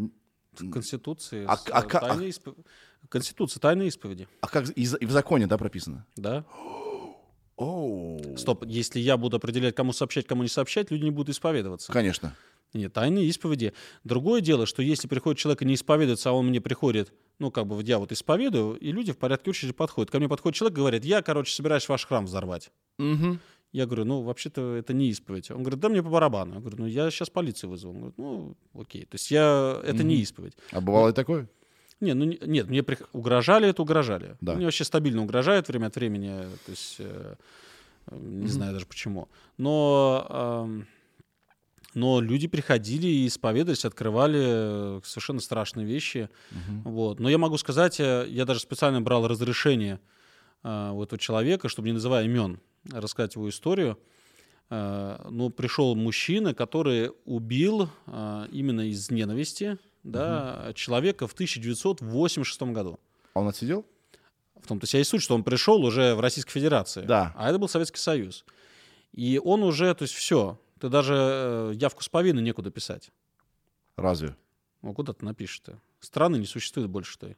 В 0.53 0.71
Конституции. 0.71 1.45
А- 1.49 1.59
а 1.73 1.83
ка- 1.83 2.01
тайные 2.01 2.31
испов- 2.31 2.57
Конституция, 3.09 3.61
тайные 3.61 3.89
исповеди. 3.89 4.29
А 4.43 4.49
как 4.49 4.69
и, 4.77 4.83
и 4.83 5.07
в 5.07 5.11
законе, 5.11 5.47
да, 5.47 5.57
прописано? 5.57 6.05
Да? 6.17 6.45
Оу. 7.57 8.37
Стоп, 8.37 8.65
если 8.67 9.01
я 9.01 9.17
буду 9.17 9.39
определять, 9.39 9.75
кому 9.75 9.93
сообщать, 9.95 10.27
кому 10.27 10.43
не 10.43 10.49
сообщать, 10.51 10.91
люди 10.91 11.05
не 11.05 11.11
будут 11.11 11.31
исповедоваться. 11.35 11.91
Конечно. 11.93 12.37
Нет, 12.75 12.93
тайные 12.93 13.25
исповеди. 13.27 13.73
Другое 14.05 14.43
дело, 14.43 14.67
что 14.67 14.83
если 14.83 15.09
приходит 15.09 15.39
человек 15.39 15.63
и 15.63 15.65
не 15.65 15.75
исповедуется, 15.75 16.29
а 16.29 16.33
он 16.35 16.49
мне 16.49 16.61
приходит, 16.61 17.11
ну, 17.39 17.51
как 17.51 17.67
бы, 17.67 17.77
вот 17.77 17.87
я 17.87 17.99
вот 17.99 18.11
исповедую, 18.13 18.77
и 18.77 18.91
люди 18.93 19.13
в 19.13 19.19
порядке 19.19 19.51
очереди 19.51 19.73
подходят. 19.73 20.11
Ко 20.11 20.19
мне 20.19 20.29
подходит 20.29 20.57
человек 20.57 20.77
и 20.77 20.81
говорит, 20.81 21.05
я, 21.05 21.23
короче, 21.23 21.53
собираюсь 21.55 21.89
ваш 21.89 22.07
храм 22.07 22.25
взорвать. 22.27 22.71
Мгм. 22.99 23.39
Я 23.73 23.85
говорю, 23.87 24.05
ну, 24.07 24.23
вообще-то 24.23 24.75
это 24.77 24.93
не 24.95 25.09
исповедь. 25.11 25.51
Он 25.51 25.59
говорит, 25.63 25.79
да 25.81 25.89
мне 25.89 26.03
по 26.03 26.09
барабану. 26.09 26.55
Я 26.55 26.61
говорю, 26.61 26.79
ну, 26.79 26.87
я 26.87 27.11
сейчас 27.11 27.29
полицию 27.31 27.71
вызову. 27.71 27.93
Он 27.93 27.99
говорит, 27.99 28.19
ну, 28.19 28.57
окей. 28.75 29.03
То 29.03 29.15
есть 29.17 29.31
я... 29.31 29.81
Это 29.85 30.03
не 30.03 30.15
Мгм. 30.15 30.23
исповедь. 30.23 30.57
А 30.73 30.81
бывало 30.81 31.11
и 31.11 31.13
такое? 31.13 31.49
Не, 32.01 32.15
ну, 32.15 32.25
не- 32.25 32.39
нет, 32.47 32.69
мне 32.69 32.81
прих- 32.81 33.09
угрожали, 33.13 33.69
это 33.69 33.83
угрожали. 33.83 34.37
Да. 34.41 34.55
Мне 34.55 34.65
вообще 34.65 34.85
стабильно 34.85 35.23
угрожают 35.23 35.69
время 35.69 35.87
от 35.87 35.97
времени. 35.97 36.31
То 36.65 36.71
есть 36.71 36.97
э, 37.01 37.35
э, 38.07 38.17
не 38.17 38.39
Мгм. 38.45 38.49
знаю 38.49 38.73
даже 38.73 38.87
почему. 38.87 39.29
Но... 39.59 40.27
ам, 40.31 40.87
но 41.95 42.21
люди 42.21 42.47
приходили 42.47 43.07
и 43.07 43.27
исповедовались, 43.27 43.85
открывали 43.85 44.41
э, 44.43 45.01
совершенно 45.05 45.41
страшные 45.41 45.87
вещи. 45.87 46.29
Мгм. 46.51 46.83
Вот. 46.83 47.21
Но 47.21 47.29
я 47.29 47.39
могу 47.39 47.57
сказать, 47.59 47.99
э, 47.99 48.27
я 48.29 48.45
даже 48.45 48.61
специально 48.61 49.01
брал 49.01 49.27
разрешение 49.27 49.99
э, 50.63 50.91
у 50.93 51.03
этого 51.03 51.19
человека, 51.19 51.69
чтобы 51.69 51.89
не 51.89 51.95
называя 51.95 52.25
имен, 52.25 52.61
рассказать 52.93 53.35
его 53.37 53.49
историю. 53.49 53.99
Э, 54.71 55.27
Но 55.31 55.49
пришел 55.49 55.95
мужчина, 55.95 56.55
который 56.55 57.11
убил 57.25 57.89
э, 58.07 58.47
именно 58.53 58.83
из 58.83 59.11
ненависти 59.11 59.79
да, 60.05 60.73
человека 60.75 61.27
в 61.27 61.33
1986 61.33 62.63
году. 62.63 63.01
А 63.35 63.41
он 63.41 63.49
отсидел? 63.49 63.87
В 64.63 64.67
том-то 64.67 64.87
вся 64.87 64.99
и 64.99 65.05
суть, 65.05 65.23
что 65.23 65.35
он 65.35 65.45
пришел 65.45 65.83
уже 65.85 66.15
в 66.15 66.21
Российской 66.21 66.53
Федерации. 66.53 67.03
Да. 67.03 67.33
А 67.37 67.49
это 67.49 67.59
был 67.59 67.69
Советский 67.69 68.01
Союз. 68.01 68.45
И 69.13 69.41
он 69.43 69.63
уже, 69.63 69.95
то 69.95 70.03
есть 70.03 70.15
все, 70.15 70.59
ты 70.81 70.89
даже 70.89 71.15
э, 71.17 71.73
явку 71.75 72.03
с 72.03 72.09
повинной 72.09 72.43
некуда 72.43 72.71
писать. 72.71 73.11
Разве? 73.97 74.37
Ну, 74.83 74.95
куда 74.95 75.13
ты 75.13 75.25
напишешь-то? 75.25 75.79
Страны 76.01 76.37
не 76.37 76.47
существует 76.47 76.89
больше 76.89 77.19
той. 77.19 77.37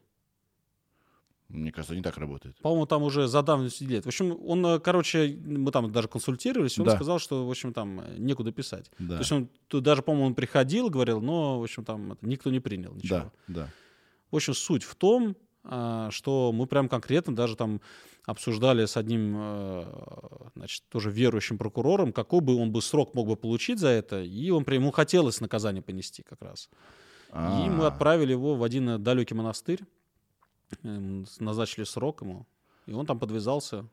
Мне 1.49 1.71
кажется, 1.73 1.95
не 1.95 2.01
так 2.01 2.17
работает. 2.17 2.55
По-моему, 2.61 2.85
там 2.85 3.03
уже 3.03 3.27
за 3.27 3.41
давностью 3.41 3.87
лет. 3.89 4.05
В 4.05 4.07
общем, 4.07 4.37
он, 4.47 4.65
э, 4.65 4.79
короче, 4.79 5.37
мы 5.43 5.71
там 5.71 5.91
даже 5.91 6.07
консультировались, 6.07 6.79
он 6.79 6.85
Да. 6.85 6.95
сказал, 6.95 7.19
что, 7.19 7.45
в 7.45 7.49
общем, 7.49 7.73
там 7.73 7.99
э, 7.99 8.15
некуда 8.19 8.51
писать. 8.53 8.89
Да. 8.99 9.15
То 9.15 9.19
есть 9.19 9.31
он 9.33 9.49
тут 9.67 9.83
даже, 9.83 10.01
по-моему, 10.01 10.27
он 10.27 10.35
приходил, 10.35 10.89
говорил, 10.89 11.19
но, 11.19 11.59
в 11.59 11.63
общем, 11.63 11.83
там 11.83 12.13
это, 12.13 12.25
никто 12.25 12.49
не 12.51 12.61
принял 12.61 12.93
ничего. 12.93 13.31
Да, 13.47 13.63
да. 13.63 13.69
В 14.29 14.37
общем, 14.37 14.53
суть 14.53 14.83
в 14.83 14.95
том, 14.95 15.35
что 15.63 16.51
мы 16.53 16.65
прям 16.67 16.89
конкретно 16.89 17.35
даже 17.35 17.55
там 17.55 17.81
обсуждали 18.25 18.85
с 18.85 18.97
одним, 18.97 19.35
э, 19.37 19.85
значит, 20.55 20.83
тоже 20.89 21.11
верующим 21.11 21.57
прокурором, 21.57 22.13
какой 22.13 22.41
бы 22.41 22.55
он 22.55 22.71
бы 22.71 22.81
срок 22.81 23.13
мог 23.15 23.27
бы 23.27 23.35
получить 23.35 23.79
за 23.79 23.89
это, 23.89 24.21
и 24.21 24.49
он 24.51 24.63
прям, 24.63 24.81
ему 24.83 24.91
хотелось 24.91 25.41
наказание 25.41 25.81
понести 25.81 26.23
как 26.23 26.41
раз. 26.41 26.69
И 27.29 27.69
мы 27.69 27.85
А, 27.85 27.87
отправили 27.87 28.31
его 28.33 28.55
в 28.55 28.63
один 28.63 28.89
э, 28.89 28.97
далекий 28.97 29.35
монастырь, 29.35 29.81
с- 30.83 31.39
назначили 31.39 31.83
срок 31.85 32.21
ему, 32.21 32.45
и 32.85 32.93
он 32.93 33.05
там 33.05 33.19
подвязался. 33.19 33.85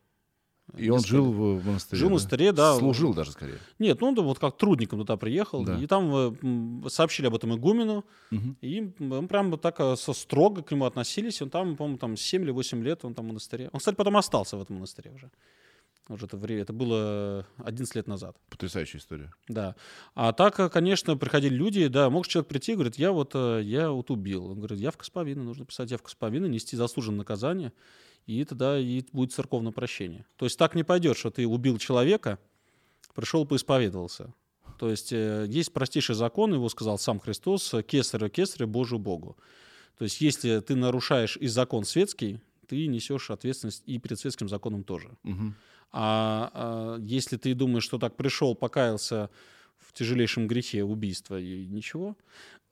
И 0.77 0.91
он 0.91 1.01
жил 1.03 1.33
в 1.33 1.65
монастыре. 1.67 1.99
Жил 1.99 2.09
в 2.09 2.13
монастыре, 2.13 2.53
да. 2.53 2.77
Служил 2.77 3.15
даже 3.15 3.31
скорее. 3.33 3.59
Нет, 3.79 4.01
ну 4.01 4.09
он 4.09 4.15
вот 4.17 4.39
как 4.39 4.57
трудником 4.59 4.99
туда 5.01 5.17
приехал, 5.17 5.65
Да. 5.65 5.79
и 5.79 5.87
там 5.87 6.13
э, 6.85 6.89
сообщили 6.89 7.27
об 7.27 7.35
этом 7.35 7.55
игумену, 7.57 8.05
Мгм. 8.31 8.57
и 8.61 8.81
прям 9.29 9.51
вот 9.51 9.63
так 9.63 9.81
э, 9.81 9.97
со 9.97 10.13
строго 10.13 10.63
к 10.63 10.71
нему 10.71 10.85
относились. 10.85 11.41
Он 11.43 11.51
там, 11.51 11.77
по-моему, 11.77 11.99
там 11.99 12.17
7 12.17 12.43
или 12.43 12.51
8 12.51 12.83
лет 12.83 13.05
он 13.05 13.15
там 13.15 13.25
в 13.25 13.29
монастыре. 13.29 13.71
Он, 13.73 13.79
кстати, 13.79 13.97
потом 13.97 14.17
остался 14.17 14.57
в 14.57 14.63
этом 14.63 14.77
монастыре 14.77 15.11
уже. 15.13 15.31
Уже 16.11 16.25
это, 16.25 16.37
время, 16.39 16.63
это 16.63 16.73
было 16.73 17.47
11 17.59 17.95
лет 17.95 18.07
назад. 18.07 18.35
Потрясающая 18.49 18.99
история. 18.99 19.31
Да. 19.49 19.75
А 20.15 20.33
так, 20.33 20.59
э, 20.61 20.69
конечно, 20.69 21.17
приходили 21.17 21.55
люди, 21.55 21.87
да, 21.89 22.09
мог 22.11 22.27
человек 22.27 22.49
прийти 22.49 22.73
и 22.73 22.75
говорит, 22.75 22.97
я 22.97 23.13
вот, 23.13 23.35
я 23.35 23.91
вот 23.91 24.11
убил. 24.11 24.47
Он 24.47 24.59
говорит, 24.59 24.79
явка 24.81 25.05
с 25.05 25.11
повинной, 25.11 25.45
нужно 25.45 25.65
писать 25.65 25.91
явку 25.91 26.09
с 26.11 26.15
повинной, 26.15 26.49
нести 26.49 26.77
заслуженное 26.77 27.19
наказание, 27.19 27.73
и 28.27 28.45
тогда 28.45 28.79
и 28.79 29.03
будет 29.13 29.33
церковное 29.33 29.73
прощение. 29.73 30.27
То 30.37 30.47
есть 30.47 30.59
так 30.59 30.75
не 30.75 30.83
пойдет, 30.83 31.17
что 31.17 31.31
ты 31.31 31.47
убил 31.47 31.79
человека, 31.79 32.39
пришел 33.15 33.47
поисповедовался. 33.47 34.33
То 34.79 34.91
есть 34.91 35.13
э, 35.13 35.47
есть 35.49 35.73
простейший 35.73 36.15
закон, 36.15 36.55
его 36.55 36.69
сказал 36.69 36.99
сам 36.99 37.19
Христос, 37.19 37.75
э, 37.75 37.83
кесарю 37.83 38.29
кесарю, 38.29 38.69
Божию 38.69 38.99
Богу. 38.99 39.37
То 39.97 40.05
есть 40.05 40.21
если 40.21 40.61
ты 40.61 40.77
нарушаешь 40.77 41.37
и 41.37 41.49
закон 41.49 41.85
светский, 41.85 42.41
ты 42.69 42.87
несешь 42.87 43.31
ответственность 43.31 43.83
и 43.87 43.99
перед 43.99 44.21
светским 44.21 44.49
законом 44.49 44.85
тоже. 44.85 45.17
Мгм. 45.25 45.57
А, 45.91 46.51
а, 46.53 46.99
если 47.01 47.37
ты 47.37 47.55
думаешь, 47.55 47.85
что 47.85 47.99
так 47.99 48.15
пришел, 48.17 48.55
покаялся 48.55 49.31
в 49.79 49.93
тяжелейшем 49.93 50.47
грехе 50.47 50.85
убийства 50.85 51.41
и 51.41 51.67
ничего, 51.67 52.17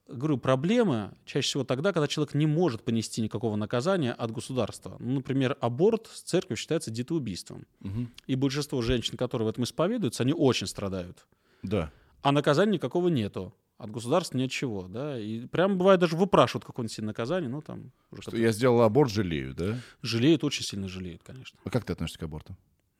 говорю, 0.08 0.38
проблема 0.38 1.14
чаще 1.24 1.48
всего 1.48 1.64
тогда, 1.64 1.92
когда 1.92 2.06
человек 2.06 2.34
не 2.34 2.46
может 2.46 2.82
понести 2.82 3.20
никакого 3.22 3.56
наказания 3.56 4.12
от 4.12 4.30
государства. 4.30 4.96
Ну, 4.98 5.14
например, 5.14 5.56
аборт 5.60 6.08
с 6.12 6.22
церковью 6.22 6.56
считается 6.56 6.90
детоубийством. 6.90 7.66
Мгм. 7.80 8.12
И 8.26 8.34
большинство 8.36 8.82
женщин, 8.82 9.16
которые 9.16 9.46
в 9.46 9.50
этом 9.50 9.64
исповедуются, 9.64 10.22
они 10.22 10.32
очень 10.32 10.66
страдают. 10.66 11.26
Да. 11.62 11.90
А 12.22 12.32
наказания 12.32 12.72
никакого 12.72 13.08
нету. 13.08 13.54
От 13.78 13.90
государства 13.90 14.38
ни 14.38 14.44
от 14.44 14.50
чего, 14.50 14.88
да. 14.88 15.18
И 15.20 15.46
прям 15.46 15.76
бывает 15.76 16.00
даже 16.00 16.16
выпрашивают 16.16 16.64
какое-нибудь 16.64 16.98
наказание, 16.98 17.50
ну 17.50 17.60
там 17.60 17.92
уже 18.10 18.22
Что 18.22 18.36
я 18.36 18.50
сделал 18.50 18.80
аборт, 18.80 19.10
жалею, 19.10 19.54
да? 19.54 19.78
жалеют, 20.00 20.44
очень 20.44 20.64
сильно 20.64 20.88
жалеют, 20.88 21.22
конечно. 21.22 21.58
А 21.62 21.68
как 21.70 21.84
ты 21.84 21.92
относишься 21.92 22.18
к 22.20 22.22
аборту? 22.22 22.56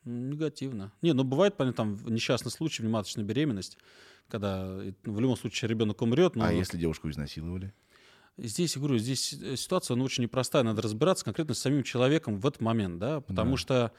Негативно. 0.07 0.93
Не, 1.03 1.13
ну 1.13 1.25
бывает, 1.25 1.57
понятно, 1.57 1.77
там 1.77 2.15
несчастный 2.15 2.51
случай, 2.53 2.83
внематочная 2.83 3.25
беременность, 3.25 3.77
когда 4.29 4.65
э, 4.81 4.93
в 5.05 5.21
любом 5.21 5.37
случае 5.37 5.69
ребенок 5.69 6.01
умрет, 6.01 6.37
но 6.37 6.45
А 6.47 6.53
если 6.53 6.79
девушку 6.79 7.11
изнасиловали? 7.11 7.75
здесь, 8.39 8.77
я 8.77 8.81
говорю, 8.81 8.99
здесь 8.99 9.33
э, 9.33 9.57
ситуация, 9.57 9.97
ну, 9.97 10.05
очень 10.05 10.23
непростая, 10.23 10.63
надо 10.63 10.81
разбираться 10.83 11.25
конкретно 11.25 11.55
с 11.55 11.59
самим 11.59 11.83
человеком 11.83 12.39
в 12.39 12.47
этот 12.47 12.61
момент, 12.61 12.99
да, 12.99 13.21
потому 13.21 13.53
Да. 13.53 13.57
что 13.57 13.93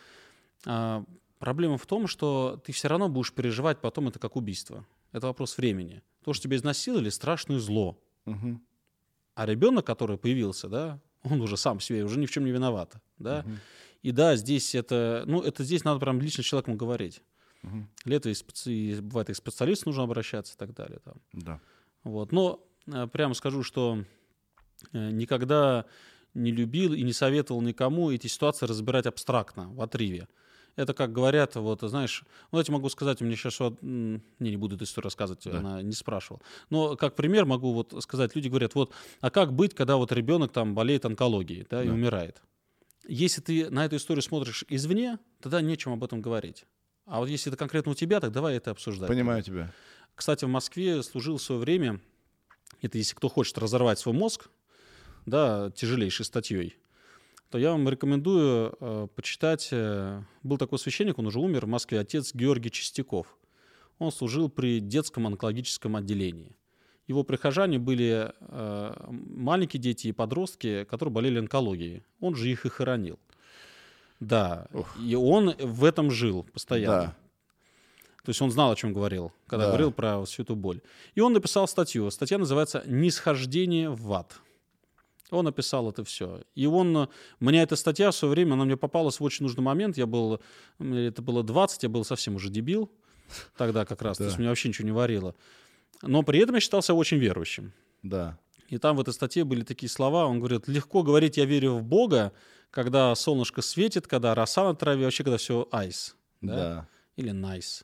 а, 0.66 1.04
проблема 1.40 1.78
в 1.78 1.86
том, 1.86 2.08
что 2.08 2.62
ты 2.66 2.72
все 2.72 2.88
равно 2.88 3.10
будешь 3.10 3.34
переживать 3.34 3.82
потом 3.82 4.08
это 4.08 4.20
как 4.20 4.36
убийство. 4.36 4.86
Это 5.12 5.28
вопрос 5.28 5.58
времени. 5.58 6.02
То, 6.24 6.34
что 6.34 6.44
тебя 6.44 6.58
изнасиловали, 6.58 7.10
страшное 7.10 7.60
зло. 7.60 8.00
Мгм. 8.26 8.62
А 9.36 9.46
ребенок, 9.46 9.86
который 9.86 10.18
появился, 10.18 10.68
да, 10.68 11.00
он 11.24 11.42
уже 11.42 11.58
сам 11.58 11.80
себе 11.80 12.04
уже 12.04 12.20
ни 12.20 12.26
в 12.26 12.32
чем 12.32 12.46
не 12.46 12.52
виноват, 12.52 12.96
да. 13.20 13.44
Мгм. 13.46 13.60
И 14.08 14.12
да, 14.14 14.38
здесь 14.38 14.74
это, 14.74 15.24
ну, 15.28 15.42
это 15.42 15.66
здесь 15.66 15.84
надо 15.84 16.00
прям 16.00 16.22
лично 16.22 16.42
с 16.42 16.46
человеком 16.46 16.78
говорить. 16.78 17.22
Мгм. 17.62 17.90
Лето 18.06 18.30
и, 18.30 18.32
специ- 18.32 18.72
и 18.72 19.02
бывает 19.02 19.30
и 19.30 19.34
к 19.34 19.36
специалисту 19.36 19.90
нужно 19.90 20.04
обращаться 20.04 20.54
и 20.54 20.58
так 20.58 20.74
далее. 20.74 21.00
Там. 21.04 21.16
Да. 21.34 21.60
Вот. 22.06 22.32
Но 22.32 22.64
э, 22.86 23.08
прямо 23.08 23.34
скажу, 23.34 23.64
что 23.64 24.06
э, 24.94 25.10
никогда 25.12 25.84
не 26.34 26.52
любил 26.54 26.94
и 26.94 27.02
не 27.04 27.12
советовал 27.12 27.60
никому 27.62 28.10
эти 28.10 28.28
ситуации 28.28 28.66
разбирать 28.66 29.08
абстрактно, 29.08 29.68
в 29.74 29.82
отрыве. 29.82 30.30
Это 30.78 30.94
как 30.94 31.12
говорят, 31.12 31.56
вот, 31.56 31.82
знаешь, 31.82 32.24
ну, 32.54 32.60
я 32.60 32.64
тебе 32.64 32.76
могу 32.76 32.88
сказать, 32.88 33.22
у 33.22 33.26
меня 33.26 33.36
сейчас 33.36 33.60
вот, 33.60 33.82
не, 33.82 34.22
не 34.40 34.56
буду 34.56 34.76
эту 34.78 34.86
историю 34.86 35.08
рассказывать, 35.08 35.44
Да. 35.44 35.58
она 35.58 35.82
не 35.82 35.92
спрашивала. 35.92 36.40
Но 36.70 36.96
как 36.96 37.16
пример 37.16 37.46
могу 37.46 37.74
вот 37.74 37.94
сказать, 38.04 38.36
люди 38.38 38.48
говорят, 38.48 38.74
вот, 38.74 38.94
а 39.20 39.30
как 39.32 39.52
быть, 39.52 39.74
когда 39.74 39.98
вот 39.98 40.14
ребенок 40.14 40.54
там 40.54 40.76
болеет 40.76 41.04
онкологией, 41.06 41.68
да, 41.70 41.84
и 41.84 41.88
Да. 41.88 41.94
умирает? 41.94 42.42
Если 43.08 43.42
ты 43.42 43.70
на 43.70 43.86
эту 43.86 43.96
историю 43.96 44.22
смотришь 44.22 44.66
извне, 44.68 45.18
тогда 45.42 45.62
нечем 45.62 45.94
об 45.94 46.04
этом 46.04 46.22
говорить. 46.22 46.66
А 47.06 47.20
вот 47.20 47.30
если 47.30 47.50
это 47.50 47.58
конкретно 47.58 47.94
у 47.94 47.96
тебя, 47.96 48.20
так 48.20 48.32
давай 48.32 48.58
это 48.58 48.72
обсуждать. 48.72 49.08
Понимаю 49.08 49.42
тебя. 49.42 49.74
Кстати, 50.14 50.46
в 50.46 50.50
Москве 50.50 51.02
служил 51.04 51.38
в 51.38 51.42
свое 51.42 51.62
время, 51.62 52.02
это 52.82 52.98
если 52.98 53.16
кто 53.16 53.30
хочет 53.30 53.58
разорвать 53.58 54.00
свой 54.00 54.14
мозг, 54.14 54.50
да, 55.26 55.72
тяжелейшей 55.72 56.26
статьей, 56.26 56.78
то 57.50 57.58
я 57.58 57.72
вам 57.72 57.88
рекомендую 57.88 58.76
э, 58.80 59.08
почитать. 59.16 59.70
э, 59.72 60.22
был 60.44 60.58
такой 60.58 60.80
священник, 60.80 61.18
он 61.18 61.28
уже 61.28 61.40
умер 61.40 61.66
в 61.66 61.70
Москве, 61.70 62.00
отец 62.00 62.34
Георгий 62.34 62.72
Чистяков. 62.72 63.38
Он 64.00 64.12
служил 64.12 64.50
при 64.50 64.80
детском 64.80 65.28
онкологическом 65.28 65.96
отделении. 65.96 66.56
Его 67.08 67.24
прихожане 67.24 67.80
были 67.80 68.32
э, 68.40 68.94
маленькие 69.10 69.80
дети 69.82 70.08
и 70.08 70.12
подростки, 70.12 70.84
которые 70.86 71.14
болели 71.14 71.40
онкологией. 71.40 72.04
Он 72.20 72.36
же 72.36 72.50
их 72.50 72.66
и 72.66 72.70
хоронил. 72.70 73.18
Да, 74.20 74.68
Ух. 74.74 74.98
и 75.00 75.16
он 75.16 75.56
в 75.58 75.84
этом 75.86 76.12
жил 76.12 76.44
постоянно. 76.52 77.02
Да. 77.02 77.16
То 78.24 78.30
есть 78.32 78.42
он 78.42 78.52
знал, 78.52 78.72
о 78.72 78.76
чем 78.76 78.92
говорил, 78.94 79.32
когда 79.46 79.66
Да. 79.66 79.72
говорил 79.72 79.92
про 79.92 80.26
всю 80.26 80.44
эту 80.44 80.56
боль. 80.56 80.82
И 81.16 81.22
он 81.22 81.32
написал 81.34 81.66
статью. 81.68 82.10
Статья 82.12 82.38
называется 82.38 82.84
«Нисхождение 82.86 83.90
в 83.90 84.12
ад». 84.12 84.40
Он 85.30 85.46
написал 85.46 85.90
это 85.90 86.04
все. 86.04 86.42
И 86.56 86.66
он... 86.68 87.10
Мне 87.40 87.62
эта 87.62 87.76
статья 87.76 88.12
в 88.12 88.16
свое 88.16 88.32
время, 88.34 88.54
она 88.54 88.66
мне 88.66 88.76
попалась 88.78 89.20
в 89.20 89.24
очень 89.24 89.44
нужный 89.46 89.62
момент. 89.64 89.98
Я 89.98 90.08
был... 90.08 90.42
Это 90.80 91.22
было 91.22 91.44
20, 91.44 91.84
я 91.84 91.90
был 91.90 92.04
совсем 92.04 92.36
уже 92.36 92.50
дебил 92.50 92.90
тогда 93.58 93.86
как 93.86 94.02
раз. 94.02 94.18
То 94.18 94.24
Да. 94.24 94.28
есть 94.28 94.40
меня 94.40 94.50
вообще 94.50 94.70
ничего 94.70 94.86
не 94.86 94.94
варило. 94.94 95.36
Но 96.02 96.24
при 96.24 96.40
этом 96.40 96.56
я 96.56 96.62
считался 96.62 96.94
очень 96.94 97.18
верующим. 97.18 97.74
Да. 98.04 98.38
И 98.70 98.78
там 98.78 98.98
в 98.98 99.02
этой 99.02 99.14
статье 99.14 99.44
были 99.44 99.64
такие 99.64 99.90
слова. 99.90 100.26
Он 100.26 100.40
говорит, 100.40 100.68
легко 100.68 101.04
говорить 101.04 101.38
«я 101.38 101.46
верю 101.46 101.74
в 101.74 101.84
Бога», 101.84 102.34
когда 102.70 103.16
солнышко 103.16 103.62
светит, 103.62 104.08
когда 104.08 104.36
роса 104.36 104.66
на 104.66 104.76
траве, 104.76 105.06
вообще 105.06 105.24
когда 105.24 105.38
все 105.38 105.68
айс. 105.72 106.16
Да. 106.42 106.56
Да? 106.56 106.88
или 107.18 107.32
nice. 107.32 107.84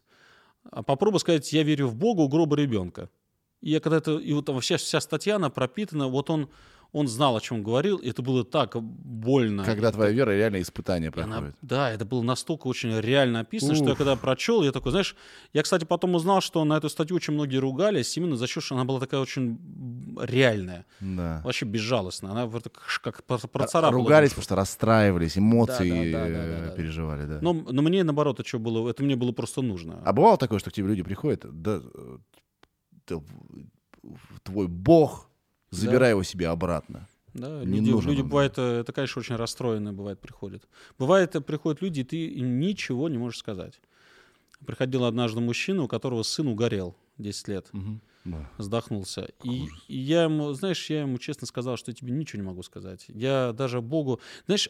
А 0.71 0.81
попробуй 0.81 1.19
сказать, 1.19 1.51
я 1.51 1.63
верю 1.63 1.87
в 1.87 1.95
Бога 1.95 2.21
у 2.21 2.29
гроба 2.29 2.55
ребенка. 2.55 3.09
И 3.61 3.71
я 3.71 3.79
когда 3.79 3.97
это, 3.97 4.17
и 4.17 4.31
вот 4.33 4.49
вся, 4.61 4.77
вся 4.77 5.01
статья, 5.01 5.35
она 5.35 5.49
пропитана, 5.49 6.07
вот 6.07 6.29
он, 6.29 6.49
он 6.93 7.07
знал, 7.07 7.35
о 7.35 7.41
чем 7.41 7.63
говорил, 7.63 7.97
и 7.97 8.09
это 8.09 8.21
было 8.21 8.45
так 8.45 8.81
больно. 8.81 9.63
Когда 9.65 9.91
твоя 9.91 10.11
вера 10.11 10.29
реально 10.31 10.61
испытание 10.61 11.11
И 11.13 11.19
она- 11.19 11.27
проходит. 11.37 11.55
да, 11.61 11.89
это 11.91 12.05
было 12.05 12.21
настолько 12.21 12.67
очень 12.67 12.97
реально 13.01 13.39
описано, 13.41 13.73
что 13.75 13.85
я 13.85 13.91
Уф. 13.91 13.97
когда 13.97 14.15
прочел, 14.15 14.61
я 14.63 14.71
такой, 14.71 14.91
знаешь, 14.91 15.15
я, 15.53 15.63
кстати, 15.63 15.85
потом 15.85 16.13
узнал, 16.15 16.39
что 16.39 16.63
на 16.63 16.77
эту 16.77 16.89
статью 16.89 17.15
очень 17.17 17.33
многие 17.33 17.57
ругались, 17.57 18.15
именно 18.15 18.37
за 18.37 18.45
счет, 18.47 18.63
что 18.63 18.75
она 18.75 18.85
была 18.85 18.99
такая 18.99 19.19
очень 19.21 19.57
реальная, 20.21 20.85
Да. 21.01 21.41
вообще 21.43 21.65
безжалостная. 21.65 22.31
Она 22.31 22.45
вот 22.45 22.63
как, 22.63 23.01
как 23.01 23.23
про- 23.23 23.39
А- 23.43 23.47
процарапала 23.47 23.99
Ругались, 23.99 24.29
потому 24.29 24.43
что 24.43 24.55
расстраивались, 24.55 25.37
эмоции 25.37 26.11
Да, 26.11 26.19
да, 26.19 26.25
да, 26.27 26.33
да, 26.33 26.43
э, 26.43 26.59
да, 26.61 26.69
да. 26.69 26.75
переживали, 26.75 27.25
да. 27.25 27.39
Но, 27.41 27.53
но 27.53 27.81
мне, 27.81 28.03
наоборот, 28.03 28.39
это, 28.39 28.47
что 28.47 28.59
было, 28.59 28.87
это 28.89 29.03
мне 29.03 29.15
было 29.15 29.31
просто 29.31 29.61
нужно. 29.63 29.99
А 30.05 30.13
бывало 30.13 30.37
такое, 30.37 30.59
что 30.59 30.69
к 30.69 30.73
тебе 30.73 30.87
люди 30.89 31.01
приходят, 31.01 31.43
да, 31.51 31.81
э, 31.83 32.17
да, 33.07 33.15
твой 34.43 34.67
бог, 34.67 35.29
забирай 35.75 36.11
его 36.11 36.23
себе 36.23 36.47
обратно. 36.47 37.07
Да, 37.33 37.63
Не 37.63 37.79
люди, 37.79 37.89
нужен 37.89 38.11
люди 38.11 38.21
бывает, 38.21 38.53
э, 38.57 38.79
это, 38.81 38.93
конечно, 38.93 39.19
очень 39.19 39.35
расстроенные 39.35 39.91
бывает 39.91 40.19
приходят. 40.19 40.67
Бывает, 40.99 41.35
э, 41.35 41.41
приходят 41.41 41.81
люди, 41.81 42.01
и 42.01 42.03
ты 42.03 42.39
ничего 42.39 43.09
не 43.09 43.17
можешь 43.17 43.39
сказать. 43.39 43.81
Приходил 44.65 45.03
однажды 45.05 45.39
мужчина, 45.41 45.83
у 45.83 45.87
которого 45.87 46.21
сын 46.23 46.47
угорел 46.47 46.95
10 47.17 47.47
лет, 47.47 47.69
Да. 48.23 48.49
задохнулся. 48.59 49.27
И, 49.43 49.67
и 49.87 49.97
я 49.97 50.23
ему, 50.23 50.53
знаешь, 50.53 50.89
я 50.89 51.01
ему 51.01 51.17
честно 51.17 51.47
сказал, 51.47 51.75
что 51.75 51.91
я 51.91 51.95
тебе 51.95 52.13
ничего 52.13 52.41
не 52.41 52.47
могу 52.47 52.61
сказать. 52.63 53.05
Я 53.07 53.51
даже 53.51 53.81
Богу... 53.81 54.19
Знаешь, 54.45 54.69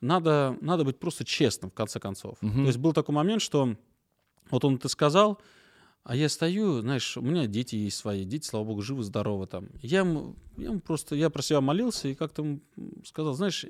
надо, 0.00 0.56
надо 0.60 0.84
быть 0.84 0.98
просто 0.98 1.24
честным, 1.24 1.70
в 1.70 1.74
конце 1.74 1.98
концов. 2.00 2.36
Мгм. 2.42 2.62
То 2.62 2.66
есть 2.66 2.78
был 2.78 2.92
такой 2.92 3.14
момент, 3.14 3.40
что 3.40 3.76
вот 4.50 4.64
он 4.64 4.76
это 4.76 4.88
сказал, 4.88 5.40
а 6.04 6.14
я 6.14 6.28
стою, 6.28 6.82
знаешь, 6.82 7.16
у 7.16 7.22
меня 7.22 7.46
дети 7.46 7.76
есть 7.76 7.96
свои, 7.96 8.24
дети, 8.24 8.46
слава 8.46 8.64
богу, 8.64 8.82
живы, 8.82 9.02
здоровы 9.02 9.46
там. 9.46 9.68
Я 9.82 10.00
ему, 10.00 10.36
я 10.58 10.72
просто, 10.78 11.16
я 11.16 11.30
про 11.30 11.42
себя 11.42 11.60
молился 11.62 12.08
и 12.08 12.14
как-то 12.14 12.58
сказал, 13.04 13.32
знаешь, 13.34 13.64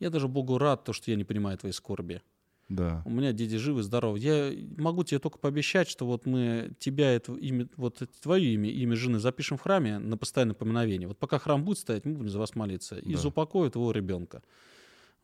я 0.00 0.10
даже 0.10 0.28
Богу 0.28 0.58
рад, 0.58 0.84
то, 0.84 0.92
что 0.92 1.10
я 1.10 1.16
не 1.16 1.24
понимаю 1.24 1.56
твоей 1.56 1.72
скорби. 1.72 2.20
Да. 2.68 3.02
У 3.06 3.10
меня 3.10 3.32
дети 3.32 3.54
живы, 3.56 3.82
здоровы. 3.82 4.18
Я 4.18 4.52
могу 4.76 5.02
тебе 5.02 5.18
только 5.20 5.38
пообещать, 5.38 5.88
что 5.88 6.04
вот 6.04 6.26
мы 6.26 6.72
тебя, 6.78 7.12
это 7.12 7.34
имя, 7.34 7.68
вот 7.76 8.02
твое 8.20 8.52
имя, 8.54 8.70
имя 8.70 8.94
жены 8.94 9.18
запишем 9.20 9.56
в 9.56 9.62
храме 9.62 9.98
на 9.98 10.16
постоянное 10.18 10.54
поминовение. 10.54 11.08
Вот 11.08 11.18
пока 11.18 11.38
храм 11.38 11.64
будет 11.64 11.78
стоять, 11.78 12.04
мы 12.04 12.14
будем 12.14 12.28
за 12.28 12.38
вас 12.38 12.54
молиться. 12.54 12.98
И 12.98 13.14
Да. 13.14 13.18
заупокоит 13.18 13.76
его 13.76 13.90
ребенка. 13.92 14.42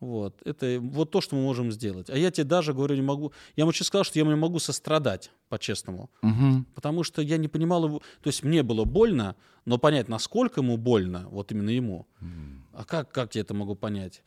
Вот. 0.04 0.42
Это 0.44 0.78
вот 0.80 1.10
то, 1.10 1.20
что 1.22 1.34
мы 1.34 1.42
можем 1.42 1.72
сделать. 1.72 2.10
А 2.10 2.16
я 2.16 2.30
тебе 2.30 2.44
даже, 2.44 2.74
говорю, 2.74 2.94
не 2.94 3.02
могу... 3.02 3.32
Я 3.56 3.62
ему 3.62 3.72
сейчас 3.72 3.86
сказал, 3.86 4.04
что 4.04 4.18
я 4.18 4.24
не 4.24 4.34
могу 4.34 4.58
сострадать, 4.58 5.30
по-честному. 5.48 6.10
Мгм. 6.20 6.66
Потому 6.74 7.04
что 7.04 7.22
я 7.22 7.38
не 7.38 7.48
понимал 7.48 7.86
его... 7.86 8.02
То 8.20 8.28
есть 8.28 8.42
мне 8.44 8.62
было 8.62 8.84
больно, 8.84 9.34
но 9.64 9.78
понять, 9.78 10.08
насколько 10.08 10.60
ему 10.60 10.76
больно, 10.76 11.26
вот 11.30 11.52
именно 11.52 11.70
ему. 11.70 12.06
А 12.72 12.84
как, 12.84 13.10
как 13.10 13.34
я 13.34 13.40
это 13.40 13.54
могу 13.54 13.74
понять? 13.74 14.22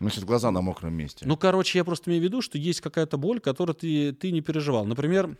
Ну, 0.00 0.10
сейчас 0.10 0.24
глаза 0.24 0.50
на 0.50 0.60
мокром 0.60 0.92
месте. 0.92 1.24
Ну, 1.26 1.36
короче, 1.36 1.78
я 1.78 1.84
просто 1.84 2.10
имею 2.10 2.22
в 2.22 2.24
виду, 2.24 2.42
что 2.42 2.58
есть 2.58 2.82
какая-то 2.82 3.16
боль, 3.16 3.40
которую 3.40 3.74
ты, 3.74 4.12
ты 4.12 4.30
не 4.30 4.42
переживал. 4.42 4.84
Например, 4.84 5.36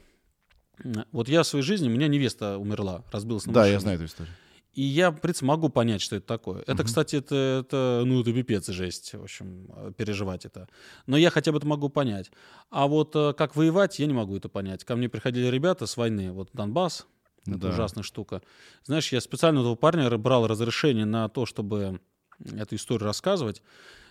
вот 1.13 1.29
я 1.29 1.43
в 1.43 1.47
своей 1.47 1.63
жизни, 1.63 1.89
у 1.89 1.93
меня 1.93 2.09
невеста 2.09 2.57
умерла, 2.57 3.05
разбилась 3.13 3.47
на 3.47 3.53
да, 3.53 3.61
я 3.67 3.75
машине. 3.75 3.81
знаю 3.81 3.97
эту 3.97 4.07
историю. 4.07 4.35
И 4.75 4.83
я, 4.83 5.11
в 5.11 5.21
принципе, 5.21 5.47
могу 5.47 5.71
понять, 5.71 6.01
что 6.03 6.17
это 6.17 6.27
такое. 6.27 6.61
Это, 6.63 6.75
Мгм. 6.75 6.85
кстати, 6.85 7.17
это, 7.17 7.35
это, 7.65 8.03
ну, 8.05 8.21
это 8.21 8.33
пипец 8.33 8.69
жесть, 8.69 9.15
в 9.15 9.23
общем, 9.23 9.67
э, 9.75 9.93
переживать 9.97 10.45
это. 10.45 10.69
Но 11.07 11.17
я 11.17 11.31
хотя 11.31 11.51
бы 11.53 11.59
это 11.59 11.67
могу 11.67 11.89
понять. 11.89 12.31
А 12.71 12.87
вот 12.87 13.17
э, 13.17 13.33
как 13.33 13.57
воевать, 13.57 13.99
я 13.99 14.07
не 14.07 14.13
могу 14.13 14.37
это 14.37 14.49
понять. 14.49 14.85
Ко 14.85 14.95
мне 14.95 15.09
приходили 15.09 15.47
ребята 15.47 15.87
с 15.87 15.97
войны, 15.97 16.33
вот 16.33 16.51
Донбасс, 16.53 17.07
это 17.47 17.59
Да. 17.59 17.69
ужасная 17.71 18.05
штука. 18.05 18.43
Знаешь, 18.85 19.11
я 19.11 19.21
специально 19.21 19.61
у 19.61 19.63
этого 19.63 19.75
парня 19.75 20.17
брал 20.19 20.47
разрешение 20.47 21.07
на 21.07 21.29
то, 21.29 21.47
чтобы 21.47 22.01
эту 22.45 22.77
историю 22.77 23.07
рассказывать. 23.07 23.63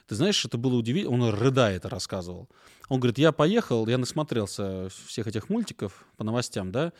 Ты 0.07 0.15
знаешь, 0.15 0.43
это 0.43 0.57
было 0.57 0.75
удивительно. 0.75 1.13
Он 1.13 1.34
рыдая 1.34 1.75
это 1.75 1.89
рассказывал. 1.89 2.49
Он 2.89 2.99
говорит, 2.99 3.17
я 3.17 3.31
поехал, 3.31 3.85
я 3.88 3.97
насмотрелся 3.97 4.89
всех 5.05 5.27
этих 5.27 5.49
мультиков 5.49 6.05
по 6.17 6.23
новостям, 6.23 6.71
да, 6.71 6.93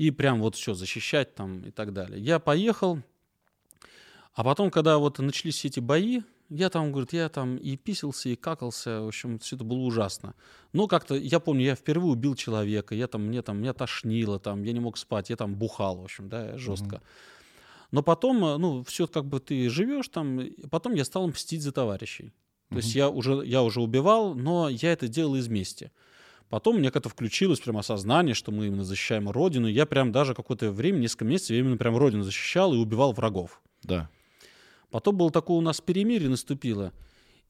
и 0.00 0.10
прям 0.10 0.40
вот 0.40 0.54
все, 0.54 0.72
защищать 0.72 1.34
там 1.34 1.60
и 1.60 1.70
так 1.70 1.92
далее. 1.92 2.18
Я 2.18 2.38
поехал, 2.38 3.02
а 4.32 4.42
потом, 4.42 4.70
когда 4.70 4.96
вот 4.96 5.18
начались 5.18 5.56
все 5.56 5.68
эти 5.68 5.80
бои, 5.80 6.22
я 6.48 6.70
там, 6.70 6.90
говорит, 6.90 7.12
я 7.12 7.28
там 7.28 7.58
и 7.58 7.76
писался, 7.76 8.30
и 8.30 8.34
какался, 8.34 9.02
в 9.02 9.08
общем, 9.08 9.38
все 9.40 9.56
это 9.56 9.64
было 9.64 9.80
ужасно. 9.80 10.34
Но 10.72 10.86
как-то, 10.86 11.14
я 11.16 11.38
помню, 11.38 11.66
я 11.66 11.74
впервые 11.74 12.12
убил 12.12 12.34
человека, 12.34 12.94
я 12.94 13.08
там, 13.08 13.26
мне 13.26 13.42
там, 13.42 13.58
меня 13.58 13.74
тошнило, 13.74 14.38
там, 14.38 14.62
я 14.62 14.72
не 14.72 14.80
мог 14.80 14.96
спать, 14.96 15.28
я 15.28 15.36
там 15.36 15.54
бухал, 15.54 15.98
в 15.98 16.04
общем, 16.04 16.30
да, 16.30 16.56
жестко. 16.56 17.02
Но 17.90 18.02
потом, 18.02 18.42
э, 18.42 18.56
ну, 18.56 18.82
все 18.84 19.06
как 19.06 19.26
бы 19.26 19.38
ты 19.38 19.68
живешь 19.68 20.08
там, 20.08 20.40
потом 20.70 20.94
я 20.94 21.04
стал 21.04 21.28
мстить 21.28 21.60
за 21.60 21.72
товарищей. 21.72 22.32
То 22.70 22.76
есть 22.76 22.94
я 22.94 23.10
уже, 23.10 23.42
я 23.44 23.62
уже 23.62 23.82
убивал, 23.82 24.34
но 24.34 24.70
я 24.70 24.92
это 24.92 25.08
делал 25.08 25.34
из 25.34 25.48
мести. 25.48 25.92
Потом 26.50 26.78
мне 26.78 26.90
как-то 26.90 27.08
включилось 27.08 27.60
прям 27.60 27.78
осознание, 27.78 28.34
что 28.34 28.50
мы 28.50 28.66
именно 28.66 28.84
защищаем 28.84 29.30
Родину. 29.30 29.68
Я 29.68 29.86
прям 29.86 30.10
даже 30.10 30.34
какое-то 30.34 30.72
время, 30.72 30.98
несколько 30.98 31.24
месяцев, 31.24 31.50
я 31.50 31.60
именно 31.60 31.76
прям 31.76 31.96
Родину 31.96 32.24
защищал 32.24 32.74
и 32.74 32.76
убивал 32.76 33.12
врагов. 33.12 33.62
Да. 33.84 34.10
Потом 34.90 35.16
было 35.16 35.30
такое 35.30 35.56
у 35.56 35.60
нас 35.60 35.80
перемирие 35.80 36.28
наступило, 36.28 36.92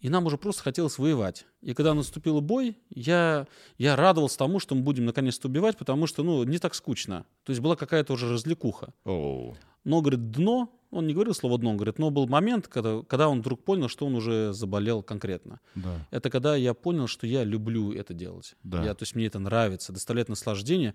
и 0.00 0.10
нам 0.10 0.26
уже 0.26 0.36
просто 0.36 0.62
хотелось 0.62 0.98
воевать. 0.98 1.46
И 1.62 1.72
когда 1.72 1.94
наступил 1.94 2.42
бой, 2.42 2.76
я, 2.90 3.46
я 3.78 3.96
радовался 3.96 4.36
тому, 4.36 4.60
что 4.60 4.74
мы 4.74 4.82
будем 4.82 5.06
наконец-то 5.06 5.48
убивать, 5.48 5.78
потому 5.78 6.06
что, 6.06 6.22
ну, 6.22 6.44
не 6.44 6.58
так 6.58 6.74
скучно. 6.74 7.24
То 7.44 7.52
есть 7.52 7.62
была 7.62 7.76
какая-то 7.76 8.12
уже 8.12 8.30
развлекуха. 8.30 8.92
Оу. 9.04 9.56
Но, 9.84 10.02
говорит, 10.02 10.30
дно 10.30 10.70
Он 10.90 11.06
не 11.06 11.14
говорил 11.14 11.34
слово 11.34 11.56
дно, 11.58 11.70
он 11.70 11.76
говорит, 11.76 11.98
но 11.98 12.10
был 12.10 12.26
момент, 12.26 12.66
когда, 12.66 13.02
когда 13.02 13.28
он 13.28 13.40
вдруг 13.40 13.62
понял, 13.62 13.88
что 13.88 14.06
он 14.06 14.14
уже 14.16 14.52
заболел 14.52 15.02
конкретно. 15.02 15.60
Да. 15.76 16.06
Это 16.10 16.30
когда 16.30 16.56
я 16.56 16.74
понял, 16.74 17.06
что 17.06 17.28
я 17.28 17.44
люблю 17.44 17.92
это 17.92 18.12
делать. 18.12 18.56
Да. 18.64 18.84
Я, 18.84 18.94
то 18.94 19.04
есть 19.04 19.14
мне 19.14 19.26
это 19.26 19.38
нравится, 19.38 19.92
доставляет 19.92 20.28
наслаждение. 20.28 20.94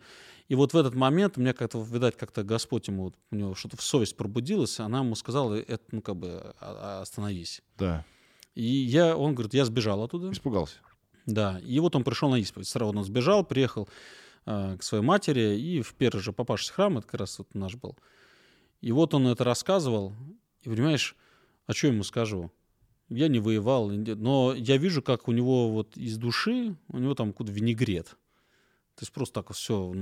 И 0.50 0.56
вот 0.56 0.74
в 0.74 0.78
этот 0.78 0.96
момент 0.96 1.38
меня 1.38 1.54
как-то, 1.54 1.82
видать, 1.82 2.18
как-то 2.18 2.44
Господь 2.44 2.88
ему, 2.90 3.14
у 3.32 3.36
него 3.36 3.56
что-то 3.56 3.78
в 3.78 3.82
совесть 3.82 4.18
пробудилось, 4.18 4.80
она 4.82 5.00
ему 5.00 5.16
сказала, 5.16 5.54
это, 5.54 5.84
ну, 5.92 6.02
как 6.02 6.18
бы, 6.18 6.28
а- 6.30 6.54
а- 6.60 7.02
остановись. 7.02 7.62
Да. 7.78 8.04
И 8.54 8.66
я, 8.66 9.16
он 9.16 9.34
говорит, 9.34 9.54
я 9.54 9.64
сбежал 9.64 10.04
оттуда. 10.04 10.32
Испугался. 10.32 10.76
Да, 11.26 11.60
и 11.60 11.80
вот 11.80 11.96
он 11.96 12.04
пришел 12.04 12.30
на 12.30 12.36
исповедь. 12.36 12.68
Сразу 12.68 12.98
он 12.98 13.04
сбежал, 13.04 13.44
приехал 13.44 13.88
э, 14.46 14.78
к 14.78 14.84
своей 14.84 15.04
матери, 15.04 15.58
и 15.58 15.82
в 15.82 15.94
первый 15.96 16.20
же 16.20 16.34
попавшийся 16.34 16.74
храм, 16.74 16.98
это 16.98 17.08
как 17.08 17.22
раз 17.22 17.40
вот 17.40 17.54
наш 17.56 17.76
был. 17.76 17.98
И 18.82 18.92
вот 18.92 19.14
он 19.14 19.28
это 19.28 19.44
рассказывал, 19.44 20.14
и 20.62 20.70
понимаешь, 20.70 21.16
а 21.66 21.74
что 21.74 21.88
ему 21.88 22.04
скажу? 22.04 22.52
Я 23.10 23.28
не 23.28 23.40
воевал, 23.40 23.90
но 23.90 24.54
я 24.56 24.78
вижу, 24.78 25.02
как 25.02 25.28
у 25.28 25.32
него 25.32 25.70
вот 25.72 25.96
из 25.96 26.18
души, 26.18 26.76
у 26.90 26.98
него 26.98 27.14
там 27.14 27.32
какой-то 27.32 27.52
винегрет. 27.52 28.08
То 28.96 29.02
есть 29.02 29.12
просто 29.12 29.42
так 29.42 29.54
все 29.54 29.94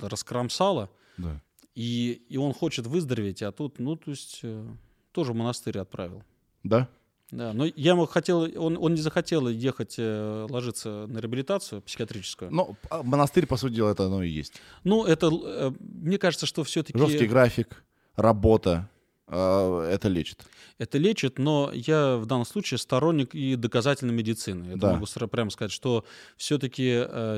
раскромсало, 0.00 0.90
Да. 1.16 1.42
и, 1.74 2.22
и 2.28 2.36
он 2.36 2.52
хочет 2.54 2.86
выздороветь, 2.86 3.42
а 3.42 3.52
тут, 3.52 3.78
ну, 3.78 3.96
то 3.96 4.10
есть, 4.10 4.40
э, 4.42 4.66
тоже 5.12 5.32
в 5.32 5.36
монастырь 5.36 5.78
отправил. 5.78 6.22
Да? 6.62 6.88
Да, 7.30 7.52
но 7.52 7.66
я 7.66 7.90
ему 7.92 8.06
хотел, 8.06 8.40
он, 8.58 8.78
он 8.78 8.94
не 8.94 9.02
захотел 9.02 9.48
ехать 9.48 9.96
э, 9.98 10.46
ложиться 10.48 11.06
на 11.08 11.18
реабилитацию 11.18 11.82
психиатрическую. 11.82 12.50
Ну, 12.50 12.76
а 12.90 13.02
монастырь, 13.02 13.46
по 13.46 13.58
сути 13.58 13.74
дела, 13.74 13.90
это 13.90 14.06
оно 14.06 14.22
и 14.22 14.30
есть. 14.30 14.54
Ну, 14.84 15.04
это, 15.04 15.30
э, 15.30 15.72
мне 15.80 16.16
кажется, 16.16 16.46
что 16.46 16.64
все-таки 16.64 16.98
Жесткий 16.98 17.26
график, 17.26 17.84
работа, 18.18 18.88
э, 19.28 19.88
это 19.92 20.08
лечит. 20.08 20.44
это 20.78 20.96
лечит, 20.98 21.38
но 21.38 21.70
я 21.72 22.16
в 22.16 22.26
данном 22.26 22.44
случае 22.46 22.78
сторонник 22.78 23.34
и 23.34 23.56
доказательной 23.56 24.14
медицины. 24.14 24.70
Я 24.70 24.76
Да. 24.76 24.92
могу 24.94 25.06
прямо 25.28 25.50
сказать, 25.50 25.72
что 25.72 26.04
все-таки 26.36 26.84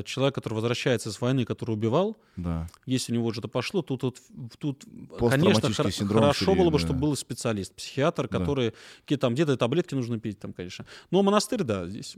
человек, 0.05 0.35
который 0.35 0.55
возвращается 0.55 1.11
с 1.11 1.20
войны, 1.20 1.44
который 1.44 1.73
убивал, 1.73 2.16
Да. 2.36 2.69
если 2.86 3.12
у 3.12 3.16
него 3.16 3.32
что-то 3.32 3.48
пошло, 3.48 3.82
то 3.82 3.97
тут, 3.97 4.19
тут 4.59 4.85
конечно, 5.19 5.61
Посттравматический 5.61 6.07
хор- 6.07 6.16
хорошо 6.20 6.55
было 6.55 6.70
бы, 6.70 6.78
чтобы 6.78 6.94
да. 6.94 7.07
был 7.07 7.16
специалист, 7.16 7.74
психиатр, 7.74 8.28
Да. 8.28 8.39
который 8.39 8.74
какие 9.02 9.19
там 9.19 9.35
где-то 9.35 9.57
таблетки 9.57 9.94
нужно 9.94 10.19
пить, 10.20 10.39
там, 10.39 10.52
конечно. 10.52 10.85
Но 11.11 11.23
монастырь, 11.23 11.62
да, 11.62 11.86
здесь. 11.86 12.16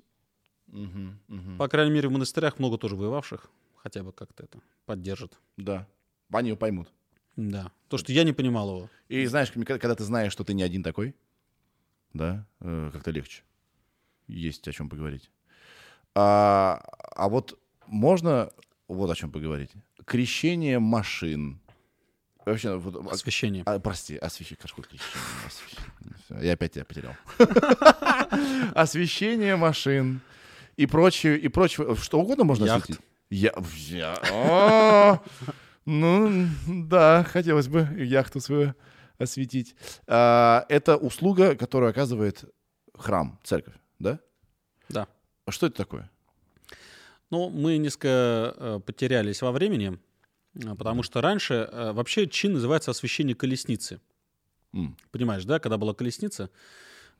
Мгм, 0.66 1.18
мгм. 1.28 1.58
По 1.58 1.68
крайней 1.68 1.92
мере, 1.92 2.08
в 2.08 2.12
монастырях 2.12 2.58
много 2.58 2.78
тоже 2.78 2.96
воевавших, 2.96 3.48
хотя 3.76 4.02
бы 4.02 4.12
как-то 4.12 4.44
это 4.44 4.58
поддержит. 4.86 5.38
Да. 5.56 5.86
Они 6.32 6.48
его 6.48 6.56
поймут. 6.58 6.88
Да. 7.36 7.70
То, 7.88 7.98
что 7.98 8.12
я 8.12 8.24
не 8.24 8.32
понимал 8.32 8.68
его. 8.76 8.90
И 9.08 9.24
знаешь, 9.26 9.50
когда 9.52 9.94
ты 9.94 10.04
знаешь, 10.04 10.32
что 10.32 10.44
ты 10.44 10.54
не 10.54 10.62
один 10.62 10.82
такой, 10.82 11.14
да, 12.12 12.46
э, 12.60 12.90
как-то 12.92 13.10
легче. 13.10 13.42
Есть 14.28 14.66
о 14.68 14.72
чем 14.72 14.88
поговорить. 14.88 15.30
А, 16.14 16.82
а 17.16 17.28
вот 17.28 17.58
можно 17.86 18.50
вот 18.88 19.10
о 19.10 19.14
чем 19.14 19.30
поговорить. 19.30 19.70
Крещение 20.04 20.78
машин. 20.78 21.58
Вообще, 22.44 22.76
вот, 22.76 23.06
а- 23.06 23.10
Освещение. 23.14 23.62
а, 23.66 23.78
прости, 23.78 24.16
освещение. 24.16 24.58
Какое 24.60 24.84
крещение? 24.84 25.12
Освещение. 25.46 26.16
Всё, 26.24 26.38
Я 26.40 26.52
опять 26.54 26.72
тебя 26.72 26.84
потерял. 26.84 27.14
Освещение 28.74 29.56
машин 29.56 30.20
и 30.76 30.86
прочее, 30.86 31.38
и 31.38 31.48
прочее. 31.48 31.94
Что 31.96 32.20
угодно 32.20 32.44
можно 32.44 32.74
осветить. 32.74 33.00
Я, 33.30 33.52
я- 33.76 34.14
О, 34.32 35.20
ну, 35.84 36.46
да, 36.66 37.24
хотелось 37.24 37.68
бы 37.68 37.88
яхту 37.98 38.40
свою 38.40 38.74
осветить. 39.18 39.74
А, 40.06 40.64
Это 40.68 40.96
услуга, 40.96 41.54
которую 41.56 41.90
оказывает 41.90 42.44
храм, 42.96 43.38
церковь, 43.42 43.74
да? 43.98 44.18
Да. 44.88 45.08
А 45.46 45.50
Что 45.50 45.66
это 45.66 45.76
такое? 45.76 46.10
Ну, 47.30 47.48
мы 47.48 47.78
несколько 47.78 48.54
э, 48.56 48.80
потерялись 48.84 49.40
во 49.42 49.52
времени, 49.52 49.98
э, 50.54 50.74
потому 50.76 51.02
что 51.02 51.20
раньше 51.20 51.54
э, 51.70 51.92
вообще 51.92 52.26
чин 52.28 52.52
называется 52.52 52.90
освещение 52.90 53.34
колесницы. 53.34 54.00
М. 54.74 54.96
Понимаешь, 55.10 55.44
да, 55.44 55.58
когда 55.58 55.78
была 55.78 55.94
колесница? 55.94 56.50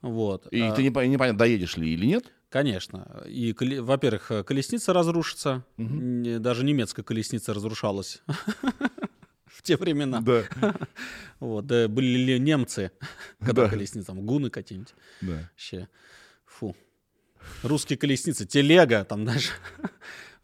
Вот. 0.02 0.46
И 0.52 0.60
А, 0.60 0.72
ты 0.74 0.82
не, 0.82 0.90
по- 0.90 1.06
непонятно, 1.06 1.38
доедешь 1.38 1.76
ли 1.76 1.94
или 1.94 2.06
нет? 2.06 2.30
Конечно. 2.52 3.24
И, 3.26 3.54
во-первых, 3.80 4.30
э, 4.30 4.44
колесница 4.44 4.92
разрушится. 4.92 5.64
Не- 5.78 6.38
Даже 6.38 6.64
немецкая 6.64 7.02
колесница 7.02 7.54
разрушалась 7.54 8.22
в 9.46 9.62
те 9.62 9.76
времена. 9.76 10.20
Да. 10.20 10.44
Вот, 11.40 11.66
да, 11.66 11.88
были 11.88 12.06
ли 12.18 12.38
немцы, 12.38 12.92
когда 13.40 13.64
Да. 13.64 13.70
колесницы, 13.70 14.06
там, 14.06 14.20
гуны 14.24 14.48
какие-нибудь. 14.50 14.94
Да. 15.22 15.48
Вообще, 15.50 15.88
фу. 16.46 16.76
Русские 17.64 17.98
колесницы, 17.98 18.46
телега 18.46 19.04
там 19.04 19.24
даже. 19.24 19.48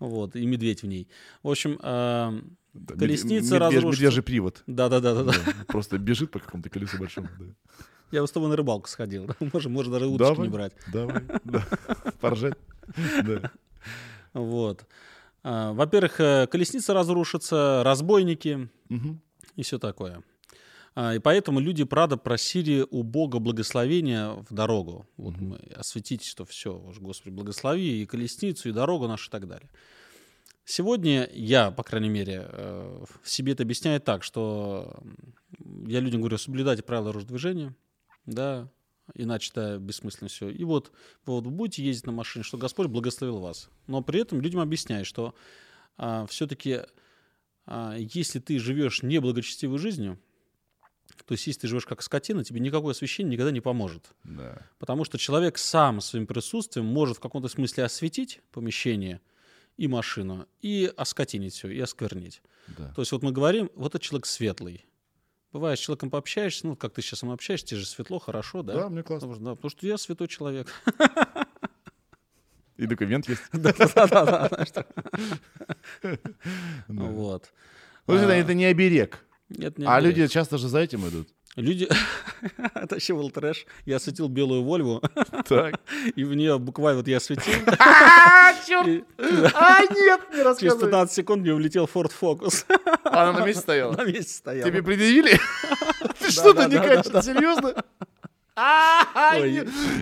Вот, 0.00 0.34
и 0.34 0.44
медведь 0.46 0.82
в 0.82 0.86
ней. 0.86 1.08
В 1.44 1.48
общем, 1.50 1.78
Да, 1.82 2.32
Колесница 2.98 3.54
медвеж- 3.56 3.58
разрушится. 3.58 4.02
Медвежий 4.04 4.22
привод. 4.22 4.62
да-да-да-да. 4.66 5.24
Да, 5.24 5.34
Просто 5.68 5.98
бежит 5.98 6.30
по 6.32 6.38
какому-то 6.40 6.68
колесу 6.70 6.98
большому. 6.98 7.28
да. 7.38 7.44
Я 8.10 8.22
бы 8.22 8.26
с 8.28 8.30
тобой 8.30 8.48
на 8.48 8.56
рыбалку 8.56 8.88
сходил. 8.88 9.28
Можем, 9.52 9.72
может, 9.72 9.92
даже 9.92 10.06
удочки 10.06 10.32
Давай. 10.34 10.46
не 10.48 10.52
брать. 10.52 10.72
Давай, 10.92 11.22
да. 11.44 11.66
Поржать. 12.20 12.54
Да. 13.24 13.50
Вот. 14.32 14.86
А, 15.42 15.72
Во-первых, 15.72 16.20
э, 16.20 16.46
колесница 16.46 16.94
разрушится, 16.94 17.82
разбойники 17.84 18.68
и 19.56 19.62
все 19.62 19.78
такое. 19.78 20.22
А, 20.94 21.14
И 21.14 21.18
поэтому 21.18 21.60
люди, 21.60 21.84
правда, 21.84 22.16
просили 22.16 22.86
у 22.90 23.02
Бога 23.02 23.38
благословения 23.38 24.30
в 24.30 24.52
дорогу. 24.54 25.06
Вот 25.16 25.36
мы 25.36 25.56
осветить, 25.76 26.24
что 26.24 26.44
все, 26.44 26.78
Господи, 27.00 27.34
благослови 27.34 28.02
и 28.02 28.06
колесницу, 28.06 28.68
и 28.68 28.72
дорогу 28.72 29.06
нашу, 29.06 29.28
и 29.28 29.30
так 29.30 29.46
далее. 29.46 29.68
Сегодня 30.64 31.28
я, 31.32 31.70
по 31.70 31.82
крайней 31.82 32.10
мере, 32.10 32.46
э, 32.46 33.04
в 33.22 33.30
себе 33.30 33.52
это 33.52 33.62
объясняю 33.62 34.00
так, 34.00 34.22
что 34.22 34.98
я 35.86 36.00
людям 36.00 36.20
говорю, 36.20 36.36
соблюдайте 36.36 36.82
правила 36.82 37.06
дорожного 37.06 37.28
движения, 37.30 37.74
да, 38.28 38.68
иначе 39.14 39.50
это 39.50 39.78
бессмысленно 39.78 40.28
все. 40.28 40.50
И 40.50 40.64
вот 40.64 40.92
вы 41.24 41.34
вот 41.34 41.46
будете 41.46 41.82
ездить 41.82 42.06
на 42.06 42.12
машине, 42.12 42.42
что 42.42 42.58
Господь 42.58 42.88
благословил 42.88 43.38
вас. 43.38 43.70
Но 43.86 44.02
при 44.02 44.20
этом 44.20 44.40
людям 44.40 44.60
объясняю, 44.60 45.04
что 45.04 45.34
все-таки 46.28 46.82
если 47.96 48.38
ты 48.38 48.58
живешь 48.58 49.02
неблагочестивой 49.02 49.78
жизнью, 49.78 50.18
то 51.24 51.32
есть 51.32 51.46
если 51.46 51.62
ты 51.62 51.68
живешь 51.68 51.86
как 51.86 52.02
скотина, 52.02 52.44
тебе 52.44 52.60
никакое 52.60 52.92
освещение 52.92 53.32
никогда 53.32 53.50
не 53.50 53.60
поможет. 53.60 54.12
Да. 54.24 54.62
Потому 54.78 55.04
что 55.04 55.18
человек 55.18 55.58
сам 55.58 56.00
своим 56.00 56.26
присутствием 56.26 56.86
может 56.86 57.16
в 57.16 57.20
каком-то 57.20 57.48
смысле 57.48 57.84
осветить 57.84 58.40
помещение 58.52 59.20
и 59.76 59.88
машину, 59.88 60.46
и 60.60 60.92
оскотинить 60.96 61.54
все, 61.54 61.68
и 61.68 61.80
осквернить. 61.80 62.42
Да. 62.68 62.92
То 62.94 63.02
есть 63.02 63.12
вот 63.12 63.22
мы 63.22 63.32
говорим, 63.32 63.70
вот 63.74 63.94
этот 63.94 64.02
человек 64.02 64.26
светлый. 64.26 64.84
Бывает, 65.52 65.78
с 65.78 65.82
человеком 65.82 66.10
пообщаешься, 66.10 66.66
ну, 66.66 66.76
как 66.76 66.92
ты 66.92 67.00
сейчас 67.00 67.20
со 67.20 67.26
мной 67.26 67.36
общаешься, 67.36 67.66
тебе 67.68 67.80
же 67.80 67.86
светло, 67.86 68.18
хорошо, 68.18 68.62
да? 68.62 68.74
Да, 68.74 68.88
мне 68.90 69.02
классно. 69.02 69.28
Потому 69.28 69.34
что, 69.36 69.44
да, 69.44 69.54
потому 69.54 69.70
что 69.70 69.86
я 69.86 69.96
святой 69.96 70.28
человек. 70.28 70.68
И 72.76 72.86
документ 72.86 73.28
есть. 73.28 73.42
Да-да-да. 73.52 74.50
Вот. 76.88 77.52
Ну, 78.06 78.14
это, 78.14 78.28
А, 78.32 78.34
это 78.34 78.54
не 78.54 78.64
оберег. 78.66 79.24
нет, 79.48 79.78
не 79.78 79.84
А 79.86 80.00
люди 80.00 80.26
часто 80.28 80.58
же 80.58 80.68
за 80.68 80.78
этим 80.80 81.06
идут. 81.08 81.28
Люди... 81.58 81.88
Был 83.10 83.30
трэш. 83.30 83.66
Я 83.84 83.96
осветил 83.96 84.28
белую 84.28 84.62
Вольву, 84.62 85.02
Так. 85.48 85.80
и 86.14 86.22
в 86.22 86.34
нее 86.34 86.58
буквально 86.58 86.98
вот 86.98 87.08
я 87.08 87.16
осветил. 87.16 87.52
А, 87.78 88.54
черт! 88.66 89.04
А, 89.54 89.82
нет, 89.82 90.20
не 90.30 90.36
Через 90.36 90.44
рассказывай. 90.44 90.80
15 90.82 91.14
секунд 91.14 91.42
мне 91.42 91.52
улетел 91.52 91.88
Ford 91.92 92.12
Focus. 92.20 92.64
Она 93.04 93.32
на 93.32 93.44
месте 93.44 93.62
стояла. 93.62 93.96
На 93.96 94.04
месте 94.04 94.32
стоял. 94.34 94.66
Тебе 94.66 94.82
предъявили? 94.82 95.38
Ты 96.20 96.30
что-то 96.30 96.68
не 96.68 96.76
качество, 96.76 97.22
серьезно? 97.22 97.74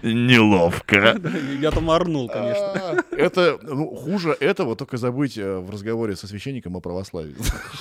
Неловко. 0.02 1.20
Я 1.60 1.70
там 1.70 1.90
орнул, 1.90 2.28
конечно. 2.28 2.72
А, 2.74 3.04
Это 3.16 3.58
ну, 3.62 3.94
хуже 3.94 4.36
этого, 4.40 4.76
только 4.76 4.96
забыть 4.96 5.38
э, 5.38 5.58
в 5.58 5.70
разговоре 5.70 6.16
со 6.16 6.26
священником 6.26 6.76
о 6.76 6.80
православии. 6.80 7.34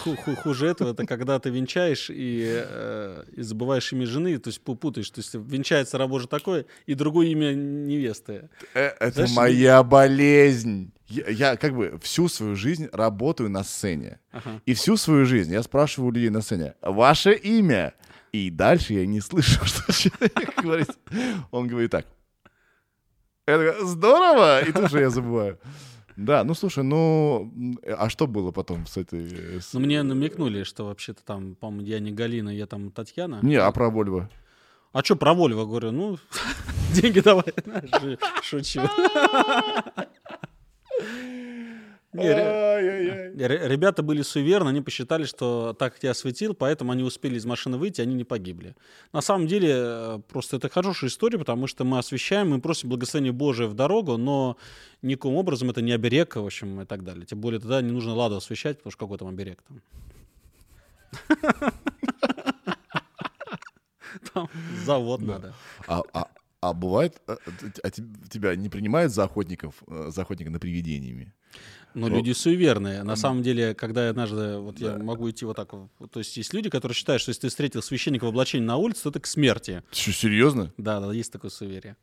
Ху- 0.03 0.15
ху- 0.15 0.35
Хуже 0.35 0.67
этого, 0.67 0.91
это 0.91 1.05
когда 1.05 1.39
ты 1.39 1.49
венчаешь 1.49 2.09
и, 2.09 2.43
э, 2.67 3.23
и 3.37 3.41
забываешь 3.41 3.91
имя 3.93 4.05
жены, 4.05 4.37
то 4.37 4.49
есть 4.49 4.61
пу- 4.63 4.75
путаешь. 4.75 5.09
То 5.09 5.19
есть 5.19 5.33
венчается 5.35 5.97
рабоже 5.97 6.27
такое, 6.27 6.65
и 6.85 6.93
другое 6.93 7.27
имя 7.27 7.53
невесты. 7.53 8.49
Э, 8.73 8.91
Это 8.99 9.25
моя 9.35 9.83
болезнь. 9.83 10.91
Я, 11.07 11.29
я 11.29 11.55
как 11.55 11.75
бы 11.75 11.99
всю 12.01 12.27
свою 12.29 12.55
жизнь 12.55 12.87
работаю 12.91 13.49
на 13.49 13.63
сцене. 13.63 14.19
Ага. 14.31 14.59
И 14.65 14.73
всю 14.73 14.97
свою 14.97 15.25
жизнь 15.25 15.53
я 15.53 15.61
спрашиваю 15.63 16.09
у 16.09 16.11
людей 16.11 16.29
на 16.29 16.41
сцене, 16.41 16.73
ваше 16.81 17.33
имя? 17.33 17.93
И 18.35 18.49
дальше 18.49 18.93
я 18.93 19.05
не 19.05 19.21
слышу, 19.21 19.63
что 19.65 19.93
человек 19.93 20.61
говорит. 20.63 20.89
Он 21.51 21.67
говорит 21.67 21.91
так. 21.91 22.05
Такой, 23.45 23.73
здорово! 23.85 24.61
И 24.65 24.71
тут 24.71 24.91
же 24.91 24.99
я 24.99 25.09
забываю. 25.09 25.57
Да, 26.17 26.43
ну 26.43 26.53
слушай, 26.55 26.83
ну, 26.83 27.53
а 27.85 28.09
что 28.09 28.25
было 28.27 28.51
потом 28.51 28.85
с 28.87 28.97
этой... 28.97 29.57
э, 29.57 29.59
с- 29.61 29.73
Ну, 29.73 29.79
мне 29.81 30.01
намекнули, 30.03 30.63
что 30.63 30.85
вообще-то 30.85 31.23
там, 31.23 31.55
по-моему, 31.55 31.85
я 31.87 31.99
не 31.99 32.11
Галина, 32.11 32.49
я 32.49 32.65
там 32.65 32.89
Татьяна. 32.91 33.39
Не, 33.43 33.55
а 33.57 33.71
про 33.71 33.89
Вольво? 33.89 34.29
А 34.93 35.03
что 35.03 35.15
про 35.17 35.33
Вольво? 35.33 35.65
Говорю, 35.65 35.91
ну, 35.91 36.17
деньги 36.93 37.19
давай. 37.19 37.53
Шучу. 38.41 38.81
Не, 42.15 42.29
ре- 43.47 43.47
ре- 43.47 43.67
Ребята 43.67 44.01
были 44.03 44.21
суеверны, 44.23 44.69
они 44.69 44.81
посчитали, 44.81 45.25
что 45.25 45.73
так 45.77 45.95
я 46.01 46.11
осветил, 46.11 46.53
поэтому 46.53 46.91
они 46.91 47.03
успели 47.03 47.35
из 47.37 47.45
машины 47.45 47.77
выйти, 47.77 48.01
они 48.01 48.13
не 48.15 48.23
погибли. 48.23 48.75
На 49.13 49.21
самом 49.21 49.47
деле, 49.47 49.69
э, 49.73 50.19
просто 50.29 50.57
это 50.57 50.69
хорошая 50.69 51.09
история, 51.09 51.37
потому 51.37 51.67
что 51.67 51.83
мы 51.83 51.97
освещаем, 51.99 52.49
мы 52.49 52.61
просим 52.61 52.89
благословения 52.89 53.33
Божие 53.33 53.67
в 53.67 53.73
дорогу, 53.73 54.17
но 54.17 54.57
никаким 55.01 55.35
образом 55.35 55.69
это 55.69 55.81
не 55.81 55.91
оберег, 55.91 56.35
в 56.35 56.45
общем, 56.45 56.81
и 56.81 56.85
так 56.85 57.03
далее. 57.03 57.25
Тем 57.25 57.39
более 57.41 57.59
тогда 57.59 57.81
не 57.81 57.91
нужно 57.91 58.13
ладу 58.13 58.35
освещать, 58.37 58.77
потому 58.77 58.91
что 58.91 58.99
какой 59.05 59.17
там 59.17 59.27
оберег 59.27 59.61
там. 59.67 59.81
Там 64.33 64.49
завод 64.85 65.21
надо. 65.21 65.53
А, 65.87 66.01
а- 66.13 66.27
а 66.61 66.73
бывает, 66.73 67.21
а, 67.27 67.37
а 67.83 67.89
те- 67.91 68.03
тебя 68.29 68.55
не 68.55 68.69
принимают 68.69 69.11
за 69.13 69.23
охотников, 69.25 69.75
э, 69.87 70.05
за 70.09 70.21
охотника 70.21 70.49
на 70.49 70.59
привидениями? 70.59 71.33
Но 71.95 72.09
Ну, 72.09 72.15
люди 72.17 72.33
суеверные. 72.33 73.03
На 73.03 73.15
самом 73.15 73.41
деле, 73.41 73.73
когда 73.73 74.03
я 74.05 74.09
однажды, 74.11 74.57
вот 74.57 74.79
я 74.79 74.97
могу 74.97 75.29
идти 75.29 75.45
вот 75.45 75.55
так, 75.55 75.71
вот, 75.73 75.89
то 76.11 76.19
есть 76.19 76.35
есть 76.37 76.53
люди, 76.53 76.69
которые 76.69 76.93
считают, 76.95 77.21
что 77.21 77.29
если 77.29 77.41
ты 77.41 77.47
встретил 77.49 77.81
священника 77.81 78.25
в 78.25 78.27
облачении 78.27 78.65
на 78.65 78.75
улице, 78.77 79.03
то 79.03 79.09
это 79.09 79.19
к 79.21 79.25
смерти. 79.27 79.81
Что, 79.91 80.11
серьезно? 80.11 80.73
Да, 80.77 80.99
да, 80.99 81.11
есть 81.13 81.31
такое 81.31 81.49
суеверие. 81.49 81.95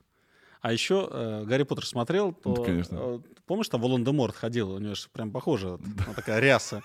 А 0.62 0.73
еще 0.73 1.09
э, 1.10 1.44
Гарри 1.44 1.64
Поттер 1.64 1.85
смотрел, 1.86 2.32
то 2.32 2.55
Да, 2.56 2.62
конечно. 2.64 2.97
э, 3.01 3.19
помнишь, 3.47 3.69
там 3.69 3.81
Волан-де-Морт 3.81 4.35
ходил, 4.35 4.70
у 4.70 4.78
него 4.78 4.94
же 4.94 5.09
прям 5.12 5.31
похоже, 5.31 5.70
вот 5.70 5.81
такая 6.16 6.40
ряса. 6.40 6.82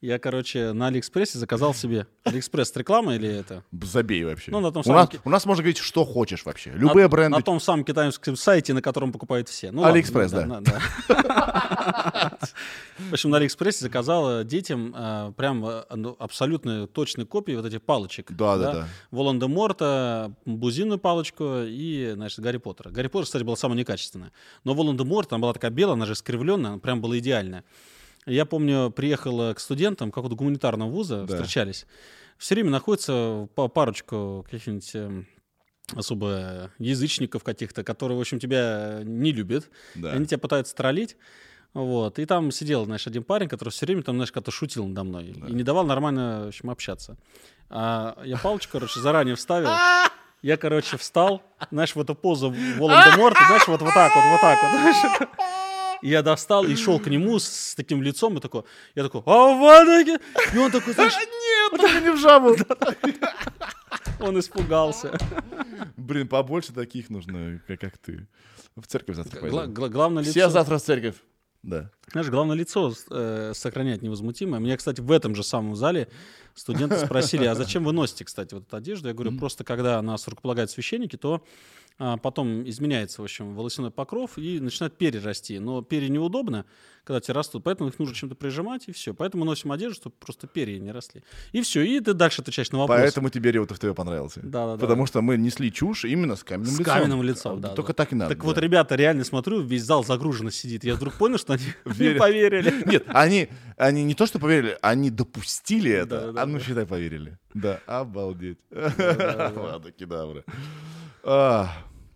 Я, 0.00 0.18
короче, 0.18 0.72
на 0.72 0.86
Алиэкспрессе 0.86 1.38
заказал 1.38 1.74
себе. 1.74 2.06
Алиэкспресс 2.24 2.74
реклама 2.74 3.16
или 3.16 3.28
это? 3.28 3.62
Забей 3.82 4.24
вообще. 4.24 4.50
Ну, 4.50 4.60
на 4.60 4.72
том 4.72 4.80
у, 4.80 4.84
самом 4.84 4.96
нас, 4.98 5.08
у 5.24 5.30
нас 5.30 5.44
можно 5.44 5.62
говорить, 5.62 5.76
что 5.76 6.06
хочешь 6.06 6.46
вообще. 6.46 6.70
Любые 6.70 7.04
на, 7.04 7.08
бренды. 7.10 7.36
На 7.36 7.42
том 7.42 7.60
самом 7.60 7.84
китайском 7.84 8.34
сайте, 8.36 8.72
на 8.72 8.80
котором 8.80 9.12
покупают 9.12 9.50
все. 9.50 9.70
Ну, 9.70 9.82
ладно, 9.82 9.92
Алиэкспресс, 9.92 10.30
да. 10.32 10.46
на- 10.46 10.60
да. 10.62 10.80
В 12.98 13.12
общем, 13.12 13.28
на 13.28 13.36
Алиэкспрессе 13.36 13.80
заказал 13.80 14.42
детям 14.44 14.94
э, 14.96 15.32
прям 15.36 15.64
э, 15.66 15.84
ну, 15.94 16.16
абсолютно 16.18 16.86
точные 16.86 17.26
копии 17.26 17.52
вот 17.52 17.66
этих 17.66 17.82
палочек. 17.82 18.32
Да, 18.32 18.56
да, 18.56 18.72
да. 18.72 18.88
Волан-де-Морта, 19.10 20.32
бузинную 20.46 20.98
палочку 20.98 21.62
и, 21.64 22.12
значит, 22.14 22.40
Гарри 22.40 22.56
Поттера. 22.56 22.88
Гарри 22.88 23.08
Поттер, 23.08 23.26
кстати, 23.26 23.42
была 23.42 23.56
самая 23.56 23.76
некачественная. 23.76 24.32
Но 24.64 24.72
Волан-де-Морт, 24.72 25.30
она 25.34 25.42
была 25.42 25.52
такая 25.52 25.70
белая, 25.70 25.94
она 25.94 26.06
же 26.06 26.14
искривленная, 26.14 26.70
она 26.70 26.78
прям 26.78 27.02
была 27.02 27.18
идеальная. 27.18 27.64
Я 28.26 28.44
помню, 28.44 28.90
приехал 28.90 29.50
э, 29.50 29.54
к 29.54 29.60
студентам 29.60 30.10
какого-то 30.10 30.36
гуманитарного 30.36 30.88
вуза, 30.90 31.24
Да. 31.26 31.36
встречались. 31.36 31.86
Все 32.38 32.54
время 32.54 32.70
находится 32.70 33.48
парочку 33.54 34.44
каких-нибудь 34.50 34.90
эм, 34.94 35.26
особо 35.94 36.70
язычников 36.78 37.42
каких-то, 37.44 37.82
которые, 37.84 38.16
в 38.16 38.20
общем, 38.20 38.38
тебя 38.38 39.00
не 39.04 39.32
любят. 39.32 39.68
Да. 39.94 40.12
Они 40.12 40.26
тебя 40.26 40.38
пытаются 40.38 40.74
троллить. 40.74 41.16
Вот. 41.74 42.18
И 42.18 42.24
там 42.26 42.50
сидел, 42.50 42.84
знаешь, 42.84 43.06
один 43.06 43.22
парень, 43.22 43.48
который 43.48 43.70
все 43.70 43.86
время 43.86 44.02
там, 44.02 44.16
знаешь, 44.16 44.32
как-то 44.32 44.50
шутил 44.50 44.86
надо 44.86 45.04
мной. 45.04 45.26
И 45.48 45.52
не 45.52 45.62
давал 45.62 45.84
нормально, 45.86 46.44
в 46.44 46.48
общем, 46.48 46.70
общаться. 46.70 47.16
А 47.68 48.20
я 48.24 48.36
палочку, 48.38 48.72
короче, 48.72 49.00
заранее 49.00 49.36
вставил. 49.36 49.70
Я, 50.42 50.56
короче, 50.56 50.96
встал, 50.96 51.42
знаешь, 51.70 51.94
в 51.94 52.00
эту 52.00 52.14
позу 52.14 52.50
Волан-де-Морта, 52.78 53.40
знаешь, 53.46 53.68
вот, 53.68 53.82
вот 53.82 53.92
так 53.94 54.12
вот, 54.14 54.24
вот 54.24 54.40
так 54.40 54.58
вот. 54.62 54.80
знаешь. 54.80 55.28
И 56.02 56.08
я 56.08 56.22
достал 56.22 56.64
и 56.64 56.74
шел 56.76 56.98
к 56.98 57.06
нему 57.06 57.38
с, 57.38 57.48
с 57.48 57.74
таким 57.74 58.02
лицом, 58.02 58.38
и 58.38 58.40
такой, 58.40 58.62
я 58.94 59.02
такой, 59.02 59.22
а 59.26 59.54
ванаги! 59.54 60.18
И 60.54 60.58
он 60.58 60.70
такой, 60.70 60.94
знаешь, 60.94 61.14
Нет, 61.16 61.80
только 61.80 62.00
не 62.00 62.10
в 62.10 62.18
жабу. 62.18 62.56
он 64.20 64.38
испугался. 64.38 65.18
Блин, 65.96 66.28
побольше 66.28 66.72
таких 66.72 67.10
нужно, 67.10 67.60
как, 67.66 67.80
как 67.80 67.98
ты. 67.98 68.26
В 68.76 68.86
церковь 68.86 69.16
завтра 69.16 69.40
пойдем. 69.40 69.74
гла- 69.74 69.88
главное 69.88 70.22
лицо. 70.22 70.32
Все 70.32 70.48
завтра 70.48 70.78
в 70.78 70.82
церковь. 70.82 71.16
Да. 71.62 71.90
Знаешь, 72.12 72.28
главное 72.28 72.56
лицо 72.56 72.92
э, 73.10 73.52
сохранять 73.54 74.00
невозмутимое. 74.00 74.60
Меня, 74.60 74.76
кстати, 74.76 75.00
в 75.00 75.12
этом 75.12 75.34
же 75.34 75.42
самом 75.42 75.76
зале 75.76 76.08
студенты 76.54 76.96
спросили, 76.98 77.44
а 77.44 77.54
зачем 77.54 77.84
вы 77.84 77.92
носите, 77.92 78.24
кстати, 78.24 78.54
вот 78.54 78.66
эту 78.66 78.76
одежду? 78.76 79.08
Я 79.08 79.14
говорю, 79.14 79.36
просто 79.38 79.62
когда 79.62 80.00
нас 80.00 80.26
рукополагают 80.26 80.70
священники, 80.70 81.16
то 81.16 81.34
а, 81.34 81.42
потом 82.22 82.66
изменяется, 82.68 83.20
в 83.20 83.24
общем, 83.24 83.54
волосяной 83.54 83.90
покров 83.90 84.38
и 84.38 84.58
начинает 84.58 84.96
перья 84.96 85.20
расти. 85.22 85.58
Но 85.58 85.82
перья 85.82 86.08
неудобно, 86.08 86.64
когда 87.04 87.20
те 87.20 87.32
растут, 87.32 87.62
поэтому 87.64 87.90
их 87.90 87.98
нужно 87.98 88.14
чем-то 88.14 88.34
прижимать, 88.34 88.84
и 88.88 88.92
все. 88.92 89.12
Поэтому 89.12 89.44
носим 89.44 89.70
одежду, 89.70 89.96
чтобы 89.96 90.14
просто 90.18 90.46
перья 90.46 90.78
не 90.78 90.92
росли. 90.92 91.22
И 91.52 91.60
все, 91.60 91.82
и 91.82 92.00
ты 92.00 92.14
дальше 92.14 92.40
отвечаешь 92.40 92.70
на 92.70 92.78
вопрос. 92.78 92.98
Поэтому 92.98 93.28
тебе 93.28 93.52
Реутов 93.52 93.78
ТВ 93.78 93.94
понравился. 93.94 94.40
Да-да-да. 94.42 94.80
Потому 94.80 95.04
что 95.04 95.20
мы 95.20 95.36
несли 95.36 95.70
чушь 95.70 96.06
именно 96.06 96.36
с 96.36 96.44
каменным 96.44 96.72
С 96.72 96.78
лицом. 96.78 96.94
каменным 96.94 97.22
лицом, 97.22 97.58
А, 97.58 97.60
да. 97.60 97.68
Только 97.74 97.92
да. 97.92 97.96
так 97.96 98.12
и 98.12 98.14
надо. 98.14 98.34
Так 98.34 98.44
вот, 98.44 98.54
да. 98.54 98.60
ребята, 98.62 98.94
реально 98.94 99.24
смотрю, 99.24 99.60
весь 99.60 99.82
зал 99.84 100.02
загруженно 100.02 100.50
сидит. 100.50 100.84
Я 100.84 100.94
вдруг 100.94 101.14
понял, 101.14 101.36
что 101.36 101.52
они 101.52 101.64
не 101.98 102.14
поверили. 102.14 102.72
Нет, 102.90 103.04
они, 103.08 103.48
они 103.76 104.04
не 104.04 104.14
то 104.14 104.24
что 104.26 104.38
поверили, 104.38 104.78
они 104.80 105.10
допустили 105.10 105.90
это. 105.90 106.32
А 106.34 106.46
ну, 106.46 106.60
считай, 106.60 106.86
поверили. 106.86 107.38
Да, 107.52 107.80
обалдеть. 107.86 108.58
Ладно, 108.70 109.92
кедавра. 109.92 110.44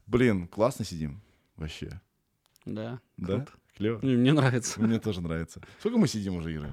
Блин, 0.07 0.47
классно 0.49 0.85
сидим. 0.85 1.21
Вообще. 1.57 2.01
Да. 2.65 3.01
Да? 3.17 3.27
круто. 3.37 3.53
Клево. 3.77 3.99
Мне 4.03 4.17
мне 4.17 4.33
нравится. 4.33 4.81
Мне 4.81 4.99
тоже 5.01 5.21
нравится. 5.21 5.61
Сколько 5.81 5.99
мы 5.99 6.07
сидим 6.07 6.37
уже, 6.37 6.55
Ира? 6.55 6.73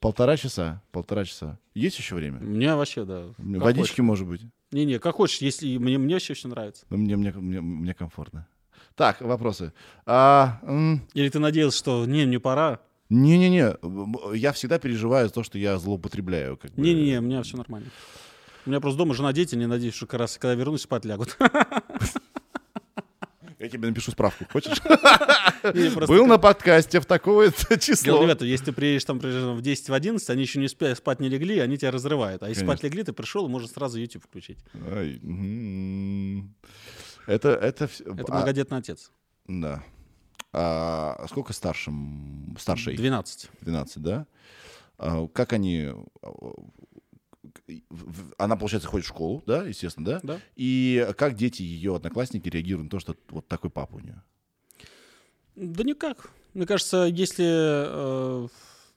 Полтора 0.00 0.36
часа. 0.36 0.82
Полтора 0.92 1.24
часа. 1.24 1.58
Есть 1.72 1.98
еще 1.98 2.14
время? 2.14 2.38
Мне 2.40 2.74
вообще, 2.74 3.06
да. 3.06 3.28
как 3.36 3.62
Водички, 3.62 4.02
может 4.02 4.26
быть. 4.26 4.42
Не-не, 4.70 4.98
как 4.98 5.14
хочешь, 5.14 5.38
если 5.38 5.78
мне, 5.78 5.96
мне 5.96 6.16
вообще 6.16 6.34
все 6.34 6.48
нравится. 6.48 6.84
Но 6.90 6.98
мне, 6.98 7.16
мне, 7.16 7.32
мне, 7.32 7.60
мне 7.62 7.94
комфортно. 7.94 8.46
Так, 8.96 9.22
вопросы. 9.22 9.72
А, 10.04 10.60
м, 10.62 11.00
Или 11.14 11.30
ты 11.30 11.38
надеялся, 11.38 11.78
что 11.78 12.04
не, 12.04 12.26
мне 12.26 12.38
пора. 12.38 12.80
Не-не-не, 13.08 13.76
я 14.36 14.52
всегда 14.52 14.78
переживаю 14.78 15.28
за 15.28 15.34
то, 15.34 15.42
что 15.42 15.58
я 15.58 15.78
злоупотребляю. 15.78 16.58
Как 16.58 16.72
бы. 16.72 16.82
Не-не-не, 16.82 17.18
у 17.18 17.22
меня 17.22 17.42
все 17.42 17.56
нормально. 17.56 17.88
У 18.66 18.70
меня 18.70 18.80
просто 18.80 18.98
дома 18.98 19.14
жена, 19.14 19.32
дети, 19.32 19.54
не 19.54 19.66
надеюсь, 19.66 19.94
что 19.94 20.06
как 20.06 20.20
раз, 20.20 20.38
когда 20.38 20.54
вернусь, 20.54 20.82
спать 20.82 21.04
лягут. 21.04 21.36
Я 23.58 23.68
тебе 23.68 23.88
напишу 23.88 24.10
справку, 24.10 24.44
хочешь? 24.52 24.78
Был 26.08 26.26
на 26.26 26.38
подкасте 26.38 27.00
в 27.00 27.06
Говорю, 27.06 27.52
число. 27.80 28.22
ребята, 28.22 28.44
если 28.44 28.66
ты 28.66 28.72
приедешь 28.72 29.04
там 29.04 29.18
в 29.18 29.62
10 29.62 29.88
в 29.88 29.94
11, 29.94 30.30
они 30.30 30.42
еще 30.42 30.58
не 30.58 30.66
спя- 30.66 30.94
спать 30.94 31.20
не 31.20 31.30
легли, 31.30 31.60
они 31.60 31.78
тебя 31.78 31.90
разрывают. 31.90 32.42
А 32.42 32.48
если 32.48 32.64
спать 32.64 32.82
легли, 32.82 33.04
ты 33.04 33.14
пришел, 33.14 33.48
можно 33.48 33.68
сразу 33.68 33.98
YouTube 33.98 34.24
включить. 34.24 34.58
Это, 37.26 37.48
это, 37.54 37.84
Это 37.84 37.88
а, 38.06 38.34
многодетный 38.34 38.78
отец. 38.78 39.10
Да. 39.46 39.82
А 40.52 41.24
сколько 41.30 41.54
старшим? 41.54 42.54
Старшей? 42.58 42.96
12. 42.96 43.48
12, 43.62 44.02
да? 44.02 44.26
А 44.98 45.26
как 45.28 45.54
они... 45.54 45.90
Она, 48.38 48.56
получается, 48.56 48.88
ходит 48.88 49.06
в 49.06 49.08
школу, 49.08 49.42
да, 49.46 49.62
естественно, 49.66 50.06
да? 50.06 50.20
Да. 50.22 50.40
И 50.56 51.08
как 51.16 51.34
дети, 51.34 51.62
ее 51.62 51.96
одноклассники 51.96 52.48
реагируют 52.48 52.84
на 52.84 52.90
то, 52.90 53.00
что 53.00 53.16
вот 53.30 53.48
такой 53.48 53.70
папа 53.70 53.96
у 53.96 54.00
нее? 54.00 54.22
Да 55.56 55.84
никак. 55.84 56.30
Мне 56.52 56.66
кажется, 56.66 57.04
если, 57.04 57.46
э, 57.46 58.48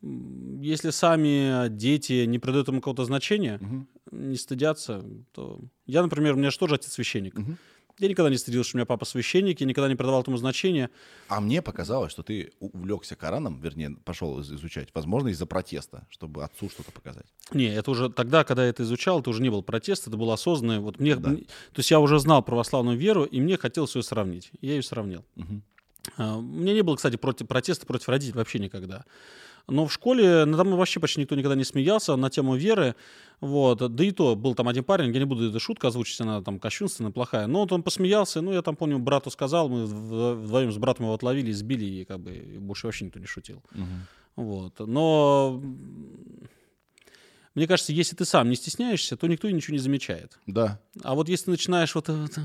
если 0.02 0.90
сами 0.90 1.70
дети 1.70 2.26
не 2.26 2.40
придают 2.40 2.68
ему 2.68 2.82
какого-то 2.82 3.06
значения, 3.06 3.60
не 4.12 4.36
стыдятся, 4.36 5.04
то... 5.32 5.62
Я, 5.86 6.02
например, 6.02 6.34
у 6.34 6.38
меня 6.38 6.52
же 6.52 6.58
тоже 6.58 6.76
отец 6.76 6.92
священник. 6.92 7.36
Мгм. 7.36 7.58
Я 8.00 8.08
никогда 8.10 8.30
не 8.30 8.38
стыдился, 8.38 8.70
что 8.70 8.78
у 8.78 8.80
меня 8.80 8.86
папа 8.86 9.06
священник, 9.06 9.60
я 9.60 9.66
никогда 9.66 9.90
не 9.90 9.96
придавал 9.96 10.22
этому 10.22 10.38
значения. 10.38 10.92
А 11.30 11.42
мне 11.42 11.64
показалось, 11.64 12.12
что 12.12 12.22
ты 12.22 12.52
увлекся 12.60 13.16
Кораном, 13.16 13.60
вернее, 13.60 13.98
пошел 14.06 14.40
из- 14.40 14.52
изучать, 14.52 14.90
возможно, 14.94 15.30
из-за 15.30 15.48
протеста, 15.48 16.06
чтобы 16.12 16.44
отцу 16.44 16.70
что-то 16.70 16.92
показать. 16.92 17.26
Не, 17.54 17.74
это 17.74 17.90
уже 17.90 18.10
тогда, 18.10 18.44
когда 18.44 18.64
я 18.64 18.70
это 18.70 18.84
изучал, 18.84 19.20
это 19.22 19.32
уже 19.32 19.42
не 19.42 19.50
был 19.50 19.64
протест, 19.64 20.08
это 20.08 20.16
было 20.16 20.36
осознанное. 20.36 20.80
Вот 20.80 21.00
мне, 21.00 21.16
Да. 21.16 21.32
то 21.32 21.40
есть 21.78 21.90
я 21.90 22.00
уже 22.00 22.20
знал 22.20 22.44
православную 22.44 22.98
веру, 22.98 23.24
и 23.24 23.42
мне 23.42 23.58
хотелось 23.58 23.96
ее 23.96 24.04
сравнить. 24.04 24.52
Я 24.62 24.74
ее 24.76 24.84
сравнил. 24.84 25.26
А, 26.18 26.38
У 26.38 26.42
меня 26.42 26.74
не 26.74 26.84
было, 26.84 26.96
кстати, 26.98 27.16
против, 27.16 27.48
протеста 27.48 27.86
против 27.88 28.10
родителей 28.10 28.38
вообще 28.38 28.60
никогда. 28.60 29.06
Но 29.70 29.86
в 29.86 29.92
школе 29.92 30.46
надо 30.46 30.64
мной 30.64 30.78
вообще 30.78 31.00
почти 31.00 31.20
никто 31.20 31.36
никогда 31.36 31.56
не 31.56 31.66
смеялся 31.66 32.16
на 32.16 32.30
тему 32.30 32.56
веры. 32.56 32.96
Вот. 33.42 33.80
Да 33.94 34.04
и 34.04 34.12
то, 34.12 34.36
был 34.36 34.56
там 34.56 34.70
один 34.70 34.84
парень, 34.84 35.14
я 35.14 35.20
не 35.20 35.26
буду 35.26 35.50
эту 35.50 35.60
шутку 35.60 35.88
озвучить, 35.88 36.22
она 36.22 36.42
там 36.42 36.58
кощунственная, 36.60 37.12
плохая. 37.12 37.48
Но 37.48 37.60
вот 37.60 37.72
он 37.72 37.84
посмеялся, 37.84 38.42
ну, 38.42 38.54
я 38.54 38.62
там 38.62 38.76
помню, 38.76 38.98
брату 38.98 39.30
сказал, 39.30 39.68
мы 39.68 39.86
вдвоем 39.86 40.72
с 40.72 40.78
братом 40.78 41.06
его 41.06 41.16
отловили, 41.16 41.52
сбили, 41.52 41.86
и 41.86 42.06
как 42.06 42.20
бы 42.20 42.32
больше 42.60 42.88
вообще 42.88 43.06
никто 43.06 43.20
не 43.20 43.26
шутил. 43.26 43.62
Мгм. 43.72 44.08
Вот. 44.38 44.80
Но 44.80 45.62
мне 47.56 47.68
кажется, 47.68 47.92
если 47.92 48.16
ты 48.16 48.24
сам 48.24 48.50
не 48.50 48.56
стесняешься, 48.56 49.18
то 49.18 49.28
никто 49.28 49.50
ничего 49.50 49.74
не 49.74 49.80
замечает. 49.80 50.40
Да. 50.46 50.80
А 51.04 51.14
вот 51.14 51.28
если 51.28 51.52
начинаешь 51.52 51.94
вот... 51.96 52.08
э, 52.08 52.14
вот, 52.14 52.38
э, 52.38 52.42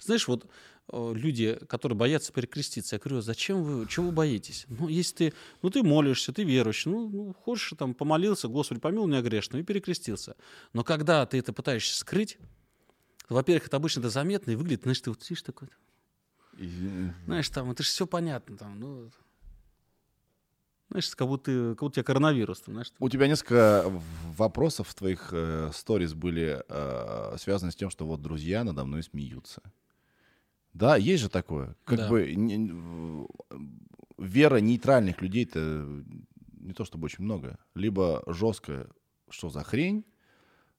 Знаешь, 0.00 0.26
вот 0.26 0.46
люди, 0.90 1.58
которые 1.68 1.96
боятся 1.96 2.32
перекреститься. 2.32 2.96
Я 2.96 3.00
говорю, 3.00 3.18
«А 3.18 3.22
зачем 3.22 3.62
вы, 3.62 3.86
чего 3.88 4.06
вы 4.06 4.12
боитесь? 4.12 4.66
Ну, 4.68 4.88
если 4.88 5.14
ты, 5.14 5.34
ну, 5.62 5.70
ты 5.70 5.82
молишься, 5.82 6.32
ты 6.32 6.44
верующий, 6.44 6.90
ну, 6.90 7.08
ну 7.08 7.32
хочешь, 7.32 7.72
там, 7.78 7.94
помолился, 7.94 8.48
Господи, 8.48 8.80
помилуй 8.80 9.08
меня 9.08 9.22
грешного, 9.22 9.62
и 9.62 9.64
перекрестился. 9.64 10.36
Но 10.72 10.84
когда 10.84 11.24
ты 11.26 11.38
это 11.38 11.52
пытаешься 11.52 11.96
скрыть, 11.96 12.38
во-первых, 13.28 13.66
это 13.66 13.76
обычно 13.76 14.00
это 14.00 14.10
заметно 14.10 14.50
и 14.50 14.56
выглядит, 14.56 14.82
знаешь, 14.82 15.00
ты 15.00 15.10
вот 15.10 15.22
сидишь 15.22 15.42
такой, 15.42 15.68
знаешь, 17.24 17.48
там, 17.48 17.70
это 17.70 17.82
же 17.82 17.88
все 17.88 18.06
понятно, 18.06 18.56
там, 18.56 18.78
ну, 18.78 19.10
знаешь, 20.90 21.08
как 21.16 21.26
будто, 21.26 21.70
как 21.70 21.80
будто 21.80 21.84
у 21.86 21.90
тебя 21.90 22.02
коронавирус. 22.02 22.60
Там, 22.60 22.74
знаешь, 22.74 22.92
У 22.98 23.08
тебя 23.08 23.26
несколько 23.26 23.90
вопросов 24.36 24.88
в 24.88 24.94
твоих 24.94 25.30
э, 25.32 25.70
сторис 25.72 26.12
были 26.12 26.62
э, 26.68 27.36
связаны 27.38 27.72
с 27.72 27.76
тем, 27.76 27.88
что 27.88 28.04
вот 28.04 28.20
друзья 28.20 28.62
надо 28.62 28.84
мной 28.84 29.02
смеются. 29.02 29.62
Да, 30.72 30.96
есть 30.96 31.22
же 31.22 31.28
такое. 31.28 31.76
Как 31.84 31.98
Да. 31.98 32.08
бы 32.08 32.34
не- 32.34 33.26
вера 34.18 34.56
нейтральных 34.56 35.20
людей 35.20 35.44
это 35.44 35.86
не 36.60 36.72
то 36.72 36.84
чтобы 36.84 37.06
очень 37.06 37.24
много. 37.24 37.58
Либо 37.74 38.22
жесткая, 38.26 38.88
что 39.30 39.50
за 39.50 39.62
хрень, 39.64 40.04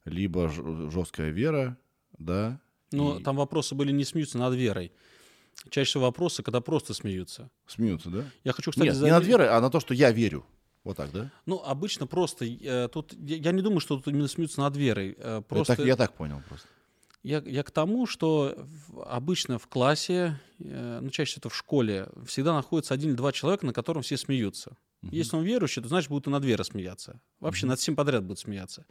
либо 0.06 0.50
жесткая 0.50 1.30
вера, 1.30 1.78
да. 2.18 2.60
Ну, 2.92 3.20
и 3.20 3.24
там 3.24 3.36
вопросы 3.38 3.76
были 3.76 3.92
не 3.92 4.04
смеются 4.06 4.38
над 4.38 4.54
верой. 4.56 4.92
Чаще 5.70 5.90
всего 5.92 6.04
вопросы, 6.06 6.42
когда 6.44 6.62
просто 6.62 6.94
смеются. 6.94 7.50
смеются, 7.68 8.10
да? 8.10 8.26
Я 8.44 8.54
хочу, 8.54 8.72
кстати, 8.72 8.86
Нет, 8.88 8.96
не 8.96 9.00
заметить- 9.00 9.14
над 9.20 9.26
верой, 9.28 9.50
а 9.50 9.62
на 9.62 9.70
то, 9.70 9.80
что 9.80 9.94
я 9.94 10.12
верю. 10.12 10.46
Вот 10.84 10.98
так, 10.98 11.12
да? 11.12 11.32
Ну, 11.46 11.62
обычно 11.64 12.08
просто, 12.08 12.44
э, 12.46 12.90
тут, 12.90 13.14
я, 13.14 13.38
я 13.38 13.52
не 13.54 13.62
думаю, 13.62 13.80
что 13.80 13.96
тут 13.98 14.08
именно 14.10 14.28
смеются 14.28 14.60
над 14.62 14.76
верой. 14.76 15.16
э, 15.18 15.36
Я 15.36 15.42
просто 15.42 15.76
так, 15.78 15.86
я 15.86 15.96
так 15.96 16.14
понял 16.14 16.42
просто. 16.50 16.68
Я, 17.24 17.42
я 17.46 17.64
к 17.64 17.72
тому, 17.72 18.06
что 18.06 18.56
обычно 19.06 19.58
в 19.58 19.68
классе, 19.68 20.40
э, 20.60 21.00
ну, 21.02 21.10
чаще 21.10 21.40
это 21.40 21.50
в 21.50 21.56
школе, 21.56 22.10
всегда 22.28 22.54
находится 22.54 22.94
один 22.94 23.12
или 23.12 23.16
два 23.16 23.32
человека, 23.32 23.66
на 23.66 23.74
котором 23.74 24.02
все 24.02 24.18
смеются. 24.18 24.76
Если 25.12 25.36
он 25.36 25.44
верующий, 25.44 25.82
то 25.82 25.90
значит 25.90 26.10
будут 26.10 26.28
и 26.28 26.30
над 26.30 26.46
верой 26.46 26.64
смеяться. 26.64 27.20
Вообще 27.40 27.66
над 27.66 27.80
всем 27.80 27.96
подряд 27.96 28.24
будут 28.24 28.40
смеяться. 28.40 28.86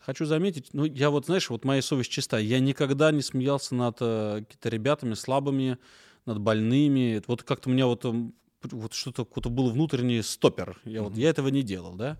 Хочу 0.00 0.24
заметить, 0.24 0.70
ну, 0.72 0.84
я 0.84 1.10
вот, 1.10 1.26
знаешь, 1.26 1.48
вот 1.48 1.64
моя 1.64 1.80
совесть 1.80 2.10
чиста. 2.10 2.38
Я 2.38 2.58
никогда 2.58 3.12
не 3.12 3.22
смеялся 3.22 3.74
над 3.76 3.98
э, 4.00 4.38
какими-то 4.40 4.68
ребятами 4.68 5.14
слабыми, 5.14 5.78
над 6.26 6.40
больными. 6.40 7.22
Вот 7.28 7.44
как-то 7.44 7.68
у 7.68 7.72
меня 7.72 7.86
вот, 7.86 8.04
эм, 8.04 8.34
вот 8.62 8.94
что-то 8.94 9.24
какой-то 9.24 9.48
был 9.48 9.70
внутренний 9.70 10.22
стопер. 10.22 10.80
Я, 10.84 11.02
вот, 11.04 11.16
я 11.16 11.30
этого 11.30 11.48
не 11.48 11.62
делал, 11.62 11.94
да. 11.94 12.18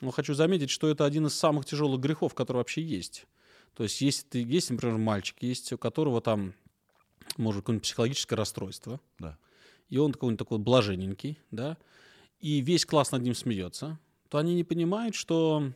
Но 0.00 0.10
хочу 0.10 0.34
заметить, 0.34 0.70
что 0.70 0.88
это 0.88 1.04
один 1.04 1.26
из 1.26 1.34
самых 1.34 1.64
тяжелых 1.64 2.00
грехов, 2.00 2.34
который 2.34 2.58
вообще 2.58 2.82
есть. 2.82 3.26
То 3.76 3.82
есть 3.82 4.00
есть, 4.00 4.28
ты, 4.30 4.42
есть, 4.42 4.70
например, 4.70 4.96
мальчик, 4.96 5.36
есть 5.42 5.72
у 5.72 5.78
которого 5.78 6.20
там, 6.20 6.54
может, 7.36 7.60
какое-нибудь 7.62 7.84
психологическое 7.84 8.34
расстройство, 8.36 9.00
Да. 9.18 9.36
и 9.90 9.98
он 9.98 10.12
какой-нибудь 10.12 10.38
такой 10.38 10.58
вот 10.58 10.64
блаженненький, 10.64 11.38
да, 11.50 11.76
и 12.40 12.60
весь 12.60 12.86
класс 12.86 13.12
над 13.12 13.22
ним 13.22 13.34
смеется, 13.34 13.98
то 14.30 14.38
они 14.38 14.54
не 14.54 14.64
понимают, 14.64 15.14
что 15.14 15.72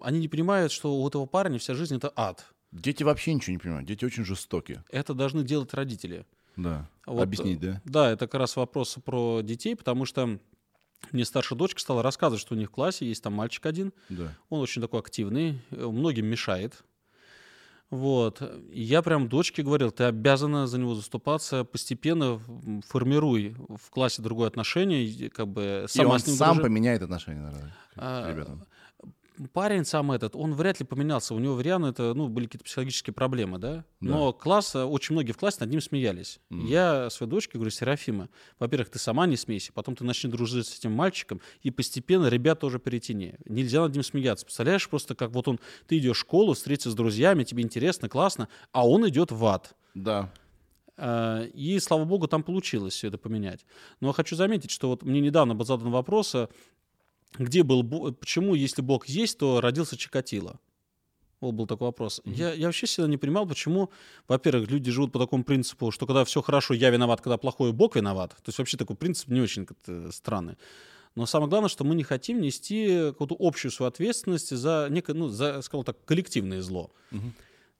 они 0.00 0.18
не 0.20 0.28
понимают, 0.28 0.72
что 0.72 0.96
у 0.98 1.06
этого 1.06 1.26
парня 1.26 1.58
вся 1.58 1.74
жизнь 1.74 1.96
это 1.96 2.10
ад. 2.16 2.46
Дети 2.72 3.02
вообще 3.02 3.34
ничего 3.34 3.52
не 3.52 3.58
понимают. 3.58 3.86
Дети 3.86 4.04
очень 4.04 4.24
жестокие. 4.24 4.82
Это 4.90 5.12
должны 5.14 5.44
делать 5.44 5.72
родители. 5.74 6.24
Да. 6.56 6.88
Вот, 7.06 7.22
Объяснить, 7.22 7.60
да? 7.60 7.82
Да, 7.84 8.10
это 8.10 8.26
как 8.26 8.40
раз 8.40 8.56
вопрос 8.56 8.96
про 9.04 9.42
детей, 9.42 9.76
потому 9.76 10.06
что 10.06 10.38
мне 11.12 11.24
старшая 11.26 11.58
дочка 11.58 11.78
стала 11.80 12.02
рассказывать, 12.02 12.40
что 12.40 12.54
у 12.54 12.58
них 12.58 12.68
в 12.68 12.72
классе 12.72 13.06
есть 13.06 13.22
там 13.22 13.34
мальчик 13.34 13.66
один, 13.66 13.92
Да. 14.08 14.34
он 14.48 14.60
очень 14.60 14.80
такой 14.80 15.00
активный, 15.00 15.60
э, 15.70 15.86
многим 15.86 16.24
мешает. 16.26 16.82
Вот. 17.90 18.42
И 18.72 18.82
я 18.82 19.00
прям 19.02 19.28
дочке 19.28 19.62
говорил, 19.62 19.90
ты 19.92 20.04
обязана 20.04 20.66
за 20.66 20.78
него 20.78 20.94
заступаться, 20.94 21.64
постепенно 21.64 22.40
формируй 22.88 23.54
в 23.68 23.90
классе 23.90 24.22
другое 24.22 24.48
отношение, 24.48 25.04
и 25.04 25.28
как 25.28 25.48
бы 25.48 25.84
И 25.84 25.88
сама 25.88 26.14
он 26.14 26.18
с 26.20 26.26
ним 26.26 26.36
сам 26.36 26.54
дружи. 26.56 26.62
поменяет 26.68 27.02
отношения, 27.02 27.40
наверное, 27.40 27.76
к 27.94 27.98
А, 27.98 28.30
ребятам. 28.32 28.64
Парень 29.52 29.84
сам 29.84 30.12
этот, 30.12 30.34
он 30.34 30.54
вряд 30.54 30.80
ли 30.80 30.86
поменялся. 30.86 31.34
У 31.34 31.38
него 31.38 31.54
в 31.54 31.60
Риану 31.60 31.88
это, 31.88 32.14
ну, 32.14 32.28
были 32.28 32.46
какие-то 32.46 32.64
психологические 32.64 33.12
проблемы, 33.12 33.58
да? 33.58 33.84
Но 34.00 34.32
класс, 34.32 34.74
э, 34.74 34.82
очень 34.82 35.14
многие 35.14 35.32
в 35.32 35.36
классе 35.36 35.58
над 35.60 35.70
ним 35.70 35.80
смеялись. 35.80 36.40
Я 36.50 37.10
своей 37.10 37.30
дочке 37.30 37.52
говорю, 37.54 37.70
Серафима, 37.70 38.28
во-первых, 38.58 38.90
ты 38.90 38.98
сама 38.98 39.26
не 39.26 39.36
смейся, 39.36 39.72
потом 39.72 39.94
ты 39.94 40.04
начни 40.04 40.30
дружить 40.30 40.66
с 40.66 40.78
этим 40.78 40.92
мальчиком, 40.92 41.40
и 41.62 41.70
постепенно 41.70 42.28
ребята 42.28 42.66
уже 42.66 42.78
перетяни. 42.78 43.34
Нельзя 43.44 43.82
над 43.82 43.92
ним 43.92 44.02
смеяться. 44.02 44.46
Представляешь, 44.46 44.88
просто 44.88 45.14
как 45.14 45.30
вот 45.32 45.48
он, 45.48 45.60
ты 45.86 45.98
идешь 45.98 46.16
в 46.16 46.20
школу, 46.20 46.54
встретиться 46.54 46.90
с 46.90 46.94
друзьями, 46.94 47.44
тебе 47.44 47.62
интересно, 47.62 48.08
классно, 48.08 48.48
а 48.72 48.88
он 48.88 49.08
идет 49.08 49.32
в 49.32 49.44
ад. 49.44 49.74
Да. 49.94 50.32
Э, 50.96 51.46
И, 51.52 51.78
слава 51.80 52.04
богу, 52.04 52.26
там 52.26 52.42
получилось 52.42 52.94
все 52.94 53.08
это 53.08 53.18
поменять. 53.18 53.66
Но 54.00 54.12
хочу 54.12 54.36
заметить, 54.36 54.70
что 54.70 54.88
вот 54.88 55.02
мне 55.02 55.20
недавно 55.20 55.54
был 55.54 55.64
задан 55.64 55.90
вопрос, 55.90 56.34
э, 56.34 56.48
где 57.38 57.62
был, 57.62 57.82
Бо- 57.82 58.12
почему, 58.12 58.54
если 58.54 58.82
Бог 58.82 59.06
есть, 59.06 59.38
то 59.38 59.60
родился 59.60 59.96
Чикатило? 59.96 60.60
Вот 61.40 61.52
был 61.52 61.66
такой 61.66 61.88
вопрос. 61.88 62.22
Я, 62.24 62.54
я 62.54 62.66
вообще 62.66 62.86
всегда 62.86 63.08
не 63.08 63.18
понимал, 63.18 63.46
почему, 63.46 63.90
во-первых, 64.26 64.70
люди 64.70 64.90
живут 64.90 65.12
по 65.12 65.18
такому 65.18 65.44
принципу, 65.44 65.90
что 65.90 66.06
когда 66.06 66.24
все 66.24 66.40
хорошо, 66.40 66.72
я 66.72 66.90
виноват, 66.90 67.20
когда 67.20 67.36
плохое, 67.36 67.72
Бог 67.72 67.96
виноват. 67.96 68.30
То 68.30 68.48
есть 68.48 68.58
вообще 68.58 68.76
такой 68.78 68.96
принцип 68.96 69.28
не 69.28 69.40
очень 69.40 69.66
как-то 69.66 70.10
странный. 70.12 70.56
Но 71.14 71.26
самое 71.26 71.48
главное, 71.48 71.68
что 71.68 71.84
мы 71.84 71.94
не 71.94 72.04
хотим 72.04 72.40
нести 72.40 73.10
какую-то 73.10 73.36
общую 73.38 73.70
свою 73.70 73.88
ответственность 73.88 74.54
за, 74.54 74.88
некое, 74.90 75.14
ну, 75.14 75.28
за, 75.28 75.60
скажем 75.62 75.84
так, 75.84 76.02
коллективное 76.04 76.62
зло. 76.62 76.90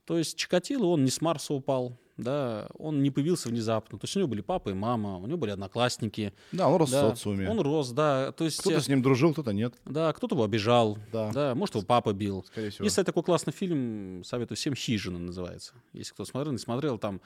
То 0.04 0.18
есть 0.18 0.36
Чикатило, 0.36 0.86
он 0.86 1.04
не 1.04 1.10
с 1.10 1.20
Марса 1.20 1.52
упал, 1.54 1.98
да, 2.16 2.68
он 2.78 3.02
не 3.02 3.10
появился 3.10 3.48
внезапно. 3.48 3.98
То 3.98 4.04
есть 4.04 4.16
у 4.16 4.20
него 4.20 4.28
были 4.28 4.40
папа 4.40 4.70
и 4.70 4.74
мама, 4.74 5.18
у 5.18 5.26
него 5.26 5.36
были 5.36 5.50
одноклассники. 5.50 6.32
Да, 6.52 6.68
он 6.68 6.76
рос 6.76 6.90
да, 6.90 7.10
в 7.10 7.16
социуме. 7.16 7.48
Он 7.50 7.60
рос, 7.60 7.90
да. 7.90 8.32
То 8.32 8.44
есть, 8.44 8.60
Кто-то 8.60 8.76
э, 8.76 8.80
с 8.80 8.88
ним 8.88 9.02
дружил, 9.02 9.32
кто-то 9.32 9.52
нет, 9.52 9.74
да, 9.84 10.12
кто-то 10.12 10.34
его 10.34 10.44
обижал, 10.44 10.98
Да. 11.12 11.30
да. 11.32 11.54
может, 11.54 11.74
его 11.74 11.84
папа 11.84 12.12
бил. 12.12 12.44
скорее 12.44 12.70
всего. 12.70 12.84
Есть, 12.84 12.94
кстати, 12.94 13.06
такой 13.06 13.22
классный 13.22 13.52
фильм, 13.52 14.24
советую 14.24 14.56
всем, 14.56 14.74
«Хижина» 14.74 15.18
называется. 15.18 15.74
Если 15.92 16.14
кто 16.14 16.24
смотрел, 16.24 16.52
не 16.52 16.58
смотрел, 16.58 16.98
там 16.98 17.20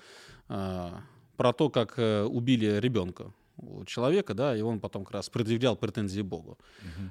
а, 0.48 1.02
про 1.36 1.52
то, 1.52 1.70
как 1.70 1.94
э, 1.98 2.24
убили 2.24 2.78
ребенка 2.80 3.32
у 3.58 3.84
человека, 3.84 4.34
да, 4.34 4.56
и 4.56 4.62
он 4.62 4.80
потом 4.80 5.04
как 5.04 5.14
раз 5.14 5.28
предъявлял 5.28 5.76
претензии 5.76 6.22
Богу. 6.22 6.58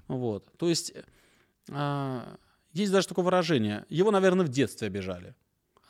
Вот. 0.08 0.46
То 0.58 0.68
есть 0.68 0.94
а, 1.72 2.38
есть 2.74 2.92
даже 2.92 3.08
такое 3.08 3.24
выражение, 3.24 3.86
его, 3.90 4.12
наверное, 4.12 4.46
в 4.46 4.50
детстве 4.50 4.88
обижали. 4.88 5.36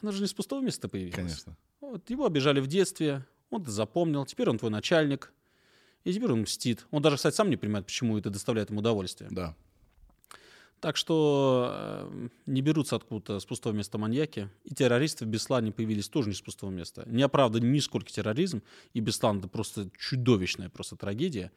Оно 0.02 0.12
же 0.12 0.22
не 0.22 0.28
с 0.28 0.34
пустого 0.34 0.62
места 0.62 0.88
появилось. 0.88 1.16
Конечно. 1.16 1.58
Вот, 1.90 2.08
его 2.12 2.28
обижали 2.28 2.60
в 2.60 2.68
детстве, 2.68 3.26
он 3.50 3.64
это 3.64 3.72
запомнил, 3.72 4.24
теперь 4.24 4.48
он 4.48 4.60
твой 4.60 4.70
начальник, 4.70 5.34
и 6.04 6.14
теперь 6.14 6.32
он 6.32 6.42
мстит. 6.42 6.86
Он 6.92 7.02
даже, 7.02 7.16
кстати, 7.16 7.34
сам 7.34 7.50
не 7.50 7.58
понимает, 7.58 7.88
почему 7.88 8.16
это 8.20 8.30
доставляет 8.30 8.70
ему 8.70 8.82
удовольствие. 8.82 9.28
Да. 9.32 9.56
Так 10.82 10.96
что 10.96 11.72
э, 11.74 12.30
не 12.46 12.62
берутся 12.62 12.96
откуда-то 12.96 13.40
с 13.40 13.46
пустого 13.46 13.74
места 13.74 13.98
маньяки. 13.98 14.50
И 14.66 14.76
террористы 14.76 15.26
в 15.26 15.30
Беслане 15.30 15.72
появились 15.72 16.08
тоже 16.08 16.30
не 16.30 16.36
с 16.36 16.42
пустого 16.42 16.70
места. 16.70 17.04
Не 17.08 17.24
оправдан 17.24 17.72
нисколько 17.72 18.12
терроризм. 18.12 18.62
И 18.94 19.00
Беслан— 19.00 19.38
это 19.40 19.48
просто 19.48 19.90
чудовищная 19.98 20.70
просто 20.70 20.96
трагедия. 20.96 21.52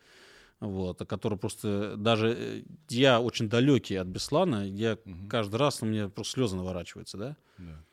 Вот, 0.61 1.01
о 1.03 1.05
которой 1.05 1.39
просто 1.39 1.97
даже 1.99 2.35
э, 2.37 2.63
я 2.89 3.21
очень 3.21 3.51
далекий 3.51 3.97
от 3.97 4.07
Беслана, 4.07 4.67
я 4.67 4.97
каждый 5.29 5.57
раз 5.57 5.83
на 5.83 5.89
мне 5.89 6.09
просто 6.09 6.33
слезы 6.33 6.57
наворачиваются, 6.57 7.19
да. 7.19 7.37
Да. 7.59 7.85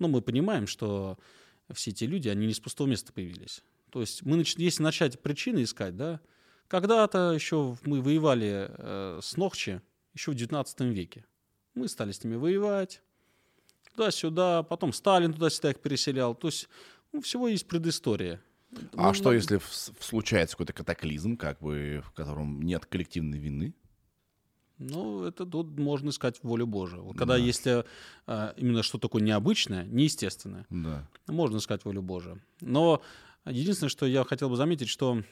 Но 0.00 0.08
мы 0.08 0.22
понимаем, 0.22 0.66
что 0.66 1.18
все 1.72 1.90
эти 1.92 2.04
люди, 2.04 2.28
они 2.28 2.46
не 2.46 2.52
с 2.54 2.60
пустого 2.60 2.88
места 2.88 3.12
появились. 3.12 3.62
То 3.90 4.00
есть 4.00 4.22
мы, 4.24 4.44
если 4.56 4.82
начать 4.82 5.20
причины 5.22 5.62
искать, 5.62 5.96
да, 5.96 6.20
когда-то 6.68 7.32
еще 7.32 7.76
мы 7.84 8.02
воевали 8.02 8.66
э, 8.70 9.20
с 9.22 9.36
Нохчи, 9.36 9.80
еще 10.14 10.32
в 10.32 10.34
19 10.34 10.80
веке. 10.80 11.24
Мы 11.74 11.88
стали 11.88 12.12
с 12.12 12.22
ними 12.24 12.36
воевать, 12.36 13.02
туда-сюда, 13.94 14.62
потом 14.62 14.92
Сталин 14.92 15.32
туда-сюда 15.32 15.70
их 15.70 15.80
переселял. 15.80 16.34
То 16.34 16.48
есть 16.48 16.68
у 17.12 17.20
всего 17.20 17.48
есть 17.48 17.66
предыстория. 17.68 18.40
А 18.94 19.08
Ну, 19.08 19.14
что, 19.14 19.32
если 19.32 19.58
в- 19.58 19.62
в- 19.68 20.04
случается 20.04 20.54
какой-то 20.56 20.72
катаклизм, 20.72 21.36
как 21.36 21.60
бы, 21.60 22.02
в 22.04 22.10
котором 22.12 22.60
нет 22.62 22.86
коллективной 22.86 23.38
вины? 23.38 23.74
Ну, 24.78 25.24
это 25.24 25.46
тут 25.46 25.78
можно 25.78 26.10
искать 26.10 26.42
волю 26.42 26.66
Божию. 26.66 27.14
Когда 27.16 27.36
если 27.36 27.84
э, 28.26 28.52
именно 28.56 28.82
что 28.82 28.98
такое 28.98 29.22
необычное, 29.22 29.84
неестественное, 29.84 30.66
Да. 30.70 31.08
Можно 31.26 31.58
искать 31.58 31.84
волю 31.84 32.02
Божию. 32.02 32.42
Но 32.60 33.02
единственное, 33.44 33.90
что 33.90 34.06
я 34.06 34.24
хотел 34.24 34.50
бы 34.50 34.56
заметить, 34.56 34.88
что 34.88 35.22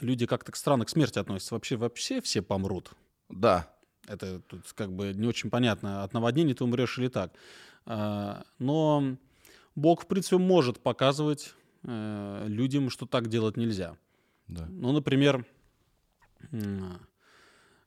люди 0.00 0.26
как-то 0.26 0.54
странно 0.54 0.84
к 0.84 0.90
смерти 0.90 1.18
относятся. 1.18 1.54
Вообще, 1.54 1.76
вообще 1.76 2.20
все 2.20 2.42
помрут. 2.42 2.92
Да. 3.28 3.72
Это 4.06 4.40
тут 4.40 4.72
как 4.74 4.92
бы 4.92 5.12
не 5.14 5.26
очень 5.26 5.50
понятно, 5.50 6.04
от 6.04 6.12
наводнения 6.12 6.54
ты 6.54 6.62
умрешь 6.62 6.98
или 6.98 7.08
так. 7.08 7.32
А, 7.86 8.44
Но 8.58 9.16
Бог, 9.74 10.04
в 10.04 10.06
принципе, 10.06 10.38
может 10.38 10.80
показывать 10.80 11.54
э, 11.82 12.44
людям, 12.46 12.90
что 12.90 13.06
так 13.06 13.28
делать 13.28 13.56
нельзя. 13.56 13.96
Да. 14.46 14.66
Ну, 14.68 14.92
например, 14.92 15.44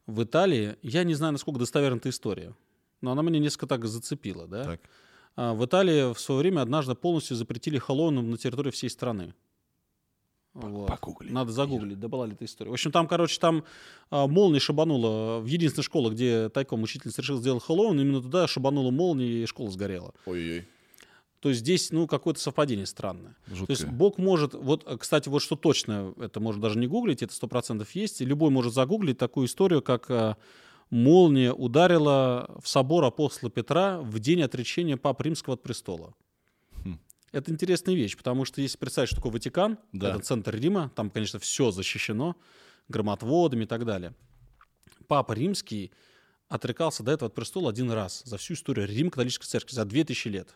в 0.09 0.23
Италии, 0.23 0.75
я 0.81 1.03
не 1.03 1.13
знаю, 1.13 1.33
насколько 1.33 1.59
достоверна 1.59 1.97
эта 1.97 2.09
история, 2.09 2.53
но 3.01 3.11
она 3.11 3.21
меня 3.21 3.39
несколько 3.39 3.67
так 3.67 3.85
зацепила, 3.85 4.47
да? 4.47 4.63
Так. 4.63 4.81
а, 5.35 5.53
в 5.53 5.65
Италии 5.65 6.13
в 6.13 6.19
свое 6.19 6.41
время 6.41 6.61
однажды 6.61 6.95
полностью 6.95 7.37
запретили 7.37 7.77
Хэллоуин 7.77 8.29
на 8.29 8.37
территории 8.37 8.71
всей 8.71 8.89
страны. 8.89 9.33
Вот. 10.53 10.87
Погугли. 10.87 11.31
Надо 11.31 11.51
загуглить, 11.51 11.99
да 11.99 12.07
была 12.07 12.25
ли 12.25 12.33
эта 12.33 12.45
история. 12.45 12.71
В 12.71 12.73
общем, 12.73 12.91
там, 12.91 13.07
короче, 13.07 13.39
там 13.39 13.63
а, 14.09 14.27
молния 14.27 14.59
шибанула. 14.59 15.39
В 15.39 15.45
единственной 15.45 15.83
школе, 15.83 16.09
где 16.09 16.49
тайком 16.49 16.81
учительница 16.83 17.21
решила 17.21 17.39
сделать 17.39 17.63
Хэллоуин, 17.63 17.99
именно 17.99 18.21
туда 18.21 18.47
шибанула 18.47 18.91
молния, 18.91 19.43
и 19.43 19.45
школа 19.45 19.69
сгорела. 19.69 20.13
Ой-ой. 20.25 20.67
То 21.39 21.49
есть 21.49 21.61
здесь, 21.61 21.91
ну, 21.91 22.05
какое-то 22.05 22.39
совпадение 22.39 22.85
странное. 22.85 23.35
Жуткое. 23.47 23.67
То 23.67 23.71
есть 23.83 23.85
Бог 23.85 24.17
может, 24.17 24.53
вот, 24.53 24.83
э, 24.85 24.97
кстати, 24.97 25.29
вот 25.29 25.41
что 25.41 25.55
точно, 25.55 26.13
это 26.17 26.39
можно 26.39 26.61
даже 26.61 26.77
не 26.77 26.87
гуглить, 26.87 27.23
это 27.23 27.33
сто 27.33 27.47
процентов 27.47 27.91
есть. 27.95 28.21
И 28.21 28.25
любой 28.25 28.49
может 28.49 28.73
загуглить 28.73 29.17
такую 29.17 29.47
историю, 29.47 29.81
как 29.81 30.09
э, 30.11 30.35
молния 30.89 31.53
ударила 31.53 32.59
в 32.61 32.67
собор 32.67 33.05
апостола 33.05 33.49
Петра 33.49 33.99
в 34.01 34.19
день 34.19 34.41
отречения 34.41 34.97
Папы 34.97 35.23
Римского 35.23 35.53
от 35.53 35.63
престола. 35.63 36.13
Хм. 36.83 36.99
Это 37.31 37.51
интересная 37.51 37.95
вещь, 37.95 38.17
потому 38.17 38.43
что 38.43 38.61
если 38.61 38.77
представить, 38.77 39.07
что 39.07 39.17
такое 39.17 39.31
Ватикан, 39.31 39.77
Да. 39.93 40.09
это 40.09 40.19
центр 40.19 40.55
Рима, 40.55 40.91
там, 40.95 41.09
конечно, 41.09 41.39
все 41.39 41.71
защищено 41.71 42.35
громотводами 42.89 43.63
и 43.63 43.67
так 43.67 43.85
далее. 43.85 44.13
Папа 45.07 45.31
Римский 45.31 45.91
отрекался 46.49 47.03
до 47.03 47.11
этого 47.11 47.29
от 47.29 47.35
престола 47.35 47.69
один 47.69 47.91
раз 47.91 48.23
за 48.25 48.37
всю 48.37 48.55
историю 48.55 48.87
Рим-католической 48.87 49.45
церкви, 49.45 49.73
за 49.73 49.85
2000 49.85 50.27
лет. 50.27 50.55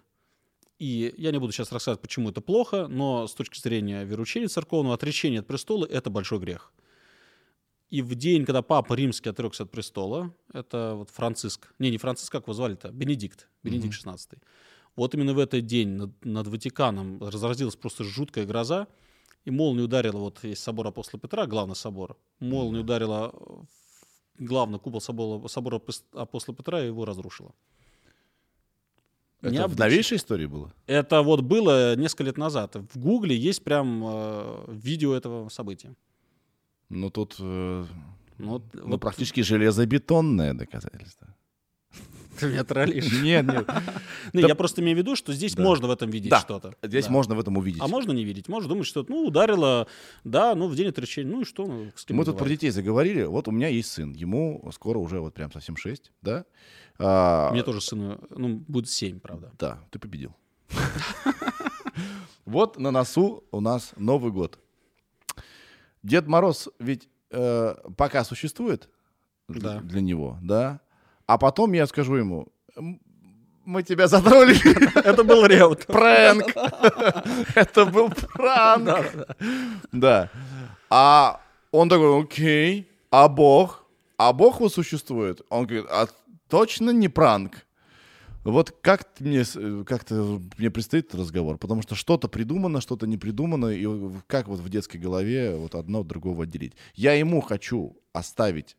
И 0.83 1.13
я 1.17 1.31
не 1.31 1.39
буду 1.39 1.53
сейчас 1.53 1.71
рассказывать, 1.71 2.01
почему 2.01 2.29
это 2.29 2.41
плохо, 2.41 2.87
но 2.89 3.25
с 3.25 3.33
точки 3.33 3.57
зрения 3.57 4.03
вероучения 4.03 4.49
церковного, 4.49 4.95
отречение 4.95 5.39
от 5.39 5.47
престола– 5.47 5.85
это 5.89 6.09
большой 6.09 6.39
грех. 6.39 6.73
И 7.89 8.01
в 8.01 8.15
день, 8.15 8.43
когда 8.43 8.61
Папа 8.61 8.93
Римский 8.93 9.29
отрекся 9.29 9.63
от 9.63 9.71
престола, 9.71 10.35
это 10.51 10.95
вот 10.95 11.09
Франциск, 11.09 11.73
не, 11.79 11.89
не 11.89 11.97
Франциск, 11.97 12.29
как 12.29 12.43
его 12.43 12.53
звали-то, 12.53 12.91
Бенедикт, 12.91 13.47
Бенедикт 13.63 13.95
XVI. 13.95 14.17
Вот 14.97 15.15
именно 15.15 15.33
в 15.33 15.39
этот 15.39 15.65
день 15.65 15.87
над, 15.87 16.25
над 16.25 16.47
Ватиканом 16.47 17.23
разразилась 17.23 17.77
просто 17.77 18.03
жуткая 18.03 18.45
гроза, 18.45 18.87
и 19.45 19.51
молния 19.51 19.83
ударила, 19.83 20.17
вот 20.17 20.43
есть 20.43 20.63
собор 20.63 20.87
апостола 20.87 21.21
Петра, 21.21 21.45
главный 21.45 21.77
собор, 21.77 22.17
молния 22.41 22.81
ударила 22.81 23.31
в 23.31 24.43
главный 24.43 24.79
купол 24.79 24.99
собора, 24.99 25.47
собора 25.47 25.77
апос- 25.77 26.03
апостола 26.11 26.57
Петра 26.57 26.83
и 26.83 26.87
его 26.87 27.05
разрушила. 27.05 27.53
Это 29.43 29.67
в 29.67 29.77
новейшей 29.77 30.17
истории 30.17 30.45
было? 30.45 30.73
Это 30.87 31.21
вот 31.21 31.41
было 31.41 31.95
несколько 31.95 32.23
лет 32.23 32.37
назад. 32.37 32.75
В 32.75 32.99
Гугле 32.99 33.35
есть 33.35 33.63
прям 33.63 34.01
э, 34.05 34.65
видео 34.69 35.13
этого 35.13 35.49
события. 35.49 35.93
Ну, 36.89 37.09
тут 37.09 37.35
э, 37.39 37.85
Ну, 38.37 38.49
вот, 38.49 38.63
ну, 38.73 38.87
вот 38.87 39.01
практически 39.01 39.41
железобетонное 39.41 40.53
доказательство. 40.53 41.27
Ты 42.39 42.47
меня 42.47 42.63
троллишь. 42.63 43.11
Нет, 43.21 43.45
нет. 43.45 43.69
Я 44.33 44.55
просто 44.55 44.81
имею 44.81 44.97
в 44.97 44.99
виду, 44.99 45.15
что 45.15 45.33
здесь 45.33 45.57
можно 45.57 45.87
в 45.87 45.91
этом 45.91 46.09
видеть 46.09 46.33
что-то. 46.35 46.75
Здесь 46.81 47.09
можно 47.09 47.35
в 47.35 47.39
этом 47.39 47.57
увидеть. 47.57 47.81
А 47.81 47.87
можно 47.87 48.11
не 48.11 48.23
видеть. 48.23 48.47
Можно 48.47 48.69
думать, 48.69 48.87
что 48.87 49.05
ну, 49.07 49.25
ударило, 49.25 49.87
да, 50.23 50.55
ну, 50.55 50.67
в 50.67 50.75
день 50.75 50.87
отречения. 50.87 51.31
Ну 51.31 51.41
и 51.41 51.45
что? 51.45 51.65
Ну, 51.65 51.91
Мы 52.09 52.25
тут 52.25 52.37
про 52.37 52.47
детей 52.47 52.69
заговорили. 52.69 53.23
Вот 53.23 53.47
у 53.47 53.51
меня 53.51 53.67
есть 53.67 53.91
сын. 53.91 54.13
Ему 54.13 54.69
скоро 54.73 54.97
уже 54.97 55.19
вот 55.19 55.33
прям 55.33 55.51
совсем 55.51 55.75
6, 55.75 56.11
да? 56.21 56.45
А, 56.99 57.51
Мне 57.51 57.63
тоже 57.63 57.81
сыну, 57.81 58.19
ну, 58.29 58.63
будет 58.67 58.89
7, 58.89 59.19
правда. 59.19 59.51
Да, 59.57 59.79
ты 59.91 59.99
победил. 59.99 60.35
Вот 62.45 62.77
на 62.77 62.91
носу 62.91 63.43
у 63.51 63.61
нас 63.61 63.93
Новый 63.95 64.31
год. 64.31 64.59
Дед 66.03 66.27
Мороз 66.27 66.67
ведь 66.77 67.07
э, 67.31 67.75
пока 67.95 68.23
существует 68.25 68.89
для- 69.47 69.75
Да. 69.75 69.79
для 69.79 70.01
него, 70.01 70.37
да? 70.41 70.81
А 71.25 71.37
потом 71.37 71.73
я 71.73 71.87
скажу 71.87 72.15
ему, 72.15 72.47
«М, 72.75 72.99
мы 73.65 73.83
тебя 73.83 74.07
затроллили. 74.07 74.97
Это 75.05 75.23
был 75.23 75.45
реут. 75.45 75.85
Пранк. 75.85 76.45
Это 77.55 77.85
был 77.85 78.09
пранк. 78.09 79.27
Да. 79.91 80.29
А 80.89 81.39
он 81.71 81.89
такой, 81.89 82.21
окей, 82.21 82.87
а 83.09 83.27
Бог? 83.27 83.85
А 84.17 84.33
Бог 84.33 84.59
вот 84.59 84.73
существует? 84.73 85.41
Он 85.49 85.65
говорит, 85.65 85.87
а 85.89 86.07
точно 86.49 86.91
не 86.91 87.09
пранк? 87.09 87.65
Вот 88.43 88.71
как 88.81 89.07
мне, 89.19 89.43
э, 89.55 89.83
как-то 89.87 90.39
мне 90.57 90.69
предстоит 90.69 91.07
этот 91.07 91.21
разговор, 91.21 91.57
потому 91.57 91.81
что 91.81 91.95
что-то 91.95 92.27
придумано, 92.27 92.81
что-то 92.81 93.07
не 93.07 93.17
придумано, 93.17 93.67
и 93.67 93.87
как 94.27 94.49
вот 94.49 94.59
в 94.59 94.67
детской 94.67 94.97
голове 94.97 95.55
вот 95.55 95.75
одно 95.75 96.01
от 96.01 96.07
другого 96.07 96.43
отделить. 96.43 96.73
Я 96.93 97.13
ему 97.13 97.39
хочу 97.39 97.95
оставить 98.11 98.75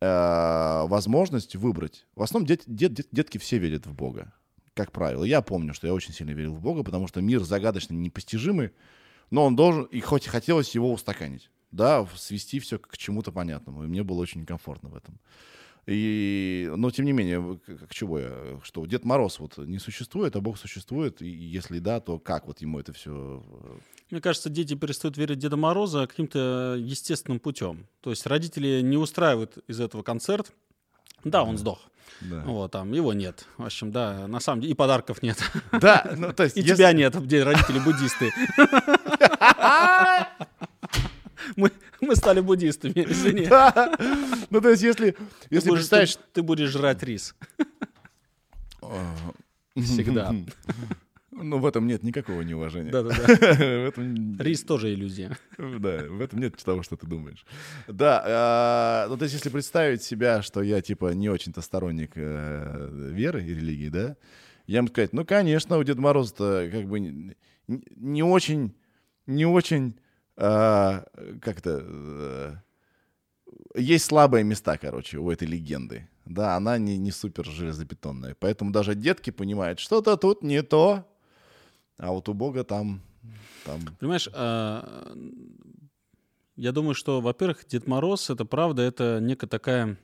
э, 0.00 0.84
возможность 0.86 1.56
выбрать. 1.56 2.06
В 2.14 2.22
основном 2.22 2.46
дет- 2.46 2.64
дет- 2.66 2.92
дет- 2.92 3.08
детки 3.12 3.38
все 3.38 3.58
верят 3.58 3.86
в 3.86 3.94
Бога, 3.94 4.32
как 4.74 4.92
правило. 4.92 5.24
Я 5.24 5.42
помню, 5.42 5.74
что 5.74 5.86
я 5.86 5.94
очень 5.94 6.12
сильно 6.12 6.30
верил 6.30 6.54
в 6.54 6.60
Бога, 6.60 6.82
потому 6.82 7.08
что 7.08 7.20
мир 7.20 7.42
загадочный, 7.42 7.96
непостижимый, 7.96 8.70
но 9.30 9.44
он 9.44 9.56
должен, 9.56 9.84
и 9.84 10.00
хоть 10.00 10.26
хотелось 10.26 10.74
его 10.74 10.92
устаканить, 10.92 11.50
да, 11.70 12.06
свести 12.16 12.60
все 12.60 12.78
к 12.78 12.96
чему-то 12.96 13.32
понятному, 13.32 13.84
и 13.84 13.86
мне 13.86 14.02
было 14.02 14.20
очень 14.20 14.46
комфортно 14.46 14.88
в 14.88 14.96
этом. 14.96 15.18
И, 15.90 16.70
но 16.76 16.90
тем 16.90 17.06
не 17.06 17.12
менее, 17.12 17.58
к, 17.64 17.86
к 17.88 17.94
чего 17.94 18.18
я? 18.18 18.60
Что 18.62 18.84
Дед 18.84 19.06
Мороз 19.06 19.38
вот 19.38 19.56
не 19.56 19.78
существует, 19.78 20.36
а 20.36 20.42
Бог 20.42 20.58
существует, 20.58 21.22
и 21.22 21.28
если 21.28 21.78
да, 21.78 21.98
то 22.00 22.18
как 22.18 22.46
вот 22.46 22.60
ему 22.60 22.78
это 22.78 22.92
все... 22.92 23.42
Мне 24.10 24.20
кажется, 24.20 24.50
дети 24.50 24.74
перестают 24.74 25.16
верить 25.16 25.38
Деда 25.38 25.56
Мороза 25.56 26.06
каким-то 26.06 26.76
естественным 26.78 27.40
путем. 27.40 27.86
То 28.02 28.10
есть 28.10 28.26
родители 28.26 28.82
не 28.82 28.98
устраивают 28.98 29.56
из 29.66 29.80
этого 29.80 30.02
концерт. 30.02 30.52
Да, 31.24 31.42
он 31.42 31.56
сдох. 31.56 31.80
Да, 32.20 32.42
Вот, 32.44 32.72
там 32.72 32.92
его 32.92 33.14
нет. 33.14 33.46
В 33.56 33.64
общем, 33.64 33.90
да, 33.90 34.28
на 34.28 34.40
самом 34.40 34.60
деле, 34.60 34.72
и 34.72 34.76
подарков 34.76 35.22
нет. 35.22 35.38
да 35.72 36.04
ну 36.16 36.34
то 36.34 36.44
есть... 36.44 36.58
И 36.58 36.60
если- 36.60 36.74
тебя 36.74 36.92
нет, 36.92 37.14
где 37.18 37.42
родители 37.42 37.78
буддисты. 37.78 38.30
Мы, 41.56 41.70
мы 42.00 42.16
стали 42.16 42.40
буддистами, 42.40 42.92
извини. 43.08 43.46
Да. 43.46 43.96
Ну 44.50 44.60
то 44.60 44.70
есть 44.70 44.82
если, 44.82 45.10
Ты 45.12 45.16
если 45.50 45.68
будешь- 45.70 45.80
представить... 45.82 46.16
ты, 46.16 46.22
ты 46.34 46.42
будешь 46.42 46.70
жрать 46.70 47.02
рис. 47.02 47.34
А, 48.82 49.14
Всегда. 49.76 50.34
Ну, 51.40 51.58
в 51.58 51.66
этом 51.66 51.86
нет 51.86 52.02
никакого 52.02 52.42
неуважения. 52.42 52.90
Да-да-да. 52.90 53.32
Этом- 53.88 54.36
Рис 54.40 54.64
тоже 54.64 54.92
иллюзия. 54.92 55.36
Да, 55.56 56.04
в 56.08 56.20
этом 56.20 56.40
нет 56.40 56.56
того, 56.64 56.82
что 56.82 56.96
ты 56.96 57.06
думаешь. 57.06 57.46
Да, 57.86 58.22
а, 58.26 59.06
ну 59.08 59.16
то 59.16 59.22
есть 59.24 59.34
если 59.34 59.48
представить 59.50 60.02
себя, 60.02 60.42
что 60.42 60.62
я 60.62 60.80
типа 60.80 61.12
не 61.14 61.28
очень-то 61.28 61.60
сторонник 61.60 62.12
э, 62.16 62.88
веры 63.12 63.44
и 63.44 63.54
религии, 63.54 63.88
да, 63.88 64.16
я 64.66 64.78
ему 64.78 64.88
сказать, 64.88 65.12
ну 65.12 65.24
конечно, 65.24 65.78
у 65.78 65.84
Деда 65.84 66.00
Мороза-то 66.00 66.68
как 66.72 66.86
бы 66.88 66.98
не, 66.98 67.36
не 67.68 68.22
очень, 68.24 68.74
не 69.26 69.46
очень 69.46 69.96
а, 70.40 71.04
как-то 71.42 71.82
э, 71.84 72.54
есть 73.74 74.04
слабые 74.04 74.44
места, 74.44 74.78
короче, 74.78 75.18
у 75.18 75.32
этой 75.32 75.48
легенды. 75.48 76.08
Да, 76.26 76.54
она 76.54 76.78
не, 76.78 76.96
не 76.96 77.10
супер 77.10 77.44
железобетонная. 77.44 78.36
Поэтому 78.38 78.70
даже 78.70 78.94
детки 78.94 79.30
понимают, 79.30 79.80
что-то 79.80 80.16
тут 80.16 80.44
не 80.44 80.62
то. 80.62 81.04
А 81.96 82.12
вот 82.12 82.28
у 82.28 82.34
Бога 82.34 82.62
там, 82.62 83.00
там 83.64 83.80
Понимаешь, 83.98 84.28
а, 84.32 85.12
я 86.54 86.70
думаю, 86.70 86.94
что, 86.94 87.20
во-первых, 87.20 87.66
Дед 87.66 87.88
Мороз, 87.88 88.30
это 88.30 88.44
правда, 88.44 88.82
это 88.82 89.18
некая 89.20 89.48
такая 89.48 89.98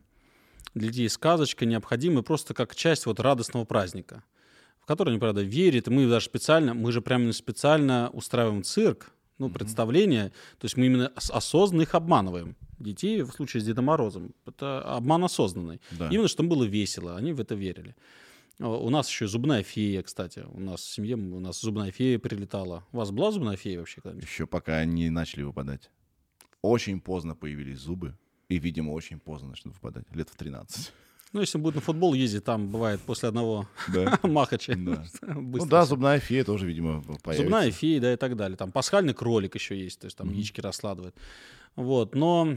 для 0.74 0.89
детей 0.89 1.09
сказочка, 1.09 1.65
необходимая 1.65 2.23
просто 2.23 2.55
как 2.55 2.74
часть 2.74 3.06
вот 3.06 3.20
радостного 3.20 3.65
праздника, 3.65 4.24
в 4.81 4.86
который 4.86 5.11
они, 5.11 5.20
правда, 5.20 5.43
верят. 5.43 5.86
Мы 5.86 6.09
даже 6.09 6.27
специально, 6.27 6.74
мы 6.74 6.90
же 6.90 7.01
прямо 7.01 7.32
специально 7.32 8.11
устраиваем 8.12 8.65
цирк, 8.65 9.14
ну, 9.39 9.51
представление, 9.51 10.31
то 10.59 10.65
есть 10.65 10.77
мы 10.77 10.86
именно 10.86 11.12
ос- 11.16 11.31
осознанно 11.31 11.82
их 11.82 11.94
обманываем. 11.94 12.56
Детей 12.78 13.23
в 13.23 13.31
случае 13.32 13.61
с 13.62 13.65
Дедом 13.66 13.86
Морозом. 13.86 14.35
Это 14.47 14.82
обман 14.82 15.24
осознанный. 15.24 15.81
Да. 15.93 16.09
Именно, 16.11 16.28
чтобы 16.28 16.51
было 16.51 16.65
весело. 16.65 17.16
Они 17.16 17.32
в 17.32 17.40
это 17.40 17.55
верили. 17.55 17.94
О, 18.61 18.78
У 18.86 18.90
нас 18.90 19.09
еще 19.09 19.27
зубная 19.27 19.62
фея, 19.62 20.02
кстати. 20.02 20.44
У 20.52 20.61
нас 20.61 20.81
в 20.81 20.93
семье 20.93 21.16
у 21.16 21.40
нас 21.40 21.61
зубная 21.61 21.90
фея 21.90 22.19
прилетала. 22.19 22.85
У 22.93 22.98
вас 22.98 23.11
была 23.11 23.31
зубная 23.31 23.56
фея 23.56 23.78
вообще 23.78 24.01
когда-нибудь? 24.01 24.28
Еще 24.28 24.47
пока 24.47 24.77
они 24.78 25.09
начали 25.11 25.43
выпадать. 25.43 25.90
Очень 26.62 27.01
поздно 27.01 27.35
появились 27.35 27.78
зубы. 27.78 28.16
И, 28.48 28.59
видимо, 28.59 28.90
очень 28.93 29.19
поздно 29.19 29.48
начнут 29.51 29.74
выпадать. 29.74 30.05
Лет 30.15 30.28
в 30.28 30.36
13. 30.36 30.93
Ну, 31.35 31.40
если 31.40 31.59
будет 31.59 31.74
на 31.74 31.81
футбол 31.81 32.15
ездить, 32.15 32.44
там 32.44 32.69
бывает 32.69 33.01
после 33.01 33.28
одного 33.28 33.69
Да. 33.93 34.20
махача. 34.23 34.74
Да. 34.77 35.05
Ну 35.35 35.66
да, 35.66 35.85
зубная 35.85 36.20
фея 36.20 36.44
тоже, 36.44 36.65
видимо, 36.66 37.02
появится. 37.23 37.43
Зубная 37.43 37.70
фея, 37.73 38.01
да, 38.01 38.12
и 38.12 38.16
так 38.16 38.36
далее. 38.36 38.56
Там 38.56 38.70
пасхальный 38.70 39.15
кролик 39.15 39.56
еще 39.56 39.77
есть, 39.77 39.98
то 39.98 40.05
есть 40.05 40.16
там 40.16 40.31
яички 40.31 40.61
раскладывает. 40.61 41.16
Вот, 41.74 42.15
но 42.15 42.56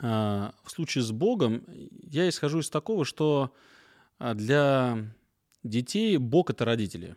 а, 0.00 0.54
в 0.62 0.70
случае 0.70 1.02
с 1.02 1.10
Богом 1.10 1.64
я 2.08 2.28
исхожу 2.28 2.60
из 2.60 2.70
такого, 2.70 3.04
что 3.04 3.52
а, 4.20 4.34
для 4.34 4.98
детей 5.64 6.16
Бог— 6.18 6.50
это 6.50 6.64
родители. 6.64 7.16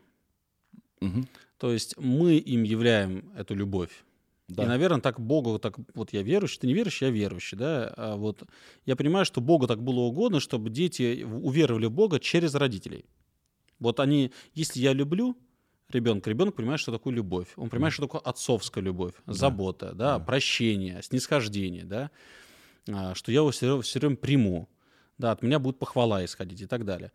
То 1.57 1.71
есть 1.71 1.95
мы 1.97 2.37
им 2.37 2.63
являем 2.63 3.31
эту 3.35 3.53
любовь. 3.53 4.03
Да. 4.47 4.63
И, 4.63 4.65
наверное, 4.67 5.01
так 5.01 5.19
Богу, 5.19 5.57
так 5.57 5.77
вот 5.95 6.13
я 6.13 6.21
верующий, 6.21 6.59
ты 6.59 6.67
не 6.67 6.73
верующий, 6.73 7.07
я 7.07 7.11
верующий, 7.11 7.57
да. 7.57 7.93
А 7.97 8.15
вот 8.15 8.43
я 8.85 8.95
понимаю, 8.95 9.25
что 9.25 9.41
Богу 9.41 9.65
так 9.67 9.81
было 9.81 10.01
угодно, 10.01 10.39
чтобы 10.39 10.69
дети 10.69 11.23
уверовали 11.23 11.87
в 11.87 11.91
Бога 11.91 12.19
через 12.19 12.53
родителей. 12.53 13.05
Вот 13.79 13.99
они, 13.99 14.31
если 14.53 14.79
я 14.79 14.93
люблю 14.93 15.35
ребенка, 15.89 16.29
ребенок 16.29 16.55
понимает, 16.55 16.79
что 16.79 16.91
такое 16.91 17.13
любовь. 17.13 17.47
Он 17.55 17.69
понимает, 17.69 17.93
что 17.93 18.03
такое 18.03 18.21
отцовская 18.21 18.83
любовь, 18.83 19.13
забота, 19.25 19.93
да, 19.93 20.19
прощение, 20.19 21.01
снисхождение, 21.01 21.83
да, 21.83 22.11
а, 22.89 23.15
что 23.15 23.31
я 23.31 23.39
его 23.39 23.51
все, 23.51 23.81
все 23.81 23.99
время 23.99 24.15
приму, 24.15 24.69
да, 25.17 25.31
от 25.31 25.41
меня 25.41 25.59
будет 25.59 25.79
похвала 25.79 26.23
исходить 26.23 26.61
и 26.61 26.65
так 26.65 26.85
далее. 26.85 27.11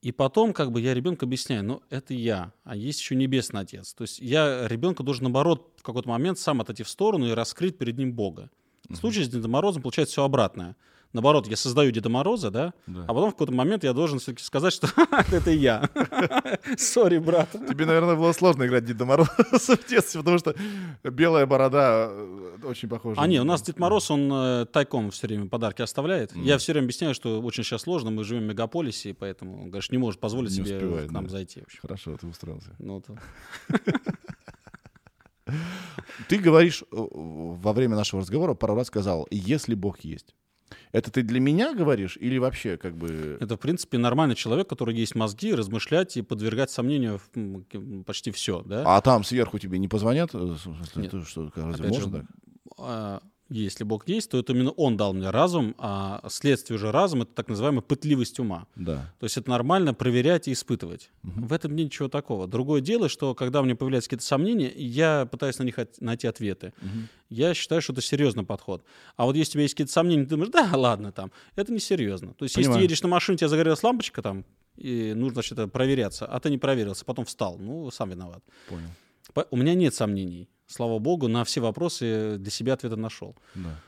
И 0.00 0.12
потом, 0.12 0.52
как 0.52 0.70
бы, 0.70 0.80
я 0.80 0.94
ребенку 0.94 1.24
объясняю, 1.24 1.64
ну, 1.64 1.82
это 1.90 2.14
я, 2.14 2.52
а 2.62 2.76
есть 2.76 3.00
еще 3.00 3.16
Небесный 3.16 3.62
Отец. 3.62 3.94
То 3.94 4.02
есть 4.02 4.20
я 4.20 4.68
ребенка 4.68 5.02
должен, 5.02 5.24
наоборот, 5.24 5.72
в 5.76 5.82
какой-то 5.82 6.08
момент 6.08 6.38
сам 6.38 6.60
отойти 6.60 6.84
в 6.84 6.88
сторону 6.88 7.26
и 7.26 7.32
раскрыть 7.32 7.78
перед 7.78 7.98
ним 7.98 8.12
Бога. 8.12 8.50
В 8.88 8.94
случае 8.96 9.24
с 9.24 9.28
Дедом 9.28 9.50
Морозом 9.50 9.82
получается 9.82 10.12
все 10.12 10.24
обратное. 10.24 10.76
Наоборот, 11.14 11.46
я 11.48 11.56
создаю 11.56 11.90
Деда 11.90 12.10
Мороза, 12.10 12.50
да, 12.50 12.74
Да. 12.86 13.04
а 13.04 13.14
потом 13.14 13.30
в 13.30 13.32
какой-то 13.32 13.52
момент 13.54 13.82
я 13.82 13.94
должен 13.94 14.18
все-таки 14.18 14.42
сказать, 14.44 14.74
что 14.74 14.88
это 15.32 15.50
я. 15.50 15.88
Сори, 16.76 17.18
брат. 17.18 17.48
Тебе, 17.52 17.86
наверное, 17.86 18.14
было 18.14 18.32
сложно 18.32 18.66
играть 18.66 18.84
Деда 18.84 19.06
Мороза 19.06 19.30
в 19.76 19.86
детстве, 19.88 20.20
потому 20.20 20.38
что 20.38 20.54
белая 21.02 21.46
борода 21.46 22.08
э, 22.10 22.58
очень 22.64 22.90
похожа. 22.90 23.20
А 23.20 23.26
не, 23.26 23.40
у 23.40 23.44
на- 23.44 23.52
нас 23.52 23.62
Дед 23.62 23.78
Мороз, 23.78 24.10
он 24.10 24.30
э, 24.30 24.66
тайком 24.70 25.10
все 25.10 25.26
время 25.28 25.48
подарки 25.48 25.80
оставляет. 25.80 26.36
Я 26.36 26.58
все 26.58 26.72
время 26.72 26.84
объясняю, 26.84 27.14
что 27.14 27.40
очень 27.40 27.64
сейчас 27.64 27.82
сложно, 27.82 28.10
мы 28.10 28.22
живем 28.22 28.42
в 28.42 28.46
мегаполисе, 28.46 29.14
поэтому, 29.14 29.62
он, 29.62 29.70
конечно, 29.70 29.94
не 29.94 29.98
может 29.98 30.20
позволить 30.20 30.50
Не 30.50 30.56
себе 30.64 30.76
успевает, 30.76 31.08
к 31.08 31.12
нам 31.12 31.24
да. 31.24 31.30
зайти. 31.30 31.62
Хорошо, 31.80 32.16
ты 32.18 32.26
устроился. 32.26 32.76
Ну, 32.78 33.00
то- 33.00 33.16
Ты 36.28 36.36
говоришь 36.38 36.82
э, 36.82 36.86
во 36.92 37.72
время 37.72 37.96
нашего 37.96 38.20
разговора 38.20 38.52
пару 38.54 38.74
раз 38.74 38.88
сказал, 38.88 39.26
если 39.30 39.74
Бог 39.74 40.00
есть. 40.00 40.34
Это 40.92 41.10
ты 41.10 41.22
для 41.22 41.40
меня 41.40 41.74
говоришь 41.74 42.16
или 42.20 42.38
вообще 42.38 42.76
как 42.76 42.96
бы... 42.96 43.36
Это, 43.40 43.56
в 43.56 43.60
принципе, 43.60 43.98
нормальный 43.98 44.34
человек, 44.34 44.66
у 44.66 44.70
которого 44.70 44.94
есть 44.94 45.14
мозги, 45.14 45.54
размышлять 45.54 46.16
и 46.16 46.22
подвергать 46.22 46.70
сомнению 46.70 47.20
почти 48.04 48.30
все, 48.30 48.62
да? 48.62 48.84
А 48.86 49.00
там 49.00 49.24
сверху 49.24 49.58
тебе 49.58 49.78
не 49.78 49.88
позвонят? 49.88 50.30
Э, 50.34 50.56
Нет. 50.96 51.14
что, 51.26 51.50
разве 51.54 51.86
Опять 51.86 51.94
же, 52.00 52.08
можно 52.08 52.26
так? 52.76 53.22
Если 53.50 53.84
Бог 53.84 54.06
есть, 54.08 54.30
то 54.30 54.38
это 54.38 54.52
именно 54.52 54.70
Он 54.72 54.96
дал 54.96 55.14
мне 55.14 55.30
разум, 55.30 55.74
а 55.78 56.22
следствие 56.28 56.76
уже 56.76 56.92
разума— 56.92 57.22
это 57.24 57.32
так 57.34 57.48
называемая 57.48 57.80
пытливость 57.80 58.38
ума. 58.40 58.66
Да. 58.76 59.12
То 59.18 59.24
есть 59.24 59.36
это 59.38 59.48
нормально 59.48 59.94
проверять 59.94 60.48
и 60.48 60.52
испытывать. 60.52 61.10
В 61.22 61.52
этом 61.52 61.74
нет 61.74 61.86
ничего 61.86 62.08
такого. 62.08 62.46
Другое 62.46 62.80
дело, 62.82 63.08
что 63.08 63.34
когда 63.34 63.60
у 63.60 63.64
меня 63.64 63.74
появляются 63.76 64.10
какие-то 64.10 64.24
сомнения, 64.26 64.70
я 64.76 65.26
пытаюсь 65.30 65.58
на 65.58 65.62
них 65.64 65.78
от- 65.78 66.00
найти 66.00 66.26
ответы. 66.26 66.72
Я 67.30 67.54
считаю, 67.54 67.80
что 67.82 67.92
это 67.92 68.02
серьезный 68.02 68.44
подход. 68.44 68.84
А 69.16 69.24
вот 69.24 69.34
если 69.36 69.50
у 69.50 69.52
тебя 69.54 69.62
есть 69.62 69.74
какие-то 69.74 69.92
сомнения, 69.92 70.24
ты 70.24 70.30
думаешь, 70.30 70.50
да, 70.50 70.70
ладно, 70.74 71.12
там, 71.12 71.30
это 71.56 71.72
не 71.72 71.78
серьезно. 71.80 72.34
То 72.34 72.44
есть 72.44 72.54
если 72.56 72.68
Понимаю. 72.68 72.80
ты 72.80 72.84
едешь 72.84 73.02
на 73.02 73.08
машине, 73.08 73.34
у 73.34 73.38
тебя 73.38 73.48
загорелась 73.48 73.82
лампочка 73.82 74.22
там, 74.22 74.44
и 74.76 75.12
нужно, 75.14 75.40
это 75.40 75.66
проверяться, 75.68 76.26
а 76.26 76.38
ты 76.40 76.50
не 76.50 76.58
проверился, 76.58 77.04
потом 77.04 77.24
встал, 77.24 77.58
ну, 77.58 77.90
сам 77.90 78.10
виноват. 78.10 78.42
Понял. 78.68 78.88
По- 79.34 79.46
У 79.50 79.56
меня 79.56 79.74
нет 79.74 79.94
сомнений. 79.94 80.48
Слава 80.68 80.98
богу, 80.98 81.28
на 81.28 81.44
все 81.44 81.60
вопросы 81.60 82.36
для 82.38 82.50
себя 82.50 82.74
ответы 82.74 82.96
нашел. 82.96 83.34
Да. 83.54 83.80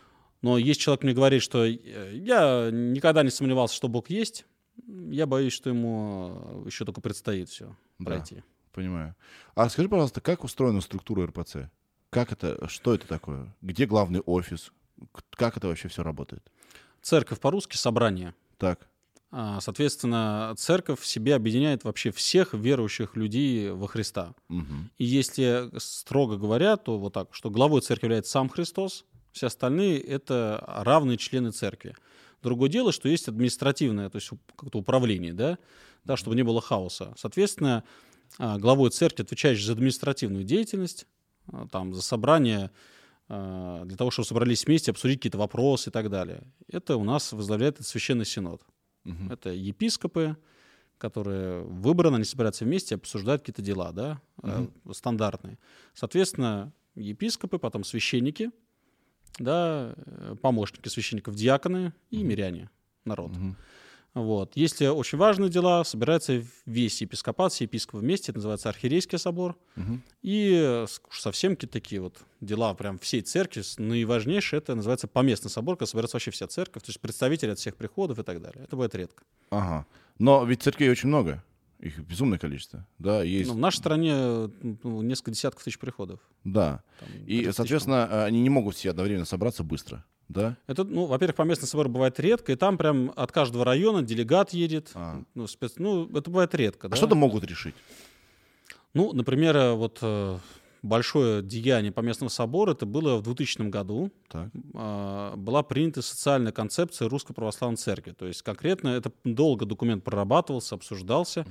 Но 0.42 0.56
есть 0.56 0.80
человек 0.80 1.04
мне 1.04 1.12
говорит, 1.12 1.42
что 1.42 1.64
э, 1.66 1.76
я 2.16 2.70
никогда 2.72 3.22
не 3.22 3.28
сомневался, 3.30 3.74
что 3.76 3.88
Бог 3.88 4.08
есть, 4.08 4.46
я 4.86 5.26
боюсь, 5.26 5.52
что 5.52 5.68
ему 5.68 6.64
еще 6.66 6.86
только 6.86 7.02
предстоит 7.02 7.50
все 7.50 7.76
Да. 7.98 8.06
пройти. 8.06 8.42
Понимаю. 8.72 9.14
А 9.54 9.68
скажи, 9.68 9.88
пожалуйста, 9.90 10.20
как 10.22 10.42
устроена 10.42 10.80
структура 10.80 11.26
РПЦ? 11.26 11.70
Как 12.08 12.32
это, 12.32 12.66
что 12.68 12.94
это 12.94 13.06
такое? 13.06 13.54
Где 13.60 13.84
главный 13.84 14.20
офис? 14.20 14.72
Как 15.32 15.56
это 15.58 15.68
вообще 15.68 15.88
все 15.88 16.02
работает? 16.02 16.50
Церковь 17.02 17.40
по-русски 17.40 17.76
собрание. 17.76 18.34
Так. 18.58 18.88
А, 19.32 19.60
Соответственно, 19.60 20.54
церковь 20.56 21.00
в 21.00 21.06
себе 21.06 21.36
объединяет 21.36 21.84
вообще 21.84 22.10
всех 22.10 22.52
верующих 22.52 23.16
людей 23.16 23.70
во 23.70 23.86
Христа. 23.86 24.34
Мгм. 24.48 24.90
И 24.98 25.04
если 25.04 25.70
строго 25.78 26.36
говоря, 26.36 26.76
то 26.76 26.98
вот 26.98 27.12
так, 27.12 27.28
что 27.32 27.50
главой 27.50 27.80
церкви 27.80 28.06
является 28.06 28.32
сам 28.32 28.48
Христос, 28.48 29.04
все 29.30 29.46
остальные— 29.46 30.00
это 30.00 30.64
равные 30.66 31.16
члены 31.16 31.52
церкви. 31.52 31.94
Другое 32.42 32.68
дело, 32.68 32.90
что 32.90 33.08
есть 33.08 33.28
административное, 33.28 34.10
то 34.10 34.16
есть 34.16 34.30
как-то 34.56 34.78
управление, 34.78 35.32
да, 35.32 35.58
да, 36.04 36.16
чтобы 36.16 36.34
не 36.34 36.42
было 36.42 36.60
хаоса. 36.60 37.14
Соответственно, 37.16 37.84
а, 38.38 38.58
главой 38.58 38.90
церкви, 38.90 39.22
отвечающий 39.22 39.64
за 39.64 39.72
административную 39.74 40.42
деятельность, 40.42 41.06
а, 41.52 41.68
там, 41.68 41.94
за 41.94 42.02
собрание, 42.02 42.70
для 43.28 43.96
того, 43.96 44.10
чтобы 44.10 44.26
собрались 44.26 44.66
вместе, 44.66 44.90
обсудить 44.90 45.18
какие-то 45.18 45.38
вопросы 45.38 45.90
и 45.90 45.92
так 45.92 46.10
далее. 46.10 46.42
Это 46.66 46.96
у 46.96 47.04
нас 47.04 47.32
возглавляет 47.32 47.80
священный 47.86 48.24
синод. 48.24 48.60
Мгм. 49.04 49.32
Это 49.32 49.50
епископы, 49.50 50.36
которые 50.98 51.62
выбраны, 51.62 52.16
они 52.16 52.24
собираются 52.24 52.64
вместе, 52.64 52.94
обсуждают 52.94 53.42
какие-то 53.42 53.62
дела, 53.62 53.92
да, 53.92 54.20
э, 54.42 54.66
стандартные. 54.92 55.58
Соответственно, 55.94 56.72
епископы, 56.94 57.58
потом 57.58 57.84
священники, 57.84 58.50
да, 59.38 59.94
э, 59.96 60.36
помощники 60.42 60.88
священников, 60.88 61.34
диаконы 61.34 61.94
и 62.10 62.22
миряне, 62.22 62.70
народ. 63.04 63.30
Мгм. 63.30 63.56
Вот. 64.14 64.52
Если 64.56 64.86
очень 64.86 65.18
важные 65.18 65.50
дела, 65.50 65.84
собирается 65.84 66.42
весь 66.66 67.00
епископат, 67.00 67.52
все 67.52 67.64
епископы 67.64 67.98
вместе, 67.98 68.32
это 68.32 68.38
называется 68.38 68.68
архиерейский 68.68 69.18
собор. 69.18 69.56
Мгм. 69.76 70.02
И 70.22 70.84
совсем 71.10 71.54
какие-то 71.54 71.72
такие 71.72 72.00
вот 72.00 72.18
дела 72.40 72.74
прям 72.74 72.98
всей 72.98 73.20
церкви, 73.20 73.62
наиважнейшее, 73.78 74.58
это 74.58 74.74
называется 74.74 75.06
поместный 75.06 75.50
собор, 75.50 75.76
когда 75.76 75.86
собирается 75.86 76.16
вообще 76.16 76.32
вся 76.32 76.48
церковь, 76.48 76.82
то 76.82 76.90
есть 76.90 77.00
представители 77.00 77.50
от 77.50 77.58
всех 77.58 77.76
приходов 77.76 78.18
и 78.18 78.22
так 78.22 78.42
далее. 78.42 78.64
Это 78.64 78.76
бывает 78.76 78.94
редко. 78.94 79.22
Ага. 79.50 79.86
Но 80.18 80.44
ведь 80.44 80.62
церквей 80.62 80.90
очень 80.90 81.08
много. 81.08 81.44
Их 81.78 81.98
безумное 82.00 82.38
количество. 82.38 82.86
Да, 82.98 83.22
есть. 83.22 83.48
Ну, 83.48 83.54
в 83.54 83.58
нашей 83.58 83.78
стране 83.78 84.14
ну, 84.82 85.00
несколько 85.00 85.30
десятков 85.30 85.64
тысяч 85.64 85.78
приходов. 85.78 86.20
Да. 86.44 86.82
Там, 86.98 87.08
И, 87.26 87.38
30 87.38 87.44
тысяч, 87.44 87.56
соответственно, 87.56 88.08
э, 88.10 88.24
они 88.24 88.42
не 88.42 88.50
могут 88.50 88.76
все 88.76 88.90
одновременно 88.90 89.24
собраться 89.24 89.64
быстро. 89.64 90.04
Да? 90.30 90.56
Это, 90.68 90.84
ну, 90.84 91.06
во-первых, 91.06 91.34
поместный 91.36 91.66
собор 91.66 91.88
бывает 91.88 92.20
редко, 92.20 92.52
и 92.52 92.56
там 92.56 92.78
прям 92.78 93.12
от 93.16 93.32
каждого 93.32 93.64
района 93.64 94.02
делегат 94.02 94.52
едет. 94.52 94.90
А. 94.94 95.22
Ну, 95.34 95.44
спец- 95.44 95.74
ну, 95.76 96.08
это 96.16 96.30
бывает 96.30 96.54
редко. 96.54 96.86
А 96.86 96.90
да. 96.90 96.96
что-то 96.96 97.16
могут 97.16 97.44
решить. 97.44 97.74
Ну, 98.94 99.12
например, 99.12 99.74
вот 99.74 99.98
э, 100.02 100.38
большое 100.82 101.42
деяние 101.42 101.90
поместного 101.90 102.30
собора, 102.30 102.72
это 102.72 102.86
было 102.86 103.16
в 103.16 103.22
2000 103.22 103.68
году. 103.70 104.12
Так. 104.28 104.50
а, 104.74 105.34
была 105.36 105.64
принята 105.64 106.00
социальная 106.00 106.52
концепция 106.52 107.08
Русской 107.08 107.34
Православной 107.34 107.76
Церкви. 107.76 108.12
То 108.12 108.26
есть 108.26 108.42
конкретно 108.42 108.90
это 108.90 109.10
долго 109.24 109.66
документ 109.66 110.04
прорабатывался, 110.04 110.76
обсуждался. 110.76 111.44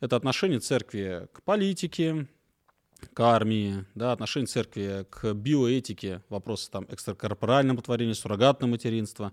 Это 0.00 0.16
отношение 0.16 0.60
церкви 0.60 1.28
к 1.32 1.42
политике, 1.42 2.26
к 3.12 3.20
армии, 3.20 3.84
да, 3.94 4.12
отношение 4.12 4.46
церкви 4.46 5.06
к 5.10 5.32
биоэтике, 5.34 6.22
вопросы 6.28 6.70
там 6.70 6.86
экстракорпорального 6.88 7.82
творения, 7.82 8.14
суррогатного 8.14 8.70
материнства, 8.70 9.32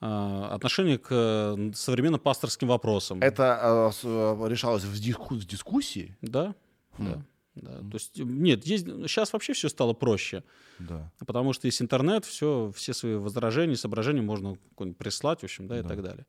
а, 0.00 0.54
отношение 0.54 0.98
к 0.98 1.56
современным 1.74 2.20
пасторским 2.20 2.68
вопросам. 2.68 3.20
Это 3.20 3.88
э, 3.90 3.92
с- 3.92 4.02
э, 4.04 4.48
решалось 4.48 4.84
в, 4.84 4.94
диску- 5.00 5.34
в 5.34 5.44
дискуссии? 5.44 6.16
Да, 6.22 6.54
Хм. 6.98 7.04
да. 7.04 7.22
Да. 7.56 7.78
То 7.80 7.94
есть, 7.94 8.16
нет, 8.16 8.64
есть, 8.66 8.86
сейчас 8.86 9.32
вообще 9.32 9.52
все 9.52 9.68
стало 9.68 9.92
проще, 9.92 10.44
Да. 10.78 11.10
потому 11.26 11.52
что 11.52 11.66
есть 11.66 11.82
интернет, 11.82 12.24
все, 12.24 12.72
все 12.76 12.92
свои 12.94 13.16
возражения, 13.16 13.74
соображения 13.74 14.22
можно 14.22 14.56
прислать, 14.96 15.40
в 15.40 15.44
общем, 15.44 15.66
да, 15.66 15.80
и 15.80 15.82
Да. 15.82 15.88
так 15.88 16.02
далее. 16.02 16.24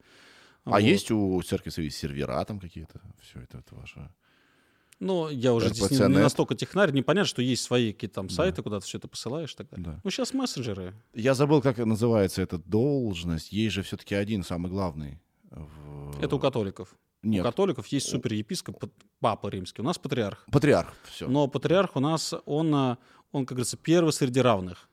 А 0.65 0.71
Вот. 0.71 0.79
есть 0.81 1.11
у 1.11 1.39
церкви 1.43 1.69
свои 1.69 1.91
сервера 1.91 2.43
там 2.45 2.59
какие-то? 2.59 2.99
Все 3.21 3.41
это, 3.41 3.59
это 3.59 3.75
ваше. 3.75 4.09
Ну, 4.99 5.29
я 5.29 5.53
уже 5.53 5.69
здесь 5.69 5.91
не, 5.91 5.97
не 5.97 6.07
настолько 6.19 6.55
технарь, 6.55 6.91
непонятно, 6.91 7.25
что 7.27 7.41
есть 7.41 7.63
свои 7.63 7.93
какие-то 7.93 8.15
там 8.15 8.29
сайты, 8.29 8.61
куда 8.61 8.79
ты 8.81 8.85
все 8.85 8.97
это 8.97 9.07
посылаешь 9.07 9.53
и 9.53 9.55
так 9.55 9.69
далее. 9.69 9.85
Да. 9.85 10.01
Ну, 10.03 10.09
сейчас 10.11 10.33
мессенджеры. 10.33 10.93
Я 11.13 11.33
забыл, 11.35 11.61
как 11.61 11.77
называется 11.77 12.41
эта 12.41 12.57
должность. 12.57 13.51
Есть 13.53 13.75
же 13.75 13.81
все-таки 13.83 14.13
один 14.15 14.43
самый 14.43 14.69
главный. 14.69 15.19
в- 15.51 16.21
Это 16.21 16.35
у 16.35 16.39
католиков. 16.39 16.93
Нет, 17.23 17.41
У 17.45 17.47
католиков 17.49 17.87
есть 17.87 18.07
суперепископ, 18.09 18.83
папа 19.19 19.47
римский. 19.47 19.81
У 19.81 19.85
нас 19.85 19.97
патриарх. 19.97 20.45
патриарх. 20.51 20.93
Все. 21.09 21.27
Но 21.27 21.47
патриарх 21.47 21.95
у 21.95 21.99
нас, 21.99 22.33
он, 22.45 22.73
а, 22.75 22.97
он, 23.31 23.45
как 23.45 23.55
говорится, 23.57 23.77
первый 23.77 24.11
среди 24.13 24.41
равных. 24.41 24.87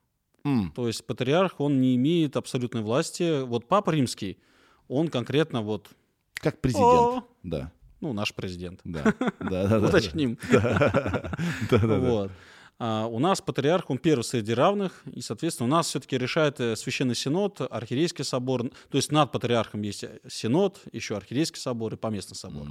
То 0.76 0.86
есть 0.86 1.04
патриарх, 1.04 1.58
он 1.58 1.80
не 1.80 1.96
имеет 1.96 2.36
абсолютной 2.36 2.82
власти. 2.82 3.42
Вот 3.42 3.66
папа 3.66 3.90
римский, 3.90 4.38
он 4.86 5.08
конкретно 5.08 5.60
вот, 5.62 5.90
Как 6.34 6.60
президент. 6.60 6.84
О! 6.86 7.24
Да. 7.42 7.72
Ну, 8.00 8.12
наш 8.12 8.34
президент. 8.34 8.80
Да. 8.84 9.14
Да, 9.40 9.66
да. 9.66 9.88
Уточним. 9.88 10.38
Да, 10.50 11.32
да, 11.70 11.78
да. 11.78 12.30
А 12.78 13.06
у 13.06 13.18
нас 13.18 13.40
патриарх, 13.40 13.88
он 13.88 13.96
первый 13.96 14.22
среди 14.22 14.52
равных, 14.52 15.02
и, 15.10 15.22
соответственно, 15.22 15.66
у 15.66 15.70
нас 15.70 15.86
все-таки 15.86 16.18
решает 16.18 16.60
э, 16.60 16.76
Священный 16.76 17.14
Синод, 17.14 17.62
Архиерейский 17.70 18.22
собор, 18.22 18.68
то 18.68 18.98
есть 18.98 19.10
над 19.10 19.32
патриархом 19.32 19.80
есть 19.80 20.04
э, 20.04 20.20
Синод, 20.28 20.82
еще 20.92 21.16
Архиерейский 21.16 21.58
собор 21.58 21.94
и 21.94 21.96
Поместный 21.96 22.36
собор. 22.36 22.68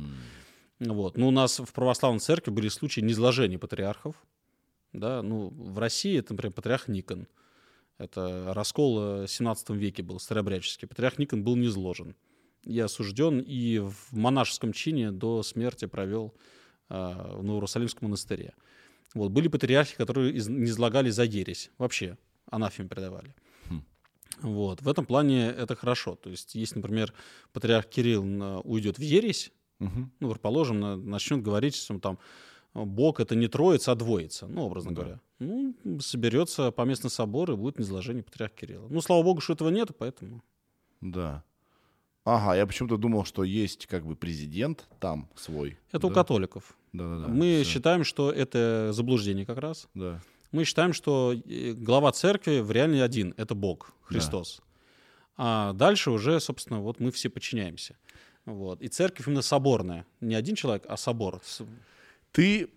Вот. 0.79 1.17
Ну, 1.17 1.29
у 1.29 1.31
нас 1.31 1.59
в 1.59 1.73
православной 1.73 2.19
церкви 2.19 2.51
были 2.51 2.67
случаи 2.67 3.01
низложения 3.01 3.57
патриархов. 3.57 4.15
Да? 4.93 5.23
Ну, 5.23 5.49
в 5.49 5.79
России 5.79 6.19
это, 6.19 6.33
например, 6.33 6.53
патриарх 6.53 6.87
Никон. 6.87 7.27
Это 7.97 8.53
раскол 8.53 8.99
э, 8.99 9.25
в 9.25 9.27
17 9.27 9.71
веке 9.71 10.03
был, 10.03 10.19
старообрядческий. 10.19 10.87
Патриарх 10.87 11.17
Никон 11.17 11.43
был 11.43 11.55
низложен. 11.55 12.15
И 12.65 12.79
осужден, 12.79 13.39
и 13.39 13.79
в 13.79 13.95
монашеском 14.11 14.73
чине 14.73 15.11
до 15.11 15.43
смерти 15.43 15.85
провел 15.85 16.33
а, 16.89 17.37
в 17.37 17.45
Иерусалимском 17.45 18.07
монастыре. 18.07 18.53
Вот. 19.13 19.31
Были 19.31 19.47
патриархи, 19.47 19.95
которые 19.95 20.33
из, 20.33 20.47
не 20.47 20.65
излагали 20.65 21.09
за 21.09 21.23
ересь. 21.23 21.71
Вообще 21.77 22.17
анафеме 22.51 22.89
предавали. 22.89 23.33
Хм. 23.69 23.83
Вот. 24.41 24.81
В 24.81 24.87
этом 24.89 25.05
плане 25.05 25.47
это 25.47 25.75
хорошо. 25.75 26.15
То 26.15 26.29
есть, 26.29 26.55
если, 26.55 26.75
например, 26.75 27.13
патриарх 27.53 27.87
Кирилл 27.87 28.23
на- 28.23 28.59
уйдет 28.61 28.97
в 28.97 29.01
ересь, 29.01 29.51
Мгм. 29.79 30.11
ну, 30.19 30.29
предположим, 30.31 30.79
на- 30.79 30.95
начнет 30.97 31.41
говорить, 31.41 31.75
что 31.75 31.97
там 31.99 32.19
Бог 32.73 33.19
это 33.21 33.35
не 33.35 33.47
троица, 33.47 33.93
а 33.93 33.95
двоица, 33.95 34.47
ну, 34.47 34.63
образно 34.63 34.93
Да. 34.93 35.01
говоря. 35.01 35.21
Ну, 35.39 35.75
соберется 36.01 36.71
поместный 36.71 37.09
собор 37.09 37.51
и 37.51 37.55
будет 37.55 37.79
низложение 37.79 38.23
патриарха 38.23 38.55
Кирилла. 38.57 38.87
Ну, 38.89 38.99
слава 39.01 39.23
богу, 39.23 39.39
что 39.41 39.53
этого 39.53 39.69
нет, 39.69 39.89
поэтому... 39.97 40.43
Да. 41.01 41.43
Ага, 42.25 42.55
я 42.55 42.65
почему-то 42.65 42.97
думал, 42.97 43.23
что 43.23 43.43
есть 43.43 43.85
как 43.85 44.05
бы 44.05 44.15
президент 44.15 44.87
там 44.99 45.29
свой. 45.35 45.77
Это 45.91 46.07
у 46.07 46.09
Да. 46.09 46.15
католиков. 46.15 46.75
Да-да-да. 46.91 47.27
Мы 47.27 47.61
Всё. 47.63 47.73
считаем, 47.73 48.03
что 48.03 48.31
это 48.31 48.89
заблуждение 48.93 49.45
как 49.45 49.59
раз. 49.59 49.87
Да. 49.93 50.21
Мы 50.51 50.63
считаем, 50.65 50.93
что 50.93 51.33
э, 51.33 51.73
глава 51.73 52.11
церкви 52.11 52.59
в 52.61 52.71
реальный 52.71 53.03
один— 53.03 53.33
это 53.37 53.53
Бог, 53.53 53.91
Да. 53.91 53.93
Христос. 54.07 54.61
А 55.37 55.73
дальше 55.73 56.09
уже, 56.11 56.39
собственно, 56.39 56.79
вот 56.81 56.99
мы 56.99 57.11
все 57.11 57.29
подчиняемся. 57.29 57.95
Вот. 58.45 58.81
И 58.81 58.87
церковь 58.87 59.27
именно 59.27 59.41
соборная. 59.41 60.05
Не 60.21 60.35
один 60.35 60.55
человек, 60.55 60.85
а 60.87 60.97
собор. 60.97 61.41
Ты 62.31 62.69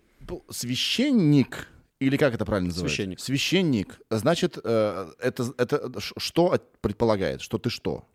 священник 0.49 1.67
или 1.99 2.17
как 2.17 2.33
это 2.33 2.45
правильно 2.45 2.67
называется? 2.69 2.95
Священник. 2.95 3.19
Священник. 3.19 3.99
Значит, 4.09 4.57
э, 4.63 5.11
это, 5.19 5.53
это 5.57 5.99
что 6.17 6.59
предполагает? 6.81 7.41
Что 7.41 7.57
ты 7.57 7.69
что? 7.69 8.05